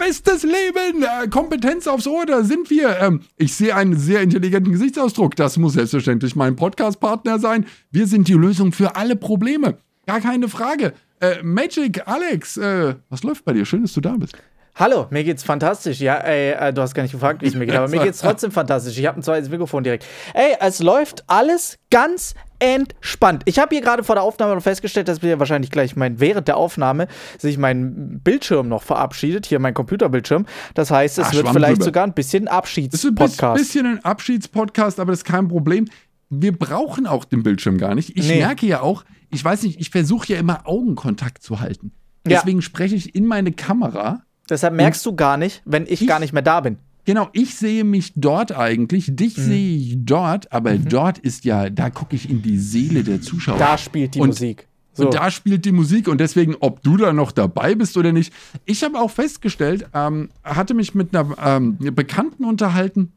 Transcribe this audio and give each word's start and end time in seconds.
bestes 0.00 0.44
Leben, 0.44 1.02
äh, 1.02 1.28
Kompetenz 1.28 1.86
aufs 1.86 2.06
Ohr, 2.06 2.24
da 2.24 2.42
sind 2.42 2.70
wir. 2.70 2.98
Ähm, 3.00 3.20
ich 3.36 3.54
sehe 3.54 3.76
einen 3.76 3.98
sehr 3.98 4.22
intelligenten 4.22 4.72
Gesichtsausdruck. 4.72 5.36
Das 5.36 5.58
muss 5.58 5.74
selbstverständlich 5.74 6.34
mein 6.34 6.56
Podcast-Partner 6.56 7.38
sein. 7.38 7.66
Wir 7.90 8.06
sind 8.06 8.26
die 8.26 8.32
Lösung 8.32 8.72
für 8.72 8.96
alle 8.96 9.14
Probleme. 9.14 9.76
Gar 10.06 10.22
keine 10.22 10.48
Frage. 10.48 10.94
Äh, 11.20 11.42
Magic, 11.42 12.08
Alex, 12.08 12.56
äh, 12.56 12.94
was 13.10 13.22
läuft 13.22 13.44
bei 13.44 13.52
dir? 13.52 13.66
Schön, 13.66 13.82
dass 13.82 13.92
du 13.92 14.00
da 14.00 14.16
bist. 14.16 14.34
Hallo, 14.74 15.06
mir 15.10 15.22
geht's 15.22 15.42
fantastisch. 15.42 16.00
Ja, 16.00 16.16
ey, 16.16 16.52
äh, 16.52 16.72
du 16.72 16.80
hast 16.80 16.94
gar 16.94 17.02
nicht 17.02 17.12
gefragt, 17.12 17.42
wie 17.42 17.46
es 17.48 17.54
mir 17.54 17.66
geht, 17.66 17.76
aber 17.76 17.88
mir 17.88 18.00
geht's 18.02 18.20
trotzdem 18.20 18.50
fantastisch. 18.50 18.96
Ich 18.96 19.04
habe 19.04 19.20
ein 19.20 19.22
zweites 19.22 19.50
Mikrofon 19.50 19.84
direkt. 19.84 20.06
Ey, 20.32 20.56
es 20.60 20.80
läuft 20.80 21.24
alles 21.26 21.78
ganz 21.90 22.34
entspannt. 22.60 23.42
Ich 23.46 23.58
habe 23.58 23.74
hier 23.74 23.82
gerade 23.82 24.04
vor 24.04 24.14
der 24.14 24.22
Aufnahme 24.22 24.54
noch 24.54 24.62
festgestellt, 24.62 25.08
dass 25.08 25.22
mir 25.22 25.38
wahrscheinlich 25.38 25.70
gleich 25.70 25.96
mein, 25.96 26.20
während 26.20 26.46
der 26.46 26.56
Aufnahme 26.56 27.08
sich 27.38 27.58
mein 27.58 28.20
Bildschirm 28.22 28.68
noch 28.68 28.82
verabschiedet, 28.82 29.46
hier 29.46 29.58
mein 29.58 29.74
Computerbildschirm. 29.74 30.46
Das 30.74 30.90
heißt, 30.90 31.18
es 31.18 31.26
Ach, 31.28 31.32
wird 31.32 31.48
vielleicht 31.48 31.76
drüber. 31.76 31.84
sogar 31.84 32.04
ein 32.04 32.12
bisschen 32.14 32.48
Abschiedspodcast. 32.48 33.42
Ein 33.42 33.54
bisschen 33.54 33.86
ein 33.86 34.04
Abschiedspodcast, 34.04 35.00
aber 35.00 35.12
das 35.12 35.20
ist 35.20 35.24
kein 35.24 35.48
Problem. 35.48 35.86
Wir 36.28 36.56
brauchen 36.56 37.06
auch 37.06 37.24
den 37.24 37.42
Bildschirm 37.42 37.78
gar 37.78 37.94
nicht. 37.94 38.16
Ich 38.16 38.28
nee. 38.28 38.38
merke 38.38 38.66
ja 38.66 38.82
auch, 38.82 39.04
ich 39.30 39.44
weiß 39.44 39.62
nicht, 39.62 39.80
ich 39.80 39.90
versuche 39.90 40.32
ja 40.32 40.38
immer 40.38 40.66
Augenkontakt 40.66 41.42
zu 41.42 41.60
halten. 41.60 41.92
Deswegen 42.24 42.58
ja. 42.58 42.62
spreche 42.62 42.94
ich 42.94 43.14
in 43.14 43.26
meine 43.26 43.52
Kamera. 43.52 44.22
Deshalb 44.48 44.74
merkst 44.74 45.04
du 45.06 45.14
gar 45.14 45.36
nicht, 45.36 45.62
wenn 45.64 45.84
ich, 45.84 46.02
ich 46.02 46.06
gar 46.08 46.20
nicht 46.20 46.32
mehr 46.32 46.42
da 46.42 46.60
bin. 46.60 46.78
Genau, 47.04 47.28
ich 47.32 47.54
sehe 47.54 47.84
mich 47.84 48.12
dort 48.14 48.52
eigentlich, 48.52 49.06
dich 49.14 49.36
mhm. 49.36 49.42
sehe 49.42 49.76
ich 49.76 49.96
dort, 49.98 50.52
aber 50.52 50.72
mhm. 50.72 50.88
dort 50.88 51.18
ist 51.18 51.44
ja, 51.44 51.70
da 51.70 51.90
gucke 51.90 52.16
ich 52.16 52.28
in 52.28 52.42
die 52.42 52.58
Seele 52.58 53.02
der 53.02 53.20
Zuschauer. 53.20 53.58
Da 53.58 53.78
spielt 53.78 54.14
die 54.14 54.20
und, 54.20 54.28
Musik. 54.28 54.68
So. 54.92 55.06
Und 55.06 55.14
da 55.14 55.30
spielt 55.30 55.64
die 55.64 55.72
Musik 55.72 56.08
und 56.08 56.18
deswegen, 56.20 56.56
ob 56.60 56.82
du 56.82 56.96
da 56.96 57.12
noch 57.12 57.32
dabei 57.32 57.74
bist 57.74 57.96
oder 57.96 58.12
nicht. 58.12 58.32
Ich 58.64 58.82
habe 58.82 58.98
auch 58.98 59.10
festgestellt, 59.10 59.86
ähm, 59.94 60.30
hatte 60.44 60.74
mich 60.74 60.94
mit 60.94 61.14
einer 61.14 61.36
ähm, 61.42 61.78
Bekannten 61.78 62.44
unterhalten 62.44 63.12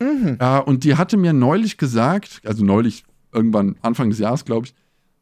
mhm. 0.00 0.36
äh, 0.40 0.60
und 0.60 0.84
die 0.84 0.96
hatte 0.96 1.16
mir 1.16 1.32
neulich 1.32 1.76
gesagt, 1.76 2.40
also 2.44 2.64
neulich, 2.64 3.04
irgendwann 3.32 3.76
Anfang 3.82 4.10
des 4.10 4.18
Jahres, 4.18 4.44
glaube 4.44 4.66
ich, 4.66 4.74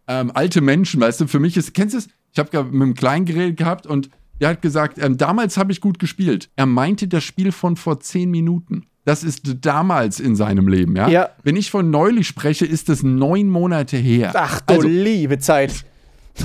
ähm, 0.06 0.32
alte 0.34 0.60
Menschen, 0.60 1.00
weißt 1.00 1.20
du, 1.20 1.26
für 1.28 1.38
mich 1.38 1.56
ist, 1.56 1.74
kennst 1.74 1.94
du 1.94 1.98
es? 1.98 2.08
Ich 2.32 2.38
habe 2.38 2.64
mit 2.64 2.74
einem 2.74 2.94
kleinen 2.94 3.24
Gerät 3.24 3.56
gehabt 3.56 3.86
und 3.86 4.10
er 4.40 4.48
hat 4.48 4.62
gesagt, 4.62 4.98
ähm, 4.98 5.16
damals 5.16 5.56
habe 5.56 5.70
ich 5.70 5.80
gut 5.80 5.98
gespielt. 5.98 6.50
Er 6.56 6.66
meinte 6.66 7.06
das 7.06 7.22
Spiel 7.22 7.52
von 7.52 7.76
vor 7.76 8.00
zehn 8.00 8.30
Minuten. 8.30 8.86
Das 9.04 9.24
ist 9.24 9.42
damals 9.64 10.20
in 10.20 10.36
seinem 10.36 10.68
Leben, 10.68 10.96
ja? 10.96 11.08
ja. 11.08 11.30
Wenn 11.42 11.56
ich 11.56 11.70
von 11.70 11.90
neulich 11.90 12.26
spreche, 12.26 12.66
ist 12.66 12.88
das 12.88 13.02
neun 13.02 13.48
Monate 13.48 13.96
her. 13.96 14.32
Ach 14.34 14.60
du 14.60 14.74
also, 14.74 14.88
liebe 14.88 15.38
Zeit. 15.38 15.84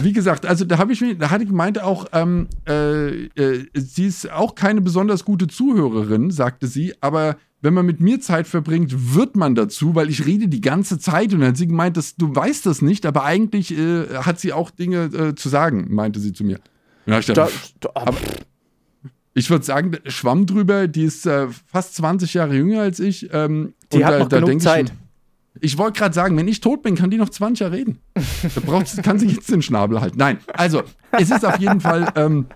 Wie 0.02 0.14
gesagt, 0.14 0.46
also 0.46 0.66
da 0.66 0.78
habe 0.78 0.94
ich 0.94 1.02
mir, 1.02 1.16
da 1.16 1.30
hatte 1.32 1.44
ich 1.44 1.52
meinte 1.52 1.86
auch, 1.86 2.06
ähm, 2.12 2.48
äh, 2.68 3.26
äh, 3.26 3.66
sie 3.76 4.08
ist 4.08 4.32
auch 4.32 4.56
keine 4.56 4.82
besonders 4.82 5.24
gute 5.24 5.48
Zuhörerin, 5.48 6.32
sagte 6.32 6.68
sie, 6.68 6.94
aber 7.02 7.38
wenn 7.62 7.74
man 7.74 7.86
mit 7.86 8.00
mir 8.00 8.20
Zeit 8.20 8.48
verbringt, 8.48 9.16
wird 9.16 9.36
man 9.36 9.56
dazu, 9.56 9.96
weil 9.96 10.10
ich 10.10 10.26
rede 10.26 10.48
die 10.48 10.62
ganze 10.62 11.00
Zeit 11.00 11.34
und 11.34 11.42
dann 11.42 11.50
hat 11.50 11.58
sie 11.58 11.68
gemeint, 11.68 11.98
dass 11.98 12.16
du 12.16 12.36
weißt 12.36 12.66
das 12.66 12.82
nicht, 12.82 13.06
aber 13.06 13.24
eigentlich 13.24 13.78
äh, 13.78 14.06
hat 14.18 14.40
sie 14.40 14.54
auch 14.54 14.70
Dinge 14.70 15.06
äh, 15.06 15.36
zu 15.36 15.50
sagen, 15.50 15.88
meinte 15.90 16.20
sie 16.20 16.34
zu 16.34 16.44
mir. 16.44 16.60
Ja, 17.06 17.20
ich, 17.20 17.26
da, 17.28 17.48
da, 17.80 18.06
ich 19.34 19.50
würde 19.50 19.66
sagen, 19.66 19.98
Schwamm 20.08 20.46
drüber, 20.46 20.88
die 20.88 21.04
ist 21.04 21.26
äh, 21.26 21.48
fast 21.66 21.96
20 21.96 22.34
Jahre 22.34 22.56
jünger 22.56 22.82
als 22.82 23.00
ich. 23.00 23.30
Ähm, 23.34 23.74
die 23.92 24.04
hat 24.04 24.14
da, 24.14 24.20
noch 24.20 24.30
da 24.30 24.40
genug 24.40 24.62
Zeit. 24.62 24.94
Ich, 25.60 25.74
ich 25.74 25.78
wollte 25.78 26.00
gerade 26.00 26.16
sagen, 26.16 26.38
wenn 26.38 26.48
ich 26.48 26.62
tot 26.62 26.82
bin, 26.84 26.96
kann 26.96 27.10
die 27.10 27.18
noch 27.18 27.30
20 27.30 27.60
Jahre 27.60 27.74
reden. 27.74 28.00
Da 28.14 28.62
braucht, 28.66 29.04
kann 29.04 29.20
sie 29.20 29.28
jetzt 29.28 29.52
den 29.52 29.62
Schnabel 29.62 30.02
halten. 30.02 30.18
Nein, 30.18 30.40
also 30.54 30.84
es 31.12 31.32
ist 31.32 31.46
auf 31.46 31.60
jeden 31.60 31.82
Fall, 31.82 32.12
ähm, 32.16 32.48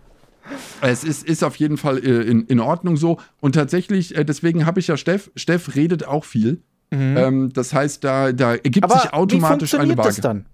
es 0.82 1.04
ist, 1.04 1.28
ist 1.28 1.44
auf 1.44 1.58
jeden 1.58 1.78
Fall 1.78 1.98
äh, 2.00 2.22
in, 2.22 2.46
in 2.46 2.60
Ordnung 2.60 2.98
so. 2.98 3.20
Und 3.42 3.56
tatsächlich, 3.56 4.16
äh, 4.16 4.24
deswegen 4.24 4.66
habe 4.66 4.80
ich 4.80 4.88
ja 4.88 4.98
Steff, 4.98 5.32
Steff 5.36 5.76
redet 5.76 6.08
auch 6.08 6.24
viel. 6.24 6.62
Mhm. 6.92 7.18
Ähm, 7.18 7.54
das 7.54 7.74
heißt, 7.74 8.04
da, 8.04 8.32
da 8.32 8.56
ergibt 8.56 8.86
Aber 8.86 9.00
sich 9.00 9.14
automatisch 9.14 9.74
wie 9.74 9.78
eine 9.78 9.98
Waage. 9.98 10.10
Das 10.10 10.22
dann? 10.22 10.46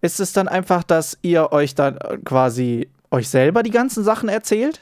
Ist 0.00 0.20
es 0.20 0.32
dann 0.32 0.46
einfach, 0.46 0.84
dass 0.84 1.18
ihr 1.22 1.52
euch 1.52 1.74
dann 1.74 1.98
quasi 2.24 2.88
euch 3.10 3.28
selber 3.28 3.62
die 3.62 3.70
ganzen 3.70 4.04
Sachen 4.04 4.28
erzählt? 4.28 4.80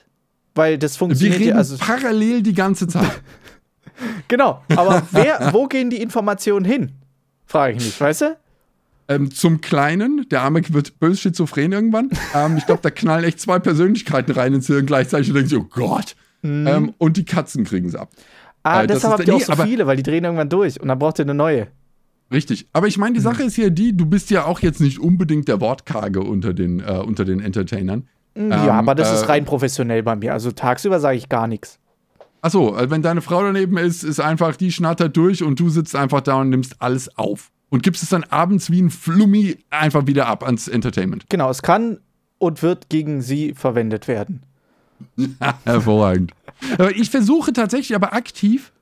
Weil 0.54 0.78
das 0.78 0.96
funktioniert 0.96 1.40
Wir 1.40 1.46
reden 1.46 1.56
ja 1.56 1.58
also 1.58 1.76
parallel 1.78 2.42
die 2.42 2.54
ganze 2.54 2.86
Zeit. 2.86 3.22
genau, 4.28 4.62
aber 4.74 5.02
wer, 5.10 5.52
wo 5.52 5.66
gehen 5.66 5.90
die 5.90 6.00
Informationen 6.00 6.64
hin? 6.64 6.92
Frage 7.46 7.76
ich 7.76 7.84
mich, 7.84 8.00
weißt 8.00 8.20
du? 8.22 8.36
Ähm, 9.06 9.30
zum 9.30 9.60
Kleinen, 9.60 10.26
der 10.30 10.42
Arme 10.42 10.62
wird 10.70 10.98
bös 10.98 11.20
schizophren 11.20 11.72
irgendwann. 11.72 12.10
Ähm, 12.34 12.56
ich 12.56 12.64
glaube, 12.64 12.80
da 12.82 12.90
knallen 12.90 13.24
echt 13.24 13.40
zwei 13.40 13.58
Persönlichkeiten 13.58 14.32
rein 14.32 14.54
ins 14.54 14.66
Hirn 14.66 14.86
gleichzeitig 14.86 15.28
und 15.28 15.34
denken 15.34 15.50
sich, 15.50 15.58
oh 15.58 15.66
Gott. 15.68 16.16
Mhm. 16.42 16.66
Ähm, 16.66 16.94
und 16.98 17.16
die 17.16 17.24
Katzen 17.24 17.64
kriegen 17.64 17.88
es 17.88 17.94
ab. 17.94 18.10
Ah, 18.62 18.82
äh, 18.82 18.86
deshalb 18.86 19.18
habt 19.18 19.28
ihr 19.28 19.34
auch 19.34 19.40
so 19.40 19.56
viele, 19.56 19.86
weil 19.86 19.98
die 19.98 20.02
drehen 20.02 20.24
irgendwann 20.24 20.48
durch 20.48 20.80
und 20.80 20.88
dann 20.88 20.98
braucht 20.98 21.18
ihr 21.18 21.24
eine 21.24 21.34
neue. 21.34 21.68
Richtig. 22.32 22.66
Aber 22.72 22.86
ich 22.86 22.96
meine, 22.96 23.12
die 23.12 23.20
mhm. 23.20 23.24
Sache 23.24 23.42
ist 23.42 23.56
ja 23.58 23.68
die, 23.68 23.94
du 23.94 24.06
bist 24.06 24.30
ja 24.30 24.46
auch 24.46 24.60
jetzt 24.60 24.80
nicht 24.80 24.98
unbedingt 24.98 25.48
der 25.48 25.60
Wortkarge 25.60 26.20
unter 26.20 26.54
den, 26.54 26.80
äh, 26.80 27.02
unter 27.04 27.26
den 27.26 27.40
Entertainern. 27.40 28.08
Ja, 28.36 28.42
ähm, 28.42 28.70
aber 28.70 28.94
das 28.94 29.10
äh, 29.10 29.14
ist 29.14 29.28
rein 29.28 29.44
professionell 29.44 30.02
bei 30.02 30.16
mir. 30.16 30.32
Also 30.32 30.50
tagsüber 30.50 31.00
sage 31.00 31.16
ich 31.16 31.28
gar 31.28 31.46
nichts. 31.46 31.78
Achso, 32.42 32.74
also 32.74 32.90
wenn 32.90 33.02
deine 33.02 33.22
Frau 33.22 33.42
daneben 33.42 33.78
ist, 33.78 34.02
ist 34.02 34.20
einfach, 34.20 34.56
die 34.56 34.70
schnattert 34.70 35.16
durch 35.16 35.42
und 35.42 35.58
du 35.60 35.70
sitzt 35.70 35.96
einfach 35.96 36.20
da 36.20 36.36
und 36.36 36.50
nimmst 36.50 36.76
alles 36.80 37.16
auf. 37.16 37.50
Und 37.70 37.82
gibst 37.82 38.02
es 38.02 38.10
dann 38.10 38.24
abends 38.24 38.70
wie 38.70 38.82
ein 38.82 38.90
Flummi 38.90 39.56
einfach 39.70 40.06
wieder 40.06 40.26
ab 40.26 40.44
ans 40.44 40.68
Entertainment. 40.68 41.24
Genau, 41.28 41.50
es 41.50 41.62
kann 41.62 41.98
und 42.38 42.62
wird 42.62 42.88
gegen 42.88 43.22
sie 43.22 43.54
verwendet 43.54 44.06
werden. 44.06 44.42
Hervorragend. 45.64 46.32
ich 46.94 47.10
versuche 47.10 47.52
tatsächlich 47.52 47.96
aber 47.96 48.12
aktiv. 48.12 48.72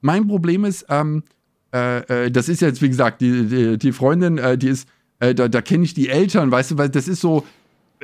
Mein 0.00 0.28
Problem 0.28 0.64
ist, 0.64 0.86
ähm, 0.90 1.24
äh, 1.72 2.26
äh, 2.26 2.30
das 2.30 2.48
ist 2.48 2.60
jetzt, 2.60 2.82
wie 2.82 2.88
gesagt, 2.88 3.20
die, 3.20 3.46
die, 3.46 3.78
die 3.78 3.92
Freundin, 3.92 4.38
äh, 4.38 4.56
die 4.56 4.68
ist, 4.68 4.88
äh, 5.18 5.34
da, 5.34 5.48
da 5.48 5.60
kenne 5.60 5.84
ich 5.84 5.94
die 5.94 6.08
Eltern, 6.08 6.50
weißt 6.50 6.72
du, 6.72 6.78
weil 6.78 6.88
das 6.88 7.08
ist 7.08 7.20
so, 7.20 7.44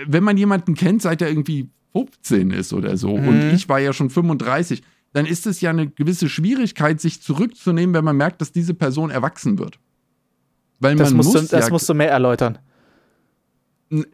wenn 0.06 0.24
man 0.24 0.36
jemanden 0.36 0.74
kennt, 0.74 1.02
seit 1.02 1.22
er 1.22 1.28
irgendwie 1.28 1.68
15 1.92 2.50
ist 2.50 2.72
oder 2.72 2.96
so, 2.96 3.16
mhm. 3.16 3.28
und 3.28 3.50
ich 3.52 3.68
war 3.68 3.78
ja 3.78 3.92
schon 3.92 4.10
35, 4.10 4.82
dann 5.12 5.26
ist 5.26 5.46
es 5.46 5.60
ja 5.60 5.70
eine 5.70 5.88
gewisse 5.88 6.28
Schwierigkeit, 6.28 7.00
sich 7.00 7.22
zurückzunehmen, 7.22 7.94
wenn 7.94 8.04
man 8.04 8.16
merkt, 8.16 8.40
dass 8.40 8.52
diese 8.52 8.74
Person 8.74 9.10
erwachsen 9.10 9.58
wird. 9.58 9.78
Weil 10.80 10.96
das, 10.96 11.12
musst, 11.12 11.34
muss 11.34 11.48
du, 11.48 11.56
das 11.56 11.66
ja, 11.66 11.70
musst 11.70 11.88
du 11.88 11.94
mehr 11.94 12.10
erläutern. 12.10 12.58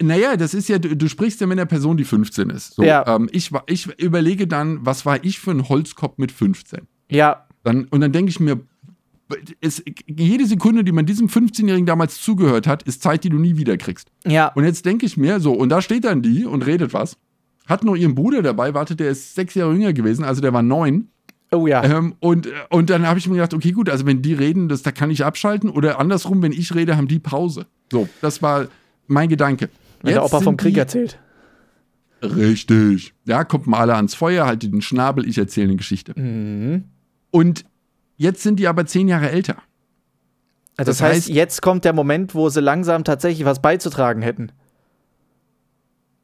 Naja, 0.03 0.37
das 0.37 0.55
ist 0.55 0.69
ja, 0.69 0.79
du, 0.79 0.97
du, 0.97 1.09
sprichst 1.09 1.41
ja 1.41 1.47
mit 1.47 1.57
einer 1.57 1.67
Person, 1.67 1.97
die 1.97 2.05
15 2.05 2.51
ist. 2.51 2.75
So, 2.75 2.83
ja. 2.83 3.07
Ähm, 3.07 3.29
ich, 3.31 3.53
ich 3.67 3.87
überlege 4.01 4.49
dann, 4.49 4.85
was 4.85 5.07
war 5.07 5.23
ich 5.25 5.39
für 5.39 5.53
ein 5.53 5.69
Holzkopf 5.69 6.19
mit 6.19 6.33
15? 6.33 6.89
Ja. 7.11 7.47
Dann, 7.63 7.85
und 7.85 8.01
dann 8.01 8.13
denke 8.13 8.31
ich 8.31 8.41
mir, 8.41 8.61
es, 9.61 9.83
jede 10.07 10.47
Sekunde, 10.47 10.85
die 10.85 10.93
man 10.93 11.07
diesem 11.07 11.29
15-Jährigen 11.29 11.87
damals 11.87 12.21
zugehört 12.21 12.67
hat, 12.67 12.83
ist 12.85 13.03
Zeit, 13.03 13.25
die 13.25 13.29
du 13.29 13.39
nie 13.39 13.57
wieder 13.57 13.77
kriegst. 13.77 14.11
Ja. 14.27 14.49
Und 14.49 14.65
jetzt 14.65 14.87
denke 14.87 15.07
ich 15.07 15.17
mir 15.17 15.41
so, 15.41 15.53
und 15.53 15.69
da 15.69 15.83
steht 15.83 16.05
dann 16.05 16.23
die 16.23 16.45
und 16.45 16.65
redet 16.67 16.95
was. 16.95 17.17
Hat 17.67 17.85
noch 17.85 17.97
ihren 17.97 18.15
Bruder 18.15 18.43
dabei, 18.43 18.73
wartet, 18.73 19.01
der 19.01 19.11
ist 19.11 19.35
sechs 19.35 19.55
Jahre 19.55 19.73
jünger 19.73 19.93
gewesen, 19.93 20.25
also 20.25 20.41
der 20.41 20.53
war 20.53 20.63
neun. 20.63 21.09
Oh 21.51 21.67
ja. 21.67 21.83
Ähm, 21.85 22.15
und, 22.21 22.49
und 22.71 22.91
dann 22.91 23.07
habe 23.07 23.19
ich 23.19 23.27
mir 23.29 23.35
gedacht, 23.35 23.55
okay, 23.55 23.73
gut, 23.73 23.89
also 23.89 24.07
wenn 24.07 24.23
die 24.23 24.35
reden, 24.35 24.69
das, 24.69 24.83
da 24.83 24.93
kann 24.93 25.11
ich 25.11 25.25
abschalten. 25.25 25.71
Oder 25.71 25.99
andersrum, 25.99 26.43
wenn 26.43 26.53
ich 26.53 26.75
rede, 26.75 26.97
haben 26.97 27.09
die 27.09 27.19
Pause. 27.19 27.67
So, 27.91 28.09
das 28.21 28.43
war 28.43 28.69
mein 29.07 29.29
Gedanke. 29.29 29.71
Wenn 30.03 30.15
der 30.15 30.25
Opa 30.25 30.41
vom 30.41 30.57
Krieg 30.57 30.77
erzählt. 30.77 31.19
Richtig. 32.23 33.15
Ja, 33.25 33.45
kommt 33.45 33.67
mal 33.67 33.81
alle 33.81 33.95
ans 33.95 34.15
Feuer, 34.15 34.47
haltet 34.47 34.73
den 34.73 34.83
Schnabel, 34.83 35.27
ich 35.27 35.39
erzähle 35.39 35.69
eine 35.69 35.77
Geschichte. 35.77 36.19
Mhm. 36.19 36.85
Und 37.31 37.65
Jetzt 38.19 38.43
sind 38.43 38.61
die 38.61 38.69
aber 38.69 38.85
zehn 38.85 39.09
Jahre 39.09 39.31
älter. 39.31 39.57
Das, 40.77 40.87
das 40.87 41.01
heißt, 41.01 41.15
heißt, 41.15 41.29
jetzt 41.31 41.63
kommt 41.63 41.85
der 41.85 41.93
Moment, 41.93 42.35
wo 42.35 42.51
sie 42.51 42.61
langsam 42.61 43.03
tatsächlich 43.05 43.47
was 43.47 43.63
beizutragen 43.63 44.23
hätten. 44.23 44.53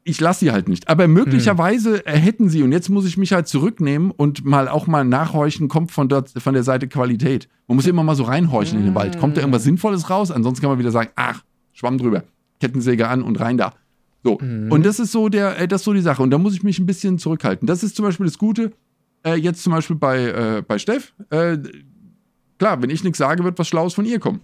Ich 0.06 0.21
lasse 0.21 0.41
sie 0.41 0.52
halt 0.52 0.69
nicht. 0.69 0.88
Aber 0.88 1.08
möglicherweise 1.08 2.02
hm. 2.05 2.14
hätten 2.14 2.49
sie, 2.50 2.62
und 2.62 2.73
jetzt 2.73 2.91
muss 2.91 3.06
ich 3.06 3.17
mich 3.17 3.32
halt 3.32 3.49
zurücknehmen 3.49 4.11
und 4.11 4.44
mal 4.44 4.69
auch 4.69 4.87
mal 4.87 5.05
nachhorchen, 5.05 5.69
kommt 5.69 5.93
von, 5.93 6.08
dort, 6.11 6.31
von 6.31 6.52
der 6.52 6.62
Seite 6.62 6.88
Qualität. 6.88 7.49
Man 7.69 7.76
muss 7.76 7.87
immer 7.87 8.02
mal 8.02 8.14
so 8.14 8.25
reinhorchen 8.25 8.75
hm. 8.75 8.81
in 8.81 8.91
den 8.91 8.94
Wald. 8.94 9.19
Kommt 9.19 9.37
da 9.37 9.41
irgendwas 9.41 9.62
hm. 9.62 9.70
Sinnvolles 9.70 10.11
raus? 10.11 10.31
Ansonsten 10.31 10.61
kann 10.61 10.70
man 10.70 10.79
wieder 10.79 10.91
sagen, 10.91 11.11
ach, 11.17 11.43
Schwamm 11.73 11.96
drüber. 11.96 12.25
Kettensäge 12.61 13.08
an 13.08 13.23
und 13.23 13.41
rein 13.41 13.56
da. 13.56 13.75
So. 14.25 14.38
Mhm. 14.41 14.73
Und 14.73 14.87
das 14.87 14.99
ist 14.99 15.12
so 15.12 15.29
der, 15.29 15.58
äh, 15.61 15.69
das 15.69 15.82
ist 15.82 15.85
so 15.85 15.93
die 15.93 16.00
Sache. 16.00 16.23
Und 16.23 16.31
da 16.31 16.38
muss 16.38 16.55
ich 16.55 16.62
mich 16.62 16.79
ein 16.79 16.87
bisschen 16.87 17.19
zurückhalten. 17.19 17.67
Das 17.67 17.82
ist 17.82 17.94
zum 17.94 18.05
Beispiel 18.05 18.26
das 18.26 18.38
Gute. 18.38 18.73
Äh, 19.25 19.35
jetzt 19.35 19.62
zum 19.62 19.73
Beispiel 19.73 19.97
bei, 19.97 20.23
äh, 20.25 20.62
bei 20.62 20.79
Steff, 20.79 21.15
äh, 21.31 21.59
klar, 22.59 22.82
wenn 22.82 22.91
ich 22.91 23.03
nichts 23.05 23.19
sage, 23.19 23.43
wird 23.44 23.59
was 23.59 23.69
Schlaues 23.69 23.94
von 23.94 24.05
ihr 24.05 24.21
kommen. 24.21 24.43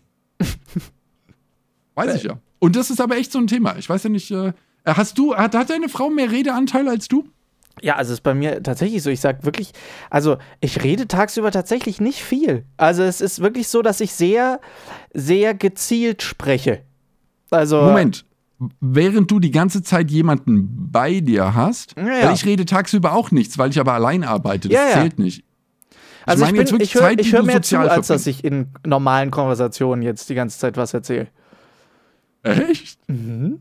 Weiß 1.94 2.14
ich 2.14 2.22
ja. 2.24 2.38
Und 2.58 2.76
das 2.76 2.90
ist 2.90 3.00
aber 3.00 3.16
echt 3.16 3.32
so 3.32 3.38
ein 3.38 3.46
Thema. 3.46 3.76
Ich 3.76 3.88
weiß 3.88 4.04
ja 4.04 4.10
nicht, 4.10 4.30
äh, 4.30 4.52
hast 4.86 5.18
du, 5.18 5.34
hat, 5.34 5.54
hat 5.54 5.70
deine 5.70 5.88
Frau 5.88 6.10
mehr 6.10 6.30
Redeanteil 6.30 6.88
als 6.88 7.08
du? 7.08 7.28
Ja, 7.82 7.96
also 7.96 8.12
es 8.12 8.18
ist 8.18 8.22
bei 8.22 8.34
mir 8.34 8.62
tatsächlich 8.62 9.02
so. 9.02 9.10
Ich 9.10 9.20
sage 9.20 9.44
wirklich, 9.44 9.72
also 10.10 10.38
ich 10.60 10.82
rede 10.82 11.08
tagsüber 11.08 11.50
tatsächlich 11.50 12.00
nicht 12.00 12.22
viel. 12.22 12.64
Also 12.76 13.02
es 13.02 13.20
ist 13.20 13.40
wirklich 13.40 13.68
so, 13.68 13.82
dass 13.82 14.00
ich 14.00 14.12
sehr, 14.12 14.60
sehr 15.14 15.54
gezielt 15.54 16.22
spreche. 16.22 16.82
Also. 17.50 17.80
Moment. 17.82 18.24
Während 18.80 19.30
du 19.30 19.40
die 19.40 19.50
ganze 19.50 19.82
Zeit 19.82 20.10
jemanden 20.10 20.90
bei 20.90 21.20
dir 21.20 21.54
hast, 21.54 21.94
Ja, 21.96 22.04
ja. 22.06 22.26
weil 22.28 22.34
ich 22.34 22.44
rede 22.44 22.64
tagsüber 22.64 23.12
auch 23.12 23.30
nichts, 23.30 23.58
weil 23.58 23.70
ich 23.70 23.80
aber 23.80 23.92
allein 23.94 24.24
arbeite. 24.24 24.68
Das 24.68 24.78
Ja, 24.94 25.00
zählt 25.00 25.18
nicht. 25.18 25.44
Also 26.26 26.44
ich, 26.44 26.52
bin, 26.52 26.80
ich 26.80 26.94
höre 26.94 27.18
ich 27.18 27.32
hör 27.32 27.42
mehr 27.42 27.62
zu, 27.62 27.78
als 27.78 28.08
dass 28.08 28.26
ich 28.26 28.44
in 28.44 28.68
normalen 28.86 29.30
Konversationen 29.30 30.02
jetzt 30.02 30.28
die 30.28 30.34
ganze 30.34 30.58
Zeit 30.58 30.76
was 30.76 30.92
erzähle. 30.94 31.28
Echt? 32.42 32.98
Mhm. 33.08 33.60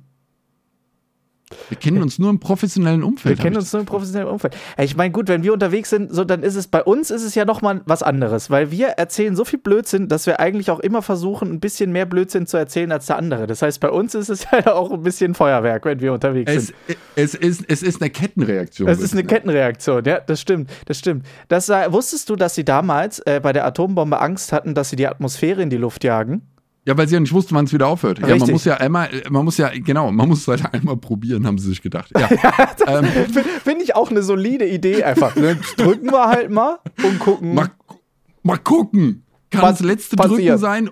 Wir 1.69 1.77
kennen 1.77 2.01
uns 2.01 2.19
nur 2.19 2.29
im 2.29 2.39
professionellen 2.39 3.01
Wir 3.01 3.07
Umfeld. 3.07 3.37
hab 3.37 3.43
kennen 3.43 3.57
uns 3.57 3.73
nur 3.73 3.79
im 3.79 3.85
professionellen 3.85 4.29
Umfeld. 4.29 4.55
Ich 4.77 4.95
meine, 4.95 5.11
gut, 5.11 5.27
wenn 5.27 5.43
wir 5.43 5.51
unterwegs 5.51 5.89
sind, 5.89 6.13
so 6.13 6.23
dann 6.23 6.43
ist 6.43 6.55
es 6.55 6.67
bei 6.67 6.83
uns 6.83 7.09
ist 7.09 7.23
es 7.23 7.33
ja 7.33 7.45
noch 7.45 7.61
mal 7.61 7.81
was 7.85 8.03
anderes, 8.03 8.49
weil 8.49 8.71
wir 8.71 8.89
erzählen 8.89 9.35
so 9.35 9.45
viel 9.45 9.59
Blödsinn, 9.59 10.07
dass 10.07 10.27
wir 10.27 10.39
eigentlich 10.39 10.69
auch 10.69 10.79
immer 10.79 11.01
versuchen, 11.01 11.51
ein 11.51 11.59
bisschen 11.59 11.91
mehr 11.91 12.05
Blödsinn 12.05 12.45
zu 12.45 12.57
erzählen 12.57 12.91
als 12.91 13.07
der 13.07 13.17
andere. 13.17 13.47
Das 13.47 13.61
heißt, 13.61 13.79
bei 13.79 13.89
uns 13.89 14.13
ist 14.13 14.29
es 14.29 14.45
ja 14.51 14.67
auch 14.73 14.91
ein 14.91 15.01
bisschen 15.01 15.33
Feuerwerk, 15.33 15.85
wenn 15.85 15.99
wir 15.99 16.13
unterwegs 16.13 16.51
es, 16.51 16.67
sind. 16.67 16.75
es, 17.15 17.33
ist, 17.33 17.65
es 17.67 17.81
ist 17.81 18.01
eine 18.01 18.11
Kettenreaktion. 18.11 18.87
Es 18.87 18.99
ist 18.99 19.13
eine 19.13 19.23
Kettenreaktion, 19.23 20.03
ja, 20.05 20.19
das 20.19 20.39
stimmt, 20.41 20.69
das 20.85 20.99
stimmt. 20.99 21.25
Das, 21.47 21.69
wusstest 21.69 22.29
du, 22.29 22.35
dass 22.35 22.55
sie 22.55 22.63
damals 22.65 23.19
äh, 23.19 23.39
bei 23.41 23.53
der 23.53 23.65
Atombombe 23.65 24.19
Angst 24.19 24.53
hatten, 24.53 24.75
dass 24.75 24.89
sie 24.89 24.95
die 24.95 25.07
Atmosphäre 25.07 25.61
in 25.61 25.69
die 25.69 25.77
Luft 25.77 26.03
jagen? 26.03 26.43
Ja, 26.85 26.97
weil 26.97 27.07
sie 27.07 27.13
ja 27.15 27.19
nicht 27.19 27.33
wussten, 27.33 27.55
wann 27.55 27.65
es 27.65 27.73
wieder 27.73 27.87
aufhört. 27.87 28.19
Ja, 28.19 28.25
Richtig. 28.25 28.41
man 28.41 28.51
muss 28.51 28.65
ja 28.65 28.75
einmal, 28.77 29.09
man 29.29 29.45
muss 29.45 29.57
ja, 29.57 29.69
genau, 29.69 30.11
man 30.11 30.27
muss 30.27 30.41
es 30.41 30.47
halt 30.47 30.73
einmal 30.73 30.97
probieren, 30.97 31.45
haben 31.45 31.57
sie 31.57 31.67
sich 31.69 31.81
gedacht. 31.81 32.11
Ja. 32.17 32.29
ähm, 32.87 33.05
Finde 33.05 33.43
find 33.63 33.81
ich 33.83 33.95
auch 33.95 34.09
eine 34.09 34.23
solide 34.23 34.67
Idee 34.67 35.03
einfach. 35.03 35.35
Jetzt 35.35 35.77
drücken 35.79 36.09
wir 36.11 36.27
halt 36.27 36.49
mal 36.49 36.79
und 37.03 37.19
gucken. 37.19 37.53
mal, 37.53 37.69
mal 38.43 38.57
gucken. 38.57 39.23
Kann 39.51 39.61
das 39.61 39.81
letzte 39.81 40.15
passiert? 40.15 40.39
Drücken 40.39 40.57
sein 40.57 40.89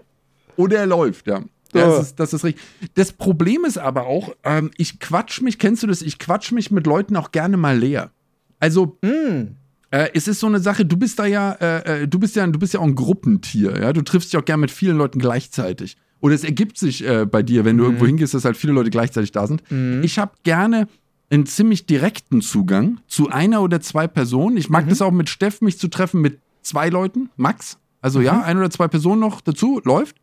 oder 0.55 0.77
er 0.79 0.87
läuft, 0.87 1.27
ja. 1.27 1.39
Ja, 1.73 1.81
Ja. 1.81 1.87
Das, 1.87 2.07
ist, 2.07 2.15
das 2.19 2.33
ist 2.33 2.43
richtig. 2.43 2.63
Das 2.95 3.13
Problem 3.13 3.65
ist 3.65 3.77
aber 3.77 4.05
auch, 4.07 4.35
ähm, 4.43 4.71
ich 4.77 4.99
quatsch 4.99 5.41
mich, 5.41 5.57
kennst 5.57 5.83
du 5.83 5.87
das? 5.87 6.01
Ich 6.01 6.19
quatsch 6.19 6.51
mich 6.51 6.69
mit 6.71 6.85
Leuten 6.85 7.15
auch 7.15 7.31
gerne 7.31 7.57
mal 7.57 7.77
leer. 7.77 8.11
Also, 8.59 8.97
Mm. 9.01 9.55
Äh, 9.91 10.09
es 10.13 10.27
ist 10.27 10.39
so 10.39 10.47
eine 10.47 10.59
Sache, 10.59 10.85
du 10.85 10.97
bist 10.97 11.17
da 11.19 11.25
ja, 11.25 11.53
äh, 11.53 12.03
äh, 12.03 12.07
du 12.07 12.19
bist 12.19 12.35
ja, 12.35 12.45
du 12.47 12.59
bist 12.59 12.73
ja 12.73 12.79
auch 12.79 12.85
ein 12.85 12.95
Gruppentier, 12.95 13.79
ja. 13.81 13.93
Du 13.93 14.01
triffst 14.01 14.31
dich 14.33 14.39
auch 14.39 14.45
gerne 14.45 14.61
mit 14.61 14.71
vielen 14.71 14.97
Leuten 14.97 15.19
gleichzeitig. 15.19 15.97
Oder 16.19 16.33
es 16.35 16.43
ergibt 16.43 16.77
sich 16.77 17.05
äh, 17.07 17.25
bei 17.25 17.43
dir, 17.43 17.63
wenn 17.65 17.77
du 17.77 17.83
Mhm. 17.83 17.89
irgendwo 17.89 18.05
hingehst, 18.07 18.33
dass 18.33 18.43
halt 18.45 18.57
viele 18.57 18.73
Leute 18.73 18.89
gleichzeitig 18.89 19.31
da 19.31 19.45
sind. 19.47 19.61
Ich 20.03 20.17
habe 20.19 20.31
gerne 20.43 20.87
einen 21.29 21.45
ziemlich 21.45 21.85
direkten 21.85 22.41
Zugang 22.41 22.99
zu 23.07 23.29
einer 23.29 23.61
oder 23.61 23.81
zwei 23.81 24.07
Personen. 24.07 24.57
Ich 24.57 24.69
mag 24.69 24.85
Mhm. 24.85 24.89
das 24.89 25.01
auch 25.01 25.11
mit 25.11 25.29
Steff, 25.29 25.61
mich 25.61 25.77
zu 25.77 25.89
treffen 25.89 26.21
mit 26.21 26.39
zwei 26.63 26.89
Leuten, 26.89 27.29
max. 27.35 27.77
Also 28.01 28.19
Mhm. 28.19 28.25
ja, 28.25 28.41
ein 28.41 28.57
oder 28.57 28.69
zwei 28.69 28.87
Personen 28.87 29.21
noch 29.21 29.41
dazu, 29.41 29.81
läuft. 29.83 30.15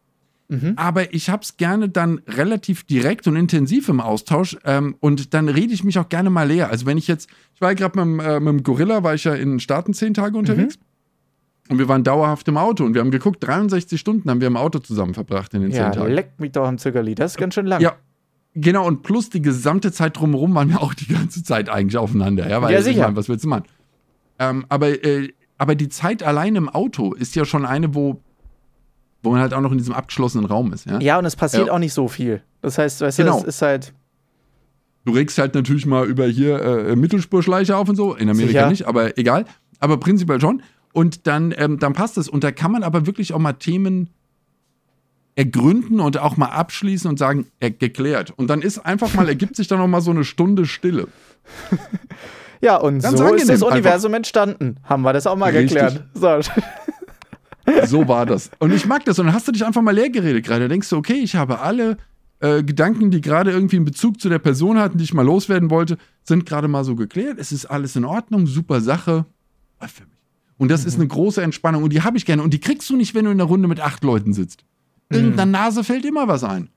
Aber 0.77 1.13
ich 1.15 1.31
hab's 1.31 1.57
gerne 1.57 1.89
dann 1.89 2.21
relativ 2.29 2.85
direkt 2.85 3.27
und 3.27 3.35
intensiv 3.35 3.89
im 3.89 4.01
Austausch 4.01 4.57
ähm, 4.65 4.95
und 5.01 5.35
dann 5.35 5.49
rede 5.49 5.73
ich 5.73 5.83
mich 5.85 5.99
auch 5.99 6.09
gerne 6.09 6.31
mal 6.31 6.47
leer. 6.47 6.71
Also 6.71 6.87
wenn 6.87 6.97
ich 6.99 7.09
jetzt, 7.09 7.29
ich 7.55 7.61
war 7.61 7.71
ja 7.71 7.75
gerade 7.75 7.99
mit, 7.99 8.05
dem, 8.07 8.21
äh, 8.21 8.39
mit 8.41 8.49
dem 8.49 8.63
Gorilla, 8.63 9.03
war 9.03 9.15
ich 9.15 9.25
ja 9.25 9.35
in 9.35 9.51
den 9.53 9.61
Staaten 9.61 9.95
zehn 9.95 10.15
Tage 10.15 10.37
unterwegs 10.39 10.79
und 11.71 11.79
wir 11.79 11.89
waren 11.89 12.05
dauerhaft 12.05 12.47
im 12.47 12.57
Auto 12.59 12.85
und 12.85 12.95
wir 12.95 13.01
haben 13.01 13.11
geguckt, 13.11 13.39
63 13.43 13.99
Stunden 13.99 14.31
haben 14.31 14.41
wir 14.41 14.47
im 14.49 14.57
Auto 14.59 14.79
zusammen 14.81 15.15
verbracht 15.15 15.55
in 15.55 15.63
den 15.63 15.71
Ja, 15.73 15.91
zehn 15.91 16.01
Tagen. 16.01 16.13
leckt 16.15 16.39
mich 16.41 16.53
doch 16.53 16.67
am 16.69 16.79
Zuckerli. 16.79 17.15
Das 17.15 17.33
ist 17.33 17.39
ganz 17.39 17.55
schön 17.55 17.67
lang. 17.67 17.81
Ja, 17.81 17.95
genau 18.55 18.87
und 18.87 19.03
plus 19.03 19.31
die 19.31 19.43
gesamte 19.43 19.91
Zeit 19.93 20.19
drumherum 20.19 20.55
waren 20.55 20.69
wir 20.69 20.81
auch 20.83 20.95
die 20.95 21.09
ganze 21.09 21.43
Zeit 21.43 21.69
eigentlich 21.69 21.97
aufeinander. 21.97 22.49
Ja, 22.49 22.61
weil 22.63 22.71
Ja, 22.73 22.79
ich 22.79 22.85
sicher. 22.85 23.03
meine, 23.05 23.17
was 23.17 23.29
willst 23.29 23.45
du 23.45 23.49
machen? 23.49 23.65
Ähm, 24.39 24.67
aber, 24.69 24.89
äh, 25.05 25.33
aber 25.59 25.75
die 25.75 25.89
Zeit 25.89 26.23
allein 26.23 26.55
im 26.55 26.69
Auto 26.69 27.15
ist 27.15 27.35
ja 27.35 27.45
schon 27.45 27.65
eine, 27.65 27.95
wo, 27.95 28.21
wo 29.25 29.31
man 29.33 29.41
halt 29.41 29.53
auch 29.55 29.61
noch 29.61 29.73
in 29.73 29.79
diesem 29.79 29.95
abgeschlossenen 29.95 30.47
Raum 30.47 30.73
ist. 30.73 30.87
Ja? 30.87 31.01
Ja, 31.01 31.19
und 31.19 31.25
es 31.25 31.35
passiert 31.35 31.67
Ja. 31.67 31.73
auch 31.73 31.79
nicht 31.79 31.93
so 31.95 32.07
viel. 32.09 32.43
Das 32.63 32.79
heißt, 32.79 33.01
weißt 33.01 33.17
Genau. 33.19 33.33
du, 33.41 33.49
es 33.49 33.57
ist 33.57 33.63
halt. 33.63 33.93
Du 35.05 35.13
regst 35.13 35.37
halt 35.39 35.55
natürlich 35.55 35.85
mal 35.87 36.07
über 36.07 36.27
hier 36.27 36.61
äh, 36.63 36.97
Mittelspurschleiche 36.97 37.77
auf 37.77 37.89
und 37.89 37.97
so. 37.97 38.15
In 38.15 38.29
Amerika 38.31 38.53
Sicher. 38.53 38.69
nicht, 38.71 38.87
aber 38.87 39.19
egal. 39.19 39.45
Aber 39.81 39.99
prinzipiell 39.99 40.41
schon. 40.41 40.63
Und 40.93 41.27
dann, 41.27 41.53
ähm, 41.59 41.79
dann 41.79 41.93
passt 41.93 42.17
es. 42.19 42.29
Und 42.29 42.45
da 42.45 42.53
kann 42.53 42.71
man 42.71 42.83
aber 42.85 43.07
wirklich 43.07 43.33
auch 43.35 43.39
mal 43.39 43.53
Themen 43.55 44.09
ergründen 45.35 45.99
und 46.01 46.19
auch 46.19 46.37
mal 46.37 46.47
abschließen 46.51 47.11
und 47.11 47.19
sagen, 47.19 47.47
äh, 47.61 47.71
geklärt. 47.71 48.33
Und 48.37 48.49
dann 48.49 48.63
ist 48.63 48.79
einfach 48.79 49.13
mal, 49.15 49.29
ergibt 49.29 49.57
sich 49.57 49.67
dann 49.67 49.79
noch 49.81 49.89
mal 49.89 50.01
so 50.01 50.13
eine 50.13 50.25
Stunde 50.25 50.67
Stille. 50.67 51.09
Ja, 52.61 52.77
und 52.77 53.01
Ganz 53.03 53.19
so 53.19 53.27
ist 53.35 53.47
das 53.51 53.63
einfach. 53.63 53.73
Universum 53.75 54.15
entstanden. 54.15 54.77
Haben 54.85 55.03
wir 55.03 55.13
das 55.13 55.27
auch 55.27 55.37
mal 55.37 55.51
Richtig. 55.51 55.79
geklärt. 55.79 56.05
So. 56.15 56.39
So 57.87 58.07
war 58.09 58.27
das. 58.27 58.51
Und 58.59 58.73
ich 58.73 58.87
mag 58.87 59.05
das. 59.05 59.19
Und 59.19 59.27
dann 59.27 59.35
hast 59.35 59.49
du 59.49 59.53
dich 59.53 59.65
einfach 59.65 59.83
mal 59.83 59.93
leer 59.95 60.11
geredet 60.11 60.45
gerade. 60.45 60.63
Da 60.63 60.69
denkst 60.69 60.89
du, 60.91 60.97
okay, 60.97 61.15
ich 61.15 61.35
habe 61.37 61.61
alle 61.61 61.97
äh, 62.41 62.63
Gedanken, 62.63 63.11
die 63.11 63.21
gerade 63.21 63.51
irgendwie 63.53 63.77
einen 63.77 63.85
Bezug 63.85 64.21
zu 64.21 64.29
der 64.29 64.39
Person 64.39 64.79
hatten, 64.79 64.99
die 64.99 65.05
ich 65.05 65.15
mal 65.15 65.25
loswerden 65.25 65.71
wollte, 65.71 65.97
sind 66.25 66.47
gerade 66.47 66.69
mal 66.69 66.85
so 66.85 66.95
geklärt. 66.95 67.39
Es 67.39 67.53
ist 67.53 67.67
alles 67.67 67.97
in 67.97 68.05
Ordnung, 68.05 68.47
super 68.47 68.81
Sache. 68.81 69.25
War 69.79 69.89
Für 69.89 70.03
mich. 70.05 70.13
Und 70.59 70.71
das 70.71 70.83
Mhm. 70.83 70.89
ist 70.89 70.95
eine 70.97 71.07
große 71.09 71.43
Entspannung. 71.43 71.83
Und 71.83 71.93
die 71.93 72.03
habe 72.03 72.17
ich 72.17 72.27
gerne. 72.27 72.43
Und 72.43 72.53
die 72.53 72.61
kriegst 72.61 72.89
du 72.91 72.97
nicht, 72.97 73.15
wenn 73.15 73.25
du 73.25 73.31
in 73.31 73.41
einer 73.41 73.49
Runde 73.49 73.67
mit 73.69 73.81
acht 73.81 74.05
Leuten 74.05 74.33
sitzt. 74.33 74.65
Mhm. 75.11 75.17
Irgendeiner 75.17 75.51
Nase 75.51 75.85
fällt 75.85 76.05
immer 76.05 76.29
was 76.29 76.45
ein. 76.45 76.69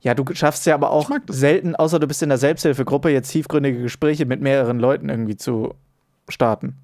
Ja, 0.00 0.14
du 0.14 0.24
schaffst 0.34 0.64
ja 0.66 0.74
aber 0.74 0.90
auch 0.90 1.10
selten, 1.28 1.76
außer 1.76 1.98
du 1.98 2.06
bist 2.06 2.22
in 2.22 2.30
der 2.30 2.38
Selbsthilfegruppe, 2.38 3.10
jetzt 3.10 3.30
tiefgründige 3.30 3.82
Gespräche 3.82 4.24
mit 4.24 4.40
mehreren 4.40 4.78
Leuten 4.78 5.08
irgendwie 5.10 5.36
zu 5.36 5.74
starten. 6.28 6.74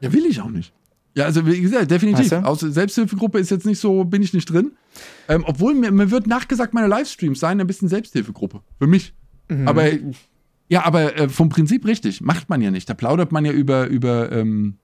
Ja, 0.00 0.12
will 0.12 0.24
ich 0.26 0.40
auch 0.40 0.48
nicht. 0.48 0.72
Ja, 1.16 1.24
also 1.26 1.46
wie 1.46 1.60
gesagt, 1.60 1.90
definitiv. 1.90 2.30
Weißt 2.30 2.44
du? 2.44 2.48
Aus 2.48 2.60
Selbsthilfegruppe 2.60 3.38
ist 3.38 3.50
jetzt 3.50 3.66
nicht 3.66 3.78
so, 3.78 4.04
bin 4.04 4.22
ich 4.22 4.34
nicht 4.34 4.46
drin. 4.46 4.72
Ähm, 5.28 5.44
obwohl 5.46 5.74
mir, 5.74 5.92
mir 5.92 6.10
wird 6.10 6.26
nachgesagt, 6.26 6.74
meine 6.74 6.88
Livestreams 6.88 7.38
seien 7.38 7.60
ein 7.60 7.66
bisschen 7.66 7.88
Selbsthilfegruppe. 7.88 8.62
Für 8.78 8.86
mich. 8.86 9.14
Mhm. 9.48 9.68
Aber 9.68 9.84
ja, 10.68 10.84
aber 10.84 11.16
äh, 11.16 11.28
vom 11.28 11.48
Prinzip 11.50 11.86
richtig. 11.86 12.20
Macht 12.20 12.48
man 12.48 12.60
ja 12.62 12.70
nicht. 12.70 12.88
Da 12.88 12.94
plaudert 12.94 13.30
man 13.30 13.44
ja 13.44 13.52
über, 13.52 13.86
über 13.86 14.32
ähm, 14.32 14.78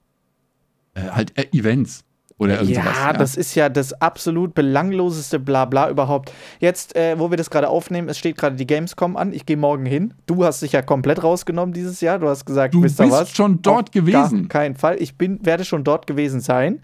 äh, 0.94 1.02
halt 1.02 1.36
äh, 1.36 1.46
Events 1.52 2.04
oder 2.40 2.54
irgend 2.60 2.70
Ja, 2.76 2.82
sowas. 2.82 2.96
Ja, 2.96 3.12
das 3.12 3.36
ist 3.36 3.54
ja 3.54 3.68
das 3.68 3.92
absolut 4.00 4.54
belangloseste 4.54 5.38
Blabla 5.38 5.90
überhaupt. 5.90 6.32
Jetzt, 6.58 6.96
äh, 6.96 7.18
wo 7.18 7.30
wir 7.30 7.36
das 7.36 7.50
gerade 7.50 7.68
aufnehmen, 7.68 8.08
es 8.08 8.18
steht 8.18 8.36
gerade 8.38 8.56
die 8.56 8.66
Gamescom 8.66 9.16
an. 9.16 9.32
Ich 9.32 9.44
gehe 9.46 9.56
morgen 9.58 9.84
hin. 9.84 10.14
Du 10.26 10.42
hast 10.44 10.62
dich 10.62 10.72
ja 10.72 10.80
komplett 10.82 11.22
rausgenommen 11.22 11.74
dieses 11.74 12.00
Jahr. 12.00 12.18
Du 12.18 12.28
hast 12.28 12.46
gesagt, 12.46 12.72
Du 12.74 12.78
ihr 12.78 12.82
bist 12.84 12.98
was? 12.98 13.30
schon 13.30 13.60
dort 13.62 13.88
Auf 13.88 13.92
gewesen. 13.92 14.48
Gar 14.48 14.62
keinen 14.62 14.74
Fall. 14.76 14.96
Ich 15.00 15.16
bin, 15.16 15.44
werde 15.44 15.64
schon 15.66 15.84
dort 15.84 16.06
gewesen 16.06 16.40
sein 16.40 16.82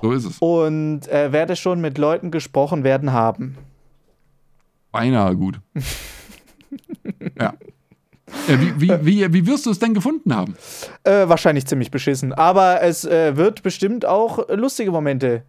So 0.00 0.12
ist 0.12 0.24
es. 0.26 0.38
und 0.38 1.08
äh, 1.08 1.32
werde 1.32 1.56
schon 1.56 1.80
mit 1.80 1.98
Leuten 1.98 2.30
gesprochen 2.30 2.84
werden 2.84 3.12
haben. 3.12 3.58
Beinahe 4.92 5.34
gut. 5.36 5.60
ja. 7.40 7.54
Ja 8.48 8.60
wie, 8.60 8.80
wie, 8.80 9.06
wie, 9.06 9.32
wie 9.32 9.46
wirst 9.46 9.66
du 9.66 9.70
es 9.70 9.78
denn 9.78 9.94
gefunden 9.94 10.34
haben? 10.34 10.54
Äh, 11.04 11.28
wahrscheinlich 11.28 11.66
ziemlich 11.66 11.90
beschissen. 11.90 12.32
Aber 12.32 12.82
es 12.82 13.04
äh, 13.04 13.36
wird 13.36 13.62
bestimmt 13.62 14.04
auch 14.04 14.48
lustige 14.48 14.90
Momente 14.90 15.42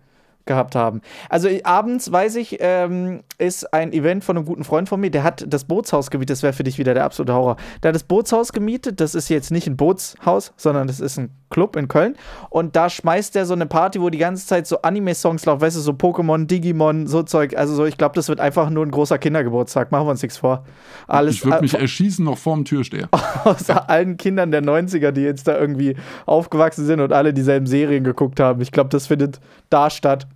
gehabt 0.46 0.76
haben. 0.76 1.02
Also 1.30 1.48
ich- 1.48 1.66
abends, 1.66 2.12
weiß 2.12 2.36
ich, 2.36 2.58
ähm, 2.60 3.22
ist 3.38 3.74
ein 3.74 3.92
Event 3.94 4.24
von 4.24 4.38
einem 4.38 4.46
guten 4.46 4.64
Freund 4.64 4.88
von 4.90 5.00
mir, 5.00 5.10
der 5.12 5.24
hat 5.24 5.46
das 5.48 5.66
Bootshaus 5.66 6.12
gemietet, 6.12 6.32
das 6.32 6.44
wäre 6.44 6.54
für 6.54 6.64
dich 6.64 6.78
wieder 6.78 6.94
der 6.94 7.04
absolute 7.06 7.34
Horror. 7.34 7.56
Der 7.84 7.90
hat 7.90 7.96
das 7.96 8.04
Bootshaus 8.04 8.54
gemietet, 8.54 9.00
das 9.02 9.16
ist 9.16 9.30
jetzt 9.30 9.52
nicht 9.52 9.68
ein 9.68 9.78
Bootshaus, 9.78 10.54
sondern 10.58 10.88
das 10.88 11.00
ist 11.00 11.18
ein 11.18 11.30
Club 11.50 11.76
in 11.76 11.88
Köln 11.88 12.16
und 12.50 12.76
da 12.76 12.90
schmeißt 12.90 13.34
der 13.36 13.46
so 13.46 13.54
eine 13.54 13.66
Party, 13.66 14.02
wo 14.02 14.10
die 14.10 14.18
ganze 14.18 14.46
Zeit 14.46 14.68
so 14.68 14.82
Anime-Songs 14.82 15.46
laufen, 15.46 15.62
weißt 15.62 15.78
du, 15.78 15.82
so 15.82 15.92
Pokémon, 15.94 16.46
Digimon, 16.48 17.08
so 17.08 17.24
Zeug, 17.24 17.56
also 17.58 17.74
so, 17.76 17.86
ich 17.86 17.98
glaube, 17.98 18.16
das 18.16 18.30
wird 18.30 18.40
einfach 18.40 18.70
nur 18.70 18.86
ein 18.86 18.92
großer 18.92 19.18
Kindergeburtstag, 19.18 19.92
machen 19.92 20.08
wir 20.08 20.12
uns 20.12 20.22
nichts 20.22 20.38
vor. 20.38 20.66
Alles 21.08 21.36
Ich 21.36 21.46
würde 21.46 21.62
mich 21.62 21.74
äh, 21.76 21.80
erschießen 21.82 22.26
noch 22.26 22.38
vorm 22.38 22.66
Türsteher. 22.66 23.08
aus 23.44 23.70
allen 23.70 24.18
Kindern 24.18 24.52
der 24.52 24.64
90er, 24.64 25.12
die 25.12 25.22
jetzt 25.22 25.48
da 25.48 25.58
irgendwie 25.58 25.96
aufgewachsen 26.26 26.86
sind 26.86 27.00
und 27.00 27.14
alle 27.14 27.34
dieselben 27.34 27.68
Serien 27.68 28.04
geguckt 28.04 28.40
haben. 28.40 28.62
Ich 28.62 28.72
glaube, 28.72 28.90
das 28.90 29.08
findet 29.08 29.40
da 29.70 29.90
statt. 29.90 30.28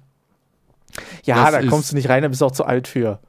Ja, 1.23 1.51
Das 1.51 1.61
da 1.63 1.67
kommst 1.69 1.91
du 1.91 1.95
nicht 1.95 2.09
rein, 2.09 2.21
da 2.23 2.27
bist 2.29 2.41
du 2.41 2.45
auch 2.45 2.51
zu 2.51 2.65
alt 2.65 2.87
für. 2.87 3.19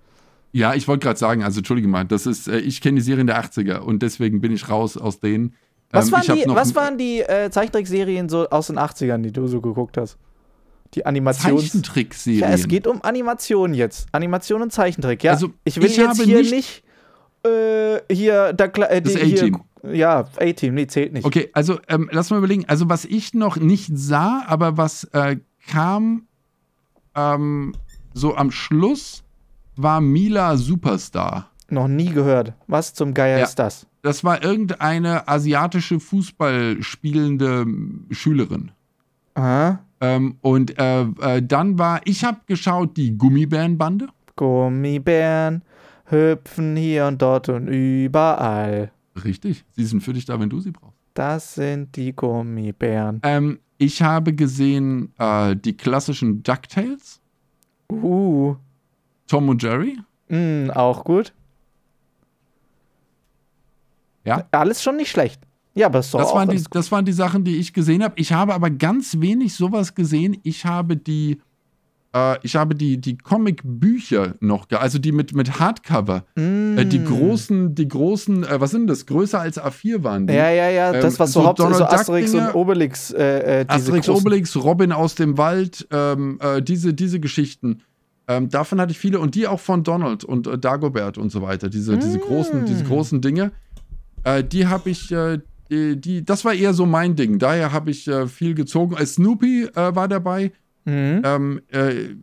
Ja, 0.53 0.75
ich 0.75 0.89
wollte 0.89 1.05
gerade 1.07 1.19
sagen, 1.19 1.45
also 1.45 1.59
entschuldige 1.61 1.87
mal, 1.89 2.05
das 2.05 2.27
ist, 2.27 2.49
äh, 2.49 2.59
ich 2.59 2.81
kenne 2.81 2.97
die 2.97 3.03
Serien 3.03 3.27
der 3.27 3.41
80er 3.45 3.79
und 3.79 4.03
deswegen 4.03 4.41
bin 4.41 4.53
ich 4.53 4.69
raus 4.69 4.97
aus 4.97 5.21
denen. 5.21 5.55
Was 5.93 6.07
Ähm, 6.07 6.13
waren 6.13 6.37
die, 6.37 6.45
was 6.49 6.75
waren 6.75 6.99
die 6.99 7.21
äh, 7.21 7.51
Zeichentrickserien 7.51 8.29
so 8.29 8.49
aus 8.49 8.69
den 8.69 8.79
80ern, 8.79 9.19
die 9.23 9.33
du 9.33 9.47
so 9.47 9.61
geguckt 9.61 9.97
hast? 9.97 10.17
Die 10.95 11.07
Animations... 11.07 11.63
Zeichentrickserien. 11.63 12.41
Ja, 12.43 12.49
es 12.51 12.67
geht 12.67 12.87
um 12.89 13.01
Animation 13.03 13.75
jetzt. 13.75 14.09
Animation 14.13 14.63
und 14.63 14.73
Zeichentrick, 14.73 15.23
ja. 15.23 15.33
Also, 15.33 15.51
ich 15.65 15.77
will 15.77 15.85
ich 15.85 15.97
jetzt 15.97 16.21
hier 16.23 16.39
nicht- 16.39 16.53
nicht, 16.53 16.85
äh, 17.47 18.01
hier, 18.13 18.53
da, 18.53 18.65
äh, 18.65 19.01
Das 19.03 19.15
die- 19.15 19.21
hier, 19.21 19.39
A-Team. 19.39 19.61
Ja, 19.93 20.29
A-Team, 20.39 20.75
nee, 20.75 20.87
zählt 20.89 21.13
nicht. 21.13 21.25
Okay, 21.25 21.49
also 21.53 21.79
ähm, 21.89 22.09
lass 22.13 22.31
mal 22.31 22.39
überlegen. 22.39 22.65
Also 22.69 22.89
was 22.89 23.05
ich 23.05 23.33
noch 23.35 23.57
nicht 23.57 23.91
sah, 23.97 24.43
aber 24.47 24.77
was 24.77 25.05
äh, 25.13 25.37
kam 25.69 26.27
ähm, 27.15 27.75
so 28.15 28.37
am 28.37 28.51
Schluss, 28.51 29.23
war 29.77 30.01
Mila 30.01 30.57
Superstar. 30.57 31.51
Noch 31.69 31.89
nie 31.89 32.11
gehört. 32.11 32.53
Was 32.67 32.93
zum 32.95 33.15
Geier 33.15 33.39
Ja. 33.39 33.45
ist 33.45 33.59
das? 33.59 33.87
Das 34.03 34.25
war 34.25 34.43
irgendeine 34.43 35.29
asiatische 35.29 36.01
Fußball 36.01 36.83
spielende 36.83 37.67
Schülerin. 38.11 38.73
Aha. 39.35 39.79
Ähm, 40.01 40.37
und 40.41 40.79
äh, 40.79 41.03
äh, 41.03 41.43
dann 41.43 41.79
war, 41.79 42.01
ich 42.05 42.25
habe 42.25 42.41
geschaut, 42.47 42.97
die 42.97 43.17
Gummibärenbande. 43.17 44.09
Gummibären 44.37 45.63
hüpfen 46.07 46.77
hier 46.77 47.07
und 47.07 47.21
dort 47.23 47.49
und 47.49 47.69
überall. 47.69 48.91
Richtig. 49.25 49.65
Sie 49.73 49.85
sind 49.85 50.03
für 50.03 50.13
dich 50.13 50.25
da, 50.25 50.41
wenn 50.41 50.49
du 50.51 50.61
sie 50.61 50.71
brauchst. 50.73 50.97
Das 51.15 51.55
sind 51.55 51.95
die 51.97 52.15
Gummibären. 52.15 53.21
Ähm, 53.23 53.59
ich 53.81 54.03
habe 54.03 54.35
gesehen 54.35 55.13
äh, 55.19 55.57
die 55.57 55.75
klassischen 55.77 56.43
DuckTales, 56.43 57.21
Uh, 57.91 58.55
Tom 59.27 59.49
und 59.49 59.61
Jerry. 59.63 59.99
mm, 60.29 60.71
auch 60.71 61.03
gut. 61.03 61.33
Ja. 64.25 64.47
Alles 64.53 64.83
schon 64.83 64.97
nicht 64.97 65.11
schlecht. 65.11 65.41
Ja, 65.75 65.87
aber 65.87 65.99
Das 66.01 66.13
waren, 66.13 66.49
die, 66.49 66.63
das 66.71 66.93
waren 66.93 67.05
die 67.05 67.13
Sachen, 67.13 67.43
die 67.43 67.57
ich 67.57 67.73
gesehen 67.73 68.03
habe. 68.03 68.15
Ich 68.17 68.33
habe 68.33 68.55
aber 68.55 68.71
ganz 68.71 69.19
wenig 69.21 69.55
sowas 69.55 69.95
gesehen. 69.95 70.37
Ich 70.43 70.65
habe 70.67 70.97
die, 70.97 71.41
äh, 72.15 72.37
ich 72.43 72.57
habe 72.57 72.75
die, 72.75 73.01
die 73.01 73.17
Comic-Bücher 73.19 74.35
noch, 74.41 74.67
also 74.71 74.99
die 74.99 75.13
mit, 75.13 75.35
mit 75.35 75.61
Hardcover. 75.61 76.25
Äh, 76.37 76.85
die 76.87 77.05
großen, 77.05 77.75
die 77.75 77.87
großen, 77.89 78.45
äh, 78.45 78.61
was 78.61 78.73
sind 78.73 78.87
das? 78.89 79.07
Größer 79.07 79.41
als 79.41 79.61
A4 79.61 80.03
waren 80.03 80.27
die. 80.27 80.35
Ja, 80.35 80.51
ja, 80.51 80.69
ja, 80.71 80.93
das, 80.93 81.15
Ähm, 81.15 81.19
was 81.21 81.33
so, 81.33 81.41
so 81.41 81.47
hauptsächlich 81.47 81.77
so 81.79 81.85
Asterix 81.85 82.35
und 82.35 82.55
Obelix, 82.55 83.11
äh, 83.13 83.61
äh, 83.61 83.65
Asterix 83.69 84.07
großen- 84.07 84.21
Obelix, 84.21 84.57
Robin 84.57 84.93
aus 84.93 85.15
dem 85.15 85.39
Wald, 85.39 85.87
ähm, 85.93 86.39
äh, 86.43 86.61
diese, 86.63 86.95
diese 86.95 87.21
Geschichten. 87.21 87.83
Ähm, 88.27 88.49
davon 88.49 88.81
hatte 88.81 88.93
ich 88.93 88.99
viele 88.99 89.19
und 89.21 89.35
die 89.35 89.47
auch 89.47 89.61
von 89.61 89.83
Donald 89.83 90.25
und 90.25 90.47
äh, 90.47 90.59
Dagobert 90.59 91.19
und 91.19 91.31
so 91.31 91.43
weiter. 91.43 91.69
Diese, 91.69 91.97
diese, 91.99 92.19
großen, 92.19 92.65
diese 92.65 92.85
großen 92.85 93.21
Dinge. 93.21 93.53
Äh, 94.25 94.45
die 94.45 94.67
habe 94.67 94.91
ich, 94.91 95.11
äh, 95.11 95.39
die, 95.71 96.01
die, 96.01 96.25
das 96.25 96.45
war 96.45 96.55
eher 96.55 96.75
so 96.75 96.87
mein 96.87 97.17
Ding. 97.17 97.39
Daher 97.39 97.73
habe 97.73 97.91
ich 97.91 98.11
viel 98.27 98.55
gezogen. 98.55 98.97
Snoopy 99.07 99.69
war 99.73 100.09
dabei. 100.09 100.51
Mhm. 100.85 101.23
Ähm, 101.25 101.61
äh, 101.69 102.15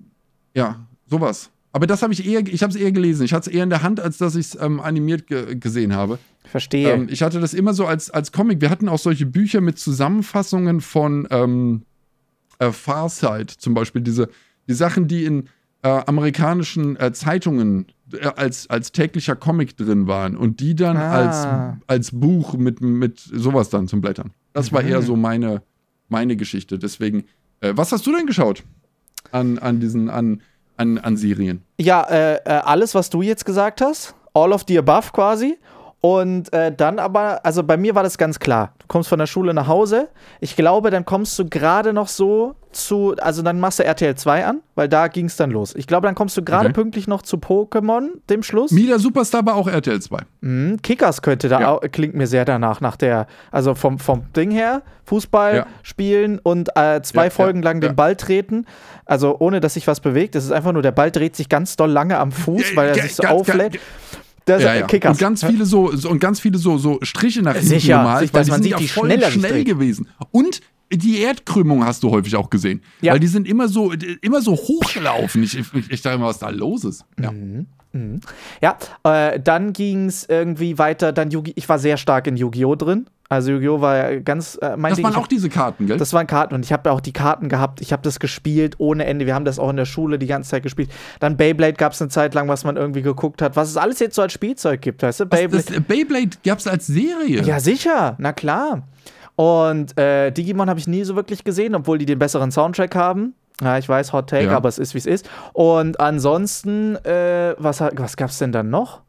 ja, 0.53 0.87
sowas. 1.05 1.49
Aber 1.71 1.85
das 1.85 2.01
habe 2.01 2.13
ich 2.13 2.25
eher, 2.27 2.45
ich 2.47 2.63
habe 2.63 2.71
es 2.71 2.75
eher 2.79 2.91
gelesen. 2.91 3.23
Ich 3.23 3.33
hatte 3.33 3.49
es 3.49 3.55
eher 3.55 3.63
in 3.63 3.69
der 3.69 3.83
Hand, 3.83 3.99
als 3.99 4.17
dass 4.17 4.35
ich 4.35 4.47
es 4.47 4.57
ähm, 4.59 4.79
animiert 4.79 5.27
ge 5.27 5.55
gesehen 5.55 5.93
habe. 5.93 6.17
Verstehe. 6.45 6.91
Ähm, 6.91 7.07
ich 7.09 7.21
hatte 7.21 7.39
das 7.39 7.53
immer 7.53 7.73
so 7.73 7.85
als, 7.85 8.09
als 8.09 8.31
Comic. 8.31 8.61
Wir 8.61 8.69
hatten 8.69 8.89
auch 8.89 8.97
solche 8.99 9.25
Bücher 9.25 9.61
mit 9.61 9.77
Zusammenfassungen 9.77 10.81
von 10.81 11.27
ähm, 11.29 11.83
äh, 12.59 12.71
Farsight, 12.71 13.51
zum 13.51 13.73
Beispiel 13.73 14.01
diese 14.01 14.29
die 14.67 14.73
Sachen, 14.73 15.07
die 15.07 15.23
in 15.25 15.49
äh, 15.83 15.87
amerikanischen 16.07 16.95
äh, 16.99 17.13
Zeitungen 17.13 17.85
äh, 18.11 18.25
als, 18.35 18.69
als 18.69 18.91
täglicher 18.91 19.35
Comic 19.35 19.77
drin 19.77 20.07
waren 20.07 20.35
und 20.35 20.59
die 20.59 20.73
dann 20.75 20.97
Ah. 20.97 21.11
als, 21.77 21.77
als 21.87 22.11
Buch 22.11 22.55
mit, 22.55 22.81
mit 22.81 23.19
sowas 23.19 23.69
dann 23.69 23.87
zum 23.87 24.01
Blättern. 24.01 24.31
Das 24.53 24.73
war 24.73 24.81
eher 24.83 25.01
so 25.01 25.15
meine, 25.15 25.61
meine 26.09 26.35
Geschichte. 26.35 26.79
Deswegen, 26.79 27.25
äh, 27.61 27.73
was 27.75 27.91
hast 27.91 28.05
du 28.05 28.15
denn 28.15 28.25
geschaut 28.25 28.63
an, 29.31 29.59
an 29.59 29.79
diesen, 29.79 30.09
an, 30.09 30.41
an, 30.77 30.97
an 30.97 31.17
Serien? 31.17 31.63
Ja, 31.79 32.03
äh, 32.03 32.35
äh, 32.35 32.49
alles, 32.49 32.95
was 32.95 33.09
du 33.09 33.21
jetzt 33.21 33.45
gesagt 33.45 33.81
hast, 33.81 34.15
all 34.33 34.51
of 34.53 34.65
the 34.67 34.77
above 34.77 35.11
quasi. 35.11 35.57
Und 36.09 36.53
äh, 36.53 36.71
dann 36.71 36.99
aber, 36.99 37.45
also 37.45 37.63
bei 37.63 37.75
mir 37.75 37.93
war 37.93 38.03
das 38.03 38.17
ganz 38.17 38.39
klar. 38.39 38.71
Du 38.79 38.85
kommst 38.87 39.09
von 39.09 39.19
der 39.19 39.25
Schule 39.27 39.53
nach 39.53 39.67
Hause. 39.67 40.07
Ich 40.39 40.55
glaube, 40.55 40.89
dann 40.89 41.03
kommst 41.03 41.37
du 41.37 41.45
gerade 41.49 41.91
noch 41.91 42.07
so 42.07 42.55
zu, 42.71 43.15
also 43.19 43.41
dann 43.41 43.59
machst 43.59 43.79
du 43.79 43.83
RTL 43.83 44.15
2 44.15 44.45
an, 44.45 44.61
weil 44.75 44.87
da 44.87 45.07
ging 45.09 45.25
es 45.25 45.35
dann 45.35 45.51
los. 45.51 45.73
Ich 45.75 45.85
glaube, 45.87 46.07
dann 46.07 46.15
kommst 46.15 46.37
du 46.37 46.43
gerade 46.43 46.65
Okay. 46.67 46.73
pünktlich 46.73 47.07
noch 47.07 47.23
zu 47.23 47.37
Pokémon, 47.37 48.09
dem 48.29 48.41
Schluss. 48.43 48.71
Mila 48.71 48.99
Superstar 48.99 49.45
war 49.45 49.55
auch 49.55 49.67
RTL 49.67 49.99
2. 50.01 50.19
Mhm, 50.41 50.81
Kickers 50.81 51.21
könnte 51.21 51.49
da 51.49 51.59
Ja. 51.59 51.69
auch, 51.71 51.81
klingt 51.91 52.13
mir 52.13 52.27
sehr 52.27 52.45
danach, 52.45 52.79
nach 52.79 52.95
der, 52.95 53.27
also 53.51 53.73
vom, 53.75 53.99
vom 53.99 54.31
Ding 54.33 54.51
her, 54.51 54.83
Fußball 55.05 55.55
Ja. 55.55 55.65
spielen 55.83 56.39
und 56.39 56.69
äh, 56.77 57.01
zwei 57.01 57.25
Ja, 57.25 57.29
Folgen 57.31 57.61
lang 57.63 57.81
den 57.81 57.95
Ball 57.95 58.15
treten. 58.15 58.65
Also 59.05 59.35
ohne, 59.39 59.59
dass 59.59 59.73
sich 59.73 59.87
was 59.87 59.99
bewegt. 59.99 60.35
Es 60.35 60.45
ist 60.45 60.51
einfach 60.51 60.71
nur, 60.73 60.81
der 60.83 60.91
Ball 60.91 61.11
dreht 61.11 61.35
sich 61.35 61.49
ganz 61.49 61.75
doll 61.75 61.89
lange 61.91 62.17
am 62.19 62.31
Fuß, 62.31 62.75
weil 62.75 62.89
er 62.89 62.95
sich 63.01 63.15
so 63.15 63.23
auflädt. 63.23 63.79
Das 64.47 64.63
Ja, 64.63 64.73
ja. 64.75 64.85
Kickers. 64.87 65.11
Und 65.11 65.19
ganz 65.19 65.43
viele 65.43 65.65
so, 65.65 65.95
so 65.95 66.09
und 66.09 66.19
ganz 66.19 66.39
viele 66.39 66.57
so, 66.57 66.77
so 66.77 66.99
Striche 67.03 67.41
nach 67.41 67.53
hinten 67.53 67.67
Sicher, 67.67 67.97
gemalt, 67.99 68.21
sich- 68.21 68.33
weil 68.33 68.45
die 68.45 68.51
sind 68.51 68.65
ja 68.67 68.77
voll 68.79 69.21
schnell 69.31 69.63
gewesen. 69.63 70.07
Und 70.31 70.61
die 70.91 71.19
Erdkrümmung 71.21 71.85
hast 71.85 72.03
du 72.03 72.11
häufig 72.11 72.35
auch 72.35 72.49
gesehen. 72.49 72.81
Ja. 73.01 73.13
Weil 73.13 73.19
die 73.19 73.27
sind 73.27 73.47
immer 73.47 73.67
so, 73.67 73.91
immer 74.21 74.41
so 74.41 74.53
hochgelaufen. 74.53 75.43
Ich, 75.43 75.57
ich, 75.57 75.67
ich 75.89 76.01
dachte 76.01 76.15
immer, 76.17 76.27
was 76.27 76.39
da 76.39 76.49
los 76.49 76.83
ist. 76.83 77.05
Ja. 77.21 77.31
Ja, 78.61 78.77
äh, 79.03 79.39
dann 79.39 79.73
ging 79.73 80.05
es 80.05 80.25
irgendwie 80.29 80.77
weiter. 80.77 81.11
Dann 81.13 81.31
Yu 81.31 81.41
ich 81.55 81.67
war 81.67 81.79
sehr 81.79 81.97
stark 81.97 82.27
in 82.27 82.37
Yu-Gi-Oh! 82.37 82.75
drin. 82.75 83.07
Also 83.29 83.51
Yu-Gi-Oh! 83.53 83.81
war 83.81 83.95
ja 84.13 84.19
ganz 84.19 84.55
äh, 84.61 84.77
mein 84.77 84.91
Das 84.91 84.97
Ding. 84.97 85.03
waren 85.05 85.13
Ich 85.13 85.17
auch 85.17 85.23
hab- 85.23 85.29
diese 85.29 85.49
Karten, 85.49 85.87
gell? 85.87 85.97
Das 85.97 86.13
waren 86.13 86.27
Karten 86.27 86.53
und 86.53 86.63
ich 86.63 86.71
habe 86.71 86.91
auch 86.91 87.01
die 87.01 87.13
Karten 87.13 87.49
gehabt. 87.49 87.81
Ich 87.81 87.91
habe 87.93 88.03
das 88.03 88.19
gespielt 88.19 88.75
ohne 88.77 89.05
Ende. 89.05 89.25
Wir 89.25 89.33
haben 89.33 89.45
das 89.45 89.57
auch 89.57 89.69
in 89.71 89.77
der 89.77 89.85
Schule 89.85 90.19
die 90.19 90.27
ganze 90.27 90.51
Zeit 90.51 90.63
gespielt. 90.63 90.91
Dann 91.19 91.37
Beyblade 91.37 91.73
gab 91.73 91.93
es 91.93 92.01
eine 92.01 92.09
Zeit 92.09 92.35
lang, 92.35 92.47
was 92.49 92.63
man 92.65 92.77
irgendwie 92.77 93.01
geguckt 93.01 93.41
hat. 93.41 93.55
Was 93.55 93.69
es 93.69 93.77
alles 93.77 93.99
jetzt 93.99 94.15
so 94.15 94.21
als 94.21 94.33
Spielzeug 94.33 94.81
gibt, 94.81 95.01
weißt 95.01 95.21
du? 95.21 95.25
Beyblade. 95.25 95.63
das, 95.65 95.81
Beyblade 95.87 96.29
gab 96.45 96.59
es 96.59 96.67
als 96.67 96.85
Serie. 96.87 97.41
ja, 97.41 97.59
sicher. 97.59 98.15
Na 98.19 98.31
klar. 98.31 98.83
Und 99.37 99.97
äh, 99.99 100.31
Digimon 100.31 100.67
habe 100.69 100.79
ich 100.79 100.87
nie 100.87 101.03
so 101.03 101.15
wirklich 101.15 101.43
gesehen, 101.43 101.75
obwohl 101.75 101.99
die 101.99 102.05
den 102.07 102.17
besseren 102.19 102.51
Soundtrack 102.51 102.95
haben. 102.95 103.35
Ja, 103.61 103.77
ich 103.77 103.87
weiß, 103.87 104.11
Hot 104.11 104.29
Take, 104.29 104.45
Ja. 104.47 104.57
aber 104.57 104.67
es 104.67 104.79
ist, 104.79 104.93
wie 104.93 104.97
es 104.97 105.05
ist. 105.05 105.29
Und 105.53 105.99
ansonsten, 105.99 106.95
äh, 107.05 107.55
was, 107.57 107.79
was 107.81 108.17
gab 108.17 108.31
es 108.31 108.39
denn 108.39 108.51
dann 108.51 108.69
noch? 108.71 109.01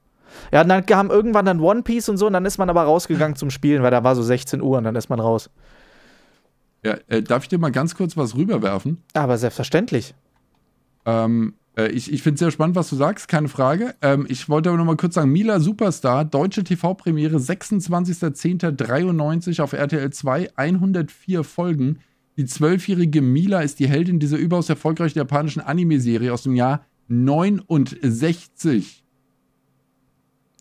Ja, 0.52 0.62
dann 0.64 0.84
kam 0.86 1.10
irgendwann 1.10 1.46
dann 1.46 1.60
One 1.60 1.82
Piece 1.82 2.08
und 2.10 2.18
so, 2.18 2.26
und 2.26 2.34
dann 2.34 2.44
ist 2.44 2.58
man 2.58 2.68
aber 2.70 2.82
rausgegangen 2.82 3.36
zum 3.36 3.50
Spielen, 3.50 3.82
weil 3.82 3.90
da 3.90 4.04
war 4.04 4.14
so 4.14 4.22
16 4.22 4.60
Uhr 4.62 4.76
und 4.78 4.84
dann 4.84 4.96
ist 4.96 5.08
man 5.08 5.18
raus. 5.18 5.50
Ja, 6.84 6.96
äh, 7.08 7.22
darf 7.22 7.42
ich 7.44 7.48
dir 7.48 7.58
mal 7.58 7.72
ganz 7.72 7.94
kurz 7.96 8.16
was 8.16 8.36
rüberwerfen? 8.36 9.02
Aber 9.14 9.36
selbstverständlich. 9.38 10.14
Ähm, 11.06 11.54
äh, 11.78 11.88
ich 11.88 12.12
ich 12.12 12.22
finde 12.22 12.34
es 12.34 12.40
sehr 12.40 12.50
spannend, 12.50 12.76
was 12.76 12.90
du 12.90 12.96
sagst, 12.96 13.28
keine 13.28 13.48
Frage. 13.48 13.94
Ähm, 14.02 14.26
ich 14.28 14.48
wollte 14.48 14.68
aber 14.68 14.78
noch 14.78 14.84
mal 14.84 14.96
kurz 14.96 15.14
sagen: 15.14 15.30
Mila 15.32 15.60
Superstar, 15.60 16.24
deutsche 16.24 16.64
TV-Premiere, 16.64 17.36
26.10.93 17.38 19.60
auf 19.62 19.72
RTL 19.72 20.10
2, 20.10 20.50
104 20.56 21.44
Folgen. 21.44 21.98
Die 22.36 22.44
zwölfjährige 22.46 23.20
Mila 23.22 23.60
ist 23.62 23.78
die 23.80 23.88
Heldin 23.88 24.18
dieser 24.20 24.36
überaus 24.36 24.68
erfolgreichen 24.68 25.18
japanischen 25.18 25.60
Anime-Serie 25.60 26.32
aus 26.32 26.42
dem 26.44 26.54
Jahr 26.54 26.84
69. 27.08 29.02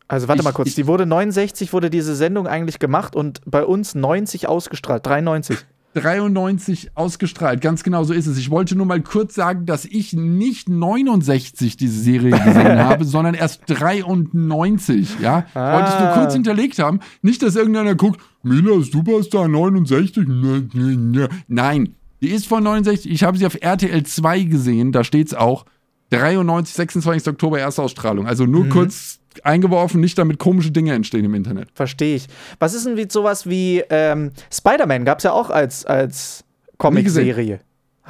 Also 0.07 0.27
warte 0.29 0.39
Ich- 0.39 0.45
mal 0.45 0.53
kurz, 0.53 0.69
ich- 0.69 0.75
die 0.75 0.87
wurde 0.87 1.05
69, 1.05 1.73
wurde 1.73 1.89
diese 1.89 2.15
Sendung 2.15 2.47
eigentlich 2.47 2.79
gemacht 2.79 3.13
und 3.15 3.41
bei 3.45 3.65
uns 3.65 3.93
90 3.93 4.47
ausgestrahlt, 4.47 5.05
93. 5.05 5.57
93 6.01 6.91
ausgestrahlt, 6.95 7.61
ganz 7.61 7.83
genau 7.83 8.03
so 8.03 8.13
ist 8.13 8.27
es. 8.27 8.37
Ich 8.37 8.49
wollte 8.49 8.75
nur 8.75 8.85
mal 8.85 9.01
kurz 9.01 9.35
sagen, 9.35 9.65
dass 9.65 9.85
ich 9.85 10.13
nicht 10.13 10.69
69 10.69 11.77
diese 11.77 11.99
Serie 11.99 12.31
gesehen 12.31 12.79
habe, 12.83 13.05
sondern 13.05 13.33
erst 13.33 13.61
93, 13.67 15.19
ja? 15.21 15.45
Ah. 15.53 15.73
Wollte 15.73 15.93
ich 15.93 15.99
nur 15.99 16.13
kurz 16.13 16.33
hinterlegt 16.33 16.79
haben. 16.79 16.99
Nicht, 17.21 17.41
dass 17.41 17.55
irgendeiner 17.55 17.95
guckt, 17.95 18.21
Mila 18.43 18.81
Superstar 18.81 19.47
69. 19.47 20.27
Ne, 20.27 20.67
ne, 20.73 20.97
ne. 20.97 21.29
Nein, 21.47 21.95
die 22.21 22.29
ist 22.29 22.47
von 22.47 22.63
69. 22.63 23.11
Ich 23.11 23.23
habe 23.23 23.37
sie 23.37 23.45
auf 23.45 23.57
RTL 23.59 24.03
2 24.03 24.43
gesehen, 24.43 24.91
da 24.91 25.03
steht's 25.03 25.33
auch. 25.33 25.65
93, 26.11 26.75
26. 26.75 27.27
Oktober, 27.27 27.59
erste 27.59 27.81
Ausstrahlung. 27.81 28.27
Also 28.27 28.45
nur 28.45 28.69
kurz 28.69 29.19
eingeworfen, 29.43 30.01
nicht 30.01 30.17
damit 30.17 30.39
komische 30.39 30.71
Dinge 30.71 30.93
entstehen 30.93 31.25
im 31.25 31.33
Internet. 31.33 31.69
Verstehe 31.73 32.15
ich. 32.15 32.27
Was 32.59 32.73
ist 32.73 32.85
denn 32.85 33.09
sowas 33.09 33.47
wie 33.47 33.83
ähm, 33.89 34.31
Spider-Man? 34.51 35.05
Gab 35.05 35.19
es 35.19 35.25
ja 35.25 35.31
auch 35.31 35.49
als, 35.49 35.85
als 35.85 36.43
Comic-Serie. 36.77 37.59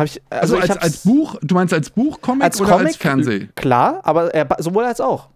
Ich, 0.03 0.21
Also, 0.29 0.55
ich 0.57 0.61
als, 0.61 0.77
als 0.77 0.97
Buch, 0.99 1.37
du 1.41 1.55
meinst 1.55 1.73
als 1.73 1.89
Buchcomic 1.89 2.43
als 2.43 2.61
oder 2.61 2.69
Comic, 2.71 2.87
als 2.87 2.95
Fernseh? 2.97 3.47
Klar, 3.55 4.01
aber 4.03 4.33
äh, 4.35 4.45
sowohl 4.59 4.83
als 4.85 5.01
auch. 5.01 5.29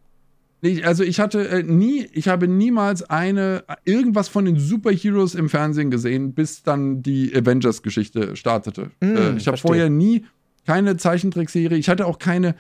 Nee, 0.62 0.84
also 0.84 1.04
ich 1.04 1.20
hatte 1.20 1.48
äh, 1.48 1.64
nie, 1.64 2.08
ich 2.14 2.28
habe 2.28 2.48
niemals 2.48 3.02
eine, 3.10 3.64
irgendwas 3.84 4.28
von 4.28 4.46
den 4.46 4.60
Superheroes 4.60 5.34
im 5.34 5.50
Fernsehen 5.50 5.90
gesehen, 5.90 6.34
bis 6.34 6.62
dann 6.62 7.02
die 7.02 7.36
Avengers-Geschichte 7.36 8.36
startete. 8.36 8.92
äh, 9.02 9.36
ich 9.38 9.48
habe 9.48 9.58
Mm, 9.58 9.60
vorher 9.60 9.90
nie 9.90 10.26
keine 10.66 10.98
Zeichentrickserie, 10.98 11.78
ich 11.78 11.90
hatte 11.90 12.06
auch 12.06 12.20
keine 12.20 12.56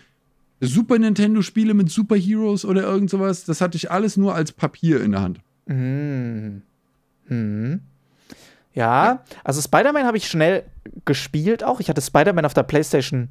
Super 0.60 1.00
Nintendo-Spiele 1.00 1.74
mit 1.74 1.89
Superheroes 1.89 2.65
oder 2.65 2.84
irgend 2.84 3.10
sowas. 3.10 3.46
Das 3.46 3.62
hatte 3.62 3.77
ich 3.77 3.89
alles 3.89 4.15
nur 4.15 4.36
als 4.36 4.51
Papier 4.51 5.01
in 5.01 5.12
der 5.12 5.22
Hand. 5.22 5.39
Hm. 5.67 6.62
Hm. 7.27 7.81
Ja, 8.74 9.24
also 9.43 9.62
Spider-Man 9.62 10.05
habe 10.05 10.17
ich 10.17 10.27
schnell 10.27 10.63
gespielt 11.05 11.63
auch. 11.63 11.79
Ich 11.79 11.89
hatte 11.89 12.01
Spider-Man 12.01 12.46
auf 12.46 12.53
der 12.53 12.63
PlayStation 12.63 13.29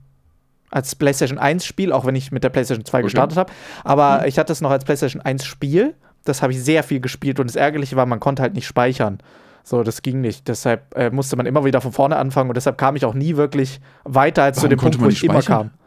als 0.71 0.95
PlayStation 0.95 1.39
1 1.39 1.65
Spiel, 1.65 1.93
auch 1.93 2.05
wenn 2.05 2.15
ich 2.15 2.31
mit 2.31 2.45
der 2.45 2.51
PlayStation 2.51 2.85
2 2.85 2.99
Okay. 2.99 3.05
gestartet 3.05 3.39
habe. 3.39 3.53
Aber 3.85 4.27
ich 4.27 4.39
hatte 4.39 4.53
es 4.53 4.61
noch 4.61 4.71
als 4.71 4.85
PlayStation 4.85 5.21
1 5.23 5.45
Spiel. 5.45 5.95
Das 6.25 6.43
habe 6.43 6.53
ich 6.53 6.63
sehr 6.63 6.83
viel 6.83 7.01
gespielt 7.01 7.41
und 7.41 7.49
das 7.49 7.57
Ärgerliche 7.57 7.97
war, 7.97 8.07
man 8.07 8.21
konnte 8.21 8.43
halt 8.43 8.55
nicht 8.55 8.67
speichern. 8.67 9.19
So, 9.63 9.83
das 9.83 10.03
ging 10.03 10.21
nicht. 10.21 10.49
Deshalb 10.49 10.97
äh, 10.97 11.11
musste 11.11 11.37
man 11.37 11.47
immer 11.47 11.65
wieder 11.65 11.81
von 11.81 11.93
vorne 11.93 12.17
anfangen 12.17 12.51
und 12.51 12.57
deshalb 12.57 12.79
kam 12.79 12.97
ich 12.97 13.05
auch 13.05 13.15
nie 13.15 13.37
wirklich 13.37 13.81
weiter 14.05 14.43
als 14.45 14.57
zu 14.59 14.63
Warum 14.63 14.71
dem 14.71 14.79
konnte 14.79 14.99
Punkt, 14.99 15.07
wo 15.07 15.11
ich 15.11 15.23
nicht 15.23 15.31
immer 15.31 15.43
speichern? 15.43 15.71
kam. 15.71 15.81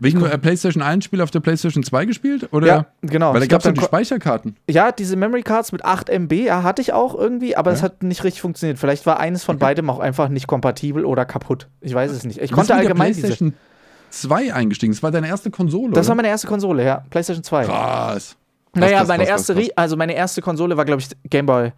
Wegen 0.00 0.24
äh, 0.24 0.36
PlayStation 0.36 0.82
1 0.82 1.04
Spiel 1.04 1.20
auf 1.20 1.30
der 1.30 1.38
PlayStation 1.38 1.84
2 1.84 2.06
gespielt? 2.06 2.52
Oder? 2.52 2.66
Ja, 2.66 2.86
genau. 3.02 3.32
Weil 3.32 3.40
da 3.40 3.46
gab 3.46 3.60
es 3.60 3.64
glaub, 3.64 3.76
die 3.76 3.84
Speicherkarten. 3.84 4.56
Ja, 4.68 4.90
diese 4.90 5.14
Memory 5.14 5.42
Cards 5.42 5.70
mit 5.70 5.84
8 5.84 6.08
MB 6.08 6.32
ja, 6.32 6.64
hatte 6.64 6.82
ich 6.82 6.92
auch 6.92 7.14
irgendwie, 7.14 7.56
aber 7.56 7.70
es 7.70 7.80
Ja. 7.80 7.84
hat 7.84 8.02
nicht 8.02 8.24
richtig 8.24 8.40
funktioniert. 8.42 8.80
Vielleicht 8.80 9.06
war 9.06 9.20
eines 9.20 9.44
von 9.44 9.58
beidem 9.58 9.88
auch 9.90 10.00
einfach 10.00 10.28
nicht 10.28 10.48
kompatibel 10.48 11.04
oder 11.04 11.24
kaputt. 11.24 11.68
Ich 11.80 11.94
weiß 11.94 12.10
es 12.10 12.24
nicht. 12.24 12.38
Ich 12.38 12.50
bist 12.50 12.54
konnte 12.54 12.74
allgemein 12.74 13.08
diese. 13.12 13.20
PlayStation 13.20 13.54
2 14.10 14.52
eingestiegen. 14.52 14.92
Das 14.92 15.04
war 15.04 15.12
deine 15.12 15.28
erste 15.28 15.52
Konsole. 15.52 15.92
Das 15.92 16.06
oder? 16.06 16.08
war 16.08 16.16
meine 16.16 16.28
erste 16.28 16.48
Konsole, 16.48 16.84
ja. 16.84 17.04
PlayStation 17.08 17.44
2. 17.44 17.64
krass. 17.66 18.36
naja, 18.74 18.98
krass, 18.98 19.08
meine 19.08 19.22
krass, 19.24 19.30
erste, 19.48 19.54
krass, 19.54 19.68
also 19.76 19.96
meine 19.96 20.14
erste 20.14 20.42
Konsole 20.42 20.76
war, 20.76 20.84
glaube 20.84 21.00
ich, 21.02 21.08
Game 21.30 21.46
Boy 21.46 21.72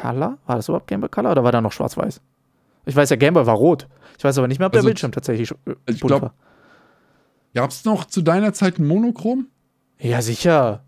Color. 0.00 0.38
War 0.46 0.56
das 0.56 0.68
überhaupt 0.68 0.86
Game 0.86 1.00
Boy 1.00 1.08
Color 1.08 1.32
oder 1.32 1.44
war 1.44 1.52
da 1.52 1.60
noch 1.60 1.72
schwarz-weiß? 1.72 2.20
Ich 2.86 2.94
weiß 2.96 3.10
ja, 3.10 3.16
Game 3.16 3.34
Boy 3.34 3.46
war 3.46 3.54
rot. 3.56 3.88
Ich 4.18 4.24
weiß 4.24 4.36
aber 4.38 4.48
nicht 4.48 4.58
mehr, 4.58 4.66
ob 4.66 4.72
der 4.72 4.80
Also, 4.80 4.88
Bildschirm 4.88 5.12
tatsächlich 5.12 5.50
äh, 5.50 5.74
ich 5.86 6.00
bunt 6.00 6.08
glaub- 6.08 6.22
war. 6.22 6.34
Gab 7.54 7.70
es 7.70 7.84
noch 7.84 8.04
zu 8.04 8.20
deiner 8.22 8.52
Zeit 8.52 8.78
ein 8.78 8.86
Monochrom? 8.86 9.46
Ja, 9.98 10.20
sicher. 10.22 10.82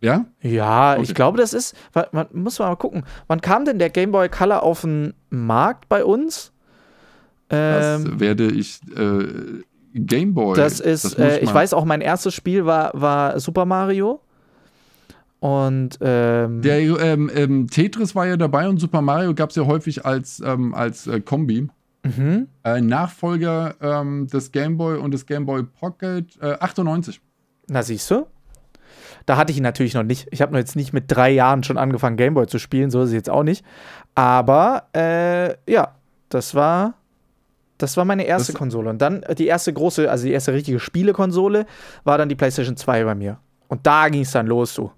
Ja? 0.00 0.26
Ja, 0.40 0.92
Okay. 0.94 1.02
ich 1.02 1.14
glaube, 1.14 1.38
das 1.38 1.52
ist. 1.54 1.74
Man 2.12 2.26
muss 2.32 2.58
mal 2.58 2.74
gucken. 2.76 3.04
Wann 3.28 3.40
kam 3.40 3.64
denn 3.64 3.78
der 3.78 3.88
Game 3.90 4.12
Boy 4.12 4.28
Color 4.28 4.62
auf 4.62 4.82
den 4.82 5.14
Markt 5.30 5.88
bei 5.88 6.04
uns? 6.04 6.52
Das 7.48 8.00
Ähm, 8.04 8.20
werde 8.20 8.50
ich. 8.50 8.80
Äh, 8.96 9.62
Gameboy. 9.94 10.56
das 10.56 10.80
ist, 10.80 11.04
muss 11.04 11.14
äh, 11.18 11.40
ich 11.40 11.52
weiß 11.52 11.74
auch, 11.74 11.84
mein 11.84 12.00
erstes 12.00 12.34
Spiel 12.34 12.64
war, 12.64 12.90
war 12.94 13.38
Super 13.40 13.66
Mario. 13.66 14.20
Und 15.42 15.98
ähm, 16.00 16.62
Der 16.62 16.78
ähm, 16.80 17.28
ähm, 17.34 17.66
Tetris 17.68 18.14
war 18.14 18.28
ja 18.28 18.36
dabei 18.36 18.68
und 18.68 18.78
Super 18.78 19.02
Mario 19.02 19.34
gab 19.34 19.50
es 19.50 19.56
ja 19.56 19.66
häufig 19.66 20.06
als, 20.06 20.40
ähm, 20.44 20.72
als 20.72 21.08
äh, 21.08 21.20
Kombi. 21.20 21.68
mhm. 22.04 22.46
Äh, 22.62 22.80
Nachfolger 22.80 23.74
ähm, 23.80 24.28
des 24.28 24.52
Game 24.52 24.76
Boy 24.76 24.98
und 24.98 25.10
des 25.12 25.26
Game 25.26 25.44
Boy 25.44 25.64
Pocket 25.64 26.26
äh, 26.40 26.52
98. 26.60 27.20
na 27.68 27.82
siehst 27.82 28.08
du. 28.12 28.26
Da 29.26 29.36
hatte 29.36 29.50
ich 29.50 29.56
ihn 29.56 29.64
natürlich 29.64 29.94
noch 29.94 30.04
nicht. 30.04 30.28
Ich 30.30 30.42
habe 30.42 30.52
nur 30.52 30.60
jetzt 30.60 30.76
nicht 30.76 30.92
mit 30.92 31.04
drei 31.08 31.30
Jahren 31.30 31.64
schon 31.64 31.76
angefangen, 31.76 32.16
Game 32.16 32.34
Boy 32.34 32.46
zu 32.46 32.60
spielen, 32.60 32.92
so 32.92 33.02
ist 33.02 33.08
es 33.08 33.14
jetzt 33.14 33.30
auch 33.30 33.42
nicht. 33.42 33.64
Aber 34.14 34.84
äh, 34.94 35.54
ja, 35.68 35.96
das 36.28 36.54
war. 36.54 36.94
Das 37.78 37.96
war 37.96 38.04
meine 38.04 38.22
erste 38.26 38.52
Das- 38.52 38.58
Konsole. 38.60 38.90
Und 38.90 39.02
dann 39.02 39.24
äh, 39.24 39.34
die 39.34 39.48
erste 39.48 39.72
große, 39.72 40.08
also 40.08 40.24
die 40.24 40.32
erste 40.32 40.52
richtige 40.52 40.78
Spielekonsole, 40.78 41.66
war 42.04 42.16
dann 42.16 42.28
die 42.28 42.36
PlayStation 42.36 42.76
2 42.76 43.02
bei 43.02 43.16
mir. 43.16 43.38
Und 43.66 43.84
da 43.88 44.08
ging 44.08 44.20
es 44.22 44.30
dann 44.30 44.46
los, 44.46 44.74
du. 44.74 44.92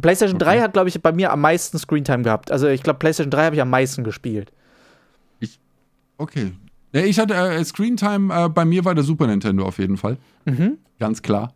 PlayStation 0.00 0.38
3 0.38 0.60
hat, 0.60 0.72
glaube 0.72 0.88
ich, 0.88 1.00
bei 1.02 1.12
mir 1.12 1.32
am 1.32 1.40
meisten 1.40 1.78
Screentime 1.78 2.22
gehabt. 2.22 2.50
Also 2.50 2.68
ich 2.68 2.82
glaube, 2.82 2.98
PlayStation 2.98 3.30
3 3.30 3.44
habe 3.46 3.56
ich 3.56 3.62
am 3.62 3.70
meisten 3.70 4.04
gespielt. 4.04 4.52
Okay. 6.18 6.52
Ja, 6.92 7.00
ich 7.02 7.18
hatte 7.18 7.34
äh, 7.34 7.64
Screentime, 7.64 8.34
äh, 8.34 8.48
bei 8.50 8.66
mir 8.66 8.84
war 8.84 8.94
der 8.94 9.04
Super 9.04 9.26
Nintendo 9.26 9.64
auf 9.64 9.78
jeden 9.78 9.96
Fall. 9.96 10.18
Mhm. 10.44 10.76
Ganz 10.98 11.22
klar. 11.22 11.54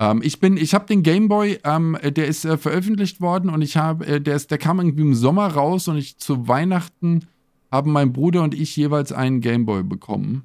Ähm, 0.00 0.22
ich 0.24 0.40
bin, 0.40 0.56
ich 0.56 0.74
habe 0.74 0.86
den 0.86 1.04
Game 1.04 1.28
Boy, 1.28 1.60
ähm, 1.62 1.96
äh, 2.00 2.10
der 2.10 2.26
ist 2.26 2.44
äh, 2.44 2.56
veröffentlicht 2.56 3.20
worden 3.20 3.48
und 3.48 3.62
ich 3.62 3.76
habe, 3.76 4.04
äh, 4.06 4.20
der 4.20 4.34
ist, 4.34 4.50
der 4.50 4.58
kam 4.58 4.80
irgendwie 4.80 5.02
im 5.02 5.14
Sommer 5.14 5.46
raus 5.46 5.86
und 5.86 5.98
ich 5.98 6.18
zu 6.18 6.48
Weihnachten 6.48 7.26
haben 7.70 7.92
mein 7.92 8.12
Bruder 8.12 8.42
und 8.42 8.54
ich 8.54 8.74
jeweils 8.76 9.12
einen 9.12 9.40
Game 9.40 9.66
Boy 9.66 9.84
bekommen. 9.84 10.42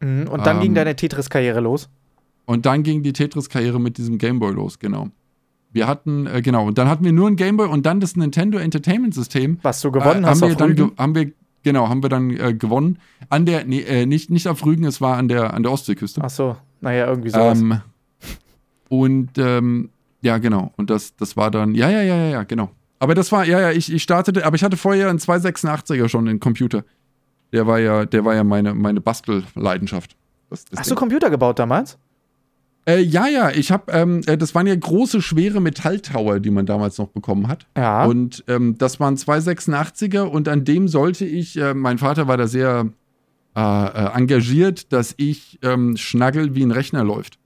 Mhm. 0.00 0.28
Und 0.28 0.46
dann 0.46 0.58
Ähm, 0.58 0.62
ging 0.62 0.74
deine 0.74 0.94
Tetris-Karriere 0.94 1.60
los. 1.60 1.88
Und 2.46 2.64
dann 2.64 2.82
ging 2.84 3.02
die 3.02 3.12
Tetris-Karriere 3.12 3.80
mit 3.80 3.98
diesem 3.98 4.18
Game 4.18 4.38
Boy 4.38 4.52
los, 4.52 4.78
genau. 4.78 5.08
Wir 5.72 5.86
hatten, 5.86 6.26
äh, 6.26 6.40
genau, 6.42 6.66
und 6.66 6.78
dann 6.78 6.88
hatten 6.88 7.04
wir 7.04 7.12
nur 7.12 7.28
ein 7.28 7.36
Game 7.36 7.56
Boy 7.56 7.68
und 7.68 7.84
dann 7.86 8.00
das 8.00 8.16
Nintendo 8.16 8.58
Entertainment 8.58 9.14
System. 9.14 9.58
Was 9.62 9.80
du 9.82 9.90
gewonnen 9.92 10.24
äh, 10.24 10.26
hast 10.26 10.40
haben 10.42 10.48
wir 10.48 10.54
auf 10.54 10.56
dann 10.56 10.68
Rügen. 10.70 10.88
ge- 10.88 10.96
haben 10.98 11.14
wir, 11.14 11.32
genau, 11.62 11.88
haben 11.88 12.02
wir 12.02 12.08
dann 12.08 12.30
äh, 12.30 12.54
gewonnen. 12.54 12.98
An 13.28 13.44
der, 13.46 13.64
nee, 13.64 13.80
äh, 13.80 14.06
nicht, 14.06 14.30
nicht 14.30 14.48
auf 14.48 14.64
Rügen, 14.64 14.84
es 14.84 15.00
war 15.00 15.16
an 15.18 15.28
der, 15.28 15.52
an 15.54 15.62
der 15.62 15.72
Ostseeküste. 15.72 16.20
Ach 16.24 16.30
so, 16.30 16.56
naja, 16.80 17.06
irgendwie 17.06 17.30
sowas. 17.30 17.58
Ähm, 17.60 17.80
und 18.88 19.30
ähm, 19.38 19.90
ja, 20.22 20.38
genau. 20.38 20.72
Und 20.76 20.90
das, 20.90 21.14
das 21.16 21.36
war 21.36 21.50
dann, 21.50 21.74
ja, 21.74 21.90
ja, 21.90 22.02
ja, 22.02 22.16
ja, 22.16 22.28
ja, 22.30 22.42
genau. 22.44 22.70
Aber 22.98 23.14
das 23.14 23.30
war, 23.30 23.44
ja, 23.44 23.60
ja, 23.60 23.70
ich, 23.70 23.92
ich 23.92 24.02
startete, 24.02 24.44
aber 24.44 24.56
ich 24.56 24.64
hatte 24.64 24.76
vorher 24.76 25.08
einen 25.10 25.18
286er 25.18 26.08
schon 26.08 26.24
den 26.24 26.40
Computer. 26.40 26.84
Der 27.52 27.66
war 27.66 27.78
ja, 27.78 28.04
der 28.04 28.24
war 28.24 28.34
ja 28.34 28.42
meine, 28.44 28.74
meine 28.74 29.00
Bastelleidenschaft. 29.00 30.16
Das, 30.50 30.64
das 30.64 30.80
Hast 30.80 30.90
du 30.90 30.94
Ding. 30.94 30.98
Computer 30.98 31.30
gebaut 31.30 31.58
damals? 31.58 31.98
Äh, 32.88 33.00
ja, 33.00 33.28
ja, 33.28 33.50
ich 33.50 33.70
habe, 33.70 33.92
ähm, 33.92 34.22
äh, 34.26 34.38
das 34.38 34.54
waren 34.54 34.66
ja 34.66 34.74
große, 34.74 35.20
schwere 35.20 35.60
Metalltower, 35.60 36.40
die 36.40 36.50
man 36.50 36.64
damals 36.64 36.96
noch 36.98 37.08
bekommen 37.08 37.46
hat. 37.46 37.66
Ja. 37.76 38.04
Und 38.04 38.44
ähm, 38.48 38.76
das 38.78 38.98
waren 38.98 39.16
286er 39.16 40.22
und 40.22 40.48
an 40.48 40.64
dem 40.64 40.88
sollte 40.88 41.26
ich, 41.26 41.58
äh, 41.58 41.74
mein 41.74 41.98
Vater 41.98 42.26
war 42.28 42.36
da 42.38 42.46
sehr 42.46 42.88
äh, 43.54 43.60
äh, 43.60 44.16
engagiert, 44.16 44.92
dass 44.92 45.14
ich 45.18 45.58
ähm, 45.62 45.96
schnaggel, 45.96 46.54
wie 46.54 46.62
ein 46.62 46.70
Rechner 46.70 47.04
läuft. 47.04 47.38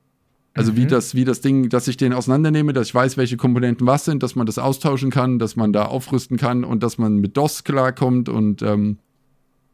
Also 0.55 0.77
wie 0.77 0.83
Mhm. 0.85 0.89
das, 0.89 1.15
wie 1.15 1.25
das 1.25 1.41
Ding, 1.41 1.71
dass 1.71 1.89
ich 1.89 1.97
den 1.97 2.13
auseinandernehme, 2.13 2.75
dass 2.75 2.89
ich 2.89 2.95
weiß, 2.95 3.17
welche 3.17 3.39
Komponenten 3.39 3.87
was 3.87 4.05
sind, 4.05 4.23
dass 4.23 4.37
man 4.37 4.45
das 4.47 4.59
austauschen 4.59 5.11
kann, 5.11 5.39
dass 5.39 5.57
man 5.57 5.73
da 5.73 5.87
aufrüsten 5.87 6.37
kann 6.37 6.63
und 6.65 6.83
dass 6.83 6.99
man 6.99 7.17
mit 7.17 7.37
DOS 7.39 7.65
klarkommt 7.65 8.29
und 8.29 8.61
ähm, 8.61 8.99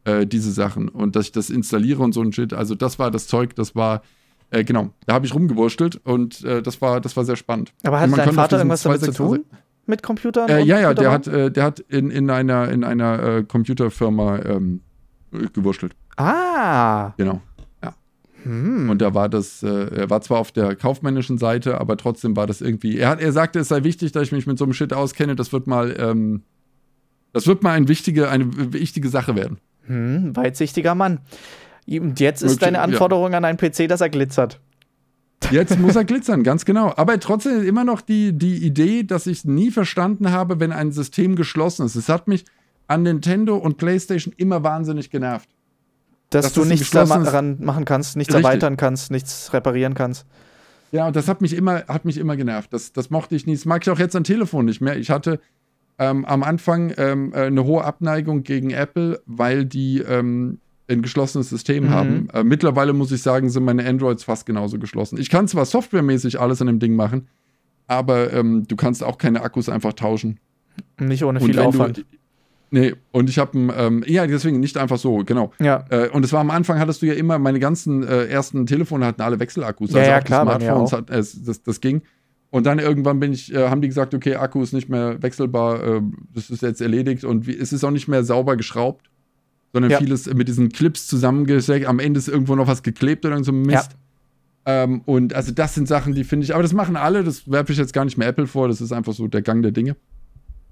äh, 0.05 0.25
diese 0.25 0.51
Sachen 0.53 0.87
und 0.87 1.17
dass 1.17 1.25
ich 1.25 1.31
das 1.33 1.49
installiere 1.49 2.01
und 2.01 2.13
so 2.13 2.21
ein 2.21 2.31
Shit. 2.31 2.53
Also 2.53 2.75
das 2.75 2.97
war 2.97 3.11
das 3.11 3.27
Zeug, 3.27 3.55
das 3.55 3.75
war 3.75 4.01
äh, 4.51 4.63
genau, 4.63 4.89
da 5.05 5.13
habe 5.13 5.25
ich 5.25 5.33
rumgewurstelt 5.33 5.97
und 6.03 6.43
äh, 6.43 6.61
das 6.61 6.81
war 6.81 7.01
das 7.01 7.15
war 7.17 7.25
sehr 7.25 7.35
spannend. 7.35 7.73
Aber 7.83 7.99
man 8.07 8.11
dein 8.17 8.33
Vater 8.33 8.57
irgendwas 8.57 8.83
damit 8.83 8.99
zu 9.01 9.11
286 9.11 9.17
tun? 9.17 9.59
Mit 9.85 10.03
Computern? 10.03 10.49
Äh, 10.49 10.63
ja, 10.63 10.79
ja, 10.79 10.93
der 10.93 11.11
hat, 11.11 11.27
äh, 11.27 11.51
der 11.51 11.63
hat 11.63 11.79
in, 11.79 12.11
in 12.11 12.29
einer, 12.29 12.69
in 12.69 12.83
einer 12.83 13.23
äh, 13.23 13.43
Computerfirma 13.43 14.39
ähm, 14.45 14.81
äh, 15.33 15.47
gewurschtelt. 15.51 15.95
Ah. 16.15 17.13
Genau. 17.17 17.41
Hm. 18.43 18.89
Und 18.89 19.01
da 19.01 19.13
war 19.13 19.29
das, 19.29 19.63
äh, 19.63 19.67
er 19.67 20.09
war 20.09 20.21
zwar 20.21 20.39
auf 20.39 20.51
der 20.51 20.75
kaufmännischen 20.75 21.37
Seite, 21.37 21.79
aber 21.79 21.97
trotzdem 21.97 22.35
war 22.35 22.47
das 22.47 22.61
irgendwie. 22.61 22.97
Er, 22.97 23.09
hat, 23.09 23.21
er 23.21 23.31
sagte, 23.31 23.59
es 23.59 23.67
sei 23.67 23.83
wichtig, 23.83 24.11
dass 24.11 24.23
ich 24.23 24.31
mich 24.31 24.47
mit 24.47 24.57
so 24.57 24.65
einem 24.65 24.73
Shit 24.73 24.93
auskenne. 24.93 25.35
Das 25.35 25.51
wird 25.51 25.67
mal, 25.67 25.95
ähm, 25.99 26.43
das 27.33 27.47
wird 27.47 27.63
mal 27.63 27.71
ein 27.71 27.87
wichtige, 27.87 28.29
eine 28.29 28.73
wichtige 28.73 29.09
Sache 29.09 29.35
werden. 29.35 29.59
Hm, 29.87 30.35
weitsichtiger 30.35 30.95
Mann. 30.95 31.19
Und 31.97 32.19
jetzt 32.19 32.43
ist 32.43 32.61
deine 32.61 32.77
ja. 32.77 32.83
Anforderung 32.83 33.33
an 33.33 33.45
einen 33.45 33.57
PC, 33.57 33.87
dass 33.87 34.01
er 34.01 34.09
glitzert. 34.09 34.59
Jetzt 35.51 35.79
muss 35.79 35.95
er 35.95 36.03
glitzern, 36.03 36.43
ganz 36.43 36.65
genau. 36.65 36.93
Aber 36.95 37.19
trotzdem 37.19 37.63
immer 37.63 37.83
noch 37.83 38.01
die, 38.01 38.33
die 38.33 38.57
Idee, 38.57 39.03
dass 39.03 39.25
ich 39.25 39.45
nie 39.45 39.71
verstanden 39.71 40.31
habe, 40.31 40.59
wenn 40.59 40.71
ein 40.71 40.91
System 40.91 41.35
geschlossen 41.35 41.85
ist. 41.85 41.95
Es 41.95 42.09
hat 42.09 42.27
mich 42.27 42.45
an 42.87 43.03
Nintendo 43.03 43.55
und 43.55 43.77
PlayStation 43.77 44.33
immer 44.37 44.63
wahnsinnig 44.63 45.09
genervt. 45.09 45.49
Dass 46.29 46.45
Dass 46.45 46.53
du 46.53 46.59
das 46.61 46.69
nichts 46.69 46.91
daran 46.91 47.57
machen 47.63 47.85
kannst, 47.85 48.15
nichts 48.15 48.33
Richtig. 48.33 48.45
erweitern 48.45 48.77
kannst, 48.77 49.09
nichts 49.09 49.51
reparieren 49.53 49.95
kannst. 49.95 50.27
Ja, 50.91 51.07
und 51.07 51.15
das 51.15 51.27
hat 51.27 51.41
mich 51.41 51.53
immer, 51.53 51.85
hat 51.87 52.05
mich 52.05 52.17
immer 52.17 52.35
genervt. 52.35 52.73
Das, 52.73 52.93
das 52.93 53.09
mochte 53.09 53.35
ich 53.35 53.47
nie. 53.47 53.55
Das 53.55 53.65
mag 53.65 53.81
ich 53.83 53.89
auch 53.89 53.99
jetzt 53.99 54.15
am 54.15 54.23
Telefon 54.23 54.65
nicht 54.65 54.81
mehr. 54.81 54.97
Ich 54.97 55.09
hatte 55.09 55.39
ähm, 55.97 56.25
am 56.25 56.43
Anfang 56.43 56.93
ähm, 56.97 57.33
äh, 57.33 57.43
eine 57.43 57.63
hohe 57.63 57.83
Abneigung 57.83 58.43
gegen 58.43 58.71
Apple, 58.71 59.21
weil 59.25 59.65
die 59.65 59.99
ähm, 59.99 60.59
ein 60.89 61.01
geschlossenes 61.01 61.49
System 61.49 61.85
Mhm. 61.85 61.89
haben. 61.89 62.29
Äh, 62.33 62.43
mittlerweile 62.43 62.93
muss 62.93 63.11
ich 63.11 63.21
sagen, 63.21 63.49
sind 63.49 63.63
meine 63.63 63.85
Androids 63.85 64.23
fast 64.23 64.45
genauso 64.45 64.79
geschlossen. 64.79 65.17
Ich 65.19 65.29
kann 65.29 65.47
zwar 65.47 65.65
softwaremäßig 65.65 66.39
alles 66.39 66.61
an 66.61 66.67
dem 66.67 66.79
Ding 66.79 66.95
machen, 66.95 67.27
aber 67.87 68.33
ähm, 68.33 68.65
du 68.67 68.75
kannst 68.75 69.03
auch 69.03 69.17
keine 69.17 69.41
Akkus 69.41 69.69
einfach 69.69 69.93
tauschen. 69.93 70.39
Nicht 70.99 71.23
ohne 71.23 71.39
viel 71.41 71.59
Aufwand. 71.59 71.97
Du, 71.97 72.01
nee, 72.71 72.93
und 73.11 73.29
ich 73.29 73.37
habe 73.39 73.57
ähm, 73.57 74.03
ja, 74.07 74.25
deswegen 74.27 74.59
nicht 74.59 74.77
einfach 74.77 74.97
so, 74.97 75.17
genau. 75.25 75.51
ja. 75.59 75.85
Äh, 75.89 76.09
und 76.09 76.23
es 76.23 76.31
war 76.33 76.39
am 76.39 76.51
Anfang, 76.51 76.79
hattest 76.79 77.01
du 77.01 77.05
ja 77.07 77.13
immer, 77.13 77.39
meine 77.39 77.59
ganzen 77.59 78.03
äh, 78.03 78.25
ersten 78.25 78.65
Telefone 78.65 79.05
hatten 79.05 79.21
alle 79.21 79.39
Wechselakkus. 79.39 79.91
Ja, 79.91 80.03
ja, 80.03 80.15
auch 80.17 80.19
die 80.19 80.25
klar, 80.25 80.43
Smartphones 80.43 80.93
hat, 80.93 81.09
äh, 81.09 81.17
das, 81.17 81.63
das 81.63 81.81
ging. 81.81 82.01
Und 82.51 82.65
dann 82.65 82.79
irgendwann 82.79 83.19
bin 83.19 83.31
ich, 83.31 83.53
äh, 83.53 83.67
haben 83.69 83.81
die 83.81 83.87
gesagt, 83.87 84.13
okay, 84.15 84.35
Akku 84.35 84.63
ist 84.63 84.73
nicht 84.73 84.89
mehr 84.89 85.21
wechselbar, 85.21 85.83
äh, 85.83 86.01
das 86.33 86.49
ist 86.49 86.63
jetzt 86.63 86.81
erledigt 86.81 87.23
und 87.23 87.45
wie, 87.45 87.55
es 87.55 87.71
ist 87.73 87.83
auch 87.83 87.91
nicht 87.91 88.07
mehr 88.07 88.23
sauber 88.23 88.57
geschraubt, 88.57 89.08
sondern 89.73 89.91
Ja. 89.91 89.97
vieles 89.99 90.31
mit 90.33 90.47
diesen 90.47 90.69
Clips 90.69 91.07
zusammengesteckt. 91.07 91.85
Am 91.85 91.99
Ende 91.99 92.17
ist 92.17 92.27
irgendwo 92.27 92.55
noch 92.55 92.67
was 92.67 92.83
geklebt 92.83 93.25
oder 93.25 93.43
so 93.43 93.51
ein 93.51 93.61
Mist. 93.61 93.91
Ähm, 94.65 95.01
und 95.05 95.33
also 95.33 95.51
das 95.51 95.75
sind 95.75 95.87
Sachen, 95.87 96.13
die 96.15 96.23
finde 96.23 96.43
ich, 96.43 96.53
aber 96.53 96.63
das 96.63 96.73
machen 96.73 96.95
alle, 96.95 97.23
das 97.23 97.49
werfe 97.49 97.71
ich 97.71 97.77
jetzt 97.77 97.93
gar 97.93 98.05
nicht 98.05 98.17
mehr 98.17 98.27
Apple 98.27 98.45
vor, 98.47 98.67
das 98.67 98.81
ist 98.81 98.91
einfach 98.91 99.13
so 99.13 99.27
der 99.27 99.41
Gang 99.41 99.61
der 99.63 99.71
Dinge. 99.71 99.95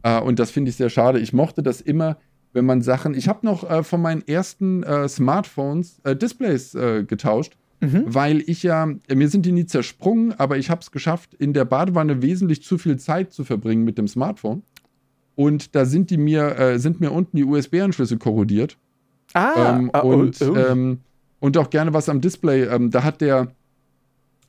Äh, 0.03 0.19
und 0.19 0.39
das 0.39 0.51
finde 0.51 0.69
ich 0.69 0.75
sehr 0.75 0.89
schade. 0.89 1.19
Ich 1.19 1.31
mochte 1.33 1.63
das 1.63 1.81
immer, 1.81 2.17
wenn 2.53 2.65
man 2.65 2.81
Sachen. 2.81 3.13
Ich 3.13 3.27
habe 3.27 3.45
noch 3.45 3.69
äh, 3.69 3.83
von 3.83 4.01
meinen 4.01 4.27
ersten 4.27 4.83
äh, 4.83 5.07
Smartphones 5.07 5.99
äh, 6.03 6.15
Displays 6.15 6.75
äh, 6.75 7.03
getauscht, 7.03 7.57
Mhm. 7.79 8.05
weil 8.07 8.43
ich 8.47 8.63
ja, 8.63 8.88
mir 9.13 9.29
sind 9.29 9.45
die 9.45 9.51
nie 9.51 9.67
zersprungen, 9.67 10.33
aber 10.39 10.57
ich 10.57 10.71
habe 10.71 10.81
es 10.81 10.89
geschafft, 10.89 11.36
in 11.36 11.53
der 11.53 11.63
Badewanne 11.63 12.23
wesentlich 12.23 12.63
zu 12.63 12.79
viel 12.79 12.97
Zeit 12.97 13.31
zu 13.33 13.43
verbringen 13.43 13.83
mit 13.83 13.99
dem 13.99 14.07
Smartphone. 14.07 14.63
Und 15.36 15.75
da 15.75 15.86
sind 15.86 16.10
die 16.10 16.17
mir, 16.17 16.57
äh, 16.57 16.79
sind 16.79 16.99
mir 17.01 17.12
unten 17.12 17.38
die 17.38 17.43
USB-Anschlüsse 17.45 18.17
korrodiert. 18.17 18.79
Ah, 19.38 19.78
Ähm, 19.78 19.89
ah, 19.93 20.02
oh, 20.04 20.13
und, 20.13 20.41
oh. 20.41 20.56
Ähm, 20.56 21.00
und 21.39 21.58
auch 21.58 21.69
gerne 21.69 21.93
was 21.93 22.10
am 22.10 22.21
Display. 22.21 22.63
Ähm, 22.63 22.89
da 22.91 23.04
hat 23.04 23.21
der, 23.21 23.47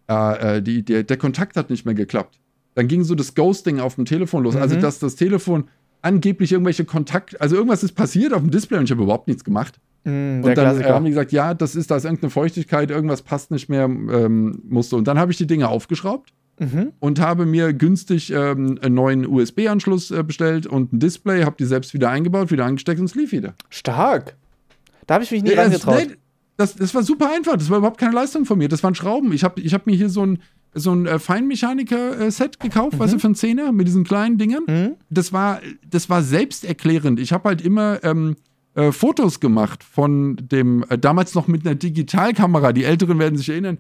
äh, 0.08 0.56
äh, 0.58 0.62
die, 0.62 0.82
der, 0.84 1.02
der 1.02 1.16
Kontakt 1.16 1.56
hat 1.56 1.70
nicht 1.70 1.84
mehr 1.84 1.94
geklappt. 1.94 2.40
Dann 2.74 2.88
ging 2.88 3.04
so 3.04 3.14
das 3.14 3.34
Ghosting 3.34 3.80
auf 3.80 3.96
dem 3.96 4.04
Telefon 4.04 4.44
los. 4.44 4.56
Also, 4.56 4.76
Mhm. 4.76 4.80
dass 4.80 4.98
das 4.98 5.16
Telefon 5.16 5.64
angeblich 6.00 6.52
irgendwelche 6.52 6.84
Kontakt, 6.84 7.40
also 7.40 7.56
irgendwas 7.56 7.82
ist 7.82 7.92
passiert 7.92 8.32
auf 8.32 8.40
dem 8.40 8.50
Display 8.50 8.78
und 8.78 8.84
ich 8.84 8.90
habe 8.92 9.02
überhaupt 9.02 9.26
nichts 9.26 9.42
gemacht. 9.44 9.80
Mm, 10.04 10.42
Und 10.42 10.44
dann 10.44 10.54
Klassiker. 10.54 10.94
haben 10.94 11.04
die 11.04 11.10
gesagt, 11.10 11.32
ja, 11.32 11.54
das 11.54 11.74
ist, 11.74 11.90
da 11.90 11.96
ist 11.96 12.04
irgendeine 12.04 12.30
Feuchtigkeit, 12.30 12.90
irgendwas 12.90 13.22
passt 13.22 13.50
nicht 13.50 13.68
mehr, 13.68 13.84
ähm, 13.86 14.62
musste. 14.68 14.94
Und 14.94 15.08
dann 15.08 15.18
habe 15.18 15.32
ich 15.32 15.38
die 15.38 15.46
Dinge 15.48 15.68
aufgeschraubt 15.68 16.32
mhm. 16.60 16.92
und 17.00 17.18
habe 17.20 17.46
mir 17.46 17.72
günstig 17.72 18.32
ähm, 18.32 18.78
einen 18.80 18.94
neuen 18.94 19.26
USB-Anschluss 19.26 20.12
äh, 20.12 20.22
bestellt 20.22 20.68
und 20.68 20.92
ein 20.92 21.00
Display, 21.00 21.42
habe 21.42 21.56
die 21.58 21.64
selbst 21.64 21.92
wieder 21.94 22.10
eingebaut, 22.10 22.52
wieder 22.52 22.64
angesteckt 22.64 23.00
und 23.00 23.06
es 23.06 23.16
lief 23.16 23.32
wieder. 23.32 23.54
Stark. 23.68 24.36
Da 25.08 25.14
habe 25.14 25.24
ich 25.24 25.32
mich 25.32 25.42
nie 25.42 25.50
Ja, 25.50 25.62
rangetraut. 25.62 26.06
nee, 26.06 26.14
Das, 26.56 26.76
das 26.76 26.94
war 26.94 27.02
super 27.02 27.30
einfach. 27.34 27.56
Das 27.56 27.70
war 27.70 27.78
überhaupt 27.78 27.98
keine 27.98 28.14
Leistung 28.14 28.44
von 28.44 28.58
mir. 28.58 28.68
Das 28.68 28.84
waren 28.84 28.94
Schrauben. 28.94 29.32
Ich 29.32 29.42
habe 29.42 29.60
ich 29.60 29.74
hab 29.74 29.86
mir 29.86 29.96
hier 29.96 30.08
so 30.10 30.24
ein, 30.24 30.38
so 30.74 30.92
ein 30.92 31.06
äh, 31.06 31.18
Feinmechaniker-Set 31.18 32.60
gekauft, 32.60 32.94
mhm. 32.94 32.98
weißt 33.00 33.14
du, 33.14 33.18
für 33.18 33.26
einen 33.28 33.34
Zehner 33.34 33.72
mit 33.72 33.88
diesen 33.88 34.04
kleinen 34.04 34.38
Dingern. 34.38 34.62
Mhm. 34.66 34.94
Das, 35.10 35.32
war, 35.32 35.60
das 35.88 36.08
war 36.10 36.22
selbsterklärend. 36.22 37.18
Ich 37.20 37.32
habe 37.32 37.48
halt 37.48 37.62
immer 37.62 38.04
ähm, 38.04 38.36
äh, 38.74 38.92
Fotos 38.92 39.40
gemacht 39.40 39.82
von 39.82 40.36
dem, 40.36 40.84
äh, 40.88 40.98
damals 40.98 41.34
noch 41.34 41.48
mit 41.48 41.66
einer 41.66 41.74
Digitalkamera. 41.74 42.72
Die 42.72 42.84
Älteren 42.84 43.18
werden 43.18 43.36
sich 43.36 43.48
erinnern. 43.48 43.78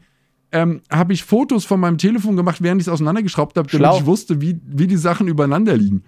Ähm, 0.50 0.80
habe 0.90 1.12
ich 1.12 1.24
Fotos 1.24 1.66
von 1.66 1.78
meinem 1.78 1.98
Telefon 1.98 2.36
gemacht, 2.36 2.62
während 2.62 2.80
ich 2.80 2.86
es 2.88 2.92
auseinandergeschraubt 2.92 3.58
habe, 3.58 3.68
damit 3.70 4.00
ich 4.00 4.06
wusste, 4.06 4.40
wie, 4.40 4.58
wie 4.64 4.86
die 4.86 4.96
Sachen 4.96 5.28
übereinander 5.28 5.76
liegen. 5.76 6.04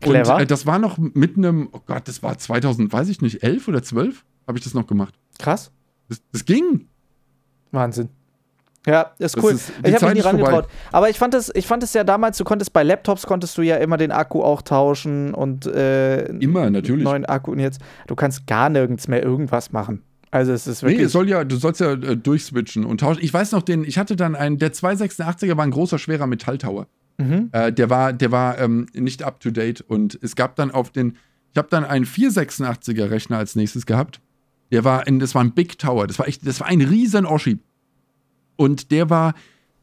Clever. 0.00 0.36
Und 0.36 0.42
äh, 0.42 0.46
das 0.46 0.66
war 0.66 0.78
noch 0.78 0.98
mit 0.98 1.36
einem, 1.36 1.68
oh 1.72 1.80
Gott, 1.86 2.06
das 2.08 2.22
war 2.22 2.36
2000, 2.36 2.92
weiß 2.92 3.08
ich 3.08 3.20
nicht, 3.20 3.42
11 3.42 3.68
oder 3.68 3.82
12 3.82 4.24
habe 4.46 4.58
ich 4.58 4.64
das 4.64 4.74
noch 4.74 4.86
gemacht. 4.86 5.14
Krass. 5.38 5.70
Das, 6.08 6.22
das 6.32 6.44
ging. 6.44 6.88
Wahnsinn. 7.72 8.08
Ja, 8.86 9.12
ist 9.18 9.42
cool. 9.42 9.52
Ist, 9.52 9.72
ich 9.84 9.94
habe 9.94 10.06
mich 10.06 10.14
nie 10.14 10.20
rangetraut. 10.20 10.68
Aber 10.92 11.10
ich 11.10 11.18
fand 11.18 11.34
es, 11.34 11.50
ich 11.54 11.66
fand 11.66 11.82
es 11.82 11.92
ja 11.92 12.04
damals, 12.04 12.38
du 12.38 12.44
konntest 12.44 12.72
bei 12.72 12.84
Laptops 12.84 13.26
konntest 13.26 13.58
du 13.58 13.62
ja 13.62 13.76
immer 13.76 13.96
den 13.96 14.12
Akku 14.12 14.42
auch 14.42 14.62
tauschen 14.62 15.34
und 15.34 15.66
äh, 15.66 16.26
immer 16.26 16.70
natürlich 16.70 17.02
neuen 17.02 17.24
Akku 17.24 17.50
und 17.50 17.58
jetzt 17.58 17.80
du 18.06 18.14
kannst 18.14 18.46
gar 18.46 18.68
nirgends 18.68 19.08
mehr 19.08 19.24
irgendwas 19.24 19.72
machen. 19.72 20.02
Also 20.30 20.52
es 20.52 20.68
ist 20.68 20.82
wirklich. 20.82 21.00
Nee, 21.00 21.06
soll 21.06 21.28
ja, 21.28 21.42
du 21.42 21.56
sollst 21.56 21.80
ja 21.80 21.92
äh, 21.92 22.16
durchswitchen 22.16 22.84
und 22.84 23.00
tauschen. 23.00 23.22
Ich 23.22 23.34
weiß 23.34 23.52
noch, 23.52 23.62
den, 23.62 23.82
ich 23.82 23.98
hatte 23.98 24.14
dann 24.14 24.36
einen, 24.36 24.58
der 24.58 24.72
286er 24.72 25.56
war 25.56 25.64
ein 25.64 25.72
großer, 25.72 25.98
schwerer 25.98 26.28
Metalltower. 26.28 26.86
Mhm. 27.18 27.48
Äh, 27.52 27.72
der 27.72 27.90
war, 27.90 28.12
der 28.12 28.32
war 28.32 28.58
ähm, 28.58 28.86
nicht 28.92 29.22
up 29.22 29.40
to 29.40 29.50
date 29.50 29.80
und 29.80 30.18
es 30.22 30.36
gab 30.36 30.56
dann 30.56 30.70
auf 30.70 30.90
den, 30.90 31.16
ich 31.52 31.58
habe 31.58 31.68
dann 31.70 31.84
einen 31.84 32.04
486er 32.04 33.10
Rechner 33.10 33.38
als 33.38 33.56
nächstes 33.56 33.86
gehabt. 33.86 34.20
Der 34.72 34.84
war 34.84 35.06
in, 35.06 35.18
das 35.18 35.34
war 35.34 35.42
ein 35.42 35.52
Big 35.52 35.78
Tower. 35.78 36.06
Das 36.06 36.18
war 36.18 36.28
echt, 36.28 36.46
das 36.46 36.60
war 36.60 36.66
ein 36.66 36.80
riesen 36.80 37.24
Oschi. 37.24 37.58
Und 38.56 38.90
der 38.90 39.10
war, 39.10 39.34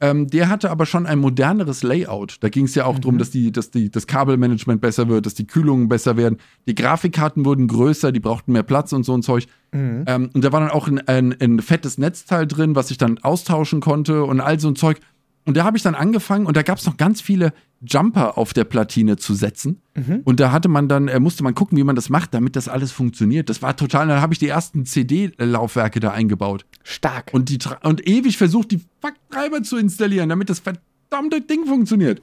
ähm, 0.01 0.27
der 0.27 0.49
hatte 0.49 0.69
aber 0.69 0.85
schon 0.85 1.05
ein 1.05 1.19
moderneres 1.19 1.81
Layout. 1.81 2.37
Da 2.41 2.49
ging 2.49 2.65
es 2.65 2.75
ja 2.75 2.85
auch 2.85 2.97
mhm. 2.97 3.01
darum, 3.01 3.17
dass, 3.17 3.31
die, 3.31 3.51
dass 3.51 3.71
die, 3.71 3.89
das 3.89 4.05
Kabelmanagement 4.05 4.81
besser 4.81 5.07
wird, 5.07 5.25
dass 5.25 5.33
die 5.33 5.47
Kühlungen 5.47 5.87
besser 5.87 6.17
werden. 6.17 6.39
Die 6.67 6.75
Grafikkarten 6.75 7.45
wurden 7.45 7.67
größer, 7.67 8.11
die 8.11 8.19
brauchten 8.19 8.51
mehr 8.51 8.63
Platz 8.63 8.91
und 8.91 9.03
so 9.03 9.15
ein 9.15 9.23
Zeug. 9.23 9.45
Mhm. 9.71 10.03
Ähm, 10.05 10.29
und 10.33 10.43
da 10.43 10.51
war 10.51 10.59
dann 10.59 10.71
auch 10.71 10.87
ein, 10.87 10.99
ein, 11.07 11.33
ein 11.39 11.59
fettes 11.59 11.97
Netzteil 11.97 12.45
drin, 12.45 12.75
was 12.75 12.91
ich 12.91 12.97
dann 12.97 13.17
austauschen 13.19 13.79
konnte 13.79 14.25
und 14.25 14.41
all 14.41 14.59
so 14.59 14.67
ein 14.67 14.75
Zeug. 14.75 14.99
Und 15.45 15.57
da 15.57 15.63
habe 15.63 15.75
ich 15.75 15.83
dann 15.83 15.95
angefangen 15.95 16.45
und 16.45 16.55
da 16.55 16.61
gab 16.61 16.77
es 16.77 16.85
noch 16.85 16.97
ganz 16.97 17.21
viele 17.21 17.53
Jumper 17.81 18.37
auf 18.37 18.53
der 18.53 18.63
Platine 18.63 19.17
zu 19.17 19.33
setzen. 19.33 19.81
Mhm. 19.95 20.21
Und 20.23 20.39
da 20.39 20.51
hatte 20.51 20.69
man 20.69 20.87
dann, 20.87 21.09
äh, 21.09 21.19
musste 21.19 21.43
man 21.43 21.53
gucken, 21.53 21.77
wie 21.77 21.83
man 21.83 21.95
das 21.95 22.09
macht, 22.09 22.33
damit 22.33 22.55
das 22.55 22.69
alles 22.69 22.91
funktioniert. 22.91 23.49
Das 23.49 23.61
war 23.61 23.75
total, 23.75 24.07
dann 24.07 24.21
habe 24.21 24.33
ich 24.33 24.39
die 24.39 24.47
ersten 24.47 24.85
CD-Laufwerke 24.85 25.99
da 25.99 26.11
eingebaut. 26.11 26.65
Stark. 26.83 27.31
Und, 27.33 27.49
die, 27.49 27.59
und 27.83 28.07
ewig 28.07 28.37
versucht, 28.37 28.71
die 28.71 28.79
Fuck-Treiber 29.01 29.63
zu 29.63 29.77
installieren, 29.77 30.29
damit 30.29 30.49
das 30.49 30.59
verdammte 30.59 31.41
Ding 31.41 31.65
funktioniert. 31.65 32.21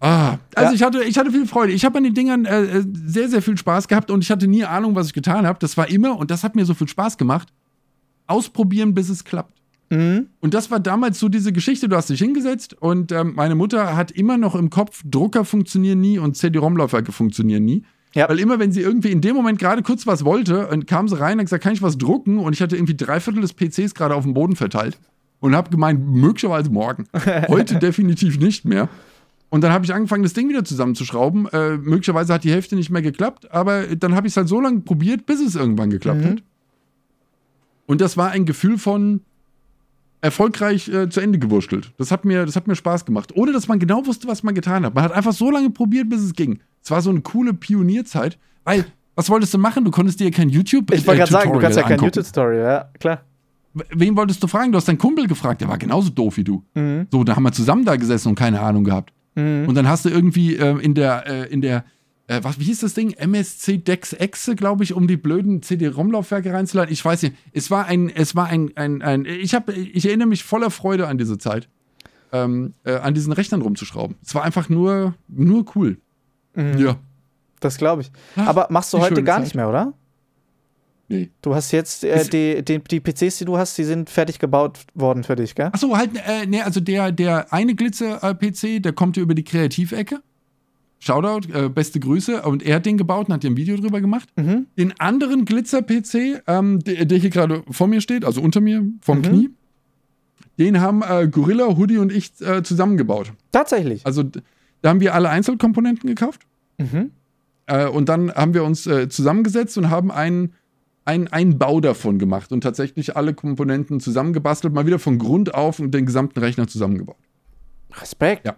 Ah, 0.00 0.38
also 0.54 0.70
ja. 0.70 0.72
ich, 0.72 0.82
hatte, 0.82 1.04
ich 1.04 1.18
hatte 1.18 1.30
viel 1.30 1.46
Freude. 1.46 1.74
Ich 1.74 1.84
habe 1.84 1.98
an 1.98 2.04
den 2.04 2.14
Dingern 2.14 2.46
äh, 2.46 2.62
äh, 2.62 2.84
sehr, 3.04 3.28
sehr 3.28 3.42
viel 3.42 3.58
Spaß 3.58 3.86
gehabt 3.86 4.10
und 4.10 4.24
ich 4.24 4.30
hatte 4.30 4.46
nie 4.46 4.64
Ahnung, 4.64 4.94
was 4.94 5.08
ich 5.08 5.12
getan 5.12 5.46
habe. 5.46 5.58
Das 5.58 5.76
war 5.76 5.90
immer, 5.90 6.16
und 6.16 6.30
das 6.30 6.42
hat 6.42 6.56
mir 6.56 6.64
so 6.64 6.72
viel 6.72 6.88
Spaß 6.88 7.18
gemacht, 7.18 7.52
ausprobieren, 8.26 8.94
bis 8.94 9.10
es 9.10 9.24
klappt. 9.24 9.59
Mhm. 9.90 10.28
Und 10.40 10.54
das 10.54 10.70
war 10.70 10.80
damals 10.80 11.18
so 11.18 11.28
diese 11.28 11.52
Geschichte, 11.52 11.88
du 11.88 11.96
hast 11.96 12.10
dich 12.10 12.20
hingesetzt 12.20 12.74
und 12.80 13.12
ähm, 13.12 13.32
meine 13.34 13.56
Mutter 13.56 13.96
hat 13.96 14.12
immer 14.12 14.38
noch 14.38 14.54
im 14.54 14.70
Kopf, 14.70 15.02
Drucker 15.04 15.44
funktionieren 15.44 16.00
nie 16.00 16.18
und 16.18 16.36
CD-ROM-Laufwerke 16.36 17.12
funktionieren 17.12 17.64
nie. 17.64 17.84
Ja. 18.14 18.28
Weil 18.28 18.40
immer, 18.40 18.58
wenn 18.58 18.72
sie 18.72 18.80
irgendwie 18.80 19.10
in 19.10 19.20
dem 19.20 19.36
Moment 19.36 19.58
gerade 19.58 19.82
kurz 19.82 20.06
was 20.06 20.24
wollte, 20.24 20.68
und 20.68 20.86
kam 20.86 21.08
sie 21.08 21.18
rein 21.18 21.38
und 21.38 21.44
gesagt, 21.44 21.62
kann 21.62 21.72
ich 21.72 21.82
was 21.82 21.98
drucken? 21.98 22.38
Und 22.38 22.52
ich 22.52 22.62
hatte 22.62 22.76
irgendwie 22.76 22.96
drei 22.96 23.20
Viertel 23.20 23.40
des 23.40 23.52
PCs 23.52 23.94
gerade 23.94 24.14
auf 24.14 24.24
dem 24.24 24.34
Boden 24.34 24.56
verteilt 24.56 24.98
und 25.40 25.54
habe 25.54 25.70
gemeint, 25.70 26.06
möglicherweise 26.06 26.70
morgen. 26.70 27.06
Heute 27.48 27.78
definitiv 27.78 28.38
nicht 28.38 28.64
mehr. 28.64 28.88
Und 29.48 29.62
dann 29.62 29.72
habe 29.72 29.84
ich 29.84 29.92
angefangen, 29.92 30.22
das 30.22 30.32
Ding 30.32 30.48
wieder 30.48 30.64
zusammenzuschrauben. 30.64 31.48
Äh, 31.48 31.76
möglicherweise 31.76 32.32
hat 32.32 32.44
die 32.44 32.52
Hälfte 32.52 32.76
nicht 32.76 32.90
mehr 32.90 33.02
geklappt, 33.02 33.50
aber 33.52 33.88
dann 33.96 34.14
habe 34.14 34.26
ich 34.26 34.32
es 34.32 34.36
halt 34.36 34.48
so 34.48 34.60
lange 34.60 34.80
probiert, 34.80 35.26
bis 35.26 35.40
es 35.40 35.56
irgendwann 35.56 35.90
geklappt 35.90 36.20
mhm. 36.20 36.26
hat. 36.26 36.42
Und 37.86 38.00
das 38.00 38.16
war 38.16 38.30
ein 38.30 38.44
Gefühl 38.44 38.78
von, 38.78 39.22
erfolgreich 40.20 40.88
äh, 40.88 41.08
zu 41.08 41.20
Ende 41.20 41.38
gewurschtelt. 41.38 41.92
Das 41.98 42.10
hat, 42.10 42.24
mir, 42.24 42.44
das 42.44 42.56
hat 42.56 42.66
mir 42.66 42.76
Spaß 42.76 43.04
gemacht. 43.04 43.32
Ohne 43.34 43.52
dass 43.52 43.68
man 43.68 43.78
genau 43.78 44.04
wusste, 44.06 44.28
was 44.28 44.42
man 44.42 44.54
getan 44.54 44.84
hat. 44.84 44.94
Man 44.94 45.04
hat 45.04 45.12
einfach 45.12 45.32
so 45.32 45.50
lange 45.50 45.70
probiert, 45.70 46.08
bis 46.08 46.20
es 46.20 46.34
ging. 46.34 46.60
Es 46.82 46.90
war 46.90 47.00
so 47.02 47.10
eine 47.10 47.20
coole 47.20 47.54
Pionierzeit, 47.54 48.38
weil, 48.64 48.84
was 49.14 49.30
wolltest 49.30 49.54
du 49.54 49.58
machen? 49.58 49.84
Du 49.84 49.90
konntest 49.90 50.20
dir 50.20 50.30
kein 50.30 50.48
YouTube. 50.48 50.92
Ich 50.92 51.06
wollte 51.06 51.18
gerade 51.18 51.32
sagen, 51.32 51.52
du 51.52 51.58
kannst 51.58 51.78
ja 51.78 51.84
kein 51.84 52.00
YouTube-Story, 52.00 52.58
ja, 52.58 52.90
klar. 52.98 53.22
Wen 53.72 54.16
wolltest 54.16 54.42
du 54.42 54.48
fragen? 54.48 54.72
Du 54.72 54.78
hast 54.78 54.88
deinen 54.88 54.98
Kumpel 54.98 55.28
gefragt, 55.28 55.60
der 55.60 55.68
war 55.68 55.78
genauso 55.78 56.10
doof 56.10 56.36
wie 56.36 56.44
du. 56.44 56.64
Mhm. 56.74 57.06
So, 57.10 57.22
da 57.22 57.36
haben 57.36 57.44
wir 57.44 57.52
zusammen 57.52 57.84
da 57.84 57.96
gesessen 57.96 58.28
und 58.28 58.34
keine 58.34 58.60
Ahnung 58.60 58.82
gehabt. 58.82 59.12
Mhm. 59.36 59.66
Und 59.68 59.74
dann 59.76 59.88
hast 59.88 60.04
du 60.04 60.08
irgendwie 60.08 60.56
äh, 60.56 60.76
in 60.80 60.94
der, 60.94 61.26
äh, 61.26 61.52
in 61.52 61.60
der 61.60 61.84
äh, 62.30 62.44
was, 62.44 62.60
wie 62.60 62.64
hieß 62.64 62.80
das 62.80 62.94
Ding? 62.94 63.10
MSC 63.10 63.78
Dex 63.78 64.12
Exe, 64.12 64.54
glaube 64.54 64.84
ich, 64.84 64.94
um 64.94 65.08
die 65.08 65.16
blöden 65.16 65.62
CD-ROM-Laufwerke 65.62 66.52
reinzuladen. 66.52 66.92
Ich 66.92 67.04
weiß 67.04 67.22
nicht. 67.22 67.34
Es 67.52 67.72
war 67.72 67.86
ein, 67.86 68.08
es 68.08 68.36
war 68.36 68.46
ein, 68.46 68.70
ein, 68.76 69.02
ein 69.02 69.24
ich 69.24 69.52
habe, 69.52 69.72
ich 69.72 70.06
erinnere 70.06 70.28
mich 70.28 70.44
voller 70.44 70.70
Freude 70.70 71.08
an 71.08 71.18
diese 71.18 71.38
Zeit, 71.38 71.68
ähm, 72.30 72.74
äh, 72.84 72.94
an 72.94 73.14
diesen 73.14 73.32
Rechnern 73.32 73.62
rumzuschrauben. 73.62 74.16
Es 74.24 74.32
war 74.36 74.44
einfach 74.44 74.68
nur, 74.68 75.14
nur 75.26 75.64
cool. 75.74 75.98
Mhm. 76.54 76.78
Ja. 76.78 76.96
Das 77.58 77.78
glaube 77.78 78.02
ich. 78.02 78.12
Aber 78.36 78.68
machst 78.70 78.92
du 78.92 79.00
heute 79.00 79.24
gar 79.24 79.38
Zeit. 79.38 79.46
nicht 79.46 79.54
mehr, 79.56 79.68
oder? 79.68 79.92
Nee. 81.08 81.30
Du 81.42 81.56
hast 81.56 81.72
jetzt 81.72 82.04
äh, 82.04 82.24
die, 82.24 82.64
die, 82.64 82.78
die, 82.78 83.00
PCs, 83.00 83.38
die 83.38 83.44
du 83.44 83.58
hast, 83.58 83.76
die 83.76 83.82
sind 83.82 84.08
fertig 84.08 84.38
gebaut 84.38 84.78
worden 84.94 85.24
für 85.24 85.34
dich, 85.34 85.56
gell? 85.56 85.70
Achso, 85.72 85.96
halt, 85.96 86.10
äh, 86.14 86.46
nee, 86.46 86.62
also 86.62 86.78
der, 86.78 87.10
der 87.10 87.52
eine 87.52 87.74
Glitzer-PC, 87.74 88.80
der 88.80 88.92
kommt 88.92 89.16
ja 89.16 89.24
über 89.24 89.34
die 89.34 89.42
Kreativecke. 89.42 90.22
Shoutout, 91.00 91.52
äh, 91.52 91.68
beste 91.70 91.98
Grüße. 91.98 92.42
Und 92.42 92.62
er 92.62 92.76
hat 92.76 92.86
den 92.86 92.98
gebaut 92.98 93.28
und 93.28 93.34
hat 93.34 93.40
hier 93.40 93.50
ein 93.50 93.56
Video 93.56 93.76
drüber 93.76 94.00
gemacht. 94.00 94.28
Mhm. 94.36 94.66
Den 94.78 95.00
anderen 95.00 95.46
Glitzer-PC, 95.46 96.42
ähm, 96.46 96.78
der, 96.80 97.06
der, 97.06 97.18
hier 97.18 97.30
gerade 97.30 97.62
vor 97.70 97.88
mir 97.88 98.02
steht, 98.02 98.24
also 98.24 98.42
unter 98.42 98.60
mir, 98.60 98.84
vom 99.00 99.18
mhm. 99.18 99.22
Knie, 99.22 99.50
den 100.58 100.80
haben 100.80 101.02
äh, 101.02 101.26
Gorilla, 101.26 101.76
Hoodie 101.76 101.96
und 101.96 102.12
ich 102.12 102.38
äh, 102.42 102.62
zusammengebaut. 102.62 103.32
Tatsächlich. 103.50 104.04
Also 104.04 104.24
da 104.82 104.90
haben 104.90 105.00
wir 105.00 105.14
alle 105.14 105.30
Einzelkomponenten 105.30 106.06
gekauft. 106.06 106.42
Mhm. 106.76 107.12
Äh, 107.64 107.86
und 107.86 108.10
dann 108.10 108.30
haben 108.34 108.52
wir 108.52 108.62
uns 108.62 108.86
äh, 108.86 109.08
zusammengesetzt 109.08 109.78
und 109.78 109.88
haben 109.88 110.10
einen, 110.10 110.52
einen, 111.06 111.28
einen 111.28 111.58
Bau 111.58 111.80
davon 111.80 112.18
gemacht 112.18 112.52
und 112.52 112.60
tatsächlich 112.60 113.16
alle 113.16 113.32
Komponenten 113.32 114.00
zusammengebastelt, 114.00 114.74
mal 114.74 114.84
wieder 114.84 114.98
von 114.98 115.18
Grund 115.18 115.54
auf 115.54 115.78
und 115.78 115.92
den 115.92 116.04
gesamten 116.04 116.40
Rechner 116.40 116.68
zusammengebaut. 116.68 117.16
Respekt. 117.98 118.44
Ja. 118.46 118.56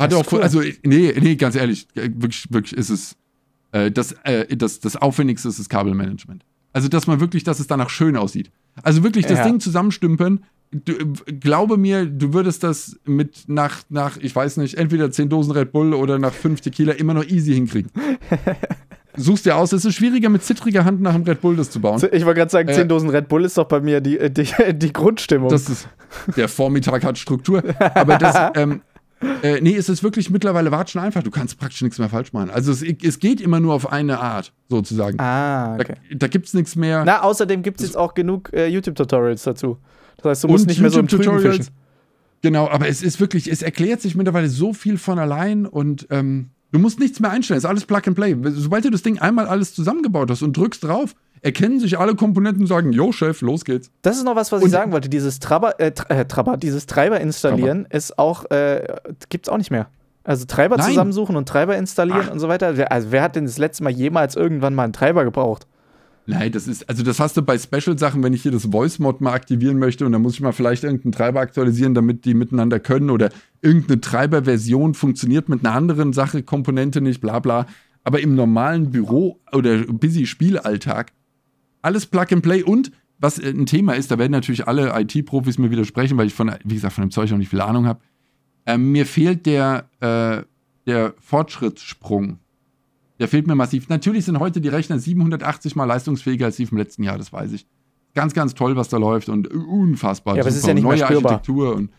Hat 0.00 0.14
auch, 0.14 0.32
cool. 0.32 0.42
also, 0.42 0.62
nee, 0.82 1.14
nee, 1.20 1.36
ganz 1.36 1.56
ehrlich, 1.56 1.86
äh, 1.94 2.08
wirklich, 2.14 2.46
wirklich 2.50 2.76
ist 2.76 2.90
es, 2.90 3.16
äh, 3.72 3.90
das, 3.90 4.12
äh, 4.24 4.56
das, 4.56 4.80
das 4.80 4.96
Aufwendigste 4.96 5.48
ist 5.48 5.58
das 5.58 5.68
Kabelmanagement. 5.68 6.44
Also, 6.72 6.88
dass 6.88 7.06
man 7.06 7.20
wirklich, 7.20 7.44
dass 7.44 7.60
es 7.60 7.66
danach 7.66 7.90
schön 7.90 8.16
aussieht. 8.16 8.50
Also 8.82 9.02
wirklich 9.02 9.26
das 9.26 9.38
ja. 9.38 9.44
Ding 9.44 9.60
zusammenstümpen. 9.60 10.44
Du, 10.72 10.92
äh, 10.92 11.32
glaube 11.32 11.76
mir, 11.76 12.06
du 12.06 12.32
würdest 12.32 12.62
das 12.62 12.98
mit 13.04 13.44
nach, 13.48 13.82
nach, 13.88 14.16
ich 14.18 14.34
weiß 14.34 14.56
nicht, 14.58 14.76
entweder 14.76 15.10
10 15.10 15.28
Dosen 15.28 15.52
Red 15.52 15.72
Bull 15.72 15.94
oder 15.94 16.18
nach 16.18 16.32
5 16.32 16.60
Tequila 16.60 16.92
immer 16.92 17.14
noch 17.14 17.24
easy 17.24 17.54
hinkriegen. 17.54 17.90
Suchst 19.16 19.44
dir 19.44 19.56
aus, 19.56 19.72
es 19.72 19.84
ist 19.84 19.96
schwieriger 19.96 20.28
mit 20.28 20.44
zittriger 20.44 20.84
Hand 20.84 21.00
nach 21.00 21.14
dem 21.14 21.24
Red 21.24 21.40
Bull 21.40 21.56
das 21.56 21.70
zu 21.70 21.80
bauen. 21.80 22.00
Ich 22.12 22.24
wollte 22.24 22.38
gerade 22.38 22.50
sagen, 22.50 22.68
äh, 22.68 22.74
10 22.74 22.88
Dosen 22.88 23.10
Red 23.10 23.28
Bull 23.28 23.44
ist 23.44 23.58
doch 23.58 23.66
bei 23.66 23.80
mir 23.80 24.00
die, 24.00 24.30
die, 24.30 24.46
die 24.74 24.92
Grundstimmung. 24.92 25.48
Das 25.50 25.68
ist, 25.68 25.88
der 26.36 26.48
Vormittag 26.48 27.02
hat 27.04 27.18
Struktur. 27.18 27.62
Aber 27.94 28.16
das, 28.16 28.52
ähm, 28.54 28.82
äh, 29.42 29.60
nee, 29.60 29.76
es 29.76 29.88
ist 29.88 30.02
wirklich 30.02 30.30
mittlerweile 30.30 30.70
watschen 30.70 31.00
einfach. 31.00 31.22
Du 31.22 31.30
kannst 31.30 31.58
praktisch 31.58 31.82
nichts 31.82 31.98
mehr 31.98 32.08
falsch 32.08 32.32
machen. 32.32 32.50
Also 32.50 32.72
es, 32.72 32.82
es 32.82 33.18
geht 33.18 33.40
immer 33.40 33.60
nur 33.60 33.74
auf 33.74 33.92
eine 33.92 34.20
Art, 34.20 34.52
sozusagen. 34.68 35.18
Ah, 35.20 35.74
okay. 35.74 35.94
Da, 36.10 36.16
da 36.16 36.26
gibt 36.28 36.46
es 36.46 36.54
nichts 36.54 36.76
mehr. 36.76 37.04
Na, 37.04 37.22
außerdem 37.22 37.62
gibt 37.62 37.80
es 37.80 37.86
jetzt 37.86 37.96
auch 37.96 38.14
genug 38.14 38.50
äh, 38.52 38.66
YouTube-Tutorials 38.68 39.42
dazu. 39.42 39.78
Das 40.18 40.30
heißt, 40.30 40.44
du 40.44 40.48
musst 40.48 40.66
nicht 40.66 40.80
mehr 40.80 40.90
so 40.90 41.00
im 41.00 41.08
Tutorials. 41.08 41.56
Fischen. 41.56 41.74
Genau, 42.42 42.68
aber 42.68 42.88
es 42.88 43.02
ist 43.02 43.20
wirklich, 43.20 43.50
es 43.50 43.62
erklärt 43.62 44.00
sich 44.00 44.14
mittlerweile 44.14 44.48
so 44.48 44.72
viel 44.72 44.96
von 44.96 45.18
allein 45.18 45.66
und 45.66 46.06
ähm, 46.10 46.50
du 46.72 46.78
musst 46.78 46.98
nichts 46.98 47.20
mehr 47.20 47.30
einstellen. 47.30 47.58
Es 47.58 47.64
ist 47.64 47.68
alles 47.68 47.84
Plug 47.84 48.00
and 48.06 48.16
Play. 48.16 48.34
Sobald 48.52 48.84
du 48.84 48.90
das 48.90 49.02
Ding 49.02 49.18
einmal 49.18 49.46
alles 49.46 49.74
zusammengebaut 49.74 50.30
hast 50.30 50.42
und 50.42 50.56
drückst 50.56 50.84
drauf, 50.84 51.14
erkennen 51.42 51.80
sich 51.80 51.98
alle 51.98 52.14
Komponenten 52.14 52.62
und 52.62 52.66
sagen, 52.66 52.92
yo, 52.92 53.12
Chef, 53.12 53.40
los 53.40 53.64
geht's. 53.64 53.90
Das 54.02 54.16
ist 54.16 54.24
noch 54.24 54.36
was, 54.36 54.52
was 54.52 54.62
und 54.62 54.66
ich 54.66 54.72
sagen 54.72 54.92
wollte. 54.92 55.08
Dieses 55.08 55.38
Trabber, 55.38 55.78
äh, 55.80 55.92
äh, 56.08 56.24
Trabber, 56.26 56.56
dieses 56.56 56.86
Treiber 56.86 57.20
installieren 57.20 57.84
Trabber. 57.84 57.96
ist 57.96 58.18
auch, 58.18 58.50
äh, 58.50 58.86
gibt's 59.28 59.48
auch 59.48 59.58
nicht 59.58 59.70
mehr. 59.70 59.88
Also 60.22 60.44
Treiber 60.44 60.76
Nein. 60.76 60.88
zusammensuchen 60.88 61.36
und 61.36 61.48
Treiber 61.48 61.76
installieren 61.76 62.26
Ach. 62.28 62.32
und 62.32 62.40
so 62.40 62.48
weiter. 62.48 62.74
Also 62.90 63.10
wer 63.10 63.22
hat 63.22 63.36
denn 63.36 63.46
das 63.46 63.58
letzte 63.58 63.82
Mal 63.82 63.90
jemals 63.90 64.36
irgendwann 64.36 64.74
mal 64.74 64.84
einen 64.84 64.92
Treiber 64.92 65.24
gebraucht? 65.24 65.66
Nein, 66.26 66.52
das 66.52 66.68
ist, 66.68 66.88
also 66.88 67.02
das 67.02 67.18
hast 67.18 67.36
du 67.36 67.42
bei 67.42 67.58
Special-Sachen, 67.58 68.22
wenn 68.22 68.32
ich 68.32 68.42
hier 68.42 68.52
das 68.52 68.66
Voice-Mod 68.70 69.20
mal 69.20 69.32
aktivieren 69.32 69.78
möchte 69.78 70.06
und 70.06 70.12
dann 70.12 70.22
muss 70.22 70.34
ich 70.34 70.40
mal 70.40 70.52
vielleicht 70.52 70.84
irgendeinen 70.84 71.12
Treiber 71.12 71.40
aktualisieren, 71.40 71.94
damit 71.94 72.24
die 72.24 72.34
miteinander 72.34 72.78
können 72.78 73.10
oder 73.10 73.30
irgendeine 73.62 74.00
Treiberversion 74.00 74.94
funktioniert 74.94 75.48
mit 75.48 75.64
einer 75.64 75.74
anderen 75.74 76.12
Sache, 76.12 76.42
Komponente 76.42 77.00
nicht, 77.00 77.20
bla 77.20 77.40
bla. 77.40 77.66
Aber 78.04 78.20
im 78.20 78.34
normalen 78.34 78.90
Büro 78.90 79.40
oder 79.52 79.78
busy 79.78 80.26
Spielalltag 80.26 81.12
alles 81.82 82.06
Plug 82.06 82.26
and 82.32 82.42
Play 82.42 82.62
und 82.62 82.92
was 83.18 83.38
äh, 83.38 83.50
ein 83.50 83.66
Thema 83.66 83.94
ist, 83.94 84.10
da 84.10 84.18
werden 84.18 84.32
natürlich 84.32 84.66
alle 84.66 84.92
IT-Profis 84.98 85.58
mir 85.58 85.70
widersprechen, 85.70 86.16
weil 86.16 86.26
ich 86.26 86.34
von, 86.34 86.52
wie 86.64 86.74
gesagt, 86.74 86.94
von 86.94 87.02
dem 87.02 87.10
Zeug 87.10 87.30
noch 87.30 87.38
nicht 87.38 87.50
viel 87.50 87.60
Ahnung 87.60 87.86
habe. 87.86 88.00
Ähm, 88.66 88.92
mir 88.92 89.06
fehlt 89.06 89.46
der, 89.46 89.88
äh, 90.00 90.42
der 90.86 91.14
Fortschrittssprung. 91.18 92.38
Der 93.18 93.28
fehlt 93.28 93.46
mir 93.46 93.54
massiv. 93.54 93.88
Natürlich 93.88 94.24
sind 94.24 94.38
heute 94.38 94.60
die 94.60 94.68
Rechner 94.68 94.98
780 94.98 95.76
mal 95.76 95.84
leistungsfähiger 95.84 96.46
als 96.46 96.56
die 96.56 96.66
vom 96.66 96.78
letzten 96.78 97.02
Jahr, 97.02 97.18
das 97.18 97.32
weiß 97.32 97.52
ich. 97.52 97.66
Ganz, 98.14 98.32
ganz 98.32 98.54
toll, 98.54 98.76
was 98.76 98.88
da 98.88 98.96
läuft 98.96 99.28
und 99.28 99.48
unfassbar. 99.48 100.36
Ja, 100.36 100.42
aber 100.42 100.48
es 100.48 100.56
ist 100.56 100.66
ja 100.66 100.74
nicht 100.74 100.82
neue 100.82 101.06
Architektur 101.06 101.76
und 101.76 101.90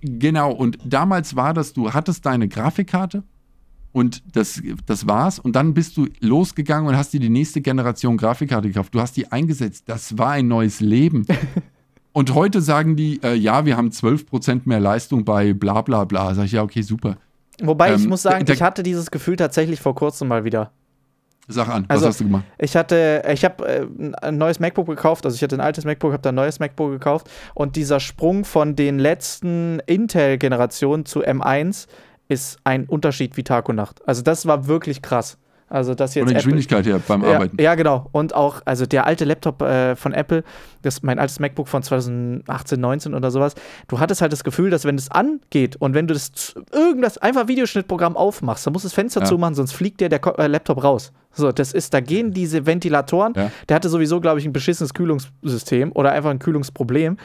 genau. 0.00 0.50
Und 0.50 0.78
damals 0.84 1.36
war 1.36 1.54
das, 1.54 1.74
du 1.74 1.92
hattest 1.92 2.26
deine 2.26 2.48
Grafikkarte 2.48 3.22
und 3.94 4.24
das, 4.34 4.60
das 4.86 5.06
war's. 5.06 5.38
Und 5.38 5.54
dann 5.54 5.72
bist 5.72 5.96
du 5.96 6.08
losgegangen 6.18 6.88
und 6.88 6.96
hast 6.96 7.12
dir 7.12 7.20
die 7.20 7.28
nächste 7.28 7.60
Generation 7.60 8.16
Grafikkarte 8.16 8.66
gekauft. 8.66 8.92
Du 8.92 9.00
hast 9.00 9.16
die 9.16 9.30
eingesetzt. 9.30 9.84
Das 9.86 10.18
war 10.18 10.32
ein 10.32 10.48
neues 10.48 10.80
Leben. 10.80 11.24
und 12.12 12.34
heute 12.34 12.60
sagen 12.60 12.96
die, 12.96 13.22
äh, 13.22 13.34
ja, 13.34 13.64
wir 13.64 13.76
haben 13.76 13.90
12% 13.90 14.62
mehr 14.64 14.80
Leistung 14.80 15.24
bei 15.24 15.52
bla 15.52 15.80
bla 15.82 16.04
bla. 16.04 16.34
Sag 16.34 16.46
ich, 16.46 16.52
ja, 16.52 16.64
okay, 16.64 16.82
super. 16.82 17.18
Wobei 17.62 17.90
ähm, 17.90 18.00
ich 18.00 18.08
muss 18.08 18.22
sagen, 18.22 18.44
ich 18.50 18.62
hatte 18.62 18.82
dieses 18.82 19.12
Gefühl 19.12 19.36
tatsächlich 19.36 19.80
vor 19.80 19.94
kurzem 19.94 20.26
mal 20.26 20.44
wieder. 20.44 20.72
Sag 21.46 21.68
an, 21.68 21.84
was 21.86 21.98
also, 21.98 22.08
hast 22.08 22.20
du 22.20 22.24
gemacht? 22.24 22.44
Ich 22.58 22.74
hatte, 22.74 23.22
ich 23.32 23.44
habe 23.44 23.64
äh, 23.64 23.86
ein 24.22 24.38
neues 24.38 24.58
MacBook 24.58 24.88
gekauft, 24.88 25.24
also 25.24 25.36
ich 25.36 25.42
hatte 25.42 25.54
ein 25.54 25.60
altes 25.60 25.84
MacBook, 25.84 26.12
habe 26.12 26.22
dann 26.22 26.34
ein 26.34 26.42
neues 26.42 26.58
MacBook 26.58 26.90
gekauft 26.90 27.30
und 27.54 27.76
dieser 27.76 28.00
Sprung 28.00 28.44
von 28.44 28.74
den 28.74 28.98
letzten 28.98 29.78
Intel-Generationen 29.86 31.04
zu 31.04 31.22
M1 31.22 31.86
ist 32.28 32.58
ein 32.64 32.86
Unterschied 32.86 33.36
wie 33.36 33.44
Tag 33.44 33.68
und 33.68 33.76
Nacht. 33.76 34.06
Also 34.06 34.22
das 34.22 34.46
war 34.46 34.66
wirklich 34.66 35.02
krass. 35.02 35.38
Also 35.68 35.94
das 35.94 36.14
jetzt. 36.14 36.24
Von 36.24 36.28
der 36.28 36.36
Geschwindigkeit 36.36 36.86
her 36.86 37.00
beim 37.06 37.24
Arbeiten. 37.24 37.60
Ja, 37.60 37.74
genau. 37.74 38.08
Und 38.12 38.34
auch, 38.34 38.60
also 38.64 38.86
der 38.86 39.06
alte 39.06 39.24
Laptop 39.24 39.62
äh, 39.62 39.96
von 39.96 40.12
Apple, 40.12 40.44
das 40.82 41.02
mein 41.02 41.18
altes 41.18 41.40
MacBook 41.40 41.68
von 41.68 41.82
2018, 41.82 42.78
19 42.78 43.14
oder 43.14 43.30
sowas, 43.30 43.54
du 43.88 43.98
hattest 43.98 44.20
halt 44.20 44.32
das 44.32 44.44
Gefühl, 44.44 44.70
dass 44.70 44.84
wenn 44.84 44.96
es 44.96 45.10
angeht 45.10 45.76
und 45.76 45.94
wenn 45.94 46.06
du 46.06 46.14
das 46.14 46.54
irgendwas 46.70 47.18
einfach 47.18 47.48
Videoschnittprogramm 47.48 48.16
aufmachst, 48.16 48.66
dann 48.66 48.72
musst 48.72 48.84
du 48.84 48.88
das 48.88 48.94
Fenster 48.94 49.20
ja. 49.20 49.26
zumachen, 49.26 49.54
sonst 49.54 49.72
fliegt 49.72 50.00
dir 50.00 50.08
der 50.08 50.18
Ko 50.18 50.30
äh, 50.32 50.46
Laptop 50.46 50.84
raus. 50.84 51.12
So, 51.32 51.50
das 51.50 51.72
ist, 51.72 51.92
da 51.92 52.00
gehen 52.00 52.32
diese 52.32 52.66
Ventilatoren. 52.66 53.32
Ja. 53.34 53.50
Der 53.68 53.74
hatte 53.74 53.88
sowieso, 53.88 54.20
glaube 54.20 54.38
ich, 54.38 54.46
ein 54.46 54.52
beschissenes 54.52 54.94
Kühlungssystem 54.94 55.90
oder 55.92 56.12
einfach 56.12 56.30
ein 56.30 56.38
Kühlungsproblem. 56.38 57.16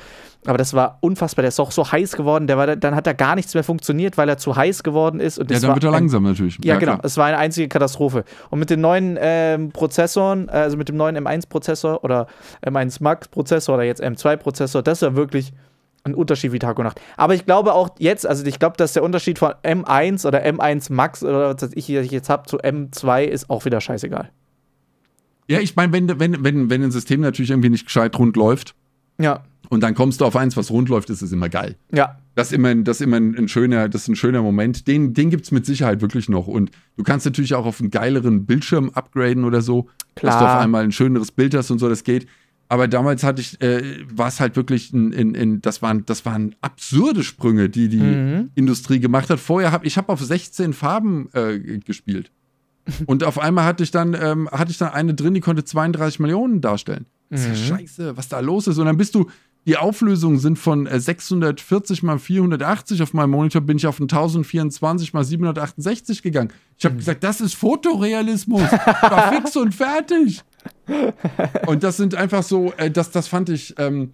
Aber 0.45 0.57
das 0.57 0.73
war 0.73 0.97
unfassbar. 1.01 1.43
Der 1.43 1.49
ist 1.49 1.59
auch 1.59 1.71
so 1.71 1.91
heiß 1.91 2.15
geworden. 2.15 2.47
Der 2.47 2.57
war, 2.57 2.75
dann 2.75 2.95
hat 2.95 3.05
da 3.05 3.13
gar 3.13 3.35
nichts 3.35 3.53
mehr 3.53 3.63
funktioniert, 3.63 4.17
weil 4.17 4.29
er 4.29 4.37
zu 4.37 4.55
heiß 4.55 4.83
geworden 4.83 5.19
ist. 5.19 5.37
Und 5.37 5.51
ja, 5.51 5.59
dann 5.59 5.73
wird 5.73 5.83
er 5.83 5.91
langsam 5.91 6.23
natürlich. 6.23 6.57
Ja, 6.63 6.73
ja 6.73 6.79
genau. 6.79 6.93
Klar. 6.93 7.05
Es 7.05 7.17
war 7.17 7.25
eine 7.25 7.37
einzige 7.37 7.67
Katastrophe. 7.67 8.23
Und 8.49 8.59
mit 8.59 8.69
den 8.69 8.79
neuen 8.79 9.17
ähm, 9.19 9.71
Prozessoren, 9.71 10.47
also 10.49 10.77
mit 10.77 10.87
dem 10.87 10.95
neuen 10.95 11.17
M1-Prozessor 11.17 12.03
oder 12.03 12.27
M1 12.65 13.03
Max-Prozessor 13.03 13.75
oder 13.75 13.83
jetzt 13.83 14.01
M2-Prozessor, 14.01 14.81
das 14.81 15.01
war 15.01 15.15
wirklich 15.15 15.51
ein 16.05 16.15
Unterschied 16.15 16.53
wie 16.53 16.59
Tag 16.59 16.79
und 16.79 16.85
Nacht. 16.85 17.01
Aber 17.17 17.35
ich 17.35 17.45
glaube 17.45 17.73
auch 17.73 17.89
jetzt, 17.99 18.25
also 18.25 18.45
ich 18.45 18.59
glaube, 18.59 18.77
dass 18.77 18.93
der 18.93 19.03
Unterschied 19.03 19.39
von 19.39 19.51
M1 19.63 20.25
oder 20.25 20.45
M1 20.45 20.91
Max 20.93 21.21
oder 21.21 21.53
was 21.53 21.71
ich 21.73 21.89
jetzt 21.89 22.29
habe 22.29 22.47
zu 22.47 22.59
M2 22.59 23.23
ist 23.23 23.49
auch 23.49 23.65
wieder 23.65 23.81
scheißegal. 23.81 24.29
Ja, 25.49 25.59
ich 25.59 25.75
meine, 25.75 25.91
wenn, 25.91 26.19
wenn, 26.19 26.43
wenn, 26.43 26.69
wenn 26.69 26.83
ein 26.83 26.91
System 26.91 27.21
natürlich 27.21 27.49
irgendwie 27.49 27.69
nicht 27.69 27.85
gescheit 27.85 28.17
rund 28.17 28.37
läuft, 28.37 28.75
ja. 29.19 29.43
Und 29.69 29.81
dann 29.81 29.93
kommst 29.93 30.19
du 30.19 30.25
auf 30.25 30.35
eins, 30.35 30.57
was 30.57 30.71
rund 30.71 30.89
läuft, 30.89 31.09
ist 31.11 31.21
es 31.21 31.31
immer 31.31 31.47
geil. 31.47 31.75
Ja. 31.93 32.17
Das 32.35 32.47
ist 32.47 32.53
immer, 32.53 32.73
das 32.75 32.97
ist 32.97 33.01
immer 33.01 33.17
ein, 33.17 33.35
ein 33.37 33.47
schöner, 33.47 33.87
das 33.87 34.03
ist 34.03 34.07
ein 34.07 34.15
schöner 34.15 34.41
Moment. 34.41 34.87
Den, 34.87 35.13
den 35.13 35.29
gibt 35.29 35.45
es 35.45 35.51
mit 35.51 35.65
Sicherheit 35.65 36.01
wirklich 36.01 36.27
noch. 36.27 36.47
Und 36.47 36.71
du 36.97 37.03
kannst 37.03 37.25
natürlich 37.25 37.53
auch 37.53 37.65
auf 37.65 37.79
einen 37.79 37.91
geileren 37.91 38.45
Bildschirm 38.45 38.89
upgraden 38.89 39.43
oder 39.43 39.61
so. 39.61 39.87
Klar. 40.15 40.33
Dass 40.33 40.39
du 40.39 40.45
auf 40.45 40.59
einmal 40.59 40.83
ein 40.83 40.91
schöneres 40.91 41.31
Bild 41.31 41.53
hast 41.53 41.69
und 41.69 41.79
so, 41.79 41.87
das 41.87 42.03
geht. 42.03 42.27
Aber 42.67 42.87
damals 42.87 43.23
hatte 43.23 43.41
ich, 43.41 43.59
äh, 43.61 44.05
war 44.11 44.27
es 44.27 44.39
halt 44.39 44.55
wirklich, 44.55 44.93
in, 44.93 45.11
in, 45.11 45.33
in, 45.33 45.61
das, 45.61 45.81
waren, 45.81 46.05
das 46.05 46.25
waren 46.25 46.55
absurde 46.61 47.23
Sprünge, 47.23 47.67
die 47.67 47.89
die 47.89 47.97
mhm. 47.97 48.51
Industrie 48.55 48.99
gemacht 48.99 49.29
hat. 49.29 49.39
Vorher 49.39 49.71
habe 49.71 49.85
ich 49.87 49.97
hab 49.97 50.07
auf 50.09 50.21
16 50.21 50.73
Farben 50.73 51.29
äh, 51.33 51.59
gespielt. 51.79 52.31
Und 53.07 53.23
auf 53.23 53.39
einmal 53.39 53.65
hatte 53.65 53.83
ich 53.83 53.91
dann, 53.91 54.15
ähm, 54.19 54.49
hatte 54.51 54.71
ich 54.71 54.77
dann 54.77 54.89
eine 54.89 55.13
drin, 55.13 55.33
die 55.33 55.41
konnte 55.41 55.63
32 55.63 56.19
Millionen 56.19 56.61
darstellen. 56.61 57.05
Das 57.29 57.41
ist 57.41 57.47
ja 57.47 57.53
mhm. 57.75 57.79
scheiße, 57.79 58.17
was 58.17 58.29
da 58.29 58.39
los 58.39 58.67
ist. 58.67 58.77
Und 58.77 58.85
dann 58.85 58.97
bist 58.97 59.15
du, 59.15 59.29
die 59.65 59.77
Auflösungen 59.77 60.39
sind 60.39 60.57
von 60.57 60.87
640 60.91 62.01
äh, 62.01 62.05
mal 62.05 62.17
480 62.17 63.01
auf 63.01 63.13
meinem 63.13 63.31
Monitor, 63.31 63.61
bin 63.61 63.77
ich 63.77 63.85
auf 63.85 63.99
1024 63.99 65.13
mal 65.13 65.23
768 65.23 66.23
gegangen. 66.23 66.51
Ich 66.77 66.85
habe 66.85 66.95
mhm. 66.95 66.99
gesagt, 66.99 67.23
das 67.23 67.41
ist 67.41 67.55
Fotorealismus. 67.55 68.61
War 68.71 69.33
fix 69.33 69.55
und 69.57 69.75
fertig. 69.75 70.41
Und 71.67 71.83
das 71.83 71.97
sind 71.97 72.15
einfach 72.15 72.43
so, 72.43 72.73
äh, 72.77 72.89
das, 72.89 73.11
das 73.11 73.27
fand 73.27 73.49
ich, 73.49 73.75
ähm, 73.77 74.13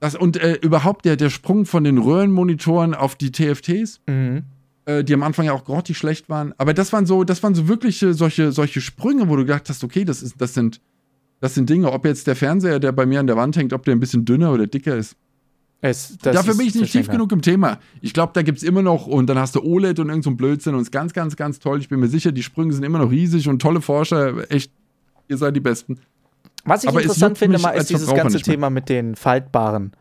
das, 0.00 0.14
und 0.14 0.36
äh, 0.36 0.54
überhaupt 0.54 1.04
der, 1.04 1.16
der 1.16 1.30
Sprung 1.30 1.66
von 1.66 1.84
den 1.84 1.98
Röhrenmonitoren 1.98 2.94
auf 2.94 3.14
die 3.14 3.30
TFTs, 3.30 4.00
mhm. 4.06 4.44
äh, 4.86 5.04
die 5.04 5.14
am 5.14 5.22
Anfang 5.22 5.46
ja 5.46 5.52
auch 5.52 5.64
grottig 5.64 5.98
schlecht 5.98 6.28
waren. 6.28 6.54
Aber 6.56 6.72
das 6.72 6.92
waren 6.92 7.06
so, 7.06 7.24
das 7.24 7.42
waren 7.42 7.54
so 7.54 7.68
wirkliche 7.68 8.14
solche, 8.14 8.52
solche 8.52 8.80
Sprünge, 8.80 9.28
wo 9.28 9.36
du 9.36 9.44
gedacht 9.44 9.68
hast, 9.68 9.84
okay, 9.84 10.04
das, 10.04 10.22
ist, 10.22 10.40
das 10.40 10.54
sind 10.54 10.80
das 11.40 11.54
sind 11.54 11.70
Dinge, 11.70 11.92
ob 11.92 12.04
jetzt 12.04 12.26
der 12.26 12.36
Fernseher, 12.36 12.80
der 12.80 12.92
bei 12.92 13.06
mir 13.06 13.20
an 13.20 13.26
der 13.26 13.36
Wand 13.36 13.56
hängt, 13.56 13.72
ob 13.72 13.84
der 13.84 13.94
ein 13.94 14.00
bisschen 14.00 14.24
dünner 14.24 14.52
oder 14.52 14.66
dicker 14.66 14.96
ist. 14.96 15.16
Es, 15.80 16.18
Dafür 16.18 16.56
bin 16.56 16.66
ich 16.66 16.74
nicht 16.74 16.90
tief 16.90 17.08
genug 17.08 17.30
im 17.30 17.40
Thema. 17.40 17.78
Ich 18.00 18.12
glaube, 18.12 18.32
da 18.34 18.42
gibt 18.42 18.58
es 18.58 18.64
immer 18.64 18.82
noch, 18.82 19.06
und 19.06 19.28
dann 19.28 19.38
hast 19.38 19.54
du 19.54 19.62
OLED 19.62 20.00
und 20.00 20.08
irgend 20.08 20.24
so 20.24 20.32
Blödsinn 20.32 20.74
und 20.74 20.80
es 20.80 20.88
ist 20.88 20.92
ganz, 20.92 21.12
ganz, 21.12 21.36
ganz 21.36 21.60
toll. 21.60 21.78
Ich 21.78 21.88
bin 21.88 22.00
mir 22.00 22.08
sicher, 22.08 22.32
die 22.32 22.42
Sprünge 22.42 22.72
sind 22.72 22.82
immer 22.82 22.98
noch 22.98 23.12
riesig 23.12 23.48
und 23.48 23.62
tolle 23.62 23.80
Forscher. 23.80 24.50
Echt, 24.50 24.72
ihr 25.28 25.36
seid 25.36 25.54
die 25.54 25.60
Besten. 25.60 26.00
Was 26.64 26.82
ich 26.82 26.88
Aber 26.88 27.00
interessant 27.00 27.38
finde, 27.38 27.58
mal, 27.58 27.70
ist 27.70 27.90
dieses 27.90 28.12
ganze 28.12 28.40
Thema 28.40 28.70
mit 28.70 28.88
den 28.88 29.14
faltbaren 29.14 29.92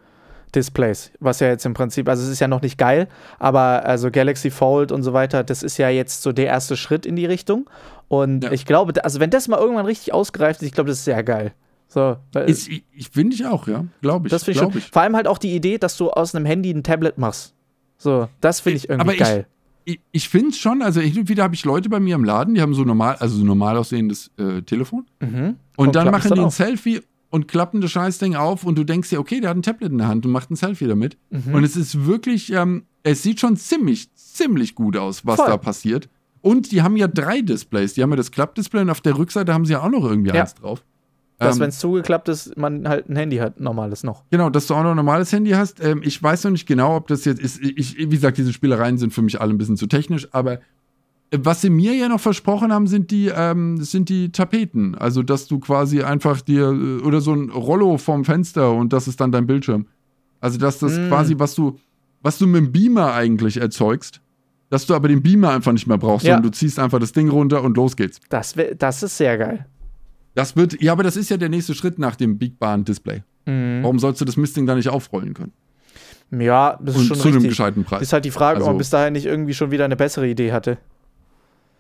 Displays, 0.56 1.12
was 1.20 1.40
ja 1.42 1.50
jetzt 1.50 1.66
im 1.66 1.74
Prinzip, 1.74 2.08
also 2.10 2.24
es 2.24 2.30
ist 2.30 2.40
ja 2.40 2.48
noch 2.48 2.62
nicht 2.62 2.78
geil, 2.78 3.08
aber 3.38 3.86
also 3.86 4.10
Galaxy 4.10 4.50
Fold 4.50 4.92
und 4.92 5.04
so 5.04 5.14
weiter, 5.14 5.44
das 5.44 5.62
ist 5.62 5.78
ja 5.78 5.90
jetzt 5.90 6.24
so 6.24 6.32
der 6.32 6.48
erste 6.48 6.78
Schritt 6.78 7.06
in 7.06 7.16
die 7.16 7.26
Richtung. 7.26 7.70
Und 8.08 8.44
ja. 8.44 8.52
ich 8.52 8.66
glaube, 8.66 9.04
also 9.04 9.20
wenn 9.20 9.30
das 9.30 9.48
mal 9.48 9.60
irgendwann 9.60 9.86
richtig 9.86 10.14
ausgereift 10.14 10.62
ist, 10.62 10.68
ich 10.68 10.74
glaube, 10.74 10.90
das 10.90 11.00
ist 11.00 11.06
sehr 11.06 11.24
geil. 11.24 11.54
So, 11.90 12.18
ist, 12.46 12.68
ich 12.70 13.10
finde 13.10 13.36
ich 13.36 13.46
auch, 13.46 13.68
ja, 13.68 13.86
glaube 14.02 14.28
ich. 14.28 14.32
Das 14.32 14.44
finde 14.44 14.68
ich, 14.72 14.76
ich, 14.76 14.92
Vor 14.92 15.02
allem 15.02 15.16
halt 15.16 15.28
auch 15.28 15.38
die 15.38 15.56
Idee, 15.56 15.78
dass 15.78 15.96
du 15.96 16.10
aus 16.10 16.36
einem 16.36 16.46
Handy 16.46 16.70
ein 16.70 16.84
Tablet 16.84 17.18
machst. 17.18 17.54
So, 17.98 18.28
das 18.42 18.60
finde 18.60 18.78
ich 18.78 18.90
irgendwie 18.90 19.10
aber 19.10 19.16
geil. 19.18 19.48
Ich, 19.86 19.96
ich, 19.96 20.02
ich 20.12 20.30
finde 20.30 20.50
es 20.50 20.58
schon, 20.58 20.82
also 20.82 21.00
hin 21.00 21.18
und 21.18 21.30
wieder 21.30 21.44
habe 21.44 21.56
ich 21.56 21.64
Leute 21.64 21.88
bei 21.88 22.00
mir 22.00 22.16
im 22.16 22.26
Laden, 22.26 22.56
die 22.56 22.62
haben 22.62 22.74
so 22.74 22.84
normal, 22.84 23.16
also 23.20 23.38
so 23.38 23.46
normal 23.46 23.78
aussehendes 23.78 24.32
äh, 24.38 24.62
Telefon. 24.62 25.06
Mhm. 25.22 25.56
Und, 25.78 25.88
und 25.88 25.96
dann 25.96 26.12
machen 26.12 26.34
die 26.34 26.42
ein 26.42 26.48
auf. 26.48 26.54
Selfie 26.54 27.02
und 27.30 27.48
klappen 27.48 27.80
das 27.80 27.92
Scheißding 27.92 28.36
auf 28.36 28.66
und 28.66 28.78
du 28.78 28.84
denkst 28.84 29.10
dir, 29.10 29.20
okay, 29.20 29.40
der 29.40 29.50
hat 29.52 29.58
ein 29.58 29.64
Tablet 29.64 29.92
in 29.92 29.98
der 29.98 30.08
Hand 30.08 30.26
und 30.26 30.32
macht 30.32 30.52
ein 30.52 30.56
Selfie 30.56 30.88
damit. 30.88 31.18
Mhm. 31.30 31.54
Und 31.54 31.64
es 31.64 31.78
ist 31.78 32.06
wirklich, 32.06 32.52
ähm, 32.52 32.84
es 33.04 33.24
sieht 33.24 33.40
schon 33.40 33.56
ziemlich, 33.56 34.14
ziemlich 34.14 34.76
gut 34.76 34.98
aus, 34.98 35.26
was 35.26 35.38
Voll. 35.38 35.48
da 35.48 35.58
passiert. 35.58 36.10
Und 36.42 36.72
die 36.72 36.82
haben 36.82 36.96
ja 36.98 37.08
drei 37.08 37.42
Displays. 37.42 37.94
Die 37.94 38.04
haben 38.04 38.10
ja 38.12 38.16
das 38.16 38.32
Klappdisplay 38.32 38.82
und 38.82 38.90
auf 38.90 39.02
der 39.02 39.18
Rückseite 39.18 39.54
haben 39.54 39.66
sie 39.66 39.74
ja 39.74 39.82
auch 39.82 39.90
noch 39.90 40.04
irgendwie 40.04 40.32
ja. 40.32 40.42
eins 40.42 40.56
drauf. 40.56 40.84
Dass, 41.40 41.56
ähm, 41.56 41.62
wenn 41.62 41.70
es 41.70 41.80
zugeklappt 41.80 42.30
ist, 42.30 42.58
man 42.58 42.88
halt 42.88 43.10
ein 43.10 43.16
Handy 43.16 43.38
hat, 43.38 43.60
normales 43.60 44.04
noch. 44.04 44.24
Genau, 44.32 44.50
dass 44.50 44.68
du 44.68 44.74
auch 44.74 44.84
noch 44.84 44.92
ein 44.92 44.96
normales 44.96 45.32
Handy 45.32 45.52
hast. 45.52 45.84
Ähm, 45.84 46.02
ich 46.04 46.22
weiß 46.22 46.46
noch 46.46 46.52
nicht 46.52 46.66
genau, 46.66 46.96
ob 46.96 47.08
das 47.08 47.26
jetzt 47.26 47.40
ist. 47.40 47.62
Ich, 47.62 47.98
wie 47.98 48.08
gesagt, 48.08 48.38
diese 48.38 48.54
Spielereien 48.54 48.98
sind 48.98 49.14
für 49.14 49.22
mich 49.22 49.40
alle 49.40 49.54
ein 49.54 49.58
bisschen 49.58 49.78
zu 49.78 49.88
technisch, 49.88 50.28
aber 50.32 50.60
was 51.32 51.62
sie 51.62 51.70
mir 51.70 51.94
ja 51.94 52.08
noch 52.08 52.22
versprochen 52.22 52.72
haben, 52.72 52.88
sind 52.88 53.12
die, 53.12 53.28
ähm, 53.28 53.78
sind 53.84 54.10
die 54.10 54.32
Tapeten. 54.32 54.96
Also, 54.96 55.24
dass 55.24 55.48
du 55.48 55.60
quasi 55.60 56.02
einfach 56.02 56.42
dir 56.42 56.70
äh, 56.70 57.04
oder 57.04 57.22
so 57.22 57.34
ein 57.34 57.50
Rollo 57.50 57.98
vorm 57.98 58.26
Fenster 58.26 58.72
und 58.72 58.94
das 58.94 59.08
ist 59.08 59.20
dann 59.20 59.32
dein 59.32 59.46
Bildschirm. 59.46 59.88
Also, 60.40 60.58
dass 60.58 60.80
das 60.80 60.98
mm. 60.98 61.10
quasi, 61.10 61.36
was 61.38 61.54
du, 61.54 61.78
was 62.22 62.38
du 62.38 62.48
mit 62.48 62.62
dem 62.62 62.72
Beamer 62.72 63.14
eigentlich 63.14 63.58
erzeugst, 63.58 64.22
dass 64.70 64.86
du 64.86 64.96
aber 64.96 65.08
den 65.08 65.22
Beamer 65.22 65.52
einfach 65.52 65.72
nicht 65.72 65.88
mehr 65.88 65.98
brauchst, 65.98 66.26
ja. 66.26 66.34
sondern 66.34 66.52
du 66.52 66.58
ziehst 66.58 66.80
einfach 66.80 67.00
das 67.00 67.12
Ding 67.12 67.30
runter 67.30 67.64
und 67.64 67.78
los 67.78 67.96
geht's. 67.96 68.20
Das, 68.30 68.56
das 68.78 69.04
ist 69.04 69.18
sehr 69.18 69.38
geil. 69.38 69.66
Das 70.36 70.56
wird, 70.56 70.82
ja, 70.82 70.92
aber 70.92 71.04
das 71.04 71.18
ist 71.18 71.30
ja 71.30 71.38
der 71.38 71.50
nächste 71.50 71.74
Schritt 71.74 71.98
nach 71.98 72.16
dem 72.16 72.38
Big 72.38 72.60
Bahn 72.60 72.84
Display. 72.84 73.24
Mm. 73.46 73.82
Warum 73.82 73.98
sollst 73.98 74.22
du 74.22 74.26
das 74.26 74.38
Mistding 74.38 74.66
da 74.66 74.76
nicht 74.76 74.90
aufrollen 74.90 75.34
können? 75.34 75.52
Ja, 76.32 76.78
das 76.82 76.96
ist 76.96 77.02
und 77.02 77.08
schon 77.08 77.18
zu 77.18 77.24
richtig. 77.24 77.42
einem 77.42 77.50
gescheiten 77.50 77.84
Preis. 77.86 78.02
Ist 78.02 78.14
halt 78.14 78.26
die 78.26 78.32
Frage, 78.32 78.58
also, 78.58 78.68
ob 78.68 78.74
man 78.74 78.78
bis 78.78 78.90
dahin 78.90 79.14
nicht 79.14 79.26
irgendwie 79.26 79.54
schon 79.54 79.72
wieder 79.72 79.86
eine 79.86 79.96
bessere 79.96 80.28
Idee 80.28 80.52
hatte. 80.52 80.78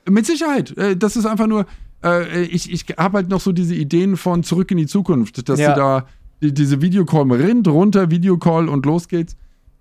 Mit 0.09 0.25
Sicherheit. 0.25 0.75
Äh, 0.77 0.95
das 0.95 1.17
ist 1.17 1.25
einfach 1.25 1.47
nur, 1.47 1.65
äh, 2.03 2.43
ich, 2.43 2.71
ich 2.71 2.85
habe 2.97 3.17
halt 3.17 3.29
noch 3.29 3.41
so 3.41 3.51
diese 3.51 3.75
Ideen 3.75 4.15
von 4.15 4.43
zurück 4.43 4.71
in 4.71 4.77
die 4.77 4.87
Zukunft, 4.87 5.49
dass 5.49 5.59
ja. 5.59 5.69
sie 5.69 5.79
da 5.79 6.07
die, 6.41 6.53
diese 6.53 6.81
Videocall 6.81 7.31
rinnt, 7.31 7.67
runter, 7.67 8.09
Videocall 8.09 8.69
und 8.69 8.85
los 8.85 9.07
geht's. 9.07 9.35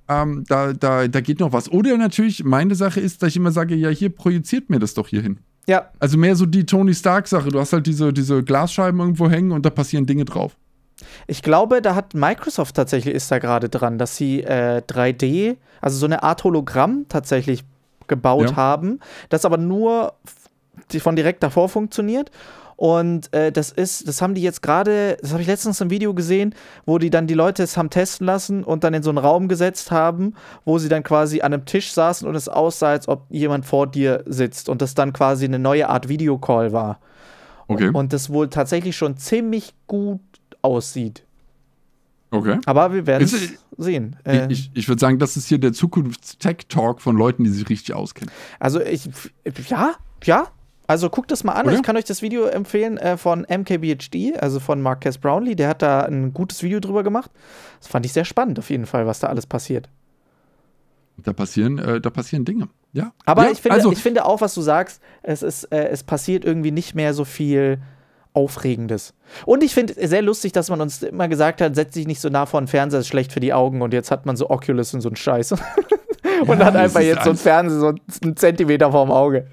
Ähm, 0.09 0.45
da, 0.47 0.73
da, 0.73 1.09
da 1.09 1.21
geht 1.21 1.40
noch 1.40 1.53
was. 1.53 1.71
Oder 1.71 1.97
natürlich, 1.97 2.45
meine 2.45 2.75
Sache 2.75 3.01
ist, 3.01 3.23
dass 3.23 3.31
ich 3.31 3.37
immer 3.37 3.51
sage, 3.51 3.75
ja, 3.75 3.88
hier 3.88 4.11
projiziert 4.11 4.71
mir 4.71 4.79
das 4.79 4.95
doch 4.95 5.09
hier 5.09 5.23
hin. 5.23 5.38
Ja. 5.66 5.90
Also 5.99 6.16
mehr 6.16 6.37
so 6.37 6.47
die 6.47 6.64
Tony 6.64 6.95
Stark-Sache. 6.95 7.49
Du 7.49 7.59
hast 7.59 7.73
halt 7.73 7.87
diese, 7.87 8.12
diese 8.12 8.42
Glasscheiben 8.42 9.01
irgendwo 9.01 9.29
hängen 9.29 9.51
und 9.51 9.66
da 9.66 9.71
passieren 9.71 10.07
Dinge 10.07 10.25
drauf. 10.25 10.57
Ich 11.27 11.42
glaube, 11.42 11.83
da 11.83 11.95
hat 11.95 12.14
Microsoft 12.14 12.75
tatsächlich 12.77 13.14
ist 13.14 13.31
da 13.31 13.38
gerade 13.38 13.69
dran, 13.69 13.99
dass 13.99 14.16
sie 14.16 14.42
äh, 14.42 14.81
3D, 14.87 15.57
also 15.81 15.99
so 15.99 16.07
eine 16.07 16.23
Art 16.23 16.45
Hologramm 16.45 17.07
tatsächlich 17.09 17.64
gebaut 18.07 18.51
ja. 18.51 18.57
haben, 18.57 19.01
das 19.29 19.45
aber 19.45 19.59
nur 19.59 20.14
von 21.01 21.16
direkt 21.16 21.42
davor 21.42 21.69
funktioniert. 21.69 22.31
Und 22.77 23.33
äh, 23.33 23.51
das 23.51 23.73
ist, 23.73 24.07
das 24.07 24.21
haben 24.21 24.35
die 24.35 24.43
jetzt 24.43 24.61
gerade, 24.61 25.17
das 25.23 25.33
habe 25.33 25.41
ich 25.41 25.49
letztens 25.49 25.81
im 25.81 25.89
Video 25.89 26.12
gesehen, 26.12 26.55
wo 26.85 26.99
die 26.99 27.09
dann 27.09 27.27
die 27.27 27.35
Leute 27.35 27.62
es 27.62 27.79
haben 27.79 27.89
testen 27.89 28.27
lassen 28.27 28.65
und 28.65 28.85
dann 28.85 28.93
in 28.93 29.03
so 29.03 29.09
einen 29.09 29.19
Raum 29.19 29.49
gesetzt 29.49 29.91
haben, 29.91 30.35
wo 30.67 30.79
sie 30.79 30.91
dann 30.91 31.03
quasi 31.03 31.41
an 31.41 31.55
einem 31.55 31.65
Tisch 31.65 31.93
saßen 31.93 32.29
und 32.29 32.35
es 32.35 32.49
aussah, 32.49 32.89
als 32.91 33.09
ob 33.09 33.25
jemand 33.31 33.65
vor 33.65 33.87
dir 33.87 34.23
sitzt 34.27 34.69
und 34.69 34.83
das 34.83 34.95
dann 34.95 35.15
quasi 35.15 35.47
eine 35.47 35.59
neue 35.59 35.89
Art 35.89 36.09
Videocall 36.09 36.73
war. 36.73 37.01
Okay. 37.69 37.91
Und 37.93 38.12
das 38.12 38.31
wohl 38.31 38.49
tatsächlich 38.49 38.95
schon 38.95 39.17
ziemlich 39.17 39.75
gut 39.87 40.21
aussieht. 40.61 41.25
Okay. 42.31 42.59
Aber 42.67 42.93
wir 42.93 43.07
werden 43.07 43.25
es 43.25 43.35
sehen. 43.79 44.17
Äh, 44.25 44.49
Ich, 44.51 44.71
ich 44.75 44.89
würde 44.89 45.01
sagen, 45.01 45.19
das 45.19 45.37
ist 45.37 45.49
hier 45.49 45.59
der 45.59 45.73
Zukunfts-Tech-Talk 45.73 47.01
von 47.01 47.17
Leuten, 47.17 47.45
die 47.45 47.51
sich 47.51 47.69
richtig 47.69 47.95
auskennen. 47.95 48.31
Also 48.59 48.81
ich, 48.81 49.09
ja, 49.69 49.95
ja. 50.25 50.49
Also 50.87 51.11
guckt 51.11 51.31
das 51.31 51.44
mal 51.44 51.53
an. 51.53 51.66
Oder? 51.66 51.77
Ich 51.77 51.83
kann 51.83 51.96
euch 51.96 52.05
das 52.05 52.22
Video 52.22 52.44
empfehlen 52.44 52.96
äh, 52.99 53.16
von 53.16 53.46
MKBHD, 53.49 54.38
also 54.40 54.61
von 54.61 54.81
Marques 54.81 55.18
Brownlee. 55.18 55.55
Der 55.55 55.68
hat 55.68 55.83
da 55.83 56.03
ein 56.03 56.33
gutes 56.33 56.62
Video 56.62 56.81
drüber 56.81 57.03
gemacht. 57.03 57.31
Das 57.81 57.88
fand 57.88 58.07
ich 58.07 58.12
sehr 58.12 58.25
spannend 58.25 58.59
auf 58.59 58.70
jeden 58.70 58.87
Fall, 58.87 59.07
was 59.07 59.18
da 59.18 59.27
alles 59.27 59.46
passiert. 59.46 59.88
Da 61.18 61.33
passieren, 61.33 61.79
äh, 61.79 62.01
da 62.01 62.11
passieren 62.11 62.44
Dinge. 62.44 62.68
Ja. 62.92 63.12
Aber 63.25 63.44
ja, 63.44 63.51
ich, 63.51 63.61
finde, 63.61 63.77
also, 63.77 63.90
ich 63.90 63.99
finde 63.99 64.25
auch, 64.25 64.40
was 64.40 64.55
du 64.55 64.61
sagst, 64.61 65.01
es, 65.22 65.42
ist, 65.42 65.64
äh, 65.64 65.88
es 65.88 66.03
passiert 66.03 66.44
irgendwie 66.44 66.70
nicht 66.70 66.94
mehr 66.94 67.14
so 67.14 67.25
viel 67.25 67.79
Aufregendes. 68.33 69.14
Und 69.46 69.62
ich 69.64 69.72
finde 69.72 69.94
sehr 70.07 70.20
lustig, 70.20 70.53
dass 70.53 70.68
man 70.68 70.81
uns 70.83 71.03
immer 71.03 71.27
gesagt 71.27 71.62
hat, 71.62 71.75
setz 71.75 71.94
dich 71.94 72.07
nicht 72.07 72.20
so 72.20 72.29
nah 72.29 72.44
vor 72.44 72.61
den 72.61 72.68
Fernseher, 72.68 73.01
ist 73.01 73.09
schlecht 73.09 73.33
für 73.33 73.40
die 73.40 73.55
Augen. 73.55 73.81
Und 73.81 73.94
jetzt 73.94 74.11
hat 74.11 74.27
man 74.27 74.37
so 74.37 74.51
Oculus 74.51 74.92
und 74.92 75.01
so 75.01 75.09
einen 75.09 75.16
Scheiß. 75.16 75.53
und 76.46 76.59
hat 76.59 76.75
das 76.75 76.83
einfach 76.83 77.01
jetzt 77.01 77.25
so 77.25 77.31
ein 77.31 77.31
alles- 77.31 77.42
Fernseher 77.42 77.81
so 77.81 77.94
einen 78.22 78.37
Zentimeter 78.37 78.92
vorm 78.92 79.11
Auge. 79.11 79.46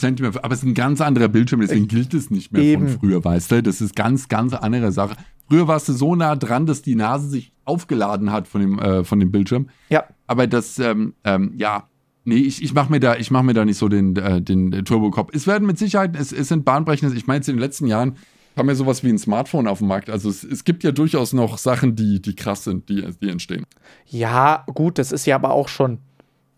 Zentimeter, 0.00 0.44
aber 0.44 0.52
es 0.54 0.60
ist 0.60 0.66
ein 0.66 0.74
ganz 0.74 1.00
anderer 1.00 1.28
Bildschirm, 1.28 1.60
deswegen 1.60 1.86
gilt 1.88 2.12
es 2.14 2.30
nicht 2.30 2.52
mehr 2.52 2.62
Eben. 2.62 2.88
von 2.88 2.98
früher, 3.00 3.24
weißt 3.24 3.52
du? 3.52 3.62
Das 3.62 3.80
ist 3.80 3.94
ganz, 3.94 4.28
ganz 4.28 4.52
andere 4.54 4.90
Sache. 4.92 5.14
Früher 5.48 5.68
warst 5.68 5.88
du 5.88 5.92
so 5.92 6.14
nah 6.16 6.36
dran, 6.36 6.66
dass 6.66 6.82
die 6.82 6.94
Nase 6.94 7.28
sich 7.28 7.52
aufgeladen 7.64 8.32
hat 8.32 8.48
von 8.48 8.60
dem, 8.60 8.78
äh, 8.78 9.04
von 9.04 9.20
dem 9.20 9.30
Bildschirm. 9.30 9.68
Ja. 9.88 10.04
Aber 10.26 10.46
das, 10.46 10.78
ähm, 10.78 11.14
ähm, 11.24 11.52
ja, 11.56 11.88
nee, 12.24 12.36
ich, 12.36 12.62
ich 12.62 12.72
mache 12.74 12.90
mir, 12.90 13.00
da- 13.00 13.16
ich 13.16 13.30
mach 13.30 13.42
mir 13.42 13.52
da 13.54 13.64
nicht 13.64 13.78
so 13.78 13.88
den, 13.88 14.14
äh, 14.16 14.40
den 14.42 14.70
Turbokopf. 14.84 15.30
Es 15.34 15.46
werden 15.46 15.66
mit 15.66 15.78
Sicherheit, 15.78 16.16
es, 16.16 16.32
es 16.32 16.48
sind 16.48 16.64
bahnbrechende, 16.64 17.14
ich 17.16 17.26
meine, 17.26 17.38
jetzt 17.38 17.48
in 17.48 17.56
den 17.56 17.60
letzten 17.60 17.86
Jahren 17.86 18.16
haben 18.56 18.66
wir 18.68 18.74
sowas 18.74 19.02
wie 19.04 19.08
ein 19.08 19.18
Smartphone 19.18 19.66
auf 19.68 19.78
dem 19.78 19.88
Markt. 19.88 20.10
Also 20.10 20.28
es, 20.28 20.42
es 20.44 20.64
gibt 20.64 20.82
ja 20.84 20.90
durchaus 20.92 21.32
noch 21.32 21.56
Sachen, 21.58 21.94
die, 21.96 22.20
die 22.20 22.34
krass 22.34 22.64
sind, 22.64 22.88
die, 22.88 23.04
die 23.22 23.28
entstehen. 23.28 23.64
Ja, 24.06 24.64
gut, 24.74 24.98
das 24.98 25.12
ist 25.12 25.26
ja 25.26 25.36
aber 25.36 25.50
auch 25.52 25.68
schon, 25.68 25.98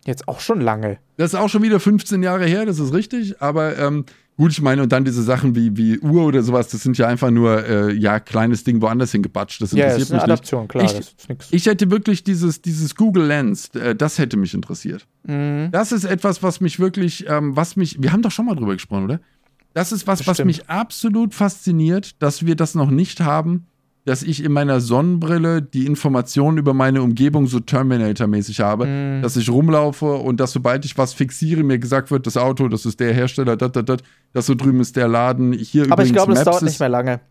jetzt 0.05 0.27
auch 0.27 0.39
schon 0.39 0.61
lange. 0.61 0.97
Das 1.17 1.33
ist 1.33 1.39
auch 1.39 1.49
schon 1.49 1.63
wieder 1.63 1.79
15 1.79 2.23
Jahre 2.23 2.45
her, 2.45 2.65
das 2.65 2.79
ist 2.79 2.93
richtig. 2.93 3.41
Aber 3.41 3.77
ähm, 3.77 4.05
gut, 4.37 4.51
ich 4.51 4.61
meine, 4.61 4.83
und 4.83 4.91
dann 4.91 5.05
diese 5.05 5.23
Sachen 5.23 5.55
wie, 5.55 5.75
wie 5.77 5.99
Uhr 5.99 6.25
oder 6.25 6.41
sowas, 6.43 6.67
das 6.69 6.81
sind 6.83 6.97
ja 6.97 7.07
einfach 7.07 7.31
nur, 7.31 7.65
äh, 7.65 7.93
ja, 7.93 8.19
kleines 8.19 8.63
Ding 8.63 8.81
woanders 8.81 9.11
hingebatscht. 9.11 9.61
Das 9.61 9.71
Ja, 9.71 9.85
interessiert 9.85 10.01
ist 10.01 10.11
eine 10.11 10.17
mich 10.17 10.23
nicht. 10.27 10.33
Adaption, 10.33 10.67
klar. 10.67 10.83
Ich- 10.85 10.93
das. 11.27 11.47
Ich 11.51 11.65
hätte 11.65 11.89
wirklich 11.91 12.23
dieses, 12.23 12.61
dieses 12.61 12.95
Google 12.95 13.25
Lens, 13.27 13.69
äh, 13.75 13.95
das 13.95 14.17
hätte 14.19 14.37
mich 14.37 14.53
interessiert. 14.53 15.05
Mhm. 15.23 15.69
Das 15.71 15.91
ist 15.91 16.03
etwas, 16.03 16.41
was 16.43 16.59
mich 16.61 16.79
wirklich, 16.79 17.25
ähm, 17.29 17.55
was 17.55 17.75
mich, 17.75 18.01
wir 18.01 18.11
haben 18.11 18.21
doch 18.21 18.31
schon 18.31 18.45
mal 18.45 18.55
drüber 18.55 18.73
gesprochen, 18.73 19.05
oder? 19.05 19.19
Das 19.75 19.91
ist 19.91 20.05
was, 20.05 20.19
was 20.21 20.25
Bestimmt. 20.37 20.47
mich 20.47 20.69
absolut 20.69 21.33
fasziniert, 21.33 22.21
dass 22.21 22.45
wir 22.45 22.55
das 22.55 22.75
noch 22.75 22.91
nicht 22.91 23.21
haben, 23.21 23.65
dass 24.05 24.21
ich 24.21 24.43
in 24.43 24.51
meiner 24.51 24.81
Sonnenbrille 24.81 25.61
die 25.61 25.85
Informationen 25.85 26.57
über 26.57 26.73
meine 26.73 27.01
Umgebung 27.01 27.47
so 27.47 27.59
Terminator-mäßig 27.61 28.59
habe, 28.59 28.85
Mhm. 28.85 29.21
dass 29.21 29.37
ich 29.37 29.49
rumlaufe 29.49 30.05
und 30.15 30.39
dass 30.41 30.51
sobald 30.51 30.83
ich 30.83 30.97
was 30.97 31.13
fixiere, 31.13 31.63
mir 31.63 31.79
gesagt 31.79 32.11
wird, 32.11 32.27
das 32.27 32.35
Auto, 32.35 32.67
das 32.67 32.85
ist 32.85 32.99
der 32.99 33.13
Hersteller, 33.13 33.55
dat, 33.55 33.75
dat, 33.75 33.87
dat, 33.87 34.03
das 34.33 34.45
so 34.45 34.55
drüben 34.55 34.81
ist 34.81 34.95
der 34.97 35.07
Laden, 35.07 35.53
hier 35.53 35.89
Aber 35.89 36.03
ich 36.03 36.11
glaube, 36.11 36.33
das 36.33 36.43
dauert 36.43 36.63
nicht 36.63 36.79
mehr 36.79 36.89
lange. 36.89 37.21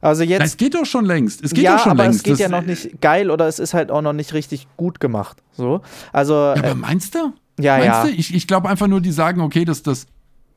Also 0.00 0.22
Na, 0.22 0.30
jetzt. 0.30 0.44
es 0.44 0.56
geht 0.56 0.74
doch 0.74 0.86
schon 0.86 1.04
längst. 1.04 1.42
Es 1.44 1.52
geht 1.52 1.64
ja, 1.64 1.74
doch 1.76 1.82
schon 1.82 1.92
aber 1.92 2.04
längst. 2.04 2.18
es 2.18 2.22
geht 2.22 2.32
Das- 2.34 2.40
ja 2.40 2.48
noch 2.48 2.62
nicht 2.64 3.00
geil 3.00 3.30
oder 3.30 3.48
es 3.48 3.58
ist 3.58 3.74
halt 3.74 3.90
auch 3.90 4.02
noch 4.02 4.12
nicht 4.12 4.32
richtig 4.32 4.68
gut 4.76 5.00
gemacht. 5.00 5.38
So. 5.52 5.80
Also, 6.12 6.34
Ja, 6.34 6.54
äh, 6.54 6.58
aber 6.60 6.74
meinst 6.76 7.14
du? 7.16 7.32
ja, 7.60 7.74
Meinst 7.78 7.86
ja. 7.88 8.04
du? 8.04 8.10
Ich, 8.10 8.34
ich 8.34 8.46
glaube 8.46 8.68
einfach 8.68 8.86
nur, 8.86 9.00
die 9.00 9.10
sagen, 9.12 9.40
okay, 9.40 9.64
das, 9.64 9.82
das 9.82 10.06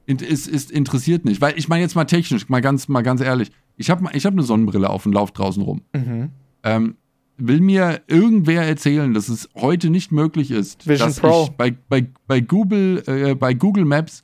ist, 0.05 0.47
ist 0.47 0.69
interessiert 0.71 1.25
nicht. 1.25 1.41
Weil 1.41 1.53
ich 1.57 1.67
meine 1.67 1.81
jetzt 1.81 1.95
mal 1.95 2.05
technisch, 2.05 2.47
mal 2.49 2.61
ganz, 2.61 2.87
mal 2.87 3.01
ganz 3.01 3.21
ehrlich. 3.21 3.51
Ich 3.77 3.89
habe 3.89 4.07
ich 4.13 4.25
hab 4.25 4.33
eine 4.33 4.43
Sonnenbrille 4.43 4.89
auf 4.89 5.05
und 5.05 5.13
laufe 5.13 5.33
draußen 5.33 5.61
rum. 5.63 5.81
Mhm. 5.93 6.29
Ähm, 6.63 6.95
will 7.37 7.61
mir 7.61 8.01
irgendwer 8.07 8.63
erzählen, 8.63 9.13
dass 9.13 9.27
es 9.29 9.49
heute 9.55 9.89
nicht 9.89 10.11
möglich 10.11 10.51
ist, 10.51 10.87
Vision 10.87 11.09
dass 11.09 11.19
Pro. 11.19 11.43
ich 11.45 11.49
bei, 11.51 11.75
bei, 11.89 12.07
bei, 12.27 12.39
Google, 12.41 13.03
äh, 13.07 13.33
bei 13.35 13.53
Google 13.53 13.85
Maps 13.85 14.23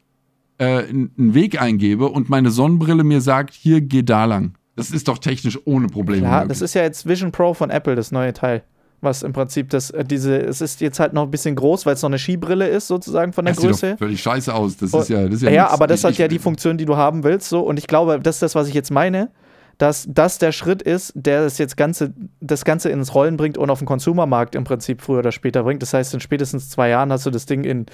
äh, 0.59 0.83
einen 0.88 1.12
Weg 1.33 1.59
eingebe 1.62 2.07
und 2.07 2.29
meine 2.29 2.51
Sonnenbrille 2.51 3.03
mir 3.03 3.21
sagt, 3.21 3.53
hier 3.53 3.81
geh 3.81 4.03
da 4.03 4.25
lang. 4.25 4.53
Das 4.75 4.91
ist 4.91 5.07
doch 5.07 5.17
technisch 5.17 5.57
ohne 5.65 5.88
Probleme. 5.88 6.27
Möglich. 6.29 6.47
das 6.49 6.62
ist 6.62 6.73
ja 6.75 6.83
jetzt 6.83 7.05
Vision 7.07 7.31
Pro 7.31 7.53
von 7.53 7.69
Apple, 7.69 7.95
das 7.95 8.12
neue 8.12 8.31
Teil. 8.33 8.63
Was 9.01 9.23
im 9.23 9.31
Prinzip 9.33 9.69
das, 9.69 9.91
äh, 9.91 10.03
diese, 10.03 10.38
es 10.38 10.59
ist 10.62 10.81
jetzt 10.81 10.99
halt 10.99 11.13
noch 11.13 11.23
ein 11.23 11.31
bisschen 11.31 11.55
groß, 11.55 11.85
weil 11.85 11.93
es 11.95 12.01
noch 12.01 12.09
eine 12.09 12.19
Skibrille 12.19 12.67
ist, 12.67 12.88
sozusagen 12.88 13.31
von 13.33 13.45
der 13.45 13.53
das 13.53 13.62
sieht 13.62 13.71
Größe. 13.71 13.91
doch 13.91 13.97
völlig 13.97 14.21
scheiße 14.21 14.53
aus. 14.53 14.75
Das 14.77 14.93
Und- 14.93 15.01
ist 15.01 15.09
ja, 15.09 15.23
das 15.25 15.35
ist 15.35 15.41
ja, 15.43 15.49
Ja, 15.51 15.69
aber 15.69 15.88
das 15.88 16.03
hat 16.03 16.17
ja 16.17 16.27
die 16.27 16.39
Funktion, 16.39 16.77
die 16.77 16.85
du 16.85 16.95
haben 16.97 17.23
willst, 17.23 17.47
so. 17.49 17.62
Und 17.62 17.79
ich 17.79 17.88
glaube, 17.88 18.19
das 18.21 18.35
ist 18.35 18.41
das, 18.41 18.55
was 18.55 18.67
ich 18.67 18.73
jetzt 18.73 18.91
meine, 18.91 19.31
dass 19.80 20.08
das 20.10 20.38
der 20.38 20.52
Schritt 20.52 20.82
ist, 20.82 21.13
der 21.15 21.44
das 21.44 21.58
jetzt 21.58 21.78
Ganze, 21.78 22.13
das 22.42 22.65
Ganze 22.65 22.89
ins 22.89 23.15
Rollen 23.15 23.38
bringt 23.38 23.58
und 23.58 23.70
auf 23.70 23.80
den 23.80 23.86
Konsumermarkt 23.88 24.54
im 24.54 24.65
Prinzip 24.65 25.02
früher 25.02 25.20
oder 25.20 25.32
später 25.32 25.63
bringt. 25.63 25.82
Das 25.82 25.94
heißt, 25.94 26.13
in 26.13 26.20
spätestens 26.20 26.70
zwei 26.70 26.89
Jahren 26.89 27.12
hast 27.12 27.26
du 27.26 27.32
das 27.32 27.46
Ding 27.46 27.63
in 27.63 27.86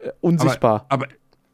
äh, 0.00 0.10
unsichtbar. 0.20 0.86
Aber, 0.88 1.08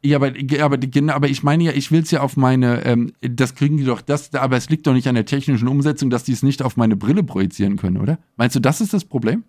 ja, 0.05 0.17
aber, 0.17 0.33
aber, 0.61 0.77
genau, 0.77 1.15
aber 1.15 1.29
ich 1.29 1.43
meine 1.43 1.65
ja, 1.65 1.73
ich 1.73 1.91
will 1.91 2.03
es 2.03 2.11
ja 2.11 2.21
auf 2.21 2.37
meine, 2.37 2.85
ähm, 2.85 3.13
das 3.23 3.55
kriegen 3.55 3.79
die 3.79 3.85
doch, 3.85 4.03
das, 4.03 4.35
aber 4.35 4.59
es 4.59 4.69
liegt 4.69 4.87
doch 4.87 4.93
nicht 4.93 5.09
an 5.09 5.15
der 5.15 5.25
technischen 5.25 5.67
Umsetzung, 5.69 6.11
dass 6.11 6.23
die 6.23 6.33
es 6.33 6.43
nicht 6.43 6.63
auf 6.63 6.77
meine 6.77 6.95
Brille 6.95 7.23
projizieren 7.23 7.77
können, 7.77 7.97
oder? 7.97 8.19
Meinst 8.37 8.55
du, 8.57 8.61
das 8.61 8.83
ist 8.83 8.93
das 8.93 9.07
Problem? 9.07 9.45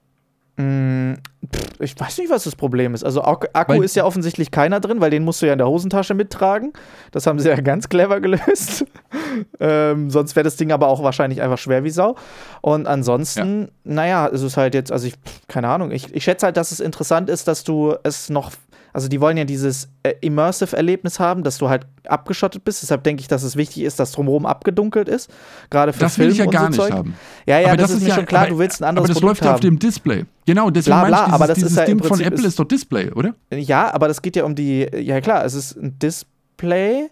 Pff, 0.59 1.79
ich 1.79 1.97
weiß 1.97 2.17
nicht, 2.17 2.29
was 2.29 2.43
das 2.43 2.55
Problem 2.55 2.93
ist. 2.93 3.03
Also 3.05 3.23
Ak 3.23 3.49
Akku 3.53 3.73
Weil- 3.73 3.83
ist 3.83 3.95
ja 3.95 4.03
offensichtlich 4.03 4.51
keiner 4.51 4.81
drin, 4.81 4.99
weil 4.99 5.09
den 5.09 5.23
musst 5.23 5.41
du 5.41 5.45
ja 5.45 5.53
in 5.53 5.57
der 5.57 5.69
Hosentasche 5.69 6.13
mittragen. 6.13 6.73
Das 7.11 7.25
haben 7.27 7.39
sie 7.39 7.47
ja 7.47 7.55
ganz 7.61 7.87
clever 7.87 8.19
gelöst. 8.19 8.85
ähm, 9.59 10.09
sonst 10.09 10.35
wäre 10.35 10.43
das 10.43 10.57
Ding 10.57 10.71
aber 10.73 10.87
auch 10.87 11.01
wahrscheinlich 11.01 11.41
einfach 11.41 11.57
schwer 11.57 11.83
wie 11.85 11.89
Sau. 11.89 12.15
Und 12.61 12.87
ansonsten, 12.87 13.69
naja, 13.85 14.27
es 14.27 14.41
ist 14.41 14.57
halt 14.57 14.73
jetzt, 14.73 14.91
also 14.91 15.07
ich, 15.07 15.13
keine 15.47 15.69
Ahnung, 15.69 15.91
ich, 15.91 16.13
ich 16.13 16.25
schätze 16.25 16.45
halt, 16.47 16.57
dass 16.57 16.71
es 16.71 16.81
interessant 16.81 17.29
ist, 17.29 17.47
dass 17.47 17.63
du 17.63 17.95
es 18.03 18.29
noch, 18.29 18.51
also 18.99 19.07
die 19.07 19.21
wollen 19.21 19.37
ja 19.37 19.45
dieses 19.45 19.87
äh, 20.03 20.13
Immersive-Erlebnis 20.21 21.19
haben, 21.19 21.43
dass 21.43 21.57
du 21.57 21.69
halt 21.69 21.87
abgeschottet 22.05 22.63
bist. 22.65 22.81
Deshalb 22.83 23.03
denke 23.03 23.21
ich, 23.21 23.27
dass 23.29 23.43
es 23.43 23.55
wichtig 23.55 23.83
ist, 23.83 23.99
dass 23.99 24.11
drumherum 24.11 24.45
abgedunkelt 24.45 25.07
ist. 25.07 25.31
Gerade 25.69 25.93
für 25.93 25.99
Das 26.01 26.15
Film 26.15 26.27
will 26.27 26.33
ich 26.33 26.39
ja 26.39 26.45
gar 26.45 26.63
so 26.63 26.67
nicht 26.67 26.77
Zeug. 26.81 26.91
haben. 26.93 27.15
Ja, 27.45 27.59
ja, 27.59 27.67
aber 27.69 27.77
das, 27.77 27.91
ist 27.91 28.01
mir 28.01 28.09
ja- 28.09 28.15
schon 28.15 28.25
klar, 28.25 28.41
aber, 28.41 28.49
du 28.51 28.57
willst 28.59 28.81
ein 28.81 28.85
anderes 28.89 29.05
Aber 29.05 29.13
das 29.13 29.21
Produkt 29.21 29.29
läuft 29.39 29.45
ja 29.45 29.51
auf 29.51 29.55
haben. 29.55 29.61
dem 29.61 29.79
Display. 29.79 30.25
Genau, 30.45 30.69
deswegen 30.69 30.93
Bla, 30.97 31.01
meine 31.03 31.15
bla, 31.15 31.27
ich, 31.27 31.33
aber 31.33 31.47
dieses, 31.47 31.47
das 31.47 31.57
ist 31.57 31.63
dieses 31.71 31.77
ja 31.77 31.83
im 31.91 31.97
Ding 32.01 32.07
von 32.07 32.19
Apple 32.19 32.39
ist- 32.39 32.45
ist 32.45 32.59
doch 32.59 32.65
Display, 32.65 33.11
oder? 33.11 33.33
Ja, 33.51 33.93
aber 33.93 34.07
das 34.07 34.21
geht 34.21 34.35
ja 34.35 34.43
um 34.43 34.55
die. 34.55 34.87
Ja, 34.95 35.21
klar, 35.21 35.45
es 35.45 35.53
ist 35.53 35.75
ein 35.77 35.97
Display. 35.99 37.09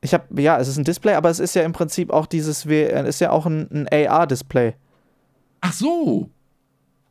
Ich 0.00 0.12
habe 0.12 0.42
ja, 0.42 0.58
es 0.58 0.68
ist 0.68 0.76
ein 0.76 0.84
Display, 0.84 1.14
aber 1.14 1.30
es 1.30 1.38
ist 1.40 1.54
ja 1.54 1.62
im 1.62 1.72
Prinzip 1.72 2.10
auch 2.12 2.26
dieses, 2.26 2.66
W- 2.68 2.84
äh, 2.84 3.08
ist 3.08 3.20
ja 3.22 3.30
auch 3.30 3.46
ein, 3.46 3.68
ein 3.72 3.88
AR-Display. 3.90 4.74
Ach 5.62 5.72
so. 5.72 6.28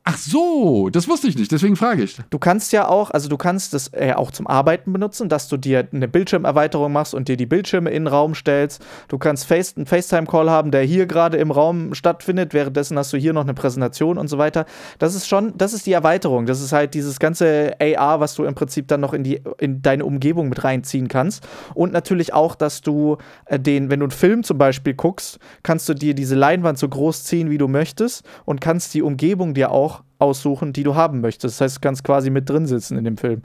Ach 0.06 0.18
so, 0.18 0.90
das 0.90 1.08
wusste 1.08 1.30
ich 1.30 1.38
nicht, 1.38 1.50
deswegen 1.54 1.78
frage 1.78 2.04
ich. 2.04 2.18
Du 2.30 2.38
kannst 2.38 2.74
ja 2.74 2.90
auch, 2.90 3.12
also 3.12 3.30
du 3.30 3.38
kannst 3.38 3.74
das 3.74 3.90
äh, 3.94 4.12
auch 4.12 4.32
zum 4.32 4.48
Arbeiten 4.48 4.92
benutzen, 4.92 5.30
dass 5.30 5.48
du 5.48 5.56
dir 5.56 5.88
eine 5.94 6.10
Bildschirmerweiterung 6.10 6.92
machst 6.92 7.14
und 7.14 7.30
dir 7.30 7.38
die 7.38 7.46
Bildschirme 7.46 7.90
in 7.90 8.04
den 8.04 8.08
Raum 8.08 8.36
stellst. 8.36 8.86
Du 9.08 9.18
kannst 9.18 9.46
Face, 9.46 9.78
einen 9.78 9.86
FaceTime-Call 9.86 10.50
haben, 10.50 10.72
der 10.72 10.82
hier 10.82 11.06
gerade 11.06 11.38
im 11.38 11.52
Raum 11.52 11.94
stattfindet. 11.94 12.54
Währenddessen 12.54 12.98
hast 12.98 13.14
du 13.14 13.18
hier 13.18 13.32
noch 13.32 13.44
eine 13.44 13.54
Präsentation 13.54 14.18
und 14.18 14.28
so 14.28 14.38
weiter. 14.38 14.66
Das 15.00 15.16
ist 15.16 15.26
schon, 15.26 15.58
das 15.58 15.72
ist 15.72 15.86
die 15.86 15.94
Erweiterung. 15.94 16.48
Das 16.48 16.60
ist 16.60 16.74
halt 16.74 16.96
dieses 16.96 17.18
ganze 17.20 17.72
AR, 17.80 18.20
was 18.20 18.36
du 18.36 18.44
im 18.44 18.56
Prinzip 18.56 18.90
dann 18.90 19.00
noch 19.00 19.14
in, 19.14 19.24
die, 19.24 19.42
in 19.58 19.82
deine 19.82 20.04
Umgebung 20.04 20.50
mit 20.50 20.66
reinziehen 20.66 21.08
kannst. 21.08 21.48
Und 21.76 21.94
natürlich 21.94 22.34
auch, 22.34 22.56
dass 22.56 22.82
du 22.82 23.20
äh, 23.46 23.58
den, 23.58 23.90
wenn 23.90 24.02
du 24.02 24.08
einen 24.08 24.12
Film 24.12 24.44
zum 24.44 24.58
Beispiel 24.58 24.96
guckst, 24.96 25.40
kannst 25.64 25.88
du 25.88 25.94
dir 25.94 26.14
diese 26.14 26.36
Leinwand 26.36 26.78
so 26.78 26.90
groß 26.90 27.24
ziehen, 27.24 27.50
wie 27.50 27.58
du 27.58 27.70
möchtest 27.70 28.26
und 28.44 28.60
kannst 28.60 28.94
die 28.96 29.02
Umgebung 29.02 29.54
dir 29.54 29.72
auch 29.72 29.93
aussuchen, 30.24 30.74
die 30.74 30.84
du 30.84 30.96
haben 30.96 31.22
möchtest. 31.22 31.56
Das 31.56 31.62
heißt, 31.62 31.78
du 31.78 31.82
kannst 31.82 32.04
quasi 32.04 32.30
mit 32.30 32.50
drin 32.50 32.66
sitzen 32.66 32.98
in 32.98 33.04
dem 33.04 33.18
Film. 33.18 33.44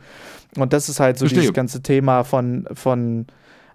Und 0.56 0.72
das 0.72 0.88
ist 0.88 1.00
halt 1.00 1.18
so 1.18 1.24
Verstehe. 1.24 1.40
dieses 1.40 1.54
ganze 1.54 1.82
Thema 1.82 2.24
von, 2.24 2.66
von 2.72 3.26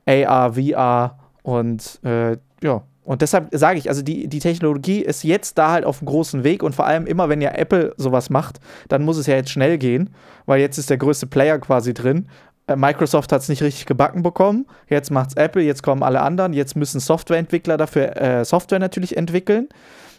AR, 0.06 0.54
VR 0.54 1.18
und 1.43 1.99
äh, 2.04 2.38
ja. 2.64 2.84
Und 3.06 3.22
deshalb 3.22 3.49
sage 3.51 3.80
ich, 3.80 3.89
also 3.89 4.01
die, 4.01 4.28
die 4.30 4.39
Technologie 4.39 5.01
ist 5.01 5.24
jetzt 5.24 5.58
da 5.58 5.72
halt 5.72 5.84
auf 5.84 5.99
einem 5.99 6.08
großen 6.08 6.45
Weg 6.45 6.64
und 6.64 6.74
vor 6.74 6.86
allem 6.86 7.06
immer, 7.06 7.28
wenn 7.28 7.41
ja 7.41 7.51
Apple 7.51 7.93
sowas 7.97 8.30
macht, 8.30 8.62
dann 8.88 9.04
muss 9.04 9.18
es 9.18 9.28
ja 9.28 9.36
jetzt 9.36 9.49
schnell 9.49 9.78
gehen, 9.78 10.12
weil 10.45 10.62
jetzt 10.62 10.78
ist 10.78 10.89
der 10.89 10.97
größte 10.97 11.28
Player 11.28 11.60
quasi 11.60 11.93
drin. 11.93 12.30
Äh, 12.68 12.78
Microsoft 12.78 13.34
hat 13.34 13.41
es 13.41 13.49
nicht 13.49 13.62
richtig 13.62 13.86
gebacken 13.86 14.24
bekommen, 14.24 14.66
jetzt 14.88 15.12
macht's 15.12 15.34
Apple, 15.34 15.62
jetzt 15.62 15.84
kommen 15.84 16.01
alle 16.01 16.22
anderen, 16.22 16.54
jetzt 16.54 16.78
müssen 16.78 17.01
Softwareentwickler 17.01 17.76
dafür 17.76 18.16
äh, 18.16 18.45
Software 18.45 18.80
natürlich 18.80 19.18
entwickeln, 19.18 19.68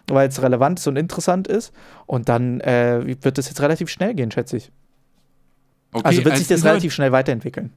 weil 0.08 0.28
es 0.28 0.42
relevant 0.42 0.78
ist 0.78 0.86
und 0.86 0.96
interessant 0.96 1.48
ist. 1.48 1.72
Und 2.06 2.28
dann 2.28 2.60
äh, 2.60 3.16
wird 3.22 3.38
es 3.38 3.48
jetzt 3.48 3.60
relativ 3.60 3.88
schnell 3.88 4.14
gehen, 4.14 4.30
schätze 4.30 4.56
ich. 4.56 4.70
Okay, 5.92 6.06
also 6.06 6.24
wird 6.24 6.36
sich 6.36 6.48
das 6.48 6.64
relativ 6.64 6.92
schnell 6.92 7.12
weiterentwickeln. 7.12 7.72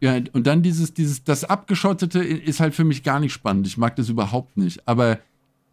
Ja, 0.00 0.16
und 0.32 0.46
dann 0.46 0.62
dieses, 0.62 0.92
dieses, 0.92 1.24
das 1.24 1.44
Abgeschottete 1.44 2.22
ist 2.22 2.60
halt 2.60 2.74
für 2.74 2.84
mich 2.84 3.02
gar 3.02 3.20
nicht 3.20 3.32
spannend. 3.32 3.66
Ich 3.66 3.78
mag 3.78 3.96
das 3.96 4.08
überhaupt 4.08 4.56
nicht. 4.56 4.86
Aber 4.86 5.18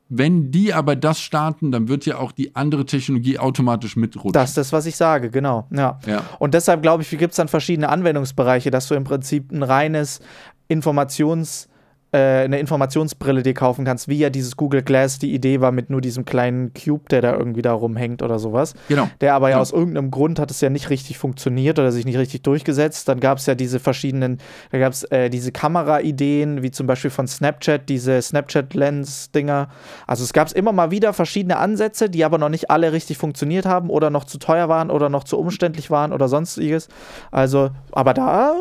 wenn 0.08 0.52
die 0.52 0.74
aber 0.74 0.96
das 0.96 1.20
starten, 1.20 1.72
dann 1.72 1.88
wird 1.88 2.06
ja 2.06 2.18
auch 2.18 2.32
die 2.32 2.56
andere 2.56 2.86
Technologie 2.86 3.40
automatisch 3.40 3.96
mitrutschen. 3.96 4.34
Das 4.34 4.50
ist 4.50 4.58
das, 4.58 4.72
was 4.72 4.86
ich 4.86 4.96
sage, 4.96 5.30
genau. 5.30 5.68
Ja. 5.72 6.00
Ja. 6.06 6.24
Und 6.40 6.54
deshalb 6.54 6.84
glaube 6.84 7.04
ich, 7.04 7.10
gibt 7.10 7.32
es 7.32 7.38
dann 7.38 7.48
verschiedene 7.48 7.90
Anwendungsbereiche, 7.90 8.72
dass 8.72 8.88
du 8.88 8.96
im 8.96 9.04
Prinzip 9.04 9.52
ein 9.52 9.64
reines 9.64 10.22
Informations- 10.70 11.68
äh, 12.14 12.44
eine 12.44 12.60
Informationsbrille 12.60 13.44
dir 13.44 13.54
kaufen 13.54 13.86
kannst, 13.86 14.08
wie 14.08 14.18
ja 14.18 14.30
dieses 14.30 14.56
Google 14.56 14.84
Glass 14.84 15.20
die 15.20 15.34
Idee 15.34 15.60
war 15.62 15.72
mit 15.72 15.90
nur 15.90 16.00
diesem 16.00 16.26
kleinen 16.26 16.72
Cube, 16.74 17.04
der 17.10 17.22
da 17.22 17.34
irgendwie 17.36 17.62
da 17.62 17.74
rumhängt 17.74 18.22
oder 18.22 18.40
sowas. 18.40 18.74
Genau. 18.88 19.10
Der 19.20 19.34
aber 19.34 19.50
ja 19.50 19.56
Ja. 19.58 19.62
aus 19.62 19.72
irgendeinem 19.72 20.12
Grund 20.12 20.40
hat 20.40 20.52
es 20.52 20.62
ja 20.62 20.70
nicht 20.70 20.90
richtig 20.90 21.18
funktioniert 21.18 21.80
oder 21.80 21.92
sich 21.92 22.06
nicht 22.06 22.18
richtig 22.18 22.44
durchgesetzt. 22.44 23.08
Dann 23.10 23.20
gab 23.20 23.40
es 23.40 23.46
ja 23.46 23.56
diese 23.56 23.80
verschiedenen, 23.80 24.38
da 24.72 24.80
gab 24.80 24.94
es 24.94 25.04
äh, 25.06 25.30
diese 25.30 25.52
Kameraideen, 25.52 26.62
wie 26.64 26.72
zum 26.72 26.88
Beispiel 26.88 27.12
von 27.12 27.28
Snapchat, 27.28 27.90
diese 27.90 28.22
Snapchat-Lens-Dinger. 28.22 29.70
Also 30.08 30.24
es 30.24 30.34
gab 30.34 30.48
es 30.48 30.54
immer 30.54 30.72
mal 30.72 30.92
wieder 30.92 31.14
verschiedene 31.14 31.58
Ansätze, 31.58 32.10
die 32.10 32.24
aber 32.24 32.38
noch 32.38 32.50
nicht 32.50 32.70
alle 32.70 32.92
richtig 32.94 33.18
funktioniert 33.18 33.66
haben 33.66 33.90
oder 33.90 34.10
noch 34.10 34.26
zu 34.26 34.38
teuer 34.38 34.70
waren 34.70 34.90
oder 34.92 35.10
noch 35.10 35.24
zu 35.24 35.38
umständlich 35.38 35.90
waren 35.92 36.14
oder 36.14 36.28
sonstiges. 36.28 36.88
Also, 37.32 37.72
aber 37.92 38.14
da 38.14 38.54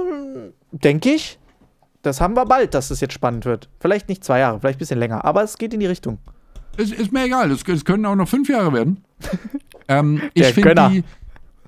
denke 0.73 1.11
ich, 1.11 1.39
das 2.03 2.21
haben 2.21 2.35
wir 2.35 2.47
bald, 2.47 2.75
dass 2.75 2.91
es 2.91 3.01
jetzt 3.01 3.15
spannend 3.15 3.45
wird. 3.45 3.69
Vielleicht 3.81 4.09
nicht 4.09 4.23
zwei 4.25 4.41
Jahre, 4.41 4.61
vielleicht 4.61 4.77
ein 4.77 4.81
bisschen 4.81 4.99
länger, 4.99 5.25
aber 5.25 5.43
es 5.43 5.57
geht 5.59 5.73
in 5.73 5.81
die 5.81 5.87
Richtung. 5.87 6.19
Ist, 6.77 6.93
ist 6.93 7.13
mir 7.13 7.25
egal, 7.25 7.51
es, 7.51 7.63
es 7.67 7.85
können 7.85 8.05
auch 8.07 8.15
noch 8.17 8.29
fünf 8.29 8.49
Jahre 8.49 8.73
werden. 8.73 9.05
ähm, 9.89 10.21
Der 10.37 10.49
ich 10.49 10.55
finde 10.55 10.75
Gönner. 10.75 10.91
die. 10.91 11.05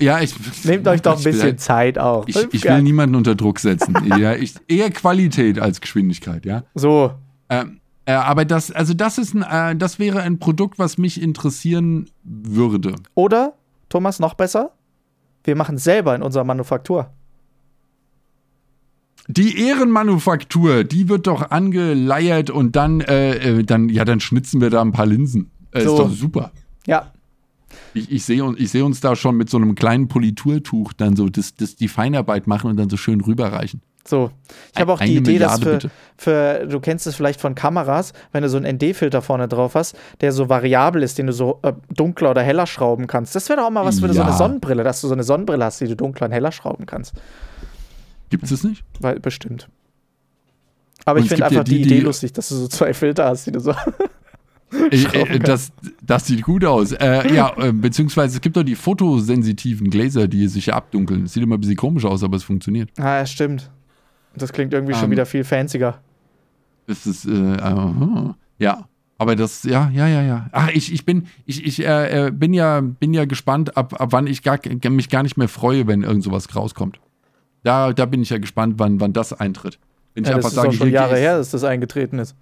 Ja, 0.01 0.21
ich. 0.21 0.35
Nehmt 0.65 0.89
euch 0.89 1.03
doch 1.03 1.17
ein 1.17 1.23
bisschen 1.23 1.57
Zeit 1.59 1.99
auch. 1.99 2.27
Ich, 2.27 2.37
ich 2.53 2.65
will 2.65 2.83
niemanden 2.83 3.15
unter 3.15 3.35
Druck 3.35 3.61
setzen. 3.61 3.95
ja, 4.19 4.35
ich, 4.35 4.55
eher 4.67 4.91
Qualität 4.91 5.61
als 5.61 5.81
Geschwindigkeit, 5.81 6.45
ja. 6.45 6.65
so, 6.75 7.13
Ähm, 7.49 7.81
äh, 8.07 8.13
aber 8.13 8.45
das, 8.45 8.71
also 8.71 8.93
das 8.93 9.19
ist 9.19 9.35
ein, 9.35 9.43
äh, 9.43 9.77
das 9.77 9.99
wäre 9.99 10.23
ein 10.23 10.39
Produkt, 10.39 10.79
was 10.79 10.99
mich 10.99 11.23
interessieren 11.23 12.11
würde. 12.23 12.97
Oder, 13.15 13.55
Thomas, 13.89 14.19
noch 14.19 14.35
besser? 14.35 14.73
Wir 15.45 15.57
machen 15.57 15.77
es 15.77 15.85
selber 15.85 16.15
in 16.15 16.23
unserer 16.23 16.45
Manufaktur. 16.45 17.11
Die 19.29 19.67
Ehrenmanufaktur, 19.69 20.85
die 20.85 21.09
wird 21.09 21.27
doch 21.27 21.51
angeleiert 21.51 22.51
und 22.51 22.77
dann, 22.77 23.01
äh, 23.01 23.59
äh, 23.59 23.63
dann, 23.65 23.89
ja, 23.89 24.05
dann 24.05 24.21
schnitzen 24.21 24.61
wir 24.61 24.71
da 24.71 24.83
ein 24.83 24.93
paar 24.93 25.07
Linsen. 25.07 25.51
Äh, 25.73 25.83
So. 25.83 25.93
Ist 25.93 25.99
doch 25.99 26.11
super. 26.11 26.51
Ja, 26.87 27.11
Ich, 27.95 28.11
ich 28.13 28.25
sehe 28.25 28.45
uns, 28.45 28.59
ich 28.61 28.71
seh 28.71 28.83
uns 28.83 29.01
da 29.01 29.17
schon 29.17 29.37
mit 29.37 29.49
so 29.49 29.57
einem 29.57 29.75
kleinen 29.75 30.09
Politurtuch 30.09 30.93
dann 30.93 31.17
so 31.17 31.29
das, 31.29 31.55
das 31.55 31.77
die 31.77 31.89
Feinarbeit 31.89 32.47
machen 32.47 32.71
und 32.71 32.77
dann 32.77 32.91
so 32.91 32.97
schön 32.97 33.21
rüberreichen. 33.21 33.81
so. 34.07 34.31
Ich 34.75 34.81
habe 34.81 34.93
auch 34.93 34.99
die 34.99 35.05
Eine 35.05 35.13
Idee, 35.21 35.39
dass 35.39 35.59
Milliarde, 35.61 35.65
für, 35.65 35.89
bitte. 35.89 35.91
für, 36.19 36.67
du 36.67 36.81
kennst 36.81 37.07
es 37.07 37.15
vielleicht 37.17 37.41
von 37.41 37.55
Kameras, 37.55 38.13
wenn 38.33 38.43
du 38.43 38.49
so 38.51 38.59
einen 38.59 38.77
ND-Filter 38.77 39.23
vorne 39.23 39.49
drauf 39.49 39.75
hast, 39.75 39.97
der 40.21 40.33
so 40.33 40.49
variabel 40.51 41.03
ist, 41.03 41.17
den 41.19 41.27
du 41.29 41.33
so 41.33 41.59
äh, 41.63 41.73
dunkler 41.95 42.33
oder 42.33 42.43
heller 42.43 42.67
schrauben 42.67 43.07
kannst. 43.07 43.35
Das 43.35 43.49
wäre 43.49 43.61
doch 43.61 43.67
auch 43.67 43.71
mal 43.71 43.85
was 43.87 44.01
für 44.01 44.09
so 44.13 44.15
Ja. 44.21 44.27
eine 44.27 44.37
Sonnenbrille, 44.37 44.85
dass 44.85 45.01
du 45.01 45.09
so 45.09 45.15
eine 45.15 45.23
Sonnenbrille 45.25 45.65
hast, 45.65 45.81
die 45.81 45.87
du 45.87 45.97
dunkler 45.97 46.27
und 46.27 46.33
heller 46.33 46.53
schrauben 46.53 46.85
kannst. 46.87 47.15
Gibt 48.35 48.45
es 48.45 48.51
das 48.51 48.65
nicht? 48.65 48.85
Weil, 49.01 49.21
bestimmt. 49.21 49.69
Aber 51.05 51.19
Und 51.19 51.25
ich 51.25 51.29
finde 51.29 51.45
gibt 51.45 51.53
ja 51.53 51.59
einfach 51.61 51.65
die, 51.65 51.77
die, 51.77 51.83
Idee 51.83 51.95
die- 51.97 52.01
lustig, 52.01 52.33
dass 52.33 52.49
du 52.49 52.57
so 52.57 52.67
zwei 52.67 52.93
Filter 52.93 53.27
hast, 53.27 53.47
die 53.47 53.53
du 53.53 53.61
so. 53.61 53.75
Äh, 54.91 54.97
Schrauben 54.97 55.31
äh, 55.35 55.39
das, 55.39 55.71
das 56.03 56.27
sieht 56.27 56.43
gut 56.43 56.65
aus. 56.65 56.91
Äh, 56.91 57.33
ja, 57.33 57.55
äh, 57.59 57.71
beziehungsweise 57.73 58.35
es 58.37 58.41
gibt 58.41 58.57
doch 58.57 58.65
die 58.65 58.75
fotosensitiven 58.75 59.89
Gläser, 59.89 60.27
die 60.27 60.49
sich 60.49 60.67
ja 60.67 60.75
abdunkeln. 60.75 61.23
Das 61.25 61.35
sieht 61.35 61.45
immer 61.45 61.57
ein 61.57 61.61
bisschen 61.61 61.77
komisch 61.77 62.05
aus, 62.05 62.25
aber 62.25 62.37
es 62.37 62.43
funktioniert. 62.43 62.91
ah, 62.99 63.19
ja, 63.19 63.27
stimmt. 63.27 63.71
Das 64.35 64.53
klingt 64.53 64.73
irgendwie 64.73 64.95
schon 64.95 65.05
Ähm. 65.05 65.11
wieder 65.13 65.27
viel 65.27 65.45
fancier. 65.45 66.01
Das 66.89 67.07
ist, 67.07 67.25
äh, 67.27 67.57
aha. 67.61 68.37
ja. 68.59 68.89
Aber 69.17 69.37
das, 69.37 69.63
ja, 69.63 69.91
ja, 69.95 70.09
ja, 70.09 70.23
ja. 70.23 70.49
Ach, 70.51 70.69
ich, 70.73 70.93
ich 70.93 71.05
bin, 71.07 71.29
ich, 71.47 71.65
ich 71.65 71.87
äh, 71.87 72.27
äh, 72.27 72.31
bin 72.33 72.53
ja, 72.53 72.81
bin 72.81 73.15
ja 73.15 73.27
gespannt, 73.27 73.77
ab, 73.77 74.01
ab 74.01 74.09
wann 74.11 74.27
ich 74.27 74.43
gar, 74.43 74.59
mich 74.91 75.09
gar 75.09 75.23
nicht 75.23 75.37
mehr 75.37 75.49
freue, 75.49 75.87
wenn 75.87 76.03
irgend 76.03 76.25
sowas 76.25 76.53
rauskommt. 76.57 76.99
Da, 77.65 77.93
da 77.93 78.07
bin 78.07 78.23
ich 78.23 78.31
ja 78.31 78.39
gespannt, 78.39 78.75
wann, 78.79 79.01
wann 79.01 79.13
das 79.13 79.33
eintritt. 79.33 79.79
Wenn 80.15 80.23
ich 80.23 80.31
Ja, 80.31 80.37
das 80.37 80.45
einfach 80.45 80.49
ist 80.51 80.55
sage, 80.55 80.69
auch 80.69 80.73
schon 80.75 80.91
Jahre 80.91 81.17
her, 81.17 81.39
dass 81.39 81.51
das 81.51 81.65
eingetreten 81.65 82.21
ist. 82.21 82.37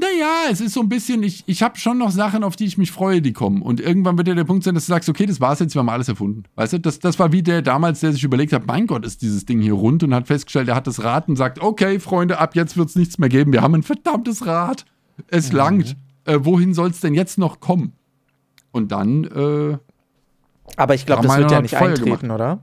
Naja, 0.00 0.44
es 0.48 0.60
ist 0.60 0.74
so 0.74 0.80
ein 0.80 0.88
bisschen, 0.88 1.24
ich, 1.24 1.42
ich 1.46 1.60
habe 1.60 1.76
schon 1.76 1.98
noch 1.98 2.12
Sachen, 2.12 2.44
auf 2.44 2.54
die 2.54 2.66
ich 2.66 2.78
mich 2.78 2.92
freue, 2.92 3.20
die 3.20 3.32
kommen. 3.32 3.62
Und 3.62 3.80
irgendwann 3.80 4.16
wird 4.16 4.28
ja 4.28 4.34
der 4.36 4.44
Punkt 4.44 4.62
sein, 4.62 4.74
dass 4.76 4.86
du 4.86 4.92
sagst, 4.92 5.08
okay, 5.08 5.26
das 5.26 5.40
war's 5.40 5.58
jetzt, 5.58 5.74
wir 5.74 5.80
haben 5.80 5.88
alles 5.88 6.08
erfunden. 6.08 6.44
Weißt 6.54 6.74
du, 6.74 6.78
das, 6.78 7.00
das 7.00 7.18
war 7.18 7.32
wie 7.32 7.42
der 7.42 7.62
damals, 7.62 7.98
der 7.98 8.12
sich 8.12 8.22
überlegt 8.22 8.52
hat, 8.52 8.64
mein 8.64 8.86
Gott, 8.86 9.04
ist 9.04 9.22
dieses 9.22 9.44
Ding 9.44 9.60
hier 9.60 9.72
rund 9.72 10.04
und 10.04 10.14
hat 10.14 10.28
festgestellt, 10.28 10.68
er 10.68 10.76
hat 10.76 10.86
das 10.86 11.02
Rad 11.02 11.28
und 11.28 11.34
sagt, 11.34 11.60
okay, 11.60 11.98
Freunde, 11.98 12.38
ab 12.38 12.54
jetzt 12.54 12.76
wird's 12.76 12.94
nichts 12.94 13.18
mehr 13.18 13.28
geben. 13.28 13.52
Wir 13.52 13.60
haben 13.60 13.74
ein 13.74 13.82
verdammtes 13.82 14.46
Rad. 14.46 14.84
Es 15.26 15.50
langt. 15.52 15.96
Äh, 16.26 16.38
wohin 16.42 16.74
soll's 16.74 17.00
denn 17.00 17.14
jetzt 17.14 17.36
noch 17.36 17.58
kommen? 17.58 17.92
Und 18.70 18.92
dann, 18.92 19.24
äh, 19.24 19.78
Aber 20.76 20.94
ich 20.94 21.06
glaube, 21.06 21.26
das 21.26 21.38
wird 21.38 21.50
ja 21.50 21.60
nicht 21.60 21.74
Feuer 21.74 21.88
eintreten, 21.88 22.30
oder? 22.30 22.60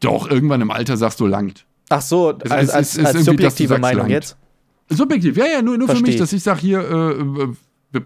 Doch, 0.00 0.30
irgendwann 0.30 0.60
im 0.60 0.70
Alter 0.70 0.96
sagst 0.96 1.20
du, 1.20 1.26
langt. 1.26 1.66
Ach 1.88 2.02
so, 2.02 2.28
als, 2.30 2.44
es 2.44 2.50
als, 2.50 2.68
ist- 2.68 2.74
als, 2.74 2.88
ist 2.88 3.04
dass 3.04 3.12
du 3.12 3.22
subjektive 3.32 3.68
sagst, 3.68 3.80
Meinung 3.82 4.00
langt. 4.00 4.10
jetzt. 4.10 4.36
Subjektiv, 4.90 5.36
ja, 5.36 5.46
ja, 5.46 5.62
nur, 5.62 5.76
nur 5.76 5.88
für 5.88 6.00
mich, 6.00 6.14
ich. 6.14 6.16
dass 6.16 6.32
ich 6.32 6.42
sage, 6.42 6.60
hier, 6.60 6.80
äh, 6.80 7.98
äh, 7.98 8.00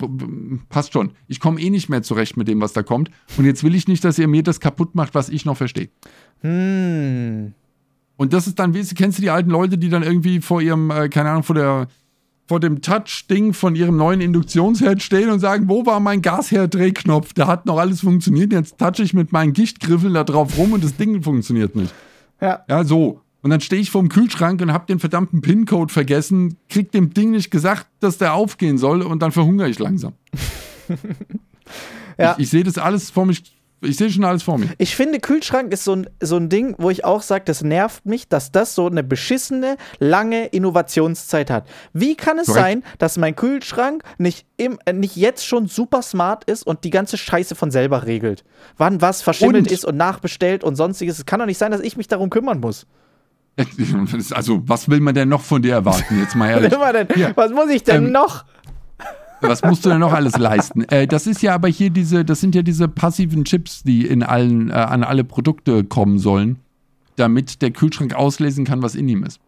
passt 0.68 0.93
schon. 0.93 1.12
Ich 1.29 1.41
komme 1.41 1.61
eh 1.61 1.70
nicht 1.70 1.89
mehr 1.89 2.03
zurecht 2.03 2.37
mit 2.37 2.49
dem, 2.49 2.61
was 2.61 2.73
da 2.73 2.83
kommt. 2.83 3.11
Und 3.37 3.45
jetzt 3.45 3.64
will 3.64 3.75
ich 3.75 3.89
nicht, 3.89 4.05
dass 4.05 4.18
ihr 4.18 4.29
mir 4.29 4.43
das 4.43 4.61
kaputt 4.61 4.95
macht, 4.95 5.14
was 5.14 5.29
ich 5.29 5.45
noch 5.45 5.57
verstehe. 5.57 5.89
Hm. 6.41 7.55
Und 8.16 8.33
das 8.33 8.47
ist 8.47 8.59
dann, 8.59 8.75
wie 8.75 8.85
kennst 8.95 9.18
du 9.18 9.23
die 9.23 9.31
alten 9.31 9.51
Leute, 9.51 9.79
die 9.79 9.89
dann 9.89 10.03
irgendwie 10.03 10.41
vor 10.41 10.61
ihrem, 10.61 10.91
äh, 10.91 11.09
keine 11.09 11.31
Ahnung, 11.31 11.43
vor 11.43 11.55
der 11.57 11.89
vor 12.47 12.61
dem 12.61 12.82
Touch-Ding 12.82 13.53
von 13.53 13.74
ihrem 13.74 13.97
neuen 13.97 14.20
Induktionsherd 14.20 15.03
stehen 15.03 15.30
und 15.30 15.40
sagen, 15.40 15.68
wo 15.68 15.86
war 15.86 16.01
mein 16.01 16.22
Gasherd-Drehknopf? 16.22 17.32
Da 17.32 17.47
hat 17.47 17.66
noch 17.66 17.78
alles 17.78 18.01
funktioniert. 18.01 18.53
Jetzt 18.53 18.78
touche 18.78 19.03
ich 19.03 19.14
mit 19.14 19.32
meinen 19.32 19.53
Gichtgriffeln 19.53 20.14
da 20.14 20.24
drauf 20.24 20.59
rum 20.59 20.72
und 20.72 20.84
das 20.84 20.97
Ding 20.97 21.22
funktioniert 21.22 21.76
nicht. 21.76 21.95
Ja. 22.40 22.64
Ja, 22.68 22.84
so. 22.84 23.20
Und 23.43 23.51
dann 23.51 23.61
stehe 23.61 23.80
ich 23.80 23.90
vorm 23.90 24.09
Kühlschrank 24.09 24.61
und 24.61 24.72
habe 24.72 24.86
den 24.86 24.99
verdammten 24.99 25.40
PIN-Code 25.40 25.93
vergessen, 25.93 26.57
krieg 26.68 26.93
dem 26.93 27.12
Ding 27.12 27.32
nicht 27.32 27.51
gesagt, 27.51 27.86
dass 28.01 28.18
der 28.18 28.34
aufgehen 28.34 28.78
soll 28.78 29.03
und 29.03 29.20
dann 29.20 29.32
verhungere 29.32 29.68
ich 29.68 29.78
langsam. 29.78 30.12
Ja. 32.18 32.32
Ich, 32.32 32.45
ich 32.45 32.51
sehe 32.51 32.64
das 32.64 32.78
alles 32.78 33.11
vor 33.11 33.26
mich, 33.26 33.43
ich 33.83 33.97
sehe 33.97 34.11
schon 34.11 34.24
alles 34.24 34.43
vor 34.43 34.59
mir. 34.59 34.68
Ich 34.78 34.97
finde, 34.97 35.18
Kühlschrank 35.20 35.72
ist 35.72 35.85
so 35.85 35.95
ein, 35.97 36.09
so 36.20 36.37
ein 36.37 36.49
Ding, 36.49 36.74
wo 36.78 36.89
ich 36.91 37.05
auch 37.05 37.20
sage, 37.22 37.45
das 37.45 37.62
nervt 37.62 38.07
mich, 38.07 38.28
dass 38.28 38.53
das 38.53 38.74
so 38.74 38.87
eine 38.87 39.03
beschissene, 39.03 39.76
lange 39.99 40.47
Innovationszeit 40.47 41.51
hat. 41.51 41.68
Wie 41.93 42.14
kann 42.16 42.39
es 42.39 42.47
Korrekt. 42.47 42.64
sein, 42.64 42.85
dass 42.99 43.18
mein 43.18 43.35
Kühlschrank 43.37 44.03
nicht, 44.18 44.47
im, 44.57 44.78
äh, 44.87 44.93
nicht 44.93 45.16
jetzt 45.16 45.47
schon 45.47 45.66
super 45.66 46.03
smart 46.03 46.45
ist 46.45 46.66
und 46.66 46.85
die 46.85 46.91
ganze 46.91 47.16
Scheiße 47.16 47.55
von 47.55 47.70
selber 47.70 48.07
regelt? 48.07 48.45
Wann 48.76 49.01
was 49.01 49.20
verschimmelt 49.22 49.66
Und- 49.66 49.72
ist 49.72 49.85
und 49.85 49.97
nachbestellt 49.97 50.64
und 50.64 50.76
sonstiges. 50.76 51.18
Es 51.18 51.26
kann 51.26 51.41
doch 51.41 51.47
nicht 51.47 51.59
sein, 51.59 51.72
dass 51.72 51.80
ich 51.80 51.97
mich 51.97 52.09
darum 52.09 52.30
kümmern 52.30 52.61
muss. 52.61 52.87
Also, 54.35 54.62
was 54.66 54.89
will 54.89 55.01
man 55.01 55.14
denn 55.14 55.28
noch 55.28 55.43
von 55.43 55.61
dir 55.61 55.74
erwarten? 55.74 56.18
Jetzt 56.20 56.35
mal 56.35 56.55
Was, 56.55 56.72
ehrlich. 56.95 57.16
Ja. 57.16 57.33
was 57.35 57.51
muss 57.51 57.68
ich 57.70 57.83
denn 57.83 58.07
Ähm, 58.07 58.12
noch? 58.12 58.45
Was 59.43 59.62
musst 59.62 59.84
du 59.84 59.90
denn 59.90 60.01
noch 60.01 60.12
alles 60.12 60.36
leisten? 60.38 60.84
Äh, 60.84 61.07
das 61.07 61.26
ist 61.26 61.43
ja 61.43 61.55
aber 61.55 61.68
hier 61.68 61.90
diese, 61.90 62.24
das 62.24 62.40
sind 62.40 62.55
ja 62.55 62.62
diese 62.62 62.88
passiven 62.88 63.45
Chips, 63.45 63.82
die 63.82 64.07
in 64.07 64.22
allen, 64.22 64.70
äh, 64.70 64.74
an 64.74 65.05
alle 65.05 65.24
Produkte 65.24 65.84
kommen 65.84 66.18
sollen, 66.18 66.59
damit 67.16 67.62
der 67.62 67.70
Kühlschrank 67.70 68.14
auslesen 68.14 68.64
kann, 68.64 68.82
was 68.82 68.95
in 68.95 69.09
ihm 69.09 69.24
ist. 69.24 69.40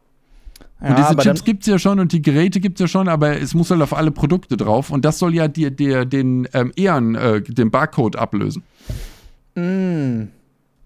Und 0.80 0.90
Ja, 0.90 0.95
diese 0.97 1.09
aber 1.09 1.22
Chips 1.22 1.45
gibt 1.45 1.62
es 1.62 1.66
ja 1.68 1.78
schon 1.78 2.01
und 2.01 2.12
die 2.12 2.20
Geräte 2.20 2.61
gibt 2.61 2.78
es 2.78 2.84
ja 2.84 2.88
schon, 2.88 3.09
aber 3.09 3.40
es 3.40 3.55
muss 3.55 3.70
halt 3.70 3.80
auf 3.80 3.95
alle 3.95 4.11
Produkte 4.11 4.57
drauf 4.57 4.90
und 4.90 5.05
das 5.05 5.18
soll 5.18 5.34
ja 5.34 5.49
dir, 5.49 5.70
dir 5.70 6.05
den 6.05 6.49
ähm, 6.53 6.72
Ehren, 6.76 7.14
äh, 7.14 7.40
den 7.40 7.70
Barcode 7.70 8.16
ablösen. 8.16 8.62
Mm. 9.55 10.28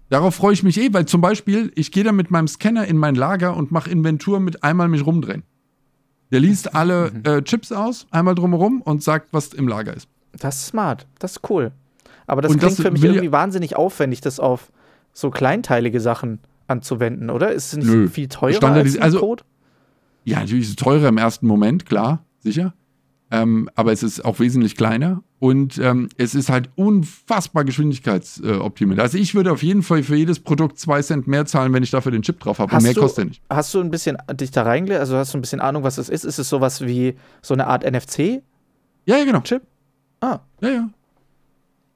Darauf 0.09 0.35
freue 0.35 0.53
ich 0.53 0.63
mich 0.63 0.79
eh, 0.79 0.91
weil 0.91 1.05
zum 1.05 1.21
Beispiel, 1.21 1.71
ich 1.75 1.91
gehe 1.91 2.03
da 2.03 2.11
mit 2.11 2.31
meinem 2.31 2.47
Scanner 2.47 2.85
in 2.85 2.97
mein 2.97 3.15
Lager 3.15 3.55
und 3.55 3.71
mache 3.71 3.89
Inventur 3.89 4.39
mit 4.39 4.63
einmal 4.63 4.87
mich 4.87 5.05
rumdrehen. 5.05 5.43
Der 6.31 6.39
liest 6.39 6.75
alle 6.75 7.11
Mhm. 7.11 7.21
äh, 7.25 7.41
Chips 7.43 7.71
aus, 7.71 8.05
einmal 8.11 8.35
drumherum 8.35 8.81
und 8.81 9.03
sagt, 9.03 9.29
was 9.31 9.53
im 9.53 9.67
Lager 9.67 9.95
ist. 9.95 10.07
Das 10.37 10.57
ist 10.57 10.67
smart, 10.67 11.07
das 11.19 11.31
ist 11.37 11.49
cool. 11.49 11.71
Aber 12.27 12.41
das 12.41 12.51
Und 12.51 12.59
klingt 12.59 12.77
das 12.77 12.85
für 12.85 12.91
mich 12.91 13.03
irgendwie 13.03 13.31
wahnsinnig 13.31 13.75
aufwendig, 13.75 14.21
das 14.21 14.39
auf 14.39 14.71
so 15.13 15.31
kleinteilige 15.31 15.99
Sachen 15.99 16.39
anzuwenden, 16.67 17.31
oder? 17.31 17.51
Ist 17.51 17.73
es 17.73 17.77
nicht 17.77 17.87
Nö. 17.87 18.07
viel 18.07 18.27
teurer 18.27 18.63
als 18.71 18.95
ein 18.95 19.01
also- 19.01 19.19
Code? 19.19 19.43
Ja, 20.25 20.39
natürlich 20.41 20.65
ist 20.65 20.69
es 20.71 20.75
teurer 20.75 21.07
im 21.07 21.17
ersten 21.17 21.47
Moment, 21.47 21.87
klar, 21.87 22.23
sicher. 22.41 22.73
Ähm, 23.31 23.69
aber 23.75 23.91
es 23.91 24.01
ist 24.01 24.25
auch 24.25 24.39
wesentlich 24.39 24.75
kleiner 24.75 25.21
und 25.37 25.77
ähm, 25.77 26.09
es 26.17 26.33
ist 26.33 26.49
halt 26.49 26.69
unfassbar 26.75 27.63
geschwindigkeitsoptimiert. 27.63 28.99
Also 28.99 29.17
ich 29.19 29.35
würde 29.35 29.51
auf 29.51 29.61
jeden 29.61 29.83
Fall 29.83 30.01
für 30.03 30.15
jedes 30.15 30.39
Produkt 30.39 30.79
zwei 30.79 31.01
Cent 31.03 31.27
mehr 31.27 31.45
zahlen, 31.45 31.71
wenn 31.73 31.83
ich 31.83 31.91
dafür 31.91 32.11
den 32.11 32.23
Chip 32.23 32.39
drauf 32.39 32.57
habe. 32.59 32.75
Und 32.75 32.81
mehr 32.83 32.93
du- 32.95 33.01
kostet 33.01 33.25
er 33.25 33.27
nicht. 33.27 33.41
Hast 33.49 33.73
du 33.73 33.79
ein 33.81 33.91
bisschen 33.91 34.17
dich 34.33 34.49
da 34.51 34.63
reingelegt? 34.63 34.99
Also 34.99 35.15
hast 35.15 35.33
du 35.33 35.37
ein 35.37 35.41
bisschen 35.41 35.59
Ahnung, 35.59 35.83
was 35.83 35.95
das 35.95 36.09
ist? 36.09 36.25
Ist 36.25 36.39
es 36.39 36.49
sowas 36.49 36.81
wie 36.81 37.15
so 37.43 37.53
eine 37.53 37.67
Art 37.67 37.83
NFC-Chip? 37.83 38.43
Ja, 39.05 39.17
ja, 39.17 39.25
genau. 39.25 39.43
Ah, 40.21 40.39
Ja, 40.61 40.69
ja. 40.69 40.89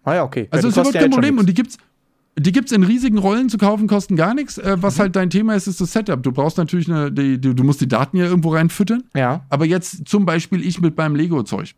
ah 0.04 0.14
ja, 0.14 0.24
okay. 0.24 0.48
Also 0.52 0.68
ja, 0.68 0.70
es 0.70 0.78
ist 0.78 0.78
überhaupt 0.82 0.94
kein 1.00 1.10
Problem 1.12 1.38
und 1.40 1.50
die 1.50 1.54
gibt's. 1.54 1.78
Die 2.38 2.52
gibt 2.52 2.70
es 2.70 2.72
in 2.72 2.84
riesigen 2.84 3.20
Rollen 3.20 3.50
zu 3.50 3.58
kaufen, 3.58 3.88
kosten 3.88 4.16
gar 4.16 4.34
nichts. 4.34 4.58
Äh, 4.58 4.78
was 4.80 4.98
mhm. 4.98 5.02
halt 5.02 5.16
dein 5.16 5.30
Thema 5.30 5.56
ist, 5.56 5.68
ist 5.68 5.80
das 5.80 5.92
Setup. 5.92 6.24
Du 6.24 6.32
brauchst 6.32 6.58
natürlich 6.58 6.90
eine, 6.90 7.12
die, 7.12 7.40
die, 7.40 7.54
du 7.54 7.64
musst 7.64 7.82
die 7.82 7.88
Daten 7.88 8.18
ja 8.18 8.26
irgendwo 8.26 8.54
reinfüttern. 8.54 9.04
Ja. 9.16 9.46
Aber 9.50 9.66
jetzt 9.66 10.08
zum 10.08 10.26
Beispiel 10.26 10.66
ich 10.66 10.82
mit 10.82 10.98
meinem 10.98 11.16
Lego-Zeug. 11.16 11.76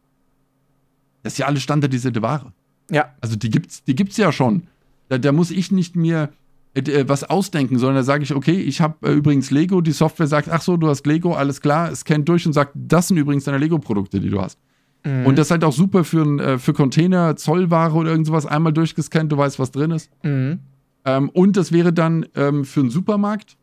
Das 1.24 1.34
ist 1.34 1.40
ja 1.40 1.48
alles 1.48 1.64
standardisierte 1.64 2.22
Ware. 2.22 2.54
Ja. 2.90 3.14
Also 3.20 3.36
die 3.36 3.50
gibt's, 3.50 3.84
die 3.84 3.96
gibt's 3.96 4.16
ja 4.16 4.32
schon. 4.32 4.68
Da, 5.10 5.18
da 5.18 5.32
muss 5.32 5.52
ich 5.52 5.72
nicht 5.72 5.96
mir 5.96 6.30
äh, 6.74 6.80
äh 6.80 7.10
was 7.10 7.24
ausdenken, 7.26 7.78
sondern 7.78 7.98
da 7.98 8.04
sage 8.04 8.24
ich, 8.24 8.34
okay, 8.34 8.60
ich 8.60 8.80
habe 8.80 9.10
äh, 9.10 9.14
übrigens 9.14 9.52
Lego, 9.52 9.82
die 9.82 9.92
Software 9.92 10.28
sagt, 10.28 10.50
ach 10.50 10.62
so, 10.62 10.78
du 10.78 10.88
hast 10.88 11.06
Lego, 11.06 11.34
alles 11.34 11.60
klar, 11.60 11.92
es 11.92 12.06
kennt 12.06 12.30
durch 12.30 12.46
und 12.46 12.54
sagt, 12.54 12.72
das 12.76 13.10
sind 13.10 13.18
übrigens 13.18 13.44
deine 13.44 13.58
Lego-Produkte, 13.58 14.20
die 14.22 14.30
du 14.30 14.42
hast. 14.42 14.58
Mhm. 15.06 15.26
Und 15.26 15.38
das 15.38 15.48
ist 15.48 15.52
halt 15.52 15.64
auch 15.64 15.74
super 15.74 16.04
für, 16.04 16.26
äh, 16.40 16.58
für 16.58 16.74
Container, 16.74 17.36
Zollware 17.36 17.94
oder 17.94 18.12
irgend 18.12 18.28
sowas, 18.28 18.46
einmal 18.46 18.74
durchgescannt, 18.74 19.32
du 19.32 19.38
weißt, 19.38 19.60
was 19.60 19.72
drin 19.72 19.92
ist. 19.92 20.12
Mhm. 20.24 20.60
Ähm, 21.06 21.30
und 21.30 21.56
das 21.56 21.72
wäre 21.72 21.94
dann 21.94 22.26
ähm, 22.36 22.66
für 22.66 22.82
einen 22.82 22.90
Supermarkt 22.90 23.56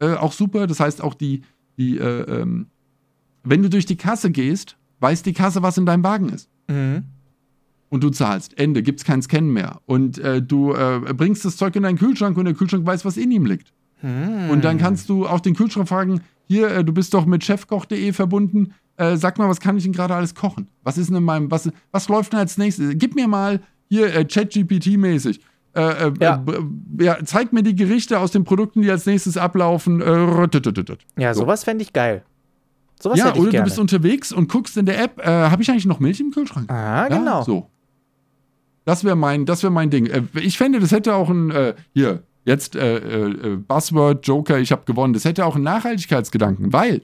äh, 0.00 0.14
auch 0.14 0.32
super. 0.32 0.66
Das 0.66 0.80
heißt 0.80 1.02
auch 1.02 1.14
die, 1.14 1.42
die 1.76 1.98
äh, 1.98 2.22
ähm, 2.22 2.66
wenn 3.42 3.62
du 3.62 3.68
durch 3.68 3.86
die 3.86 3.96
Kasse 3.96 4.30
gehst, 4.30 4.76
weiß 5.00 5.22
die 5.22 5.34
Kasse, 5.34 5.62
was 5.62 5.76
in 5.76 5.86
deinem 5.86 6.02
Wagen 6.02 6.30
ist. 6.30 6.48
Mhm. 6.68 7.04
Und 7.90 8.02
du 8.02 8.10
zahlst. 8.10 8.58
Ende, 8.58 8.82
gibt 8.82 9.00
es 9.00 9.04
kein 9.04 9.22
Scannen 9.22 9.52
mehr. 9.52 9.80
Und 9.86 10.18
äh, 10.18 10.42
du 10.42 10.72
äh, 10.72 11.00
bringst 11.14 11.44
das 11.44 11.56
Zeug 11.56 11.76
in 11.76 11.82
deinen 11.82 11.98
Kühlschrank 11.98 12.36
und 12.36 12.46
der 12.46 12.54
Kühlschrank 12.54 12.86
weiß, 12.86 13.04
was 13.04 13.16
in 13.16 13.30
ihm 13.30 13.44
liegt. 13.44 13.72
Mhm. 14.02 14.50
Und 14.50 14.64
dann 14.64 14.78
kannst 14.78 15.08
du 15.08 15.26
auch 15.26 15.40
den 15.40 15.54
Kühlschrank 15.54 15.88
fragen, 15.88 16.20
hier, 16.48 16.68
äh, 16.68 16.84
du 16.84 16.92
bist 16.92 17.14
doch 17.14 17.26
mit 17.26 17.44
chefkoch.de 17.44 18.12
verbunden. 18.12 18.72
Äh, 18.96 19.16
sag 19.16 19.38
mal, 19.38 19.48
was 19.48 19.60
kann 19.60 19.76
ich 19.76 19.84
denn 19.84 19.92
gerade 19.92 20.14
alles 20.14 20.34
kochen? 20.34 20.68
Was 20.82 20.98
ist 20.98 21.08
denn 21.08 21.16
in 21.16 21.24
meinem, 21.24 21.50
was, 21.50 21.70
was 21.90 22.08
läuft 22.08 22.32
denn 22.32 22.40
als 22.40 22.58
nächstes? 22.58 22.92
Gib 22.96 23.14
mir 23.14 23.28
mal 23.28 23.60
hier 23.88 24.08
ChatGPT-mäßig 24.26 25.40
äh, 25.74 26.06
äh, 26.06 26.12
ja. 26.20 26.44
ja. 27.00 27.16
zeig 27.24 27.52
mir 27.52 27.62
die 27.62 27.74
Gerichte 27.74 28.18
aus 28.18 28.30
den 28.30 28.44
Produkten, 28.44 28.82
die 28.82 28.90
als 28.90 29.06
nächstes 29.06 29.36
ablaufen. 29.36 30.00
Äh, 30.00 30.48
ja, 31.18 31.34
sowas 31.34 31.64
fände 31.64 31.82
ich 31.82 31.92
geil. 31.92 32.22
Sowas 33.00 33.18
ja, 33.18 33.34
oder 33.34 33.50
gerne. 33.50 33.58
du 33.58 33.62
bist 33.64 33.78
unterwegs 33.78 34.32
und 34.32 34.48
guckst 34.48 34.76
in 34.76 34.86
der 34.86 35.02
App, 35.02 35.18
äh, 35.18 35.24
habe 35.24 35.62
ich 35.62 35.70
eigentlich 35.70 35.86
noch 35.86 35.98
Milch 35.98 36.20
im 36.20 36.30
Kühlschrank? 36.30 36.70
Ah, 36.70 37.08
ja, 37.08 37.18
genau. 37.18 37.42
So. 37.42 37.68
Das 38.84 39.02
wäre 39.02 39.16
mein, 39.16 39.48
wär 39.48 39.70
mein 39.70 39.90
Ding. 39.90 40.06
Äh, 40.06 40.22
ich 40.34 40.56
fände, 40.56 40.78
das 40.78 40.92
hätte 40.92 41.14
auch 41.14 41.28
ein, 41.28 41.50
äh, 41.50 41.74
hier, 41.92 42.22
jetzt 42.44 42.76
äh, 42.76 42.98
äh, 42.98 43.56
Buzzword, 43.56 44.26
Joker, 44.26 44.58
ich 44.58 44.70
habe 44.70 44.84
gewonnen. 44.84 45.12
Das 45.12 45.24
hätte 45.24 45.44
auch 45.44 45.56
einen 45.56 45.64
Nachhaltigkeitsgedanken, 45.64 46.72
weil 46.72 47.02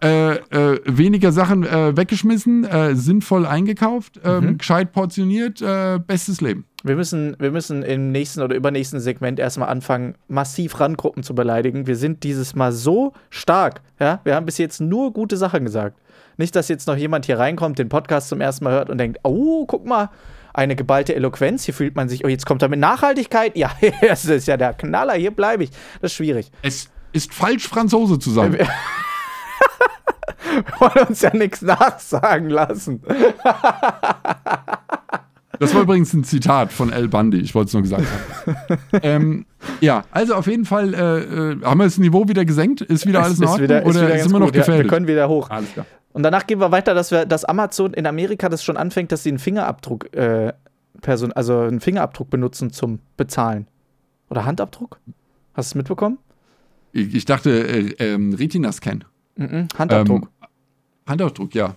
äh, 0.00 0.34
äh, 0.34 0.80
weniger 0.84 1.32
Sachen 1.32 1.64
äh, 1.64 1.96
weggeschmissen, 1.96 2.64
äh, 2.64 2.94
sinnvoll 2.94 3.46
eingekauft, 3.46 4.20
ähm, 4.24 4.44
mhm. 4.44 4.58
gescheit 4.58 4.92
portioniert, 4.92 5.62
bestes 6.06 6.40
Leben. 6.40 6.64
Wir 6.84 6.94
müssen, 6.94 7.34
wir 7.40 7.50
müssen 7.50 7.82
im 7.82 8.12
nächsten 8.12 8.40
oder 8.40 8.54
übernächsten 8.54 9.00
Segment 9.00 9.40
erstmal 9.40 9.68
anfangen, 9.68 10.14
massiv 10.28 10.78
Randgruppen 10.78 11.24
zu 11.24 11.34
beleidigen. 11.34 11.88
Wir 11.88 11.96
sind 11.96 12.22
dieses 12.22 12.54
Mal 12.54 12.70
so 12.70 13.12
stark. 13.30 13.80
Ja? 13.98 14.20
Wir 14.22 14.36
haben 14.36 14.46
bis 14.46 14.58
jetzt 14.58 14.80
nur 14.80 15.12
gute 15.12 15.36
Sachen 15.36 15.64
gesagt. 15.64 15.98
Nicht, 16.36 16.54
dass 16.54 16.68
jetzt 16.68 16.86
noch 16.86 16.96
jemand 16.96 17.26
hier 17.26 17.40
reinkommt, 17.40 17.80
den 17.80 17.88
Podcast 17.88 18.28
zum 18.28 18.40
ersten 18.40 18.64
Mal 18.64 18.74
hört 18.74 18.90
und 18.90 18.98
denkt, 18.98 19.18
oh, 19.24 19.66
guck 19.66 19.84
mal, 19.84 20.10
eine 20.54 20.76
geballte 20.76 21.16
Eloquenz. 21.16 21.64
Hier 21.64 21.74
fühlt 21.74 21.96
man 21.96 22.08
sich, 22.08 22.24
oh, 22.24 22.28
jetzt 22.28 22.46
kommt 22.46 22.62
er 22.62 22.68
mit 22.68 22.78
Nachhaltigkeit. 22.78 23.56
Ja, 23.56 23.72
das 24.00 24.24
ist 24.24 24.46
ja 24.46 24.56
der 24.56 24.74
Knaller, 24.74 25.14
hier 25.14 25.32
bleibe 25.32 25.64
ich. 25.64 25.70
Das 26.00 26.12
ist 26.12 26.14
schwierig. 26.14 26.52
Es 26.62 26.88
ist 27.12 27.34
falsch, 27.34 27.66
Franzose 27.66 28.20
zu 28.20 28.30
sein. 28.30 28.56
wollen 30.78 31.08
uns 31.08 31.22
ja 31.22 31.34
nichts 31.34 31.62
nachsagen 31.62 32.50
lassen. 32.50 33.02
Das 35.58 35.74
war 35.74 35.82
übrigens 35.82 36.12
ein 36.12 36.24
Zitat 36.24 36.72
von 36.72 36.92
El 36.92 37.08
Bundy, 37.08 37.38
ich 37.38 37.54
wollte 37.54 37.68
es 37.68 37.72
nur 37.72 37.82
gesagt 37.82 38.04
haben. 38.04 38.78
ähm, 39.02 39.46
ja, 39.80 40.04
also 40.10 40.34
auf 40.34 40.46
jeden 40.46 40.64
Fall 40.64 40.94
äh, 40.94 40.98
äh, 40.98 41.62
haben 41.64 41.78
wir 41.78 41.84
das 41.84 41.98
Niveau 41.98 42.28
wieder 42.28 42.44
gesenkt. 42.44 42.80
Ist 42.80 43.06
wieder 43.06 43.24
alles 43.24 43.40
in 43.40 43.46
Ordnung? 43.46 43.64
Wieder, 43.64 43.84
oder 43.84 44.14
ist, 44.14 44.20
ist 44.20 44.30
immer 44.30 44.38
noch 44.38 44.52
gefährlich? 44.52 44.84
Ja, 44.84 44.84
wir 44.84 44.90
können 44.90 45.08
wieder 45.08 45.28
hoch. 45.28 45.50
Alles 45.50 45.72
klar. 45.72 45.86
Und 46.12 46.22
danach 46.22 46.46
gehen 46.46 46.60
wir 46.60 46.70
weiter, 46.72 46.94
dass 46.94 47.10
wir, 47.10 47.26
dass 47.26 47.44
Amazon 47.44 47.92
in 47.94 48.06
Amerika 48.06 48.48
das 48.48 48.64
schon 48.64 48.76
anfängt, 48.76 49.12
dass 49.12 49.22
sie 49.22 49.30
einen 49.30 49.38
Fingerabdruck, 49.38 50.14
äh, 50.14 50.52
Person, 51.00 51.32
also 51.32 51.60
einen 51.60 51.80
Fingerabdruck 51.80 52.30
benutzen 52.30 52.72
zum 52.72 53.00
Bezahlen. 53.16 53.66
Oder 54.30 54.44
Handabdruck? 54.44 54.98
Hast 55.54 55.70
du 55.70 55.72
es 55.72 55.74
mitbekommen? 55.76 56.18
Ich, 56.92 57.14
ich 57.14 57.24
dachte, 57.24 57.50
äh, 57.50 57.94
ähm, 57.98 58.34
Retina-Scan. 58.34 59.04
-mm, 59.38 59.78
Handabdruck. 59.78 60.22
Ähm, 60.22 60.28
Handabdruck, 61.08 61.54
ja. 61.54 61.74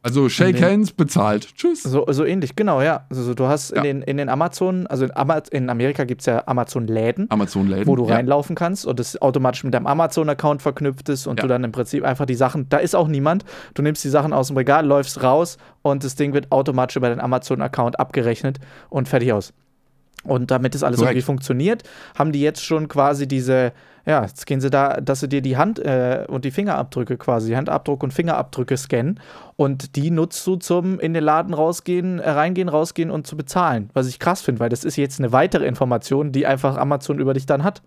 Also 0.00 0.28
Shake 0.28 0.62
Hands 0.62 0.90
bezahlt. 0.92 1.54
Tschüss. 1.56 1.82
So, 1.82 2.06
so 2.08 2.24
ähnlich, 2.24 2.54
genau, 2.54 2.80
ja. 2.80 3.06
Also 3.10 3.34
du 3.34 3.46
hast 3.46 3.70
ja. 3.70 3.78
in, 3.78 3.82
den, 3.82 4.02
in 4.02 4.16
den 4.16 4.28
Amazon, 4.28 4.86
also 4.86 5.04
in, 5.04 5.16
Ama 5.16 5.38
in 5.50 5.68
Amerika 5.68 6.04
gibt 6.04 6.22
es 6.22 6.26
ja 6.26 6.44
Amazon-Läden, 6.46 7.26
Amazon 7.30 7.68
wo 7.84 7.96
du 7.96 8.06
ja. 8.06 8.14
reinlaufen 8.14 8.54
kannst 8.54 8.86
und 8.86 9.00
das 9.00 9.20
automatisch 9.20 9.64
mit 9.64 9.74
deinem 9.74 9.86
Amazon-Account 9.86 10.62
verknüpft 10.62 11.08
ist 11.08 11.26
und 11.26 11.38
ja. 11.38 11.42
du 11.42 11.48
dann 11.48 11.64
im 11.64 11.72
Prinzip 11.72 12.04
einfach 12.04 12.26
die 12.26 12.36
Sachen, 12.36 12.68
da 12.68 12.78
ist 12.78 12.94
auch 12.94 13.08
niemand, 13.08 13.44
du 13.74 13.82
nimmst 13.82 14.04
die 14.04 14.08
Sachen 14.08 14.32
aus 14.32 14.46
dem 14.48 14.56
Regal, 14.56 14.86
läufst 14.86 15.22
raus 15.22 15.58
und 15.82 16.04
das 16.04 16.14
Ding 16.14 16.32
wird 16.32 16.52
automatisch 16.52 16.96
über 16.96 17.08
deinen 17.08 17.20
Amazon-Account 17.20 17.98
abgerechnet 17.98 18.58
und 18.88 19.08
fertig 19.08 19.32
aus. 19.32 19.52
Und 20.28 20.50
damit 20.50 20.74
das 20.74 20.82
alles 20.82 20.98
Correct. 20.98 21.12
irgendwie 21.12 21.24
funktioniert, 21.24 21.84
haben 22.14 22.32
die 22.32 22.42
jetzt 22.42 22.62
schon 22.62 22.88
quasi 22.88 23.26
diese, 23.26 23.72
ja, 24.04 24.22
jetzt 24.22 24.46
gehen 24.46 24.60
sie 24.60 24.68
da, 24.68 25.00
dass 25.00 25.20
sie 25.20 25.28
dir 25.28 25.40
die 25.40 25.56
Hand 25.56 25.78
äh, 25.78 26.26
und 26.28 26.44
die 26.44 26.50
Fingerabdrücke 26.50 27.16
quasi, 27.16 27.54
Handabdruck 27.54 28.02
und 28.02 28.12
Fingerabdrücke 28.12 28.76
scannen 28.76 29.20
und 29.56 29.96
die 29.96 30.10
nutzt 30.10 30.46
du 30.46 30.56
zum 30.56 31.00
in 31.00 31.14
den 31.14 31.24
Laden 31.24 31.54
rausgehen, 31.54 32.18
äh, 32.18 32.28
reingehen, 32.28 32.68
rausgehen 32.68 33.10
und 33.10 33.26
zu 33.26 33.38
bezahlen. 33.38 33.88
Was 33.94 34.06
ich 34.06 34.18
krass 34.18 34.42
finde, 34.42 34.60
weil 34.60 34.68
das 34.68 34.84
ist 34.84 34.96
jetzt 34.96 35.18
eine 35.18 35.32
weitere 35.32 35.66
Information, 35.66 36.30
die 36.30 36.46
einfach 36.46 36.76
Amazon 36.76 37.18
über 37.20 37.32
dich 37.32 37.46
dann 37.46 37.64
hat. 37.64 37.82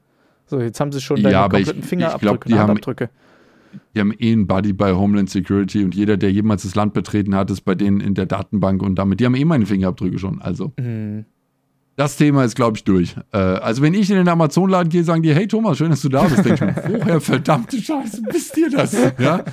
So, 0.48 0.60
jetzt 0.60 0.80
haben 0.80 0.92
sie 0.92 1.00
schon 1.00 1.18
deine 1.18 1.34
ja, 1.34 1.42
kompletten 1.48 1.84
ich, 1.84 1.86
Fingerabdrücke, 1.86 2.26
ich 2.26 2.40
glaub, 2.40 2.46
die 2.46 2.60
Handabdrücke. 2.60 3.04
Haben, 3.06 3.82
die 3.94 4.00
haben 4.00 4.14
eh 4.18 4.32
einen 4.32 4.48
Buddy 4.48 4.74
bei 4.74 4.94
Homeland 4.94 5.30
Security 5.30 5.84
und 5.84 5.94
jeder, 5.94 6.18
der 6.18 6.32
jemals 6.32 6.64
das 6.64 6.74
Land 6.74 6.96
betreten 6.96 7.36
hat, 7.36 7.52
ist 7.52 7.62
bei 7.62 7.76
denen 7.76 8.02
in 8.02 8.16
der 8.16 8.26
Datenbank 8.26 8.82
und 8.82 8.96
damit, 8.96 9.20
die 9.20 9.26
haben 9.26 9.36
eh 9.36 9.46
meine 9.46 9.68
Fingerabdrücke 9.68 10.18
schon. 10.18 10.42
Also. 10.42 10.74
Mhm 10.80 11.26
das 11.96 12.16
Thema 12.18 12.44
ist, 12.46 12.56
glaube 12.56 12.78
ich, 12.78 12.84
durch. 12.84 13.16
Äh, 13.32 13.38
also, 13.38 13.82
wenn 13.82 13.94
ich 13.94 14.10
in 14.10 14.16
den 14.16 14.28
Amazon-Laden 14.28 14.90
gehe, 14.90 15.04
sagen 15.04 15.22
die, 15.22 15.34
hey 15.34 15.48
Thomas, 15.48 15.78
schön, 15.78 15.90
dass 15.90 16.02
du 16.02 16.10
da 16.10 16.24
bist. 16.24 16.46
Denke 16.46 16.54
ich 16.54 16.90
mir, 16.90 17.00
woher 17.06 17.22
verdammte 17.22 17.82
Scheiße 17.82 18.22
bist 18.24 18.56
dir 18.56 18.70
das? 18.70 18.96
Ja? 19.20 19.44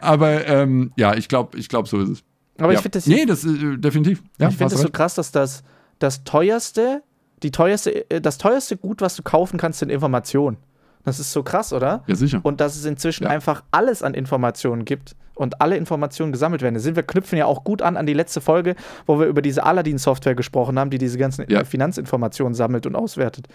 Aber 0.00 0.46
ähm, 0.46 0.92
ja, 0.96 1.14
ich 1.14 1.28
glaube, 1.28 1.56
ich 1.56 1.68
glaub, 1.68 1.88
so 1.88 1.98
ist 2.00 2.08
es. 2.08 2.24
Aber 2.58 2.72
ja. 2.72 2.78
ich 2.78 2.82
finde 2.82 2.98
das. 2.98 3.06
Nee, 3.06 3.24
das 3.24 3.44
äh, 3.44 3.78
definitiv. 3.78 4.22
Ja, 4.38 4.48
ich 4.48 4.56
finde 4.56 4.74
das 4.74 4.82
so 4.82 4.90
krass, 4.90 5.14
dass 5.14 5.32
das, 5.32 5.62
das 5.98 6.24
teuerste, 6.24 7.02
die 7.42 7.50
teuerste, 7.50 8.10
äh, 8.10 8.20
das 8.20 8.38
teuerste 8.38 8.76
Gut, 8.76 9.00
was 9.00 9.16
du 9.16 9.22
kaufen 9.22 9.56
kannst, 9.56 9.78
sind 9.78 9.90
Informationen. 9.90 10.58
Das 11.04 11.20
ist 11.20 11.32
so 11.32 11.42
krass, 11.42 11.72
oder? 11.72 12.02
Ja, 12.06 12.14
sicher. 12.14 12.40
Und 12.42 12.60
dass 12.60 12.76
es 12.76 12.84
inzwischen 12.84 13.24
ja. 13.24 13.30
einfach 13.30 13.62
alles 13.70 14.02
an 14.02 14.14
Informationen 14.14 14.84
gibt 14.84 15.16
und 15.34 15.60
alle 15.60 15.76
Informationen 15.76 16.32
gesammelt 16.32 16.62
werden. 16.62 16.78
sind 16.78 16.96
wir 16.96 17.02
knüpfen 17.02 17.38
ja 17.38 17.46
auch 17.46 17.64
gut 17.64 17.82
an 17.82 17.96
an 17.96 18.06
die 18.06 18.14
letzte 18.14 18.40
Folge, 18.40 18.76
wo 19.06 19.18
wir 19.18 19.26
über 19.26 19.42
diese 19.42 19.64
Aladdin-Software 19.64 20.34
gesprochen 20.34 20.78
haben, 20.78 20.90
die 20.90 20.98
diese 20.98 21.18
ganzen 21.18 21.44
ja. 21.48 21.64
Finanzinformationen 21.64 22.54
sammelt 22.54 22.86
und 22.86 22.96
auswertet. 22.96 23.48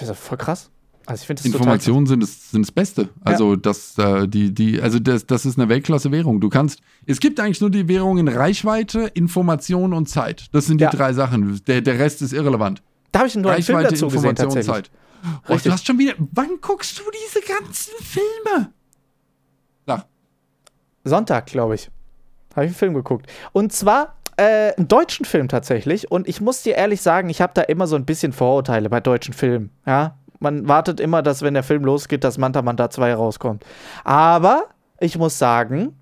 Das 0.00 0.08
ist 0.08 0.18
voll 0.18 0.38
krass. 0.38 0.70
Also 1.04 1.22
ich 1.22 1.26
finde 1.26 1.42
Informationen 1.44 2.06
sind 2.06 2.22
das, 2.22 2.50
sind 2.52 2.62
das 2.62 2.70
Beste. 2.70 3.08
Also 3.24 3.52
ja. 3.52 3.56
das, 3.56 3.98
äh, 3.98 4.28
die, 4.28 4.54
die, 4.54 4.80
also 4.80 5.00
das, 5.00 5.26
das 5.26 5.44
ist 5.44 5.58
eine 5.58 5.68
Weltklasse-Währung. 5.68 6.40
Du 6.40 6.48
kannst, 6.48 6.80
es 7.06 7.18
gibt 7.18 7.40
eigentlich 7.40 7.60
nur 7.60 7.70
die 7.70 7.88
Währungen 7.88 8.28
Reichweite, 8.28 9.10
Information 9.14 9.94
und 9.94 10.08
Zeit. 10.08 10.46
Das 10.52 10.66
sind 10.66 10.80
die 10.80 10.84
ja. 10.84 10.90
drei 10.90 11.12
Sachen. 11.12 11.60
Der, 11.66 11.80
der 11.80 11.98
Rest 11.98 12.22
ist 12.22 12.32
irrelevant. 12.32 12.82
Da 13.10 13.20
habe 13.20 13.28
ich 13.28 13.34
einen 13.34 13.44
neuen 13.44 13.62
Film 13.62 13.82
dazu 13.82 14.08
gesehen, 14.08 14.36
tatsächlich. 14.36 14.66
Zeit. 14.66 14.90
Oh, 15.48 15.56
du 15.56 15.70
hast 15.70 15.86
schon 15.86 15.98
wieder. 15.98 16.14
Wann 16.18 16.60
guckst 16.60 16.98
du 16.98 17.02
diese 17.26 17.40
ganzen 17.46 17.92
Filme? 18.02 18.72
Sag. 19.86 20.06
Sonntag, 21.04 21.46
glaube 21.46 21.74
ich. 21.74 21.90
Habe 22.54 22.66
ich 22.66 22.70
einen 22.70 22.76
Film 22.76 22.94
geguckt. 22.94 23.26
Und 23.52 23.72
zwar 23.72 24.16
äh, 24.36 24.74
einen 24.76 24.88
deutschen 24.88 25.24
Film 25.24 25.48
tatsächlich. 25.48 26.10
Und 26.10 26.28
ich 26.28 26.40
muss 26.40 26.62
dir 26.62 26.74
ehrlich 26.74 27.00
sagen, 27.02 27.30
ich 27.30 27.40
habe 27.40 27.52
da 27.54 27.62
immer 27.62 27.86
so 27.86 27.96
ein 27.96 28.04
bisschen 28.04 28.32
Vorurteile 28.32 28.88
bei 28.88 29.00
deutschen 29.00 29.34
Filmen. 29.34 29.70
Ja, 29.86 30.18
man 30.38 30.66
wartet 30.68 31.00
immer, 31.00 31.22
dass 31.22 31.42
wenn 31.42 31.54
der 31.54 31.62
Film 31.62 31.84
losgeht, 31.84 32.24
dass 32.24 32.38
Manta 32.38 32.62
Manta 32.62 32.90
2 32.90 33.14
rauskommt. 33.14 33.64
Aber 34.04 34.66
ich 35.00 35.16
muss 35.16 35.38
sagen, 35.38 35.96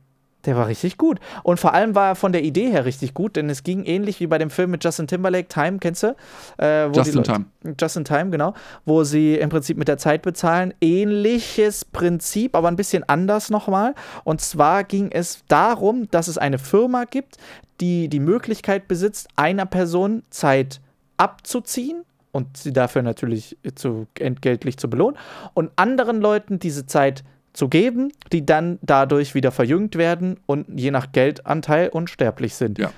der 0.45 0.57
war 0.57 0.67
richtig 0.67 0.97
gut. 0.97 1.21
Und 1.43 1.61
vor 1.61 1.75
allem 1.75 1.95
war 1.95 2.09
er 2.09 2.15
von 2.15 2.33
der 2.33 2.43
Idee 2.43 2.71
her 2.71 2.85
richtig 2.85 3.15
gut, 3.15 3.37
denn 3.37 3.51
es 3.51 3.63
ging 3.63 3.85
ähnlich 3.85 4.21
wie 4.21 4.27
bei 4.27 4.39
dem 4.39 4.51
Film 4.51 4.71
mit 4.71 4.85
Justin 4.85 5.07
Timberlake, 5.07 5.49
Time, 5.49 5.79
kennst 5.79 6.03
du? 6.03 6.17
Äh, 6.59 6.89
Just 6.89 7.15
in 7.15 7.23
Time. 7.23 7.45
Just 7.79 7.97
in 7.97 8.05
Time, 8.05 8.31
genau. 8.31 8.55
Wo 8.85 9.05
sie 9.05 9.35
im 9.35 9.51
Prinzip 9.51 9.77
mit 9.77 9.89
der 9.89 9.99
Zeit 9.99 10.23
bezahlen. 10.23 10.73
Ähnliches 10.81 11.85
Prinzip, 11.85 12.57
aber 12.57 12.69
ein 12.69 12.77
bisschen 12.77 13.09
anders 13.09 13.51
nochmal. 13.51 13.95
Und 14.25 14.41
zwar 14.41 14.85
ging 14.85 15.11
es 15.13 15.45
darum, 15.49 16.11
dass 16.11 16.29
es 16.29 16.39
eine 16.39 16.59
Firma 16.59 17.05
gibt, 17.05 17.37
die 17.81 18.09
die 18.09 18.21
Möglichkeit 18.21 18.89
besitzt, 18.89 19.29
einer 19.37 19.67
Person 19.67 20.23
Zeit 20.31 20.81
abzuziehen 21.17 22.05
und 22.33 22.57
sie 22.57 22.73
dafür 22.73 23.03
natürlich 23.03 23.57
zu, 23.75 24.07
entgeltlich 24.19 24.79
zu 24.79 24.89
belohnen 24.89 25.19
und 25.55 25.71
anderen 25.77 26.21
Leuten 26.21 26.59
diese 26.59 26.87
Zeit 26.87 27.25
zu 27.53 27.69
geben, 27.69 28.13
die 28.33 28.47
dann 28.47 28.79
dadurch 28.83 29.35
wieder 29.35 29.51
verjüngt 29.51 29.97
werden 29.97 30.39
und 30.47 30.67
je 30.79 30.91
nach 30.91 31.13
Geldanteil 31.13 31.89
unsterblich 31.89 32.55
sind. 32.55 32.79
Ja. 32.79 32.93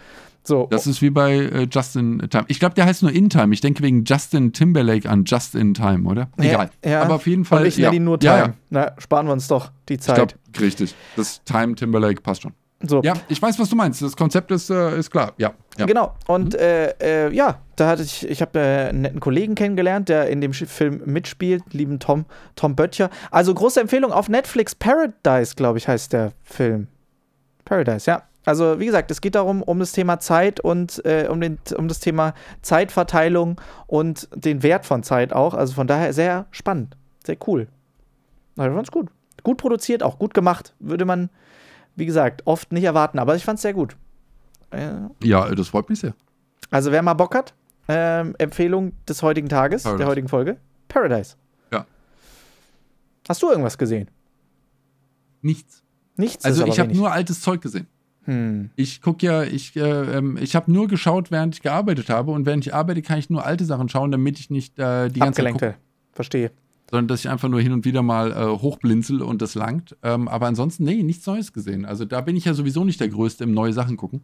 So. 0.44 0.66
Das 0.70 0.86
ist 0.86 1.00
wie 1.02 1.10
bei 1.10 1.34
äh, 1.34 1.68
Justin 1.70 2.18
Time. 2.30 2.44
Ich 2.48 2.58
glaube, 2.58 2.74
der 2.74 2.86
heißt 2.86 3.02
nur 3.02 3.12
In 3.12 3.30
Time. 3.30 3.54
Ich 3.54 3.60
denke 3.60 3.82
wegen 3.82 4.04
Justin 4.04 4.52
Timberlake 4.52 5.08
an 5.08 5.24
Just 5.24 5.54
in 5.54 5.72
Time, 5.72 6.08
oder? 6.08 6.28
Egal. 6.36 6.70
Ja. 6.84 7.02
Aber 7.02 7.14
auf 7.14 7.26
jeden 7.26 7.44
Fall. 7.44 7.62
Und 7.62 7.68
ich 7.68 7.76
nenne 7.76 7.88
ja. 7.88 7.92
ihn 7.94 8.04
nur 8.04 8.18
Time. 8.18 8.32
Ja, 8.32 8.46
ja. 8.46 8.54
Na, 8.70 8.92
sparen 8.98 9.26
wir 9.26 9.32
uns 9.32 9.46
doch 9.46 9.70
die 9.88 9.98
Zeit. 9.98 10.16
glaube, 10.16 10.34
richtig. 10.60 10.94
Das 11.16 11.42
Time 11.44 11.76
Timberlake 11.76 12.22
passt 12.22 12.42
schon. 12.42 12.52
So. 12.82 13.02
Ja, 13.02 13.14
ich 13.28 13.40
weiß, 13.40 13.58
was 13.58 13.68
du 13.68 13.76
meinst. 13.76 14.02
Das 14.02 14.16
Konzept 14.16 14.50
ist, 14.50 14.70
äh, 14.70 14.98
ist 14.98 15.10
klar. 15.10 15.32
Ja. 15.36 15.52
ja. 15.78 15.86
Genau. 15.86 16.14
Und 16.26 16.54
äh, 16.54 16.94
äh, 17.00 17.34
ja, 17.34 17.60
da 17.76 17.88
hatte 17.88 18.02
ich, 18.02 18.28
ich 18.28 18.40
habe 18.40 18.58
äh, 18.58 18.88
einen 18.88 19.02
netten 19.02 19.20
Kollegen 19.20 19.54
kennengelernt, 19.54 20.08
der 20.08 20.28
in 20.28 20.40
dem 20.40 20.52
Film 20.52 21.02
mitspielt, 21.04 21.62
lieben 21.72 21.98
Tom, 21.98 22.26
Tom 22.56 22.76
Böttcher. 22.76 23.10
Also 23.30 23.54
große 23.54 23.80
Empfehlung 23.80 24.12
auf 24.12 24.28
Netflix, 24.28 24.74
Paradise, 24.74 25.54
glaube 25.54 25.78
ich, 25.78 25.88
heißt 25.88 26.12
der 26.12 26.32
Film. 26.42 26.88
Paradise, 27.64 28.10
ja. 28.10 28.22
Also 28.44 28.80
wie 28.80 28.86
gesagt, 28.86 29.10
es 29.10 29.20
geht 29.20 29.36
darum, 29.36 29.62
um 29.62 29.78
das 29.78 29.92
Thema 29.92 30.18
Zeit 30.18 30.58
und 30.58 31.04
äh, 31.04 31.28
um, 31.30 31.40
den, 31.40 31.58
um 31.76 31.86
das 31.86 32.00
Thema 32.00 32.34
Zeitverteilung 32.60 33.60
und 33.86 34.28
den 34.34 34.62
Wert 34.62 34.84
von 34.84 35.02
Zeit 35.02 35.32
auch. 35.32 35.54
Also 35.54 35.74
von 35.74 35.86
daher 35.86 36.12
sehr 36.12 36.46
spannend, 36.50 36.96
sehr 37.24 37.36
cool. 37.46 37.68
Also 38.56 38.74
fand's 38.74 38.90
gut. 38.90 39.08
Gut 39.44 39.58
produziert, 39.58 40.02
auch 40.02 40.18
gut 40.18 40.34
gemacht. 40.34 40.74
Würde 40.78 41.04
man, 41.04 41.30
wie 41.96 42.06
gesagt, 42.06 42.42
oft 42.46 42.72
nicht 42.72 42.84
erwarten, 42.84 43.18
aber 43.18 43.36
ich 43.36 43.44
fand's 43.44 43.62
sehr 43.62 43.74
gut. 43.74 43.96
Äh, 44.70 44.90
Ja, 45.22 45.54
das 45.54 45.68
freut 45.68 45.88
mich 45.88 46.00
sehr. 46.00 46.14
also 46.70 46.92
wer 46.92 47.02
mal 47.02 47.14
Bock 47.14 47.34
hat, 47.34 47.54
ähm, 47.88 48.34
Empfehlung 48.38 48.92
des 49.08 49.22
heutigen 49.22 49.48
Tages, 49.48 49.82
Paradise. 49.82 49.98
der 49.98 50.06
heutigen 50.08 50.28
Folge, 50.28 50.56
Paradise. 50.88 51.36
Ja. 51.70 51.84
Hast 53.28 53.42
du 53.42 53.50
irgendwas 53.50 53.76
gesehen? 53.78 54.08
Nichts. 55.42 55.82
Nichts. 56.16 56.44
Also 56.44 56.66
ich 56.66 56.78
habe 56.78 56.94
nur 56.94 57.10
altes 57.12 57.40
Zeug 57.40 57.60
gesehen. 57.60 57.86
Hm. 58.24 58.70
Ich 58.76 59.02
gucke 59.02 59.26
ja, 59.26 59.42
ich, 59.42 59.74
äh, 59.74 59.80
ähm, 59.80 60.38
ich 60.40 60.54
habe 60.54 60.70
nur 60.70 60.86
geschaut, 60.86 61.30
während 61.32 61.56
ich 61.56 61.62
gearbeitet 61.62 62.08
habe. 62.08 62.30
Und 62.30 62.46
während 62.46 62.64
ich 62.66 62.72
arbeite, 62.72 63.02
kann 63.02 63.18
ich 63.18 63.30
nur 63.30 63.44
alte 63.44 63.64
Sachen 63.64 63.88
schauen, 63.88 64.12
damit 64.12 64.38
ich 64.38 64.48
nicht 64.48 64.78
äh, 64.78 65.08
die 65.08 65.18
ganze 65.18 65.40
Abgelenkte. 65.40 65.74
Verstehe. 66.12 66.52
Sondern 66.92 67.08
dass 67.08 67.20
ich 67.20 67.30
einfach 67.30 67.48
nur 67.48 67.62
hin 67.62 67.72
und 67.72 67.86
wieder 67.86 68.02
mal 68.02 68.32
äh, 68.32 68.46
hochblinzel 68.60 69.22
und 69.22 69.40
das 69.40 69.54
langt. 69.54 69.96
Ähm, 70.02 70.28
aber 70.28 70.46
ansonsten, 70.46 70.84
nee, 70.84 71.02
nichts 71.02 71.26
Neues 71.26 71.54
gesehen. 71.54 71.86
Also 71.86 72.04
da 72.04 72.20
bin 72.20 72.36
ich 72.36 72.44
ja 72.44 72.52
sowieso 72.52 72.84
nicht 72.84 73.00
der 73.00 73.08
Größte 73.08 73.44
im 73.44 73.54
neue 73.54 73.72
Sachen 73.72 73.96
gucken. 73.96 74.20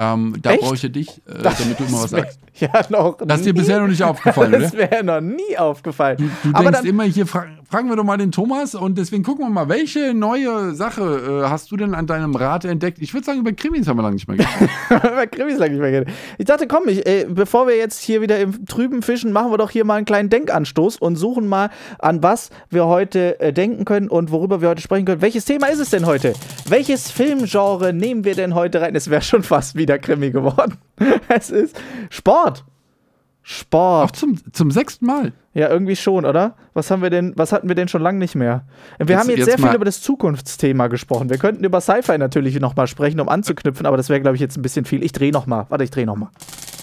Ähm, 0.00 0.34
da 0.40 0.52
Echt? 0.52 0.62
brauche 0.62 0.74
ich 0.76 0.82
ja 0.82 0.88
dich, 0.88 1.18
äh, 1.28 1.42
damit 1.42 1.78
du 1.78 1.84
immer 1.84 2.02
was 2.02 2.10
Das 2.10 2.10
sagst. 2.10 2.40
Ja, 2.60 2.82
noch. 2.90 3.16
Das 3.24 3.40
ist 3.40 3.46
dir 3.46 3.54
bisher 3.54 3.80
noch 3.80 3.88
nicht 3.88 4.02
aufgefallen, 4.02 4.54
oder? 4.54 4.60
Das 4.70 4.72
wäre 4.74 5.04
noch 5.04 5.20
nie 5.20 5.56
aufgefallen. 5.56 6.16
Du, 6.18 6.24
du 6.24 6.54
aber 6.54 6.64
denkst 6.64 6.78
dann, 6.80 6.86
immer 6.86 7.04
hier, 7.04 7.26
fra 7.26 7.46
fragen 7.70 7.88
wir 7.88 7.94
doch 7.94 8.04
mal 8.04 8.16
den 8.16 8.32
Thomas 8.32 8.74
und 8.74 8.98
deswegen 8.98 9.22
gucken 9.22 9.44
wir 9.44 9.50
mal, 9.50 9.68
welche 9.68 10.12
neue 10.12 10.74
Sache 10.74 11.44
äh, 11.44 11.48
hast 11.48 11.70
du 11.70 11.76
denn 11.76 11.94
an 11.94 12.08
deinem 12.08 12.34
Rad 12.34 12.64
entdeckt? 12.64 12.98
Ich 13.00 13.14
würde 13.14 13.24
sagen, 13.24 13.38
über 13.38 13.52
Krimis 13.52 13.86
haben 13.86 13.96
wir 13.96 14.02
lange 14.02 14.16
nicht 14.16 14.26
mehr 14.26 14.38
gesprochen. 14.38 14.68
Bei 14.88 15.26
Krimis 15.28 15.56
lang 15.56 15.70
nicht 15.70 15.80
mehr 15.80 15.92
geredet. 15.92 16.12
Ich 16.36 16.46
dachte, 16.46 16.66
komm, 16.66 16.88
ich, 16.88 17.06
äh, 17.06 17.26
bevor 17.28 17.68
wir 17.68 17.76
jetzt 17.76 18.02
hier 18.02 18.22
wieder 18.22 18.40
im 18.40 18.66
Trüben 18.66 19.02
fischen, 19.02 19.32
machen 19.32 19.52
wir 19.52 19.58
doch 19.58 19.70
hier 19.70 19.84
mal 19.84 19.94
einen 19.94 20.04
kleinen 20.04 20.30
Denkanstoß 20.30 20.96
und 20.96 21.14
suchen 21.14 21.46
mal, 21.46 21.70
an 22.00 22.24
was 22.24 22.50
wir 22.70 22.86
heute 22.86 23.38
äh, 23.38 23.52
denken 23.52 23.84
können 23.84 24.08
und 24.08 24.32
worüber 24.32 24.60
wir 24.60 24.70
heute 24.70 24.82
sprechen 24.82 25.04
können. 25.04 25.22
Welches 25.22 25.44
Thema 25.44 25.68
ist 25.68 25.78
es 25.78 25.90
denn 25.90 26.06
heute? 26.06 26.32
Welches 26.66 27.12
Filmgenre 27.12 27.92
nehmen 27.92 28.24
wir 28.24 28.34
denn 28.34 28.56
heute 28.56 28.80
rein? 28.80 28.96
Es 28.96 29.10
wäre 29.10 29.22
schon 29.22 29.44
fast 29.44 29.76
wieder 29.76 29.89
Krimi 29.98 30.30
geworden. 30.30 30.76
es 31.28 31.50
ist 31.50 31.80
Sport. 32.10 32.64
Auch 32.64 33.42
Sport. 33.42 34.16
zum, 34.16 34.38
zum 34.52 34.70
sechsten 34.70 35.06
Mal. 35.06 35.32
Ja, 35.54 35.68
irgendwie 35.68 35.96
schon, 35.96 36.24
oder? 36.24 36.54
Was 36.74 36.90
haben 36.90 37.02
wir 37.02 37.10
denn, 37.10 37.32
was 37.36 37.52
hatten 37.52 37.66
wir 37.68 37.74
denn 37.74 37.88
schon 37.88 38.02
lange 38.02 38.18
nicht 38.18 38.34
mehr? 38.36 38.64
Wir 38.98 39.06
Jetzt- 39.06 39.18
haben 39.20 39.28
jetzt, 39.30 39.38
jetzt 39.38 39.46
sehr 39.46 39.58
viel 39.58 39.74
über 39.74 39.84
das 39.84 40.00
Zukunftsthema 40.02 40.86
gesprochen. 40.86 41.30
Wir 41.30 41.38
könnten 41.38 41.64
über 41.64 41.80
Sci-Fi 41.80 42.18
natürlich 42.18 42.60
noch 42.60 42.76
mal 42.76 42.86
sprechen, 42.86 43.18
um 43.18 43.28
anzuknüpfen, 43.28 43.86
aber 43.86 43.96
das 43.96 44.08
wäre, 44.08 44.20
glaube 44.20 44.36
ich, 44.36 44.40
jetzt 44.40 44.56
ein 44.56 44.62
bisschen 44.62 44.84
viel. 44.84 45.02
Ich 45.02 45.12
drehe 45.12 45.32
noch 45.32 45.46
mal. 45.46 45.66
Warte, 45.70 45.82
ich 45.84 45.90
drehe 45.90 46.06
noch 46.06 46.16
mal. 46.16 46.30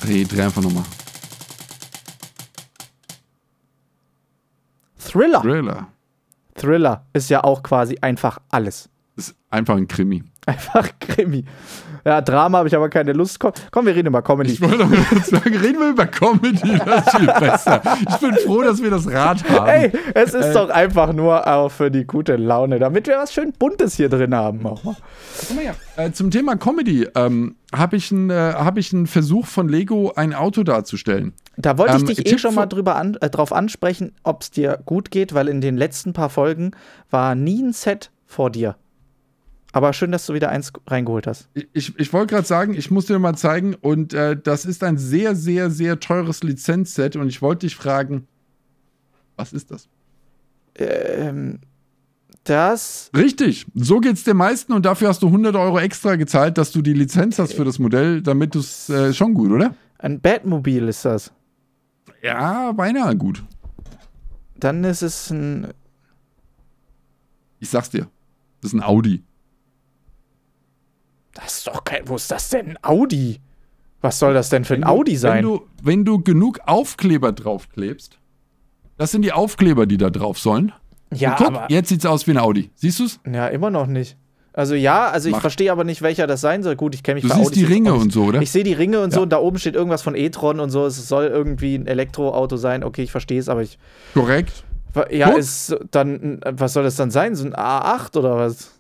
Dreh, 0.04 0.26
dreh 0.26 0.42
einfach 0.42 0.62
nochmal. 0.62 0.84
Thriller. 4.98 5.42
Thriller. 5.42 5.88
Thriller 6.56 7.06
ist 7.14 7.30
ja 7.30 7.44
auch 7.44 7.64
quasi 7.64 7.98
einfach 8.02 8.40
alles. 8.50 8.90
Ist 9.16 9.36
einfach 9.50 9.76
ein 9.78 9.88
Krimi. 9.88 10.24
Einfach 10.46 10.90
Krimi. 11.00 11.46
Ja, 12.08 12.22
Drama 12.22 12.60
habe 12.60 12.70
ich 12.70 12.76
aber 12.76 12.88
keine 12.88 13.12
Lust. 13.12 13.38
Komm, 13.38 13.52
komm 13.70 13.86
wir 13.86 13.94
reden 13.94 14.08
über 14.08 14.22
Comedy. 14.22 14.54
Ich 14.54 14.62
wollte 14.62 14.78
doch 14.78 14.90
kurz 15.10 15.28
sagen, 15.30 15.58
reden 15.58 15.80
wir 15.80 15.90
über 15.90 16.06
Comedy, 16.06 16.80
das 16.86 17.06
ist 17.08 17.18
viel 17.18 17.28
besser. 17.28 17.82
Ich 18.10 18.16
bin 18.18 18.34
froh, 18.46 18.62
dass 18.62 18.82
wir 18.82 18.90
das 18.90 19.12
Rad 19.12 19.44
haben. 19.50 19.68
Ey, 19.68 19.92
es 20.14 20.34
ist 20.34 20.46
Äh. 20.46 20.54
doch 20.54 20.70
einfach 20.70 21.12
nur 21.12 21.46
auch 21.46 21.68
für 21.70 21.92
die 21.92 22.06
gute 22.06 22.38
Laune, 22.38 22.80
damit 22.80 23.08
wir 23.08 23.18
was 23.18 23.34
schön 23.34 23.52
Buntes 23.52 23.96
hier 23.96 24.08
drin 24.08 24.34
haben. 24.34 24.66
Auch 24.66 24.82
mal. 24.86 24.96
Guck 25.50 25.56
mal 25.58 25.62
her. 25.66 25.76
Äh, 25.98 26.12
zum 26.14 26.32
Thema 26.32 26.56
Comedy 26.56 27.10
ähm, 27.14 27.56
habe 27.76 27.98
ich, 27.98 28.10
einen, 28.14 28.30
äh, 28.30 28.54
hab 28.56 28.78
ich 28.78 28.94
einen 28.94 29.06
Versuch 29.08 29.46
von 29.46 29.68
Lego, 29.68 30.14
ein 30.16 30.34
Auto 30.34 30.64
darzustellen. 30.64 31.34
Da 31.58 31.78
wollte 31.78 31.96
ich 31.96 32.02
Ähm, 32.04 32.08
dich 32.08 32.20
eh 32.20 32.24
Tipp 32.24 32.40
schon 32.40 32.56
mal 32.56 32.68
drüber 32.68 32.96
an, 32.96 33.18
äh, 33.20 33.30
drauf 33.30 33.52
ansprechen, 33.52 34.14
ob 34.24 34.44
es 34.44 34.52
dir 34.52 34.80
gut 34.86 35.12
geht, 35.12 35.34
weil 35.34 35.50
in 35.50 35.60
den 35.60 35.76
letzten 35.76 36.14
paar 36.14 36.30
Folgen 36.30 36.72
war 37.10 37.36
nie 37.36 37.62
ein 37.62 37.74
Set 37.74 38.12
vor 38.26 38.50
dir. 38.50 38.76
Aber 39.78 39.94
schön, 39.94 40.12
dass 40.12 40.26
du 40.26 40.34
wieder 40.34 40.50
eins 40.50 40.74
reingeholt 40.88 41.28
hast. 41.28 41.50
Ich, 41.72 42.00
ich 42.00 42.12
wollte 42.12 42.34
gerade 42.34 42.48
sagen, 42.48 42.74
ich 42.74 42.90
muss 42.90 43.06
dir 43.06 43.20
mal 43.20 43.36
zeigen, 43.36 43.76
und 43.76 44.12
äh, 44.12 44.36
das 44.36 44.66
ist 44.66 44.84
ein 44.84 44.98
sehr, 44.98 45.36
sehr, 45.36 45.70
sehr 45.70 46.00
teures 46.00 46.42
Lizenzset. 46.42 47.16
Und 47.16 47.28
ich 47.28 47.44
wollte 47.44 47.68
dich 47.68 47.76
fragen, 47.76 48.28
was 49.36 49.54
ist 49.54 49.70
das? 49.70 49.88
Ähm, 50.74 51.60
das. 52.44 53.12
Richtig, 53.16 53.68
so 53.76 54.00
geht's 54.00 54.24
den 54.24 54.38
meisten 54.38 54.74
und 54.74 54.84
dafür 54.84 55.10
hast 55.10 55.22
du 55.22 55.28
100 55.28 55.56
Euro 55.56 55.78
extra 55.78 56.16
gezahlt, 56.16 56.58
dass 56.58 56.72
du 56.72 56.82
die 56.82 56.94
Lizenz 56.94 57.38
hast 57.38 57.54
für 57.54 57.64
das 57.64 57.78
Modell, 57.78 58.24
damit 58.24 58.56
du 58.56 58.60
es 58.62 58.90
äh, 58.90 59.14
schon 59.14 59.36
gut, 59.36 59.52
oder? 59.52 59.76
Ein 60.00 60.20
Batmobil 60.20 60.88
ist 60.88 61.06
das. 61.06 61.32
Ja, 62.24 62.72
beinahe 62.72 63.16
gut. 63.16 63.44
Dann 64.56 64.84
ist 64.84 65.04
es 65.04 65.30
ein. 65.30 65.68
Ich 67.60 67.70
sag's 67.70 67.92
dir, 67.92 68.08
das 68.62 68.74
ist 68.74 68.74
ein 68.74 68.82
Audi. 68.82 69.22
Das 71.40 71.58
ist 71.60 71.68
doch 71.68 71.84
kein. 71.84 72.08
Wo 72.08 72.16
ist 72.16 72.30
das 72.32 72.50
denn? 72.50 72.70
Ein 72.70 72.78
Audi? 72.82 73.40
Was 74.02 74.20
soll 74.20 74.34
das 74.34 74.50
denn 74.50 74.66
für 74.66 74.74
ein 74.76 74.82
Wenn 74.82 74.88
du- 74.88 74.94
Audi 74.94 75.16
sein? 75.18 75.36
Wenn 75.38 75.44
du, 75.44 75.62
wenn 75.82 76.06
du 76.06 76.20
genug 76.24 76.60
Aufkleber 76.66 77.32
draufklebst, 77.32 78.18
das 78.98 79.12
sind 79.12 79.22
die 79.24 79.32
Aufkleber, 79.34 79.86
die 79.86 79.98
da 79.98 80.10
drauf 80.10 80.40
sollen. 80.40 80.72
ja, 81.14 81.36
guck, 81.38 81.48
aber. 81.48 81.66
jetzt 81.70 81.90
sieht's 81.90 82.06
aus 82.06 82.26
wie 82.28 82.32
ein 82.32 82.38
Audi. 82.38 82.72
Siehst 82.76 83.00
du's? 83.00 83.20
Ja, 83.32 83.48
immer 83.48 83.70
noch 83.70 83.88
nicht. 83.88 84.18
Also 84.54 84.74
ja, 84.74 85.10
also 85.10 85.28
ich 85.30 85.34
Mach. 85.34 85.42
verstehe 85.42 85.72
aber 85.72 85.84
nicht, 85.84 86.02
welcher 86.02 86.26
das 86.26 86.42
sein 86.42 86.64
soll. 86.64 86.76
Gut, 86.76 86.96
ich 86.96 87.04
kenne 87.04 87.16
mich 87.16 87.24
Du 87.24 87.28
siehst 87.30 87.40
Audis 87.52 87.60
die 87.60 87.66
Ringe 87.66 87.94
und 87.94 88.12
so, 88.12 88.24
oder? 88.24 88.42
Ich 88.42 88.50
sehe 88.52 88.64
die 88.64 88.74
Ringe 88.74 89.02
und 89.02 89.12
so 89.12 89.20
Ja. 89.20 89.24
und 89.24 89.30
da 89.30 89.38
oben 89.38 89.60
steht 89.60 89.76
irgendwas 89.76 90.02
von 90.02 90.16
e-tron 90.16 90.60
und 90.60 90.72
so. 90.72 90.86
Es 90.88 91.08
soll 91.08 91.26
irgendwie 91.28 91.76
ein 91.76 91.86
Elektroauto 91.86 92.58
sein. 92.58 92.84
Okay, 92.84 93.04
ich 93.04 93.12
verstehe 93.12 93.40
es, 93.40 93.50
aber 93.50 93.62
ich. 93.62 93.78
Korrekt. 94.16 94.64
Ja, 95.12 95.30
Guck. 95.30 95.38
ist 95.38 95.76
dann. 95.92 96.40
Was 96.44 96.74
soll 96.74 96.84
das 96.84 96.96
dann 96.96 97.12
sein? 97.12 97.36
So 97.36 97.46
ein 97.46 97.54
A8 97.54 98.18
oder 98.18 98.36
was? 98.38 98.72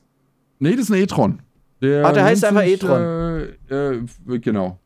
Nee, 0.57 0.71
das 0.71 0.85
ist 0.85 0.89
ein 0.91 0.95
e-tron. 0.99 1.43
Ah, 1.81 2.11
der 2.11 2.23
heißt 2.23 2.43
einfach 2.45 2.63
sich, 2.63 2.83
Äh, 2.83 3.95
äh, 3.95 4.39
genau. 4.39 4.79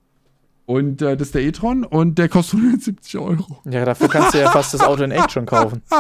Und 0.66 1.02
äh, 1.02 1.18
das 1.18 1.30
ist 1.30 1.36
der 1.36 1.44
e-tron 1.44 1.84
und 1.84 2.18
der 2.18 2.30
kostet 2.30 2.60
170 2.60 3.18
Euro. 3.20 3.60
Ja, 3.70 3.86
dafür 3.86 4.08
kannst 4.08 4.34
du 4.34 4.40
ja 4.40 4.50
fast 4.52 4.74
das 4.74 4.82
Auto 4.82 5.04
in 5.04 5.12
echt 5.12 5.32
schon 5.32 5.46
kaufen. 5.46 5.82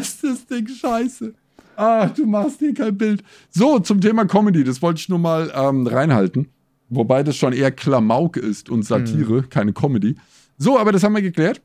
Ist 0.00 0.22
das 0.22 0.46
Ding 0.46 0.68
scheiße. 0.68 1.34
Ach, 1.76 2.10
du 2.10 2.26
machst 2.26 2.60
dir 2.60 2.72
kein 2.74 2.96
Bild. 2.96 3.22
So, 3.50 3.78
zum 3.80 4.00
Thema 4.00 4.24
Comedy, 4.24 4.62
das 4.62 4.80
wollte 4.82 5.00
ich 5.00 5.08
nur 5.08 5.18
mal 5.18 5.50
ähm, 5.54 5.86
reinhalten. 5.86 6.48
Wobei 6.90 7.22
das 7.22 7.36
schon 7.36 7.52
eher 7.52 7.70
Klamauk 7.72 8.36
ist 8.36 8.70
und 8.70 8.84
Satire, 8.84 9.42
Mhm. 9.42 9.48
keine 9.50 9.72
Comedy. 9.72 10.16
So, 10.58 10.78
aber 10.78 10.92
das 10.92 11.02
haben 11.02 11.14
wir 11.14 11.22
geklärt. 11.22 11.60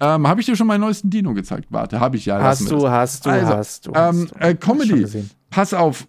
Ähm, 0.00 0.26
habe 0.28 0.40
ich 0.40 0.46
dir 0.46 0.56
schon 0.56 0.66
meinen 0.66 0.80
neuesten 0.82 1.10
Dino 1.10 1.32
gezeigt? 1.34 1.66
Warte, 1.70 1.98
habe 2.00 2.16
ich 2.16 2.26
ja. 2.26 2.40
Hast 2.40 2.70
du, 2.70 2.88
hast 2.88 3.24
du, 3.26 3.30
Also, 3.30 3.46
hast 3.48 3.86
du. 3.86 3.90
Ähm, 3.90 3.96
hast 3.96 4.30
du. 4.32 4.38
äh, 4.40 4.54
Comedy. 4.54 5.06
Pass 5.50 5.74
auf. 5.74 6.06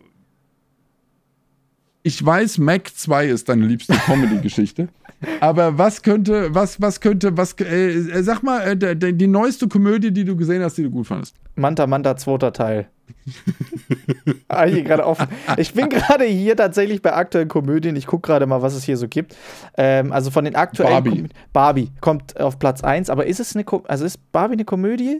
Ich 2.08 2.26
weiß, 2.26 2.58
Mac 2.60 2.88
2 2.96 3.26
ist 3.28 3.50
deine 3.50 3.66
liebste 3.66 3.94
Comedy-Geschichte. 3.94 4.88
aber 5.42 5.78
was 5.78 6.02
könnte, 6.04 6.56
was, 6.56 6.80
was 6.82 7.02
könnte, 7.02 7.36
was, 7.36 7.52
äh, 7.60 7.90
äh, 7.98 8.24
sag 8.24 8.44
mal, 8.44 8.62
äh, 8.62 8.78
der- 8.78 8.96
die 8.96 9.28
neueste 9.28 9.68
Komödie, 9.68 10.12
die 10.12 10.24
du 10.24 10.38
gesehen 10.38 10.64
hast, 10.64 10.78
die 10.78 10.84
du 10.84 10.90
gut 10.90 11.06
fandest. 11.08 11.36
Manta 11.56 11.86
Manta, 11.86 12.16
zweiter 12.16 12.54
Teil. 12.54 12.88
ah, 14.48 14.64
hier 14.64 14.84
gerade 14.84 15.06
offen. 15.06 15.28
Ich 15.58 15.74
bin 15.74 15.90
gerade 15.90 16.24
hier 16.24 16.56
tatsächlich 16.56 17.02
bei 17.02 17.14
aktuellen 17.14 17.50
Komödien. 17.50 17.98
Ich 17.98 18.08
gucke 18.08 18.28
gerade 18.28 18.46
mal, 18.46 18.62
was 18.62 18.74
es 18.74 18.84
hier 18.86 18.96
so 18.96 19.10
gibt. 19.10 19.36
Ähm, 19.78 20.14
also 20.14 20.32
von 20.32 20.46
den 20.46 20.56
aktuellen 20.56 20.92
Barbie. 21.04 21.10
Komö- 21.24 21.30
Barbie 21.52 21.92
kommt 22.00 22.40
auf 22.40 22.58
Platz 22.58 22.84
1, 22.86 23.10
aber 23.10 23.26
ist 23.26 23.42
es 23.42 23.54
eine 23.54 23.66
Ko 23.66 23.84
also 23.90 24.06
ist 24.06 24.32
Barbie 24.32 24.54
eine 24.54 24.64
Komödie? 24.66 25.20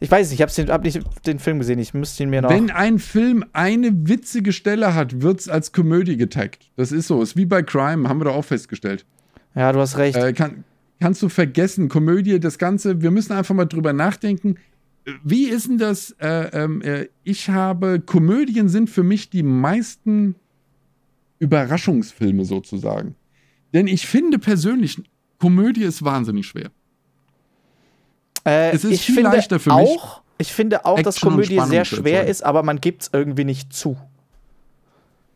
Ich 0.00 0.10
weiß 0.10 0.30
nicht, 0.30 0.40
ich 0.40 0.68
habe 0.68 0.82
nicht 0.84 1.00
den 1.26 1.38
Film 1.38 1.58
gesehen. 1.58 1.78
Ich 1.78 1.92
müsste 1.92 2.22
ihn 2.22 2.30
mir 2.30 2.42
noch. 2.42 2.50
Wenn 2.50 2.70
ein 2.70 2.98
Film 2.98 3.44
eine 3.52 3.90
witzige 4.08 4.52
Stelle 4.52 4.94
hat, 4.94 5.22
wird 5.22 5.40
es 5.40 5.48
als 5.48 5.72
Komödie 5.72 6.16
getaggt. 6.16 6.70
Das 6.76 6.92
ist 6.92 7.08
so. 7.08 7.20
Ist 7.20 7.36
wie 7.36 7.46
bei 7.46 7.62
Crime, 7.62 8.08
haben 8.08 8.20
wir 8.20 8.26
doch 8.26 8.36
auch 8.36 8.44
festgestellt. 8.44 9.04
ja, 9.54 9.72
du 9.72 9.80
hast 9.80 9.96
recht. 9.98 10.16
Äh, 10.16 10.32
kann, 10.32 10.64
kannst 11.00 11.22
du 11.22 11.28
vergessen, 11.28 11.88
Komödie, 11.88 12.38
das 12.38 12.58
Ganze, 12.58 13.02
wir 13.02 13.10
müssen 13.10 13.32
einfach 13.32 13.54
mal 13.54 13.64
drüber 13.64 13.92
nachdenken. 13.92 14.56
Wie 15.24 15.48
ist 15.48 15.68
denn 15.68 15.78
das? 15.78 16.10
Äh, 16.20 16.50
ähm, 16.52 16.82
äh, 16.82 17.08
ich 17.24 17.48
habe, 17.48 18.00
Komödien 18.00 18.68
sind 18.68 18.90
für 18.90 19.02
mich 19.02 19.30
die 19.30 19.42
meisten 19.42 20.34
Überraschungsfilme 21.38 22.44
sozusagen. 22.44 23.14
Denn 23.72 23.86
ich 23.86 24.06
finde 24.06 24.38
persönlich, 24.38 25.02
Komödie 25.38 25.84
ist 25.84 26.04
wahnsinnig 26.04 26.46
schwer. 26.46 26.70
Äh, 28.48 28.70
es 28.70 28.84
ist 28.84 29.02
viel 29.02 29.20
leichter 29.20 29.60
für 29.60 29.74
mich. 29.74 29.88
Auch, 29.88 30.22
ich 30.38 30.52
finde 30.52 30.86
auch, 30.86 31.00
dass 31.02 31.20
Komödie 31.20 31.60
sehr 31.66 31.84
schwer 31.84 32.26
ist, 32.26 32.44
aber 32.44 32.62
man 32.62 32.80
gibt 32.80 33.02
es 33.02 33.10
irgendwie 33.12 33.44
nicht 33.44 33.72
zu. 33.72 33.96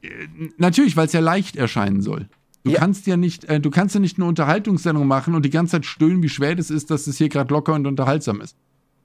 Äh, 0.02 0.08
natürlich, 0.56 0.96
weil 0.96 1.06
es 1.06 1.12
ja 1.12 1.20
leicht 1.20 1.56
erscheinen 1.56 2.00
soll. 2.00 2.28
Du 2.64 2.70
ja. 2.70 2.78
kannst 2.78 3.06
ja 3.06 3.16
nicht, 3.16 3.44
äh, 3.44 3.60
du 3.60 3.70
kannst 3.70 3.94
ja 3.94 4.00
nicht 4.00 4.18
eine 4.18 4.26
Unterhaltungssendung 4.26 5.06
machen 5.06 5.34
und 5.34 5.44
die 5.44 5.50
ganze 5.50 5.72
Zeit 5.72 5.86
stöhnen, 5.86 6.22
wie 6.22 6.28
schwer 6.28 6.54
das 6.54 6.70
ist, 6.70 6.90
dass 6.90 7.06
es 7.06 7.18
hier 7.18 7.28
gerade 7.28 7.52
locker 7.52 7.74
und 7.74 7.86
unterhaltsam 7.86 8.40
ist. 8.40 8.56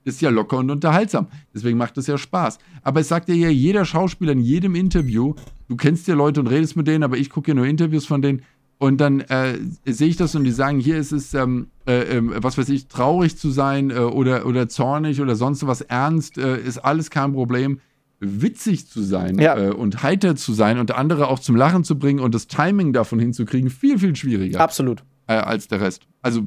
Ist 0.05 0.21
ja 0.21 0.29
locker 0.29 0.57
und 0.57 0.71
unterhaltsam. 0.71 1.27
Deswegen 1.53 1.77
macht 1.77 1.97
es 1.97 2.07
ja 2.07 2.17
Spaß. 2.17 2.59
Aber 2.83 3.01
es 3.01 3.09
sagt 3.09 3.27
dir 3.27 3.35
ja 3.35 3.49
jeder 3.49 3.83
Schauspieler 3.83 4.31
in 4.31 4.39
jedem 4.39 4.75
Interview, 4.75 5.33
du 5.67 5.75
kennst 5.75 6.07
ja 6.07 6.15
Leute 6.15 6.39
und 6.39 6.47
redest 6.47 6.77
mit 6.77 6.87
denen, 6.87 7.03
aber 7.03 7.17
ich 7.17 7.29
gucke 7.29 7.51
ja 7.51 7.55
nur 7.55 7.65
Interviews 7.65 8.05
von 8.05 8.21
denen. 8.21 8.43
Und 8.79 9.01
dann 9.01 9.21
äh, 9.21 9.57
sehe 9.85 10.07
ich 10.07 10.17
das 10.17 10.35
und 10.35 10.43
die 10.43 10.51
sagen, 10.51 10.79
hier 10.79 10.97
ist 10.97 11.11
es, 11.11 11.33
ähm, 11.33 11.67
äh, 11.87 12.17
äh, 12.17 12.43
was 12.43 12.57
weiß 12.57 12.69
ich, 12.69 12.87
traurig 12.87 13.37
zu 13.37 13.49
sein 13.49 13.89
äh, 13.89 13.95
oder, 13.95 14.45
oder 14.45 14.69
zornig 14.69 15.19
oder 15.19 15.35
sonst 15.35 15.65
was 15.65 15.81
ernst, 15.81 16.37
äh, 16.37 16.59
ist 16.59 16.77
alles 16.77 17.09
kein 17.09 17.33
Problem 17.33 17.79
witzig 18.19 18.87
zu 18.87 19.01
sein 19.01 19.39
ja. 19.39 19.57
äh, 19.57 19.69
und 19.69 20.03
heiter 20.03 20.35
zu 20.35 20.53
sein 20.53 20.79
und 20.79 20.91
andere 20.91 21.27
auch 21.27 21.39
zum 21.39 21.55
Lachen 21.55 21.83
zu 21.83 21.97
bringen 21.97 22.19
und 22.19 22.35
das 22.35 22.47
Timing 22.47 22.93
davon 22.93 23.19
hinzukriegen, 23.19 23.69
viel, 23.69 23.97
viel 23.99 24.15
schwieriger. 24.15 24.59
Absolut. 24.59 25.03
Als 25.25 25.67
der 25.67 25.81
Rest. 25.81 26.07
Also, 26.21 26.43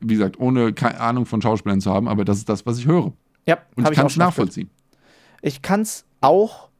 wie 0.00 0.14
gesagt, 0.14 0.40
ohne 0.40 0.72
keine 0.72 1.00
Ahnung 1.00 1.26
von 1.26 1.42
Schauspielern 1.42 1.82
zu 1.82 1.92
haben, 1.92 2.08
aber 2.08 2.24
das 2.24 2.38
ist 2.38 2.48
das, 2.48 2.64
was 2.64 2.78
ich 2.78 2.86
höre. 2.86 3.12
Ja, 3.46 3.58
und 3.76 3.88
ich 3.88 3.94
kann 3.94 4.06
es 4.06 4.16
nachvollziehen. 4.16 4.70
Ich 5.42 5.60
kann 5.60 5.82
es 5.82 6.06
auch 6.22 6.70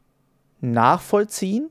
nachvollziehen. 0.61 1.69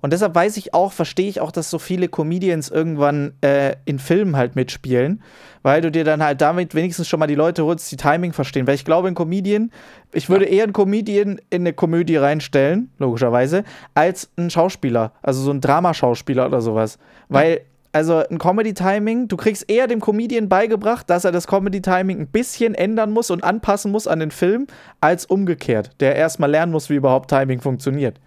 Und 0.00 0.12
deshalb 0.12 0.34
weiß 0.34 0.56
ich 0.56 0.74
auch, 0.74 0.92
verstehe 0.92 1.28
ich 1.28 1.40
auch, 1.40 1.50
dass 1.50 1.70
so 1.70 1.78
viele 1.78 2.08
Comedians 2.08 2.68
irgendwann 2.68 3.32
äh, 3.40 3.76
in 3.84 3.98
Filmen 3.98 4.36
halt 4.36 4.56
mitspielen, 4.56 5.22
weil 5.62 5.80
du 5.80 5.90
dir 5.90 6.04
dann 6.04 6.22
halt 6.22 6.40
damit 6.40 6.74
wenigstens 6.74 7.08
schon 7.08 7.20
mal 7.20 7.26
die 7.26 7.34
Leute 7.34 7.64
holst, 7.64 7.90
die 7.90 7.96
Timing 7.96 8.32
verstehen. 8.32 8.66
Weil 8.66 8.74
ich 8.74 8.84
glaube, 8.84 9.08
ein 9.08 9.14
Comedian, 9.14 9.70
ich 10.12 10.28
würde 10.28 10.46
ja. 10.46 10.52
eher 10.52 10.64
einen 10.64 10.72
Comedian 10.72 11.40
in 11.50 11.62
eine 11.62 11.72
Komödie 11.72 12.16
reinstellen, 12.16 12.90
logischerweise, 12.98 13.64
als 13.94 14.30
einen 14.36 14.50
Schauspieler, 14.50 15.12
also 15.22 15.42
so 15.42 15.50
ein 15.50 15.60
Dramaschauspieler 15.60 16.46
oder 16.46 16.60
sowas. 16.60 16.98
Weil 17.28 17.62
also 17.92 18.22
ein 18.28 18.38
Comedy-Timing, 18.38 19.28
du 19.28 19.36
kriegst 19.36 19.68
eher 19.70 19.86
dem 19.86 20.00
Comedian 20.00 20.48
beigebracht, 20.48 21.08
dass 21.08 21.24
er 21.24 21.32
das 21.32 21.46
Comedy-Timing 21.46 22.20
ein 22.20 22.26
bisschen 22.26 22.74
ändern 22.74 23.10
muss 23.10 23.30
und 23.30 23.42
anpassen 23.42 23.90
muss 23.90 24.06
an 24.06 24.20
den 24.20 24.30
Film, 24.30 24.66
als 25.00 25.24
umgekehrt, 25.26 25.90
der 26.00 26.14
erstmal 26.16 26.50
lernen 26.50 26.72
muss, 26.72 26.90
wie 26.90 26.96
überhaupt 26.96 27.30
Timing 27.30 27.60
funktioniert. 27.60 28.20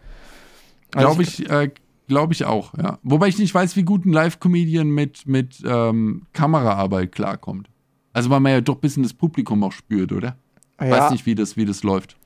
Also 0.94 1.08
Glaube 1.08 1.24
ich, 1.24 1.50
äh, 1.50 1.72
glaube 2.08 2.34
ich 2.34 2.46
auch, 2.46 2.74
ja. 2.78 3.00
Wobei 3.04 3.28
ich 3.28 3.38
nicht 3.38 3.54
weiß, 3.54 3.76
wie 3.76 3.84
gut 3.84 4.06
ein 4.06 4.14
Live-Comedian 4.14 4.90
mit, 4.90 5.26
mit 5.26 5.64
ähm, 5.66 6.24
Kameraarbeit 6.34 7.12
klarkommt. 7.12 7.70
Also 8.14 8.30
weil 8.30 8.42
man 8.42 8.52
ja 8.52 8.62
doch 8.62 8.76
ein 8.76 8.82
bisschen 8.82 9.04
das 9.04 9.14
Publikum 9.14 9.64
auch 9.64 9.72
spürt, 9.72 10.12
oder? 10.12 10.36
Ja. 10.80 10.90
Weiß 10.90 11.12
nicht, 11.12 11.26
wie 11.26 11.36
das, 11.36 11.56
wie 11.56 11.66
das 11.66 11.84
läuft. 11.84 12.18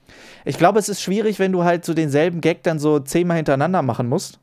Ich 0.45 0.57
glaube, 0.57 0.79
es 0.79 0.89
ist 0.89 1.01
schwierig, 1.01 1.39
wenn 1.39 1.51
du 1.51 1.63
halt 1.63 1.85
so 1.85 1.93
denselben 1.93 2.41
Gag 2.41 2.63
dann 2.63 2.79
so 2.79 2.99
zehnmal 2.99 3.37
hintereinander 3.37 3.81
machen 3.81 4.07
musst 4.07 4.39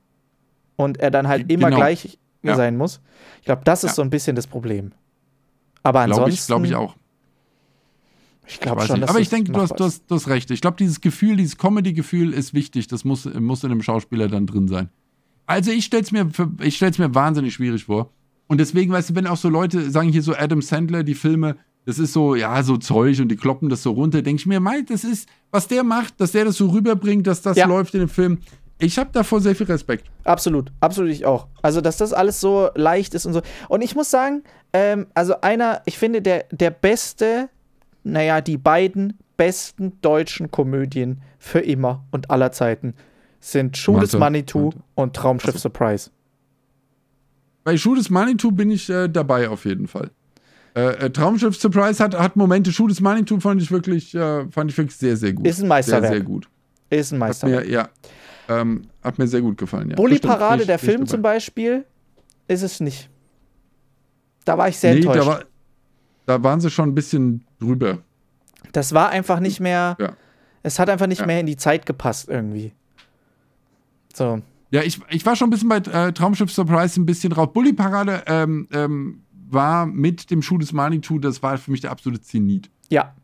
und 0.76 0.98
er 0.98 1.10
dann 1.10 1.28
halt 1.28 1.50
immer 1.50 1.68
genau. 1.68 1.78
gleich 1.78 2.18
ja. 2.42 2.54
sein 2.54 2.76
muss. 2.76 3.00
Ich 3.40 3.46
glaube, 3.46 3.62
das 3.64 3.84
ist 3.84 3.90
ja. 3.90 3.94
so 3.96 4.02
ein 4.02 4.10
bisschen 4.10 4.36
das 4.36 4.46
Problem. 4.46 4.92
Aber 5.82 6.00
ansonsten. 6.00 6.46
Glaube 6.46 6.66
ich, 6.66 6.72
glaub 6.72 6.84
ich 6.84 6.90
auch. 6.90 6.96
Ich 8.47 8.61
glaube 8.61 8.84
schon. 8.86 9.03
Aber 9.05 9.20
ich 9.20 9.28
denke, 9.28 9.53
du 9.53 9.61
hast, 9.61 9.78
du, 9.78 9.84
hast, 9.84 10.05
du 10.09 10.14
hast 10.14 10.28
recht. 10.28 10.51
Ich 10.51 10.61
glaube, 10.61 10.76
dieses 10.76 11.01
Gefühl, 11.01 11.36
dieses 11.36 11.59
Comedy-Gefühl 11.59 12.32
ist 12.32 12.55
wichtig. 12.55 12.88
Das 12.88 13.05
muss, 13.05 13.24
muss 13.24 13.64
in 13.64 13.70
einem 13.70 13.82
Schauspieler 13.82 14.28
dann 14.28 14.47
drin 14.47 14.68
sein. 14.68 14.88
Also 15.47 15.70
ich 15.70 15.84
stelle 15.84 16.03
es 16.03 16.12
mir, 16.12 16.24
mir 16.24 17.14
wahnsinnig 17.14 17.55
schwierig 17.55 17.84
vor. 17.84 18.11
Und 18.49 18.59
deswegen, 18.59 18.93
weißt 18.93 19.11
du, 19.11 19.14
wenn 19.14 19.26
auch 19.26 19.36
so 19.36 19.49
Leute 19.49 19.90
sagen 19.90 20.09
hier 20.09 20.22
so 20.22 20.34
Adam 20.34 20.61
Sandler, 20.61 21.03
die 21.05 21.14
Filme, 21.14 21.57
das 21.84 21.99
ist 21.99 22.12
so, 22.12 22.34
ja, 22.34 22.62
so 22.62 22.76
Zeug 22.76 23.20
und 23.20 23.28
die 23.28 23.36
kloppen 23.36 23.68
das 23.68 23.82
so 23.82 23.93
runter, 23.93 24.22
denke 24.22 24.40
ich 24.40 24.47
mir, 24.47 24.61
mei, 24.61 24.82
das 24.82 25.05
ist, 25.05 25.28
was 25.51 25.68
der 25.68 25.82
macht, 25.82 26.20
dass 26.20 26.32
der 26.32 26.45
das 26.45 26.57
so 26.57 26.68
rüberbringt, 26.68 27.26
dass 27.26 27.43
das 27.43 27.57
ja. 27.57 27.66
läuft 27.66 27.95
in 27.95 28.01
dem 28.01 28.09
Film. 28.09 28.38
Ich 28.78 28.99
habe 28.99 29.11
davor 29.12 29.40
sehr 29.40 29.55
viel 29.55 29.66
Respekt. 29.66 30.11
Absolut, 30.24 30.72
absolut 30.80 31.12
ich 31.12 31.24
auch. 31.24 31.47
Also, 31.62 31.80
dass 31.80 31.97
das 31.97 32.12
alles 32.12 32.40
so 32.40 32.68
leicht 32.74 33.14
ist 33.14 33.26
und 33.26 33.32
so. 33.32 33.43
Und 33.68 33.82
ich 33.82 33.95
muss 33.95 34.11
sagen, 34.11 34.43
ähm, 34.72 35.07
also 35.14 35.40
einer, 35.40 35.82
ich 35.86 35.99
finde, 35.99 36.20
der, 36.20 36.47
der 36.51 36.70
beste 36.70 37.49
naja, 38.05 38.40
die 38.40 38.57
beiden 38.57 39.18
besten 39.36 40.00
deutschen 40.00 40.50
Komödien 40.50 41.20
für 41.38 41.61
immer 41.61 42.05
und 42.11 42.30
aller 42.30 42.53
Zeiten 42.53 42.94
sind 43.40 43.76
Schuh 43.76 43.98
des 43.98 44.12
Manitou 44.16 44.70
und 44.94 45.14
Traumschiff 45.16 45.55
also. 45.55 45.68
Surprise. 45.68 46.11
Bei 47.64 47.76
Schuh 47.76 47.94
des 47.94 48.11
Manitou 48.11 48.50
bin 48.50 48.70
ich 48.70 48.88
äh, 48.88 49.09
dabei 49.09 49.48
auf 49.48 49.64
jeden 49.64 49.88
Fall. 49.88 50.11
Äh, 50.74 51.07
äh, 51.07 51.11
Traumschiff 51.11 51.57
Surprise 51.57 52.03
hat, 52.03 52.18
hat 52.18 52.36
Momente. 52.36 52.72
Schuh 52.72 52.88
des 52.88 53.00
Manitou 53.00 53.38
fand 53.40 53.61
ich 53.61 53.70
wirklich, 53.70 54.14
äh, 54.14 54.48
fand 54.50 54.70
ich 54.70 54.78
wirklich 54.78 54.96
sehr, 54.96 55.16
sehr 55.16 55.32
gut. 55.32 55.46
Ist 55.46 55.61
ein 55.61 55.68
Meisterwerk. 55.68 56.05
Sehr, 56.05 56.12
sehr 56.12 56.20
gut. 56.22 56.48
Ist 56.88 57.12
ein 57.12 57.18
Meisterwerk. 57.18 57.61
Hat 57.61 57.66
mir, 57.66 57.72
ja, 57.72 57.88
ähm, 58.48 58.82
hat 59.03 59.18
mir 59.18 59.26
sehr 59.26 59.42
gut 59.42 59.59
gefallen. 59.59 59.90
Ja. 59.90 59.96
Bully 59.96 60.18
Parade, 60.18 60.64
der 60.64 60.78
Film 60.78 61.07
zum 61.07 61.20
Beispiel, 61.20 61.84
ist 62.48 62.62
es 62.62 62.80
nicht. 62.80 63.11
Da 64.44 64.57
war 64.57 64.68
ich 64.68 64.78
sehr 64.78 64.94
nee, 64.94 65.00
enttäuscht. 65.00 65.20
Da, 65.20 65.26
war, 65.26 65.44
da 66.26 66.42
waren 66.42 66.61
sie 66.61 66.70
schon 66.70 66.88
ein 66.88 66.94
bisschen 66.94 67.44
drüber. 67.62 67.98
Das 68.72 68.92
war 68.92 69.10
einfach 69.10 69.40
nicht 69.40 69.60
mehr. 69.60 69.96
Ja. 69.98 70.16
Es 70.62 70.78
hat 70.78 70.88
einfach 70.88 71.06
nicht 71.06 71.20
ja. 71.20 71.26
mehr 71.26 71.40
in 71.40 71.46
die 71.46 71.56
Zeit 71.56 71.86
gepasst 71.86 72.28
irgendwie. 72.28 72.72
So. 74.14 74.42
Ja, 74.70 74.82
ich, 74.82 75.00
ich 75.10 75.26
war 75.26 75.36
schon 75.36 75.48
ein 75.48 75.50
bisschen 75.50 75.68
bei 75.68 75.78
äh, 75.78 76.12
Traumschiff 76.12 76.50
Surprise 76.50 77.00
ein 77.00 77.06
bisschen 77.06 77.30
drauf. 77.30 77.52
Bully 77.52 77.72
Parade 77.72 78.22
ähm, 78.26 78.68
ähm, 78.72 79.22
war 79.50 79.86
mit 79.86 80.30
dem 80.30 80.40
Schuh 80.42 80.58
des 80.58 80.72
Manitou, 80.72 81.18
das 81.18 81.42
war 81.42 81.58
für 81.58 81.70
mich 81.70 81.80
der 81.80 81.90
absolute 81.90 82.22
Zenit. 82.22 82.70
Ja. 82.88 83.14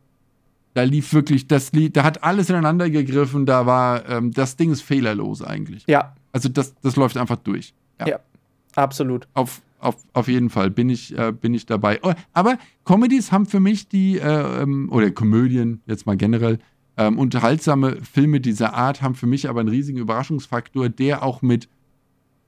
Da 0.74 0.82
lief 0.82 1.12
wirklich, 1.14 1.48
das 1.48 1.72
lief, 1.72 1.92
da 1.92 2.04
hat 2.04 2.22
alles 2.22 2.50
ineinander 2.50 2.90
gegriffen, 2.90 3.46
da 3.46 3.66
war, 3.66 4.06
ähm, 4.08 4.32
das 4.32 4.56
Ding 4.56 4.70
ist 4.70 4.82
fehlerlos 4.82 5.42
eigentlich. 5.42 5.84
Ja. 5.86 6.14
Also 6.32 6.48
das, 6.48 6.74
das 6.82 6.96
läuft 6.96 7.16
einfach 7.16 7.38
durch. 7.38 7.72
Ja, 8.00 8.08
ja 8.08 8.20
absolut. 8.76 9.26
Auf, 9.34 9.62
auf, 9.78 9.96
auf 10.12 10.28
jeden 10.28 10.50
Fall 10.50 10.70
bin 10.70 10.90
ich, 10.90 11.16
äh, 11.16 11.32
bin 11.32 11.54
ich 11.54 11.66
dabei. 11.66 12.00
Oh, 12.02 12.12
aber 12.32 12.58
Comedies 12.84 13.32
haben 13.32 13.46
für 13.46 13.60
mich 13.60 13.88
die, 13.88 14.18
äh, 14.18 14.62
ähm, 14.62 14.88
oder 14.90 15.10
Komödien 15.10 15.82
jetzt 15.86 16.06
mal 16.06 16.16
generell, 16.16 16.58
ähm, 16.96 17.18
unterhaltsame 17.18 17.98
Filme 18.02 18.40
dieser 18.40 18.74
Art 18.74 19.02
haben 19.02 19.14
für 19.14 19.26
mich 19.26 19.48
aber 19.48 19.60
einen 19.60 19.68
riesigen 19.68 19.98
Überraschungsfaktor, 19.98 20.88
der 20.88 21.22
auch 21.22 21.42
mit, 21.42 21.68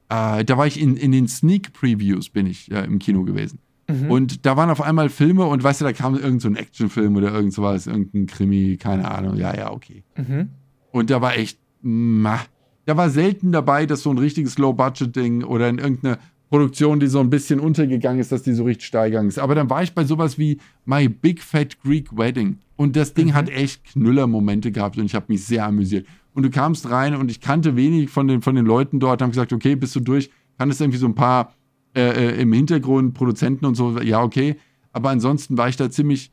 äh, 0.08 0.44
da 0.44 0.58
war 0.58 0.66
ich 0.66 0.80
in, 0.80 0.96
in 0.96 1.12
den 1.12 1.28
Sneak 1.28 1.72
Previews, 1.72 2.30
bin 2.30 2.46
ich 2.46 2.70
äh, 2.70 2.84
im 2.84 2.98
Kino 2.98 3.22
gewesen. 3.22 3.60
Mhm. 3.88 4.10
Und 4.10 4.46
da 4.46 4.56
waren 4.56 4.70
auf 4.70 4.82
einmal 4.82 5.08
Filme 5.08 5.44
und 5.44 5.62
weißt 5.62 5.80
du, 5.80 5.84
da 5.84 5.92
kam 5.92 6.16
irgend 6.16 6.42
so 6.42 6.48
ein 6.48 6.56
Actionfilm 6.56 7.16
oder 7.16 7.32
irgend 7.32 7.52
sowas, 7.52 7.86
irgendein 7.86 8.26
Krimi, 8.26 8.76
keine 8.76 9.10
Ahnung, 9.10 9.36
ja, 9.36 9.54
ja, 9.56 9.70
okay. 9.70 10.02
Mhm. 10.16 10.50
Und 10.90 11.10
da 11.10 11.20
war 11.20 11.36
echt, 11.36 11.58
mah, 11.82 12.40
da 12.86 12.96
war 12.96 13.10
selten 13.10 13.52
dabei, 13.52 13.86
dass 13.86 14.02
so 14.02 14.10
ein 14.10 14.18
richtiges 14.18 14.58
Low-Budget-Ding 14.58 15.44
oder 15.44 15.68
in 15.68 15.78
irgendeine 15.78 16.18
Produktion, 16.50 16.98
die 16.98 17.06
so 17.06 17.20
ein 17.20 17.30
bisschen 17.30 17.60
untergegangen 17.60 18.20
ist, 18.20 18.32
dass 18.32 18.42
die 18.42 18.52
so 18.52 18.64
richtig 18.64 18.86
steigern 18.86 19.28
ist. 19.28 19.38
Aber 19.38 19.54
dann 19.54 19.70
war 19.70 19.84
ich 19.84 19.94
bei 19.94 20.04
sowas 20.04 20.36
wie 20.36 20.58
My 20.84 21.08
Big 21.08 21.40
Fat 21.40 21.80
Greek 21.80 22.16
Wedding. 22.16 22.58
Und 22.76 22.96
das 22.96 23.14
Ding 23.14 23.28
mhm. 23.28 23.34
hat 23.34 23.48
echt 23.48 23.84
Knüller-Momente 23.84 24.72
gehabt 24.72 24.98
und 24.98 25.04
ich 25.04 25.14
habe 25.14 25.26
mich 25.28 25.44
sehr 25.44 25.64
amüsiert. 25.64 26.06
Und 26.34 26.42
du 26.42 26.50
kamst 26.50 26.90
rein 26.90 27.14
und 27.14 27.30
ich 27.30 27.40
kannte 27.40 27.76
wenig 27.76 28.10
von 28.10 28.26
den, 28.26 28.42
von 28.42 28.56
den 28.56 28.66
Leuten 28.66 28.98
dort, 28.98 29.22
haben 29.22 29.30
gesagt, 29.30 29.52
okay, 29.52 29.76
bist 29.76 29.94
du 29.94 30.00
durch, 30.00 30.30
kannst 30.58 30.80
irgendwie 30.80 30.98
so 30.98 31.06
ein 31.06 31.14
paar 31.14 31.54
äh, 31.94 32.00
äh, 32.00 32.40
im 32.40 32.52
Hintergrund, 32.52 33.14
Produzenten 33.14 33.64
und 33.64 33.76
so, 33.76 34.00
ja, 34.00 34.22
okay. 34.22 34.56
Aber 34.92 35.10
ansonsten 35.10 35.56
war 35.56 35.68
ich 35.68 35.76
da 35.76 35.90
ziemlich 35.90 36.32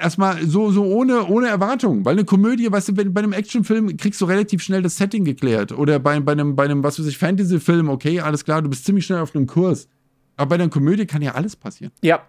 erstmal 0.00 0.44
so, 0.46 0.70
so 0.70 0.84
ohne, 0.84 1.26
ohne 1.26 1.48
Erwartung. 1.48 2.04
Weil 2.04 2.12
eine 2.12 2.24
Komödie, 2.24 2.70
weißt 2.70 2.88
du, 2.88 2.94
bei 2.94 3.20
einem 3.20 3.32
Actionfilm 3.32 3.96
kriegst 3.96 4.20
du 4.20 4.24
relativ 4.26 4.62
schnell 4.62 4.82
das 4.82 4.96
Setting 4.96 5.24
geklärt. 5.24 5.72
Oder 5.72 5.98
bei, 5.98 6.18
bei, 6.20 6.32
einem, 6.32 6.56
bei 6.56 6.64
einem, 6.64 6.82
was 6.82 6.98
weiß 6.98 7.06
ich, 7.06 7.18
Fantasy-Film, 7.18 7.88
okay, 7.88 8.20
alles 8.20 8.44
klar, 8.44 8.62
du 8.62 8.68
bist 8.68 8.84
ziemlich 8.84 9.06
schnell 9.06 9.20
auf 9.20 9.34
einem 9.34 9.46
Kurs. 9.46 9.88
Aber 10.36 10.50
bei 10.50 10.54
einer 10.56 10.68
Komödie 10.68 11.06
kann 11.06 11.22
ja 11.22 11.34
alles 11.34 11.56
passieren. 11.56 11.92
Ja. 12.02 12.24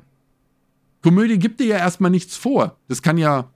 Komödie 1.02 1.40
gibt 1.40 1.60
dir 1.60 1.68
ja 1.68 1.78
erstmal 1.78 2.12
nichts 2.12 2.36
vor. 2.38 2.78
Das 2.88 3.02
kann 3.02 3.18
ja. 3.18 3.50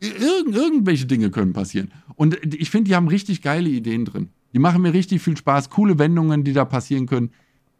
Irg 0.00 0.54
irgendwelche 0.54 1.06
Dinge 1.06 1.30
können 1.30 1.52
passieren. 1.52 1.90
Und 2.16 2.38
ich 2.54 2.70
finde, 2.70 2.88
die 2.88 2.94
haben 2.94 3.08
richtig 3.08 3.42
geile 3.42 3.68
Ideen 3.68 4.04
drin. 4.04 4.28
Die 4.52 4.58
machen 4.58 4.82
mir 4.82 4.92
richtig 4.92 5.22
viel 5.22 5.36
Spaß. 5.36 5.70
Coole 5.70 5.98
Wendungen, 5.98 6.44
die 6.44 6.52
da 6.52 6.64
passieren 6.64 7.06
können. 7.06 7.30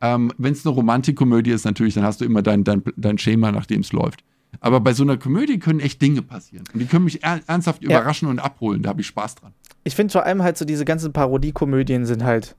Ähm, 0.00 0.32
Wenn 0.38 0.52
es 0.52 0.66
eine 0.66 0.74
Romantikkomödie 0.74 1.50
ist, 1.50 1.64
natürlich, 1.64 1.94
dann 1.94 2.04
hast 2.04 2.20
du 2.20 2.24
immer 2.24 2.42
dein, 2.42 2.64
dein, 2.64 2.82
dein 2.96 3.18
Schema, 3.18 3.52
nach 3.52 3.66
dem 3.66 3.80
es 3.80 3.92
läuft. 3.92 4.24
Aber 4.60 4.80
bei 4.80 4.92
so 4.92 5.02
einer 5.02 5.16
Komödie 5.16 5.58
können 5.58 5.80
echt 5.80 6.00
Dinge 6.02 6.22
passieren. 6.22 6.64
Und 6.72 6.80
die 6.80 6.86
können 6.86 7.04
mich 7.04 7.22
ernsthaft 7.22 7.82
ja. 7.82 7.90
überraschen 7.90 8.28
und 8.28 8.38
abholen. 8.38 8.82
Da 8.82 8.90
habe 8.90 9.00
ich 9.00 9.06
Spaß 9.06 9.36
dran. 9.36 9.52
Ich 9.84 9.94
finde 9.94 10.12
vor 10.12 10.24
allem 10.24 10.42
halt 10.42 10.58
so 10.58 10.64
diese 10.64 10.84
ganzen 10.84 11.12
Parodiekomödien 11.12 12.06
sind 12.06 12.24
halt, 12.24 12.56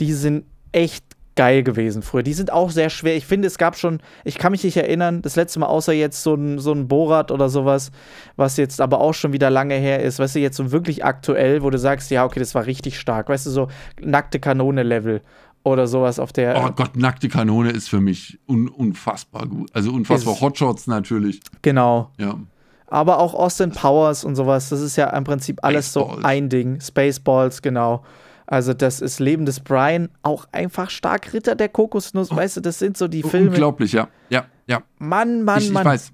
die 0.00 0.12
sind 0.12 0.44
echt 0.72 1.04
geil 1.34 1.62
gewesen 1.62 2.02
früher. 2.02 2.22
Die 2.22 2.34
sind 2.34 2.52
auch 2.52 2.70
sehr 2.70 2.90
schwer. 2.90 3.16
Ich 3.16 3.26
finde, 3.26 3.48
es 3.48 3.58
gab 3.58 3.76
schon, 3.76 4.00
ich 4.24 4.38
kann 4.38 4.52
mich 4.52 4.64
nicht 4.64 4.76
erinnern, 4.76 5.22
das 5.22 5.36
letzte 5.36 5.60
Mal 5.60 5.66
außer 5.66 5.92
jetzt 5.92 6.22
so 6.22 6.34
ein, 6.34 6.58
so 6.58 6.72
ein 6.72 6.88
Borat 6.88 7.30
oder 7.30 7.48
sowas, 7.48 7.90
was 8.36 8.56
jetzt 8.56 8.80
aber 8.80 9.00
auch 9.00 9.14
schon 9.14 9.32
wieder 9.32 9.50
lange 9.50 9.74
her 9.74 10.02
ist, 10.02 10.18
weißt 10.18 10.34
du, 10.34 10.40
jetzt 10.40 10.56
so 10.56 10.72
wirklich 10.72 11.04
aktuell, 11.04 11.62
wo 11.62 11.70
du 11.70 11.78
sagst, 11.78 12.10
ja, 12.10 12.24
okay, 12.24 12.40
das 12.40 12.54
war 12.54 12.66
richtig 12.66 12.98
stark, 12.98 13.28
weißt 13.28 13.46
du, 13.46 13.50
so 13.50 13.68
nackte 14.00 14.40
Kanone-Level 14.40 15.22
oder 15.64 15.86
sowas 15.86 16.18
auf 16.18 16.32
der. 16.32 16.62
Oh 16.64 16.70
Gott, 16.72 16.96
nackte 16.96 17.28
Kanone 17.28 17.70
ist 17.70 17.88
für 17.88 18.00
mich 18.00 18.38
un 18.46 18.68
unfassbar 18.68 19.46
gut. 19.46 19.70
Also 19.74 19.92
unfassbar. 19.92 20.40
Hotshots 20.40 20.86
natürlich. 20.86 21.40
Genau. 21.62 22.10
Ja. 22.18 22.38
Aber 22.86 23.18
auch 23.20 23.34
Austin 23.34 23.70
Powers 23.70 24.24
und 24.24 24.36
sowas, 24.36 24.68
das 24.68 24.80
ist 24.80 24.96
ja 24.96 25.08
im 25.16 25.24
Prinzip 25.24 25.60
alles 25.62 25.92
so 25.92 26.00
Spaceballs. 26.00 26.24
ein 26.26 26.48
Ding. 26.50 26.80
Spaceballs, 26.80 27.62
genau. 27.62 28.04
Also, 28.44 28.74
das 28.74 29.00
ist 29.00 29.18
Leben 29.18 29.46
des 29.46 29.60
Brian, 29.60 30.10
auch 30.22 30.46
einfach 30.52 30.90
stark 30.90 31.32
Ritter 31.32 31.54
der 31.54 31.70
Kokosnuss, 31.70 32.34
weißt 32.36 32.58
du, 32.58 32.60
das 32.60 32.78
sind 32.78 32.98
so 32.98 33.08
die 33.08 33.22
Filme. 33.22 33.48
Unglaublich, 33.48 33.92
ja. 33.92 34.08
Ja, 34.28 34.44
ja. 34.66 34.82
Mann, 34.98 35.42
Mann, 35.42 35.58
ich, 35.60 35.68
ich 35.68 35.72
Mann. 35.72 35.86
weiß. 35.86 36.12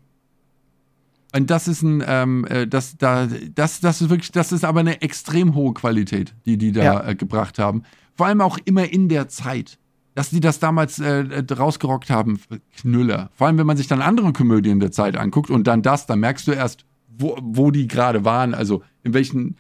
Und 1.35 1.51
das 1.51 1.69
ist 1.69 1.83
ein, 1.83 2.03
ähm, 2.07 2.45
äh, 2.47 2.67
das, 2.67 2.97
da, 2.97 3.29
das, 3.55 3.81
das 3.81 4.01
ist 4.01 4.09
wirklich, 4.11 4.33
das 4.33 4.51
ist 4.53 4.65
aber 4.65 4.81
eine 4.81 5.03
extrem 5.03 5.55
hohe 5.55 5.75
Qualität, 5.75 6.35
die 6.47 6.57
die 6.57 6.73
da 6.73 6.83
Ja. 6.85 7.07
äh, 7.09 7.15
gebracht 7.15 7.59
haben. 7.59 7.83
Vor 8.17 8.27
allem 8.27 8.41
auch 8.41 8.59
immer 8.65 8.91
in 8.91 9.09
der 9.09 9.29
Zeit. 9.29 9.79
Dass 10.15 10.31
die 10.31 10.41
das 10.41 10.59
damals 10.59 10.99
äh, 10.99 11.21
äh, 11.21 11.53
rausgerockt 11.53 12.11
haben, 12.11 12.41
Knüller. 12.79 13.31
Vor 13.35 13.47
allem, 13.47 13.57
wenn 13.59 13.67
man 13.67 13.77
sich 13.77 13.87
dann 13.87 14.03
andere 14.03 14.33
Komödien 14.33 14.81
der 14.81 14.91
Zeit 14.91 15.17
anguckt 15.17 15.49
und 15.51 15.67
dann 15.69 15.83
das, 15.83 16.07
dann 16.07 16.19
merkst 16.19 16.49
du 16.49 16.53
erst, 16.53 16.85
wo, 17.17 17.37
wo 17.41 17.71
die 17.71 17.87
gerade 17.87 18.25
waren, 18.25 18.53
also 18.55 18.83
in 19.05 19.15
welchen 19.15 19.57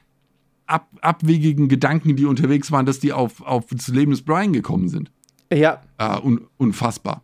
ab, 0.66 0.88
abwegigen 1.00 1.68
Gedanken 1.68 2.16
die 2.16 2.24
unterwegs 2.24 2.72
waren, 2.72 2.86
dass 2.86 2.98
die 2.98 3.12
auf, 3.12 3.40
auf 3.42 3.66
das 3.70 3.86
Leben 3.88 4.10
des 4.10 4.22
Brian 4.22 4.52
gekommen 4.52 4.88
sind. 4.88 5.12
Ja, 5.52 5.80
Äh, 5.98 6.18
un, 6.20 6.40
unfassbar. 6.56 7.22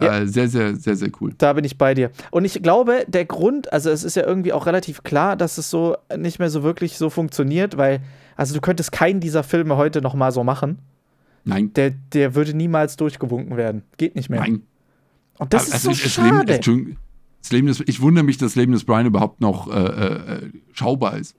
Ja. 0.00 0.20
Äh, 0.20 0.26
sehr, 0.26 0.48
sehr, 0.48 0.76
sehr, 0.76 0.96
sehr 0.96 1.10
cool. 1.20 1.34
Da 1.38 1.52
bin 1.52 1.64
ich 1.64 1.76
bei 1.78 1.94
dir. 1.94 2.10
Und 2.30 2.44
ich 2.44 2.62
glaube, 2.62 3.04
der 3.06 3.24
Grund, 3.24 3.72
also 3.72 3.90
es 3.90 4.02
ist 4.04 4.16
ja 4.16 4.24
irgendwie 4.26 4.52
auch 4.52 4.66
relativ 4.66 5.02
klar, 5.02 5.36
dass 5.36 5.58
es 5.58 5.70
so 5.70 5.96
nicht 6.16 6.38
mehr 6.38 6.50
so 6.50 6.62
wirklich 6.62 6.96
so 6.96 7.10
funktioniert, 7.10 7.76
weil, 7.76 8.00
also 8.36 8.54
du 8.54 8.60
könntest 8.60 8.92
keinen 8.92 9.20
dieser 9.20 9.42
Filme 9.42 9.76
heute 9.76 10.00
noch 10.00 10.14
mal 10.14 10.32
so 10.32 10.42
machen. 10.44 10.78
Nein, 11.44 11.72
Der, 11.74 11.90
der 11.90 12.34
würde 12.34 12.54
niemals 12.54 12.96
durchgewunken 12.96 13.56
werden. 13.56 13.82
Geht 13.96 14.14
nicht 14.14 14.30
mehr. 14.30 14.40
nein. 14.40 14.62
Und 15.38 15.54
das 15.54 15.68
ist 15.68 15.72
Also 15.74 15.92
so 15.92 16.02
das 16.02 16.16
Leben, 16.18 16.36
schade. 16.36 16.54
Entschuldigung, 16.54 16.96
das 17.40 17.52
Leben 17.52 17.66
des, 17.66 17.80
ich 17.86 18.02
wundere 18.02 18.24
mich, 18.24 18.36
dass 18.36 18.52
das 18.52 18.56
Leben 18.56 18.72
des 18.72 18.84
Brian 18.84 19.06
überhaupt 19.06 19.40
noch 19.40 19.72
äh, 19.74 19.78
äh, 19.80 20.50
schaubar 20.72 21.16
ist. 21.16 21.34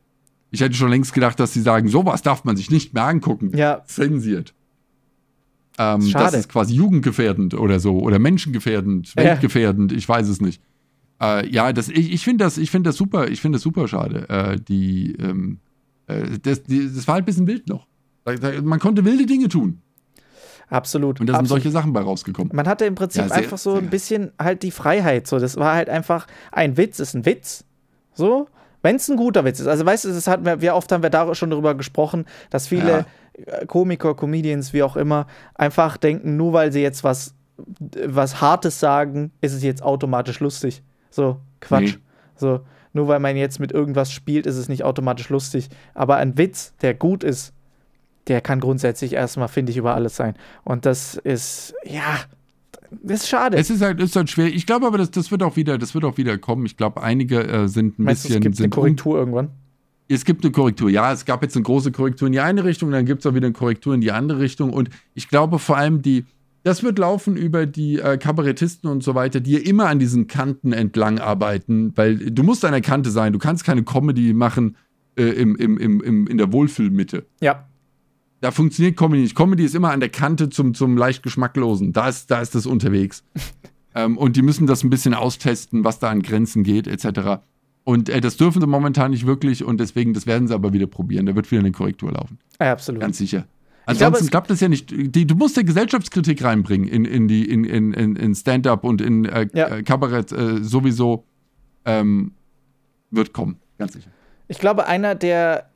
Ich 0.50 0.60
hätte 0.62 0.74
schon 0.74 0.90
längst 0.90 1.14
gedacht, 1.14 1.40
dass 1.40 1.54
sie 1.54 1.62
sagen, 1.62 1.88
sowas 1.88 2.24
darf 2.24 2.44
man 2.44 2.58
sich 2.58 2.72
nicht 2.72 2.94
mehr 2.96 3.04
angucken. 3.04 3.56
Ja. 3.56 3.84
Zensiert. 3.86 4.54
Ähm, 5.96 6.02
Schade. 6.02 6.26
das 6.26 6.34
ist 6.36 6.50
quasi 6.50 6.74
jugendgefährdend 6.76 7.54
oder 7.54 7.80
so. 7.80 8.00
Oder 8.00 8.20
menschengefährdend, 8.20 9.14
Ja. 9.16 9.24
weltgefährdend, 9.24 9.92
ich 9.94 10.08
weiß 10.08 10.28
es 10.28 10.42
nicht. 10.42 10.62
Äh, 11.22 11.48
ja, 11.50 11.72
das, 11.74 11.88
ich, 11.90 12.12
ich 12.14 12.24
finde 12.24 12.44
das, 12.46 12.58
ich 12.58 12.72
find 12.72 12.86
das 12.86 12.96
super, 12.98 13.28
ich 13.30 13.42
finde 13.42 13.56
das 13.58 13.64
super 13.64 13.88
schade. 13.88 14.28
Äh, 14.30 14.58
die, 14.60 15.14
ähm, 15.20 15.60
äh, 16.08 16.24
das, 16.42 16.64
die, 16.64 16.92
das 16.94 17.08
war 17.08 17.16
halt 17.16 17.24
ein 17.24 17.26
bisschen 17.26 17.48
wild 17.48 17.68
noch. 17.70 17.88
Man 18.64 18.80
konnte 18.80 19.04
wilde 19.06 19.26
Dinge 19.26 19.48
tun. 19.50 19.82
Absolut. 20.70 21.20
Und 21.20 21.28
da 21.28 21.36
sind 21.36 21.48
solche 21.48 21.70
Sachen 21.72 21.92
bei 21.94 22.02
rausgekommen. 22.02 22.52
Man 22.56 22.68
hatte 22.68 22.86
im 22.86 22.96
Prinzip 22.96 23.24
Ja, 23.24 23.28
sehr- 23.28 23.38
einfach 23.38 23.58
so 23.58 23.76
ein 23.76 23.90
bisschen 23.90 24.32
halt 24.40 24.64
die 24.64 24.72
Freiheit. 24.72 25.28
So, 25.28 25.38
das 25.40 25.58
war 25.58 25.76
halt 25.76 25.90
einfach 25.90 26.28
ein 26.52 26.78
Witz 26.78 27.00
ist 27.00 27.14
ein 27.14 27.26
Witz. 27.26 27.66
So, 28.14 28.48
wenn 28.82 28.96
es 28.96 29.10
ein 29.10 29.18
guter 29.18 29.44
Witz 29.44 29.60
ist. 29.60 29.68
Also 29.68 29.86
weißt 29.86 30.06
du, 30.06 30.10
das 30.10 30.28
hatten 30.28 30.46
wir, 30.46 30.62
wie 30.62 30.70
oft 30.72 30.92
haben 30.92 31.04
wir 31.04 31.10
da 31.10 31.34
schon 31.36 31.50
darüber 31.50 31.76
gesprochen, 31.76 32.26
dass 32.50 32.68
viele 32.68 33.00
äh, 33.00 33.04
Komiker, 33.68 34.16
Comedians, 34.16 34.74
wie 34.74 34.84
auch 34.84 34.96
immer, 34.96 35.28
einfach 35.56 35.98
denken, 35.98 36.38
nur 36.38 36.54
weil 36.54 36.72
sie 36.72 36.82
jetzt 36.82 37.04
was, 37.04 37.36
was 38.06 38.42
Hartes 38.42 38.80
sagen, 38.80 39.32
ist 39.42 39.54
es 39.54 39.64
jetzt 39.64 39.84
automatisch 39.84 40.40
lustig. 40.40 40.84
So, 41.10 41.40
Quatsch. 41.60 41.96
Nee. 41.96 42.02
So, 42.36 42.62
nur 42.94 43.08
weil 43.08 43.20
man 43.20 43.38
jetzt 43.38 43.60
mit 43.60 43.72
irgendwas 43.72 44.12
spielt, 44.12 44.46
ist 44.46 44.58
es 44.58 44.68
nicht 44.68 44.84
automatisch 44.84 45.30
lustig. 45.30 45.70
Aber 45.94 46.18
ein 46.18 46.38
Witz, 46.38 46.74
der 46.82 46.94
gut 46.94 47.24
ist, 47.24 47.54
der 48.28 48.42
kann 48.42 48.60
grundsätzlich 48.60 49.14
erstmal, 49.14 49.48
finde 49.48 49.72
ich, 49.72 49.78
über 49.78 49.96
alles 49.96 50.16
sein. 50.16 50.36
Und 50.64 50.86
das 50.86 51.16
ist, 51.16 51.74
ja, 51.86 52.20
das 52.92 53.24
ist 53.24 53.30
schade. 53.30 53.58
Es 53.58 53.70
ist 53.70 53.82
halt, 53.82 54.00
ist 54.02 54.16
halt 54.16 54.30
schwer. 54.30 54.48
Ich 54.48 54.66
glaube 54.66 54.86
aber, 54.86 54.98
das, 54.98 55.12
das 55.12 55.32
wird 55.32 55.44
auch 55.44 55.56
wieder, 55.56 55.78
das 55.78 55.94
wird 55.94 56.04
auch 56.04 56.18
wieder 56.18 56.38
kommen. 56.38 56.66
Ich 56.66 56.76
glaube, 56.76 57.02
einige 57.02 57.42
äh, 57.42 57.68
sind 57.68 57.98
ein 57.98 58.04
Meinst 58.04 58.24
bisschen. 58.24 58.38
es 58.38 58.42
gibt 58.42 58.56
eine 58.58 58.64
sind 58.64 58.70
Korrektur 58.72 59.18
irgendwann? 59.18 59.50
Es 60.14 60.26
gibt 60.26 60.44
eine 60.44 60.52
Korrektur. 60.52 60.90
Ja, 60.90 61.12
es 61.12 61.26
gab 61.26 61.42
jetzt 61.42 61.56
eine 61.56 61.64
große 61.64 61.92
Korrektur 61.92 62.28
in 62.28 62.34
die 62.34 62.40
eine 62.40 62.64
Richtung, 62.64 62.92
dann 62.92 63.06
gibt 63.06 63.22
es 63.22 63.26
auch 63.26 63.34
wieder 63.34 63.48
eine 63.48 63.54
Korrektur 63.54 63.94
in 63.94 64.02
die 64.02 64.12
andere 64.12 64.40
Richtung. 64.40 64.72
Und 64.74 64.90
ich 65.14 65.30
glaube 65.30 65.60
vor 65.60 65.78
allem 65.78 66.02
die, 66.02 66.26
das 66.64 66.84
wird 66.84 67.00
laufen 67.00 67.38
über 67.38 67.66
die 67.66 68.00
äh, 68.00 68.18
Kabarettisten 68.18 68.90
und 68.90 69.04
so 69.04 69.16
weiter, 69.16 69.40
die 69.40 69.52
ja 69.52 69.60
immer 69.60 69.88
an 69.88 70.00
diesen 70.00 70.28
Kanten 70.28 70.74
entlang 70.74 71.20
arbeiten, 71.20 71.94
weil 71.96 72.18
du 72.18 72.44
musst 72.44 72.66
an 72.66 72.72
der 72.72 72.82
Kante 72.82 73.10
sein. 73.10 73.34
Du 73.34 73.40
kannst 73.40 73.64
keine 73.64 73.84
Comedy 73.84 74.34
machen 74.34 74.76
äh, 75.16 75.24
im, 75.24 75.56
im, 75.56 75.78
im, 75.78 76.02
im, 76.02 76.28
in 76.28 76.38
der 76.38 76.52
Wohlfühlmitte. 76.52 77.26
Ja. 77.42 77.68
Da 78.42 78.50
funktioniert 78.52 78.98
Comedy 78.98 79.22
nicht. 79.22 79.36
Comedy 79.36 79.64
ist 79.64 79.76
immer 79.76 79.92
an 79.92 80.00
der 80.00 80.10
Kante 80.10 80.50
zum, 80.50 80.74
zum 80.74 80.98
leicht 80.98 81.22
Geschmacklosen. 81.22 81.94
Da 81.94 82.10
ist, 82.10 82.32
da 82.32 82.42
ist 82.42 82.56
das 82.56 82.66
unterwegs. 82.66 83.24
ähm, 83.96 84.18
und 84.18 84.36
die 84.36 84.42
müssen 84.42 84.68
das 84.68 84.84
ein 84.84 84.90
bisschen 84.90 85.14
austesten, 85.14 85.84
was 85.84 86.00
da 86.00 86.10
an 86.10 86.24
Grenzen 86.24 86.64
geht, 86.64 86.88
etc. 86.88 87.44
Und 87.84 88.10
äh, 88.10 88.22
das 88.22 88.38
dürfen 88.38 88.62
sie 88.62 88.68
momentan 88.68 89.12
nicht 89.12 89.26
wirklich 89.26 89.64
und 89.64 89.80
deswegen, 89.80 90.14
das 90.14 90.28
werden 90.28 90.48
sie 90.48 90.54
aber 90.54 90.72
wieder 90.74 90.88
probieren. 90.88 91.26
Da 91.26 91.36
wird 91.36 91.50
wieder 91.52 91.62
eine 91.62 91.72
Korrektur 91.72 92.12
laufen. 92.12 92.38
ja, 92.60 92.72
absolut. 92.72 93.02
Ganz 93.02 93.18
sicher. 93.18 93.46
Ich 93.90 93.98
glaube, 93.98 94.06
Ansonsten 94.18 94.26
es- 94.26 94.32
klappt 94.32 94.50
das 94.52 94.60
ja 94.60 94.70
nicht. 94.70 94.92
Die, 94.92 95.26
du 95.26 95.36
musst 95.36 95.58
ja 95.58 95.64
Gesellschaftskritik 95.64 96.44
reinbringen 96.44 96.88
in, 96.88 97.06
in, 97.06 97.28
die, 97.28 97.50
in, 97.50 97.64
in, 97.64 98.16
in, 98.16 98.36
Stand-up 98.36 98.84
und 98.84 99.02
in 99.02 99.26
äh, 99.26 99.48
Ja. 99.54 99.68
äh, 99.78 99.84
Kabarett 99.84 100.32
äh, 100.32 100.64
sowieso. 100.64 101.26
Ähm, 101.86 102.34
wird 103.10 103.34
kommen, 103.34 103.60
ganz 103.80 103.94
sicher. 103.94 104.10
Ich 104.48 104.60
glaube, 104.60 104.86
einer 104.86 105.16
der, 105.16 105.70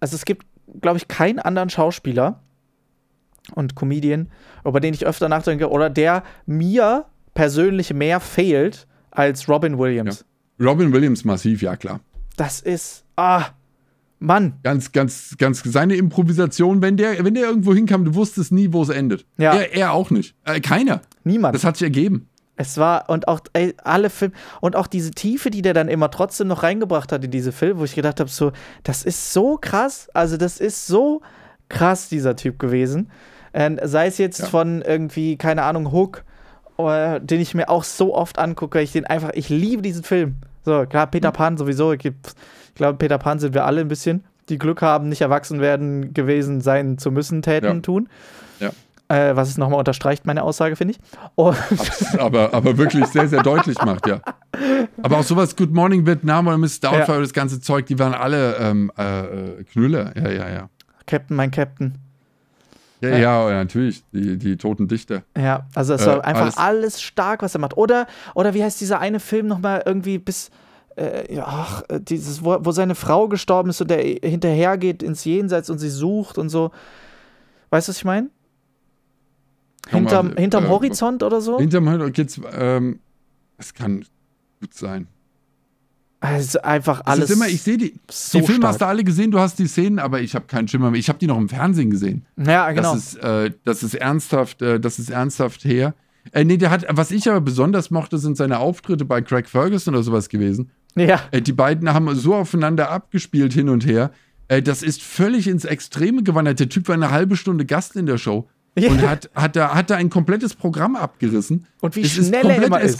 also 0.00 0.16
es 0.16 0.24
gibt, 0.24 0.44
glaube 0.80 0.98
ich, 0.98 1.06
keinen 1.08 1.38
anderen 1.38 1.70
Schauspieler 1.70 2.42
und 3.54 3.76
Comedian, 3.76 4.28
über 4.64 4.80
den 4.80 4.92
ich 4.92 5.06
öfter 5.06 5.28
nachdenke, 5.28 5.70
oder 5.70 5.88
der 5.88 6.24
mir 6.46 7.06
persönlich 7.34 7.94
mehr 7.94 8.18
fehlt 8.20 8.86
als 9.12 9.48
Robin 9.48 9.78
Williams. 9.78 10.24
Robin 10.60 10.92
Williams 10.92 11.24
massiv, 11.24 11.62
ja 11.62 11.76
klar. 11.76 12.00
Das 12.36 12.60
ist, 12.60 13.04
ah, 13.16 13.46
Mann. 14.18 14.54
Ganz, 14.62 14.92
ganz, 14.92 15.34
ganz, 15.38 15.62
seine 15.64 15.96
Improvisation, 15.96 16.80
wenn 16.82 16.96
der, 16.96 17.22
wenn 17.24 17.34
der 17.34 17.44
irgendwo 17.44 17.74
hinkam, 17.74 18.04
du 18.04 18.14
wusstest 18.14 18.52
nie, 18.52 18.72
wo 18.72 18.82
es 18.82 18.88
endet. 18.88 19.26
Ja. 19.36 19.54
Er, 19.54 19.74
er 19.74 19.92
auch 19.92 20.10
nicht. 20.10 20.34
Äh, 20.44 20.60
keiner. 20.60 21.02
Niemand. 21.24 21.54
Das 21.54 21.64
hat 21.64 21.76
sich 21.76 21.84
ergeben. 21.84 22.28
Es 22.58 22.78
war, 22.78 23.10
und 23.10 23.28
auch 23.28 23.40
ey, 23.52 23.74
alle 23.84 24.08
Filme, 24.08 24.34
und 24.62 24.76
auch 24.76 24.86
diese 24.86 25.10
Tiefe, 25.10 25.50
die 25.50 25.60
der 25.60 25.74
dann 25.74 25.88
immer 25.88 26.10
trotzdem 26.10 26.48
noch 26.48 26.62
reingebracht 26.62 27.12
hat 27.12 27.22
in 27.22 27.30
diese 27.30 27.52
Filme, 27.52 27.80
wo 27.80 27.84
ich 27.84 27.94
gedacht 27.94 28.18
habe, 28.18 28.30
so, 28.30 28.52
das 28.82 29.02
ist 29.04 29.34
so 29.34 29.58
krass, 29.60 30.08
also 30.14 30.38
das 30.38 30.58
ist 30.58 30.86
so 30.86 31.20
krass, 31.68 32.08
dieser 32.08 32.34
Typ 32.36 32.58
gewesen. 32.58 33.10
Ähm, 33.52 33.78
sei 33.82 34.06
es 34.06 34.16
jetzt 34.16 34.38
Ja. 34.38 34.46
von 34.46 34.80
irgendwie, 34.80 35.36
keine 35.36 35.64
Ahnung, 35.64 35.92
Hook, 35.92 36.24
äh, 36.78 37.20
den 37.20 37.40
ich 37.40 37.54
mir 37.54 37.68
auch 37.68 37.84
so 37.84 38.14
oft 38.14 38.38
angucke, 38.38 38.80
ich 38.80 38.92
den 38.92 39.06
einfach, 39.06 39.30
ich 39.34 39.48
liebe 39.48 39.82
diesen 39.82 40.02
Film. 40.04 40.36
So, 40.64 40.84
klar, 40.86 41.06
Peter 41.06 41.32
Pan 41.32 41.56
sowieso, 41.56 41.92
ich, 41.92 42.04
ich 42.04 42.12
glaube, 42.74 42.98
Peter 42.98 43.18
Pan 43.18 43.38
sind 43.38 43.54
wir 43.54 43.64
alle 43.64 43.80
ein 43.80 43.88
bisschen, 43.88 44.24
die 44.48 44.58
Glück 44.58 44.82
haben, 44.82 45.08
nicht 45.08 45.20
erwachsen 45.22 45.60
werden 45.60 46.12
gewesen 46.14 46.60
sein 46.60 46.98
zu 46.98 47.10
müssen, 47.10 47.42
täten, 47.42 47.76
Ja. 47.76 47.80
tun. 47.80 48.08
Ja. 48.60 48.70
Äh, 49.08 49.36
was 49.36 49.48
es 49.48 49.56
nochmal 49.58 49.78
unterstreicht, 49.78 50.26
meine 50.26 50.42
Aussage, 50.42 50.74
finde 50.74 50.94
ich. 50.94 50.98
Und 51.36 51.56
aber, 52.18 52.52
aber 52.52 52.76
wirklich 52.76 53.06
sehr, 53.06 53.28
sehr 53.28 53.42
deutlich 53.42 53.80
macht, 53.84 54.06
ja. 54.08 54.20
Aber 55.02 55.18
auch 55.18 55.22
sowas, 55.22 55.54
Good 55.54 55.72
Morning 55.72 56.04
Vietnam 56.06 56.48
oder 56.48 56.58
Miss 56.58 56.80
Doubtfire, 56.80 57.16
Ja. 57.18 57.20
das 57.20 57.32
ganze 57.32 57.60
Zeug, 57.60 57.86
die 57.86 57.98
waren 58.00 58.14
alle 58.14 58.56
ähm, 58.56 58.90
äh, 58.98 59.20
äh, 59.60 59.64
Knüller. 59.64 60.12
Ja, 60.16 60.30
ja, 60.30 60.48
ja. 60.50 60.68
Captain, 61.06 61.36
mein 61.36 61.52
Captain. 61.52 61.98
Ja, 63.00 63.16
Ja. 63.16 63.48
natürlich, 63.50 64.02
die, 64.12 64.36
die 64.38 64.56
toten 64.56 64.88
Dichter. 64.88 65.22
Ja, 65.36 65.66
also 65.74 65.94
es 65.94 66.02
Äh, 66.02 66.06
war 66.06 66.24
einfach 66.24 66.42
alles- 66.42 66.56
alles, 66.56 67.02
stark, 67.02 67.42
was 67.42 67.54
er 67.54 67.60
macht. 67.60 67.76
Oder, 67.76 68.06
oder 68.34 68.54
wie 68.54 68.62
heißt 68.64 68.80
dieser 68.80 69.00
eine 69.00 69.20
Film 69.20 69.46
nochmal 69.46 69.82
irgendwie 69.84 70.18
bis, 70.18 70.50
äh, 70.96 71.38
ach, 71.40 71.82
äh, 71.88 72.00
dieses, 72.00 72.42
wo, 72.44 72.56
wo 72.60 72.70
seine 72.72 72.94
Frau 72.94 73.28
gestorben 73.28 73.68
ist 73.70 73.80
und 73.82 73.90
der 73.90 73.98
hinterhergeht 74.02 75.02
ins 75.02 75.24
Jenseits 75.24 75.68
und 75.68 75.78
sie 75.78 75.90
sucht 75.90 76.38
und 76.38 76.48
so. 76.48 76.70
Weißt 77.70 77.88
du, 77.88 77.90
was 77.90 77.98
ich 77.98 78.04
meine? 78.04 78.30
Hinterm, 79.88 80.34
hinterm 80.36 80.64
äh, 80.64 80.68
Horizont 80.68 81.22
oder 81.22 81.40
so? 81.40 81.58
Hinterm 81.58 81.88
Horizont 81.88 82.14
geht's, 82.14 82.40
ähm, 82.52 82.98
das 83.58 83.72
kann 83.74 84.04
gut 84.60 84.74
sein. 84.74 85.06
Also 86.20 86.60
einfach 86.62 87.00
Es 87.00 87.06
alles. 87.06 87.30
ist 87.30 87.36
immer, 87.36 87.46
ich 87.46 87.62
sehe 87.62 87.76
die, 87.76 87.94
so 88.10 88.38
die 88.40 88.44
Filme 88.46 88.60
stark. 88.62 88.72
hast 88.72 88.80
du 88.80 88.86
alle 88.86 89.04
gesehen, 89.04 89.30
du 89.30 89.38
hast 89.38 89.58
die 89.58 89.66
Szenen, 89.66 89.98
aber 89.98 90.20
ich 90.20 90.34
habe 90.34 90.46
keinen 90.46 90.66
Schimmer 90.66 90.90
mehr. 90.90 90.98
Ich 90.98 91.08
habe 91.08 91.18
die 91.18 91.26
noch 91.26 91.36
im 91.38 91.48
Fernsehen 91.48 91.90
gesehen. 91.90 92.24
Ja, 92.36 92.70
genau. 92.72 92.94
Das 92.94 93.04
ist, 93.14 93.16
äh, 93.22 93.50
das 93.64 93.82
ist 93.82 93.94
ernsthaft, 93.94 94.62
äh, 94.62 94.80
das 94.80 94.98
ist 94.98 95.10
ernsthaft 95.10 95.64
her. 95.64 95.94
Äh, 96.32 96.44
nee, 96.44 96.56
der 96.56 96.70
hat, 96.70 96.86
was 96.90 97.10
ich 97.10 97.28
aber 97.28 97.40
besonders 97.40 97.90
mochte, 97.90 98.18
sind 98.18 98.36
seine 98.36 98.58
Auftritte 98.58 99.04
bei 99.04 99.20
Craig 99.20 99.48
Ferguson 99.48 99.94
oder 99.94 100.02
sowas 100.02 100.28
gewesen. 100.28 100.70
ja, 100.96 101.20
Äh, 101.30 101.42
die 101.42 101.52
beiden 101.52 101.92
haben 101.92 102.12
so 102.16 102.34
aufeinander 102.34 102.90
abgespielt 102.90 103.52
hin 103.52 103.68
und 103.68 103.86
her. 103.86 104.10
Äh, 104.48 104.62
das 104.62 104.82
ist 104.82 105.02
völlig 105.02 105.46
ins 105.46 105.64
Extreme 105.64 106.22
gewandert. 106.22 106.58
Der 106.60 106.68
Typ 106.68 106.88
war 106.88 106.94
eine 106.94 107.10
halbe 107.10 107.36
Stunde 107.36 107.64
Gast 107.66 107.94
in 107.94 108.06
der 108.06 108.16
Show 108.18 108.48
Ja. 108.78 108.90
und 108.90 109.02
hat, 109.08 109.30
hat, 109.34 109.54
da, 109.54 109.74
hat 109.74 109.90
da 109.90 109.96
ein 109.96 110.08
komplettes 110.10 110.54
Programm 110.54 110.96
abgerissen. 110.96 111.66
Und 111.80 111.94
wie 111.94 112.00
es 112.00 112.16
ist 112.18 112.28
schnell 112.28 112.40
er 112.46 112.50
komplett 112.52 112.66
immer 112.66 112.80
ist. 112.80 112.98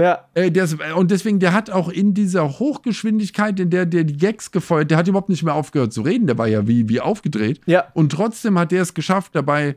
Ja. 0.00 0.24
Äh, 0.34 0.50
der 0.50 0.64
ist, 0.64 0.76
und 0.96 1.10
deswegen, 1.10 1.40
der 1.40 1.52
hat 1.52 1.70
auch 1.70 1.88
in 1.88 2.14
dieser 2.14 2.58
Hochgeschwindigkeit, 2.58 3.58
in 3.58 3.70
der 3.70 3.84
der 3.84 4.04
die 4.04 4.16
Gags 4.16 4.50
gefeuert, 4.50 4.90
der 4.90 4.98
hat 4.98 5.08
überhaupt 5.08 5.28
nicht 5.28 5.42
mehr 5.42 5.54
aufgehört 5.54 5.92
zu 5.92 6.02
reden. 6.02 6.26
Der 6.26 6.38
war 6.38 6.46
ja 6.46 6.68
wie, 6.68 6.88
wie 6.88 7.00
aufgedreht. 7.00 7.60
Ja. 7.66 7.84
Und 7.94 8.12
trotzdem 8.12 8.58
hat 8.58 8.70
der 8.70 8.82
es 8.82 8.94
geschafft, 8.94 9.34
dabei 9.34 9.76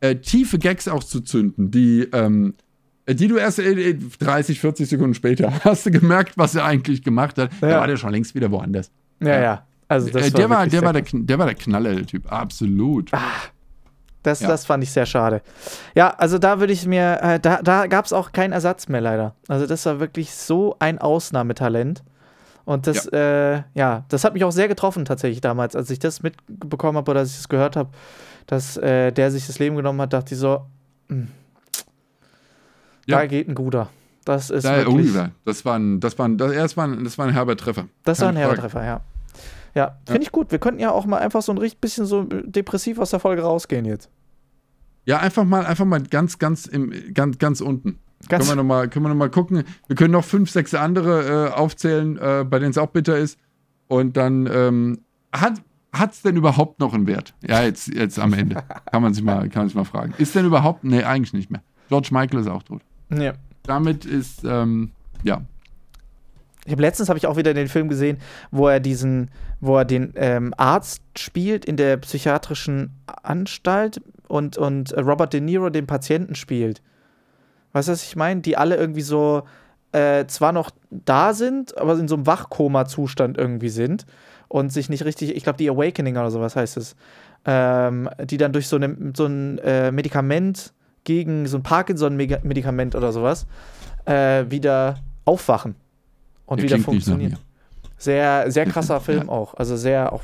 äh, 0.00 0.16
tiefe 0.16 0.58
Gags 0.58 0.86
auch 0.86 1.02
zu 1.02 1.20
zünden, 1.20 1.70
die, 1.72 2.08
ähm, 2.12 2.54
die 3.08 3.26
du 3.26 3.36
erst 3.36 3.58
äh, 3.58 3.94
30, 3.94 4.60
40 4.60 4.88
Sekunden 4.88 5.14
später 5.14 5.52
hast 5.64 5.86
du 5.86 5.90
gemerkt, 5.90 6.38
was 6.38 6.54
er 6.54 6.64
eigentlich 6.64 7.02
gemacht 7.02 7.36
hat. 7.38 7.50
Ja. 7.60 7.68
Da 7.68 7.80
war 7.80 7.86
der 7.88 7.96
schon 7.96 8.12
längst 8.12 8.34
wieder 8.34 8.50
woanders. 8.50 8.92
Ja, 9.20 9.40
ja. 9.40 9.66
Also 9.88 10.10
das 10.10 10.28
äh, 10.28 10.30
der, 10.30 10.50
war, 10.50 10.66
der, 10.66 10.82
war 10.82 10.92
der, 10.92 11.02
der 11.12 11.38
war 11.38 11.46
der 11.46 11.54
Knaller, 11.54 11.94
der 11.94 12.06
Typ. 12.06 12.30
Absolut. 12.30 13.12
Ah, 13.12 13.18
das, 14.28 14.40
ja. 14.40 14.48
das 14.48 14.66
fand 14.66 14.84
ich 14.84 14.92
sehr 14.92 15.06
schade. 15.06 15.42
Ja, 15.94 16.10
also 16.10 16.38
da 16.38 16.60
würde 16.60 16.72
ich 16.72 16.86
mir, 16.86 17.18
äh, 17.22 17.40
da, 17.40 17.62
da 17.62 17.86
gab 17.86 18.04
es 18.04 18.12
auch 18.12 18.32
keinen 18.32 18.52
Ersatz 18.52 18.88
mehr 18.88 19.00
leider. 19.00 19.34
Also 19.48 19.66
das 19.66 19.84
war 19.86 20.00
wirklich 20.00 20.34
so 20.34 20.76
ein 20.78 20.98
Ausnahmetalent. 20.98 22.02
Und 22.64 22.86
das, 22.86 23.08
ja. 23.10 23.54
Äh, 23.56 23.62
ja, 23.74 24.04
das 24.08 24.24
hat 24.24 24.34
mich 24.34 24.44
auch 24.44 24.50
sehr 24.50 24.68
getroffen 24.68 25.06
tatsächlich 25.06 25.40
damals, 25.40 25.74
als 25.74 25.88
ich 25.88 25.98
das 25.98 26.22
mitbekommen 26.22 26.98
habe 26.98 27.10
oder 27.10 27.20
als 27.20 27.30
ich 27.30 27.36
das 27.36 27.48
gehört 27.48 27.76
habe, 27.76 27.88
dass 28.46 28.76
äh, 28.76 29.10
der 29.10 29.30
sich 29.30 29.46
das 29.46 29.58
Leben 29.58 29.76
genommen 29.76 30.00
hat, 30.02 30.12
dachte 30.12 30.34
ich 30.34 30.40
so, 30.40 30.66
mh, 31.08 31.16
hm, 31.16 31.28
ja. 33.06 33.18
da 33.18 33.26
geht 33.26 33.48
ein 33.48 33.54
guter. 33.54 33.88
Das 34.26 34.50
ist 34.50 34.66
da, 34.66 34.76
wirklich, 34.76 35.16
oh, 35.16 35.28
das 35.46 35.64
war 35.64 35.78
ein, 35.78 36.00
das 36.00 36.18
war 36.18 36.28
ein, 36.28 36.36
das, 36.36 36.76
war 36.76 36.86
ein, 36.86 37.04
das 37.04 37.16
war 37.16 37.26
ein 37.26 37.32
herber 37.32 37.56
Treffer. 37.56 37.88
Das 38.04 38.18
Keine 38.18 38.26
war 38.26 38.32
ein 38.34 38.36
herber 38.36 38.56
Treffer, 38.56 38.84
ja. 38.84 39.00
Ja, 39.74 39.96
finde 40.04 40.20
ja. 40.20 40.26
ich 40.26 40.32
gut. 40.32 40.50
Wir 40.50 40.58
könnten 40.58 40.80
ja 40.80 40.90
auch 40.90 41.06
mal 41.06 41.18
einfach 41.18 41.40
so 41.40 41.52
ein 41.52 41.70
bisschen 41.80 42.04
so 42.04 42.24
depressiv 42.24 42.98
aus 42.98 43.10
der 43.10 43.20
Folge 43.20 43.42
rausgehen 43.42 43.86
jetzt. 43.86 44.10
Ja, 45.08 45.20
einfach 45.20 45.44
mal, 45.44 45.64
einfach 45.64 45.86
mal 45.86 46.02
ganz, 46.02 46.38
ganz, 46.38 46.66
im, 46.66 46.92
ganz, 47.14 47.38
ganz 47.38 47.62
unten. 47.62 47.98
Ganz 48.28 48.44
können 48.44 48.58
wir 48.58 48.62
nochmal 48.62 48.90
noch 48.94 49.14
mal 49.14 49.30
gucken. 49.30 49.64
Wir 49.86 49.96
können 49.96 50.12
noch 50.12 50.24
fünf, 50.24 50.50
sechs 50.50 50.74
andere 50.74 51.48
äh, 51.48 51.50
aufzählen, 51.50 52.18
äh, 52.18 52.44
bei 52.44 52.58
denen 52.58 52.72
es 52.72 52.78
auch 52.78 52.88
bitter 52.88 53.16
ist. 53.16 53.38
Und 53.86 54.18
dann 54.18 54.46
ähm, 54.52 54.98
hat 55.32 55.62
es 56.12 56.20
denn 56.20 56.36
überhaupt 56.36 56.78
noch 56.78 56.92
einen 56.92 57.06
Wert? 57.06 57.32
Ja, 57.40 57.62
jetzt, 57.62 57.88
jetzt 57.88 58.18
am 58.18 58.34
Ende. 58.34 58.56
kann 58.92 59.00
man 59.00 59.14
sich 59.14 59.24
mal, 59.24 59.48
kann 59.48 59.62
man 59.62 59.68
sich 59.68 59.76
mal 59.76 59.84
fragen. 59.84 60.12
Ist 60.18 60.34
denn 60.34 60.44
überhaupt? 60.44 60.84
Nee, 60.84 61.04
eigentlich 61.04 61.32
nicht 61.32 61.50
mehr. 61.50 61.62
George 61.88 62.08
Michael 62.10 62.40
ist 62.40 62.48
auch 62.48 62.62
tot. 62.62 62.82
Ja. 63.08 63.32
Damit 63.62 64.04
ist, 64.04 64.44
ähm, 64.44 64.90
ja, 65.22 65.40
ich 66.68 66.72
habe 66.72 66.82
letztens 66.82 67.08
habe 67.08 67.18
ich 67.18 67.26
auch 67.26 67.38
wieder 67.38 67.54
den 67.54 67.68
Film 67.68 67.88
gesehen, 67.88 68.18
wo 68.50 68.68
er 68.68 68.78
diesen, 68.78 69.30
wo 69.60 69.78
er 69.78 69.86
den 69.86 70.12
ähm, 70.16 70.52
Arzt 70.58 71.02
spielt 71.16 71.64
in 71.64 71.78
der 71.78 71.96
psychiatrischen 71.96 72.90
Anstalt 73.22 74.02
und, 74.28 74.58
und 74.58 74.94
Robert 74.94 75.32
De 75.32 75.40
Niro 75.40 75.70
den 75.70 75.86
Patienten 75.86 76.34
spielt. 76.34 76.82
Weißt 77.72 77.88
du, 77.88 77.92
was 77.92 78.02
ich 78.02 78.16
meine? 78.16 78.42
Die 78.42 78.58
alle 78.58 78.76
irgendwie 78.76 79.00
so 79.00 79.44
äh, 79.92 80.26
zwar 80.26 80.52
noch 80.52 80.70
da 80.90 81.32
sind, 81.32 81.78
aber 81.78 81.98
in 81.98 82.06
so 82.06 82.16
einem 82.16 82.26
Wachkoma-Zustand 82.26 83.38
irgendwie 83.38 83.70
sind 83.70 84.04
und 84.48 84.70
sich 84.70 84.90
nicht 84.90 85.06
richtig, 85.06 85.34
ich 85.34 85.44
glaube, 85.44 85.56
die 85.56 85.70
Awakening 85.70 86.18
oder 86.18 86.30
sowas 86.30 86.54
heißt 86.54 86.76
es, 86.76 86.96
ähm, 87.46 88.10
die 88.24 88.36
dann 88.36 88.52
durch 88.52 88.68
so, 88.68 88.76
eine, 88.76 88.94
so 89.16 89.24
ein 89.24 89.56
äh, 89.60 89.90
Medikament 89.90 90.74
gegen 91.04 91.46
so 91.46 91.56
ein 91.56 91.62
Parkinson-Medikament 91.62 92.94
oder 92.94 93.10
sowas 93.12 93.46
äh, 94.04 94.44
wieder 94.50 94.96
aufwachen 95.24 95.76
und 96.48 96.62
wieder 96.62 96.78
funktionieren. 96.78 97.38
Sehr, 97.96 98.50
sehr 98.50 98.66
krasser 98.72 99.00
Film 99.00 99.28
auch. 99.28 99.54
Also 99.54 99.76
sehr 99.76 100.12
auch 100.12 100.22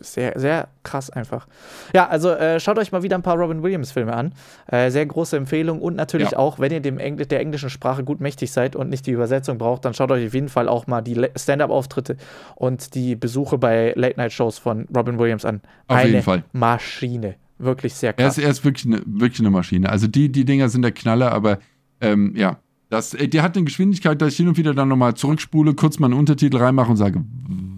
sehr, 0.00 0.38
sehr 0.38 0.68
krass 0.82 1.10
einfach. 1.10 1.46
Ja, 1.94 2.08
also 2.08 2.30
äh, 2.30 2.58
schaut 2.60 2.78
euch 2.78 2.92
mal 2.92 3.02
wieder 3.02 3.16
ein 3.16 3.22
paar 3.22 3.36
Robin 3.36 3.62
Williams-Filme 3.62 4.12
an. 4.12 4.32
Äh, 4.66 4.90
sehr 4.90 5.06
große 5.06 5.36
Empfehlung 5.36 5.80
und 5.80 5.94
natürlich 5.94 6.32
ja. 6.32 6.38
auch, 6.38 6.58
wenn 6.58 6.72
ihr 6.72 6.80
dem 6.80 6.98
Engl 6.98 7.26
der 7.26 7.40
englischen 7.40 7.70
Sprache 7.70 8.04
gut 8.04 8.20
mächtig 8.20 8.50
seid 8.50 8.76
und 8.76 8.88
nicht 8.88 9.06
die 9.06 9.12
Übersetzung 9.12 9.58
braucht, 9.58 9.84
dann 9.84 9.94
schaut 9.94 10.10
euch 10.10 10.26
auf 10.26 10.34
jeden 10.34 10.48
Fall 10.48 10.68
auch 10.68 10.86
mal 10.86 11.00
die 11.00 11.28
Stand-up-Auftritte 11.36 12.16
und 12.56 12.94
die 12.94 13.14
Besuche 13.14 13.58
bei 13.58 13.92
Late-Night-Shows 13.96 14.58
von 14.58 14.86
Robin 14.94 15.18
Williams 15.18 15.44
an. 15.44 15.60
Auf 15.86 15.98
eine 15.98 16.10
jeden 16.10 16.22
Fall. 16.22 16.44
Maschine. 16.52 17.36
Wirklich 17.58 17.94
sehr 17.94 18.12
krass. 18.12 18.38
Er 18.38 18.42
ist, 18.42 18.44
er 18.44 18.50
ist 18.50 18.64
wirklich, 18.64 18.86
eine, 18.86 19.02
wirklich 19.06 19.40
eine 19.40 19.50
Maschine. 19.50 19.88
Also 19.88 20.08
die, 20.08 20.30
die 20.32 20.44
Dinger 20.44 20.68
sind 20.68 20.82
der 20.82 20.92
Knaller, 20.92 21.32
aber 21.32 21.58
ähm, 22.00 22.34
ja, 22.34 22.58
das, 22.92 23.14
äh, 23.14 23.26
der 23.26 23.42
hat 23.42 23.56
eine 23.56 23.64
Geschwindigkeit, 23.64 24.20
dass 24.20 24.32
ich 24.32 24.36
hin 24.36 24.48
und 24.48 24.58
wieder 24.58 24.74
dann 24.74 24.88
nochmal 24.88 25.14
zurückspule, 25.14 25.74
kurz 25.74 25.98
mal 25.98 26.08
einen 26.08 26.18
Untertitel 26.18 26.58
reinmache 26.58 26.90
und 26.90 26.98
sage, 26.98 27.24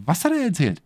was 0.04 0.24
hat 0.24 0.32
er 0.32 0.44
erzählt? 0.44 0.82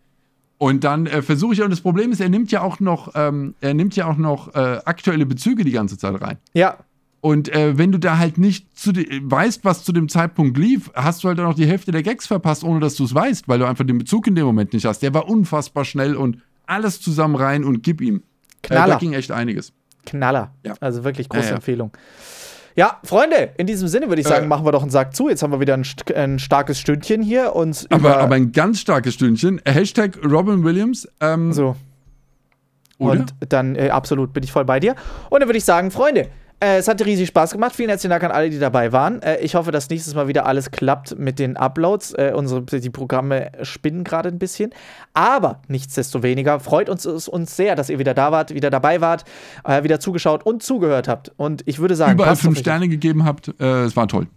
Und 0.59 0.83
dann 0.83 1.07
äh, 1.07 1.21
versuche 1.21 1.53
ich, 1.53 1.61
und 1.61 1.71
das 1.71 1.81
Problem 1.81 2.11
ist, 2.11 2.21
er 2.21 2.29
nimmt 2.29 2.51
ja 2.51 2.61
auch 2.61 2.79
noch, 2.79 3.13
ähm, 3.15 3.55
er 3.61 3.73
nimmt 3.73 3.95
ja 3.95 4.07
auch 4.07 4.17
noch 4.17 4.53
äh, 4.53 4.81
aktuelle 4.85 5.25
Bezüge 5.25 5.63
die 5.63 5.71
ganze 5.71 5.97
Zeit 5.97 6.21
rein. 6.21 6.37
Ja. 6.53 6.77
Und 7.21 7.49
äh, 7.49 7.77
wenn 7.77 7.91
du 7.91 7.97
da 7.97 8.17
halt 8.17 8.37
nicht 8.37 8.67
weißt, 8.75 9.65
was 9.65 9.83
zu 9.83 9.93
dem 9.93 10.07
Zeitpunkt 10.09 10.57
lief, 10.57 10.91
hast 10.93 11.23
du 11.23 11.27
halt 11.27 11.39
dann 11.39 11.47
auch 11.47 11.55
die 11.55 11.65
Hälfte 11.65 11.91
der 11.91 12.03
Gags 12.03 12.27
verpasst, 12.27 12.63
ohne 12.63 12.79
dass 12.79 12.95
du 12.95 13.05
es 13.05 13.15
weißt, 13.15 13.47
weil 13.47 13.59
du 13.59 13.65
einfach 13.65 13.85
den 13.85 13.97
Bezug 13.97 14.27
in 14.27 14.35
dem 14.35 14.45
Moment 14.45 14.73
nicht 14.73 14.85
hast. 14.85 14.99
Der 14.99 15.13
war 15.13 15.27
unfassbar 15.27 15.85
schnell 15.85 16.15
und 16.15 16.37
alles 16.65 17.01
zusammen 17.01 17.35
rein 17.35 17.63
und 17.63 17.81
gib 17.81 17.99
ihm. 17.99 18.21
Knaller. 18.61 18.85
Äh, 18.85 18.89
da 18.89 18.97
ging 18.99 19.13
echt 19.13 19.31
einiges. 19.31 19.73
Knaller. 20.05 20.53
Ja. 20.63 20.75
Also 20.79 21.03
wirklich 21.03 21.29
große 21.29 21.45
ja, 21.45 21.49
ja. 21.49 21.55
Empfehlung. 21.55 21.91
Ja, 22.79 22.97
Freunde, 23.03 23.49
in 23.57 23.67
diesem 23.67 23.89
Sinne 23.89 24.07
würde 24.07 24.21
ich 24.21 24.27
sagen, 24.29 24.45
äh, 24.45 24.47
machen 24.47 24.65
wir 24.65 24.71
doch 24.71 24.83
einen 24.83 24.89
Sack 24.89 25.13
zu. 25.13 25.27
Jetzt 25.27 25.43
haben 25.43 25.51
wir 25.51 25.59
wieder 25.59 25.73
ein, 25.73 25.83
ein 26.15 26.39
starkes 26.39 26.79
Stündchen 26.79 27.21
hier. 27.21 27.53
Und 27.53 27.85
aber, 27.89 28.19
aber 28.19 28.35
ein 28.35 28.53
ganz 28.53 28.79
starkes 28.79 29.15
Stündchen. 29.15 29.59
Hashtag 29.65 30.17
Robin 30.23 30.63
Williams. 30.63 31.05
Ähm, 31.19 31.51
so. 31.51 31.75
Oder? 32.97 33.11
Und 33.19 33.33
dann, 33.49 33.75
äh, 33.75 33.89
absolut, 33.89 34.31
bin 34.31 34.43
ich 34.43 34.53
voll 34.53 34.63
bei 34.63 34.79
dir. 34.79 34.95
Und 35.29 35.41
dann 35.41 35.49
würde 35.49 35.57
ich 35.57 35.65
sagen, 35.65 35.91
Freunde, 35.91 36.29
es 36.61 36.87
hat 36.89 37.03
riesig 37.05 37.29
Spaß 37.29 37.51
gemacht. 37.51 37.73
Vielen 37.73 37.89
herzlichen 37.89 38.09
Dank 38.11 38.23
an 38.23 38.31
alle, 38.31 38.49
die 38.49 38.59
dabei 38.59 38.91
waren. 38.91 39.21
Äh, 39.21 39.39
ich 39.39 39.55
hoffe, 39.55 39.71
dass 39.71 39.89
nächstes 39.89 40.13
Mal 40.13 40.27
wieder 40.27 40.45
alles 40.45 40.71
klappt 40.71 41.17
mit 41.17 41.39
den 41.39 41.55
Uploads. 41.55 42.13
Äh, 42.13 42.33
unsere, 42.35 42.61
die 42.63 42.89
Programme 42.89 43.51
spinnen 43.61 44.03
gerade 44.03 44.27
ein 44.29 44.39
bisschen. 44.39 44.71
Aber 45.13 45.61
nichtsdestoweniger 45.69 46.59
freut 46.59 46.89
uns 46.89 47.05
uns 47.05 47.55
sehr, 47.55 47.75
dass 47.75 47.89
ihr 47.89 47.99
wieder 47.99 48.13
da 48.13 48.31
wart, 48.31 48.53
wieder 48.53 48.69
dabei 48.69 48.99
wart, 48.99 49.23
äh, 49.63 49.83
wieder 49.83 49.99
zugeschaut 49.99 50.45
und 50.45 50.61
zugehört 50.61 51.07
habt. 51.07 51.31
Und 51.37 51.63
ich 51.65 51.79
würde 51.79 51.95
sagen, 51.95 52.13
überall 52.13 52.35
fünf 52.35 52.59
Sterne 52.59 52.89
gegeben 52.89 53.23
habt. 53.23 53.53
Äh, 53.59 53.83
es 53.83 53.95
war 53.95 54.07
toll. 54.07 54.27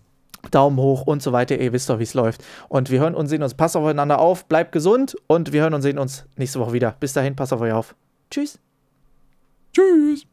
Daumen 0.51 0.77
hoch 0.77 1.03
und 1.03 1.23
so 1.23 1.33
weiter. 1.33 1.59
Ihr 1.59 1.73
wisst 1.73 1.89
doch, 1.91 1.99
wie 1.99 2.05
es 2.05 2.15
läuft. 2.15 2.45
Und 2.69 2.91
wir 2.91 3.01
hören 3.01 3.15
und 3.15 3.27
sehen 3.27 3.43
uns. 3.43 3.55
Passt 3.55 3.77
aufeinander 3.77 4.19
auf, 4.19 4.47
bleibt 4.47 4.73
gesund 4.73 5.17
und 5.27 5.53
wir 5.53 5.63
hören 5.63 5.75
und 5.75 5.83
sehen 5.83 5.99
uns 5.99 6.25
nächste 6.37 6.61
Woche 6.61 6.73
wieder. 6.73 6.97
Bis 7.01 7.13
dahin, 7.13 7.37
passt 7.37 7.53
auf 7.53 7.61
euch 7.61 7.73
auf. 7.73 7.95
Tschüss. 8.31 8.59
Tschüss. 9.73 10.27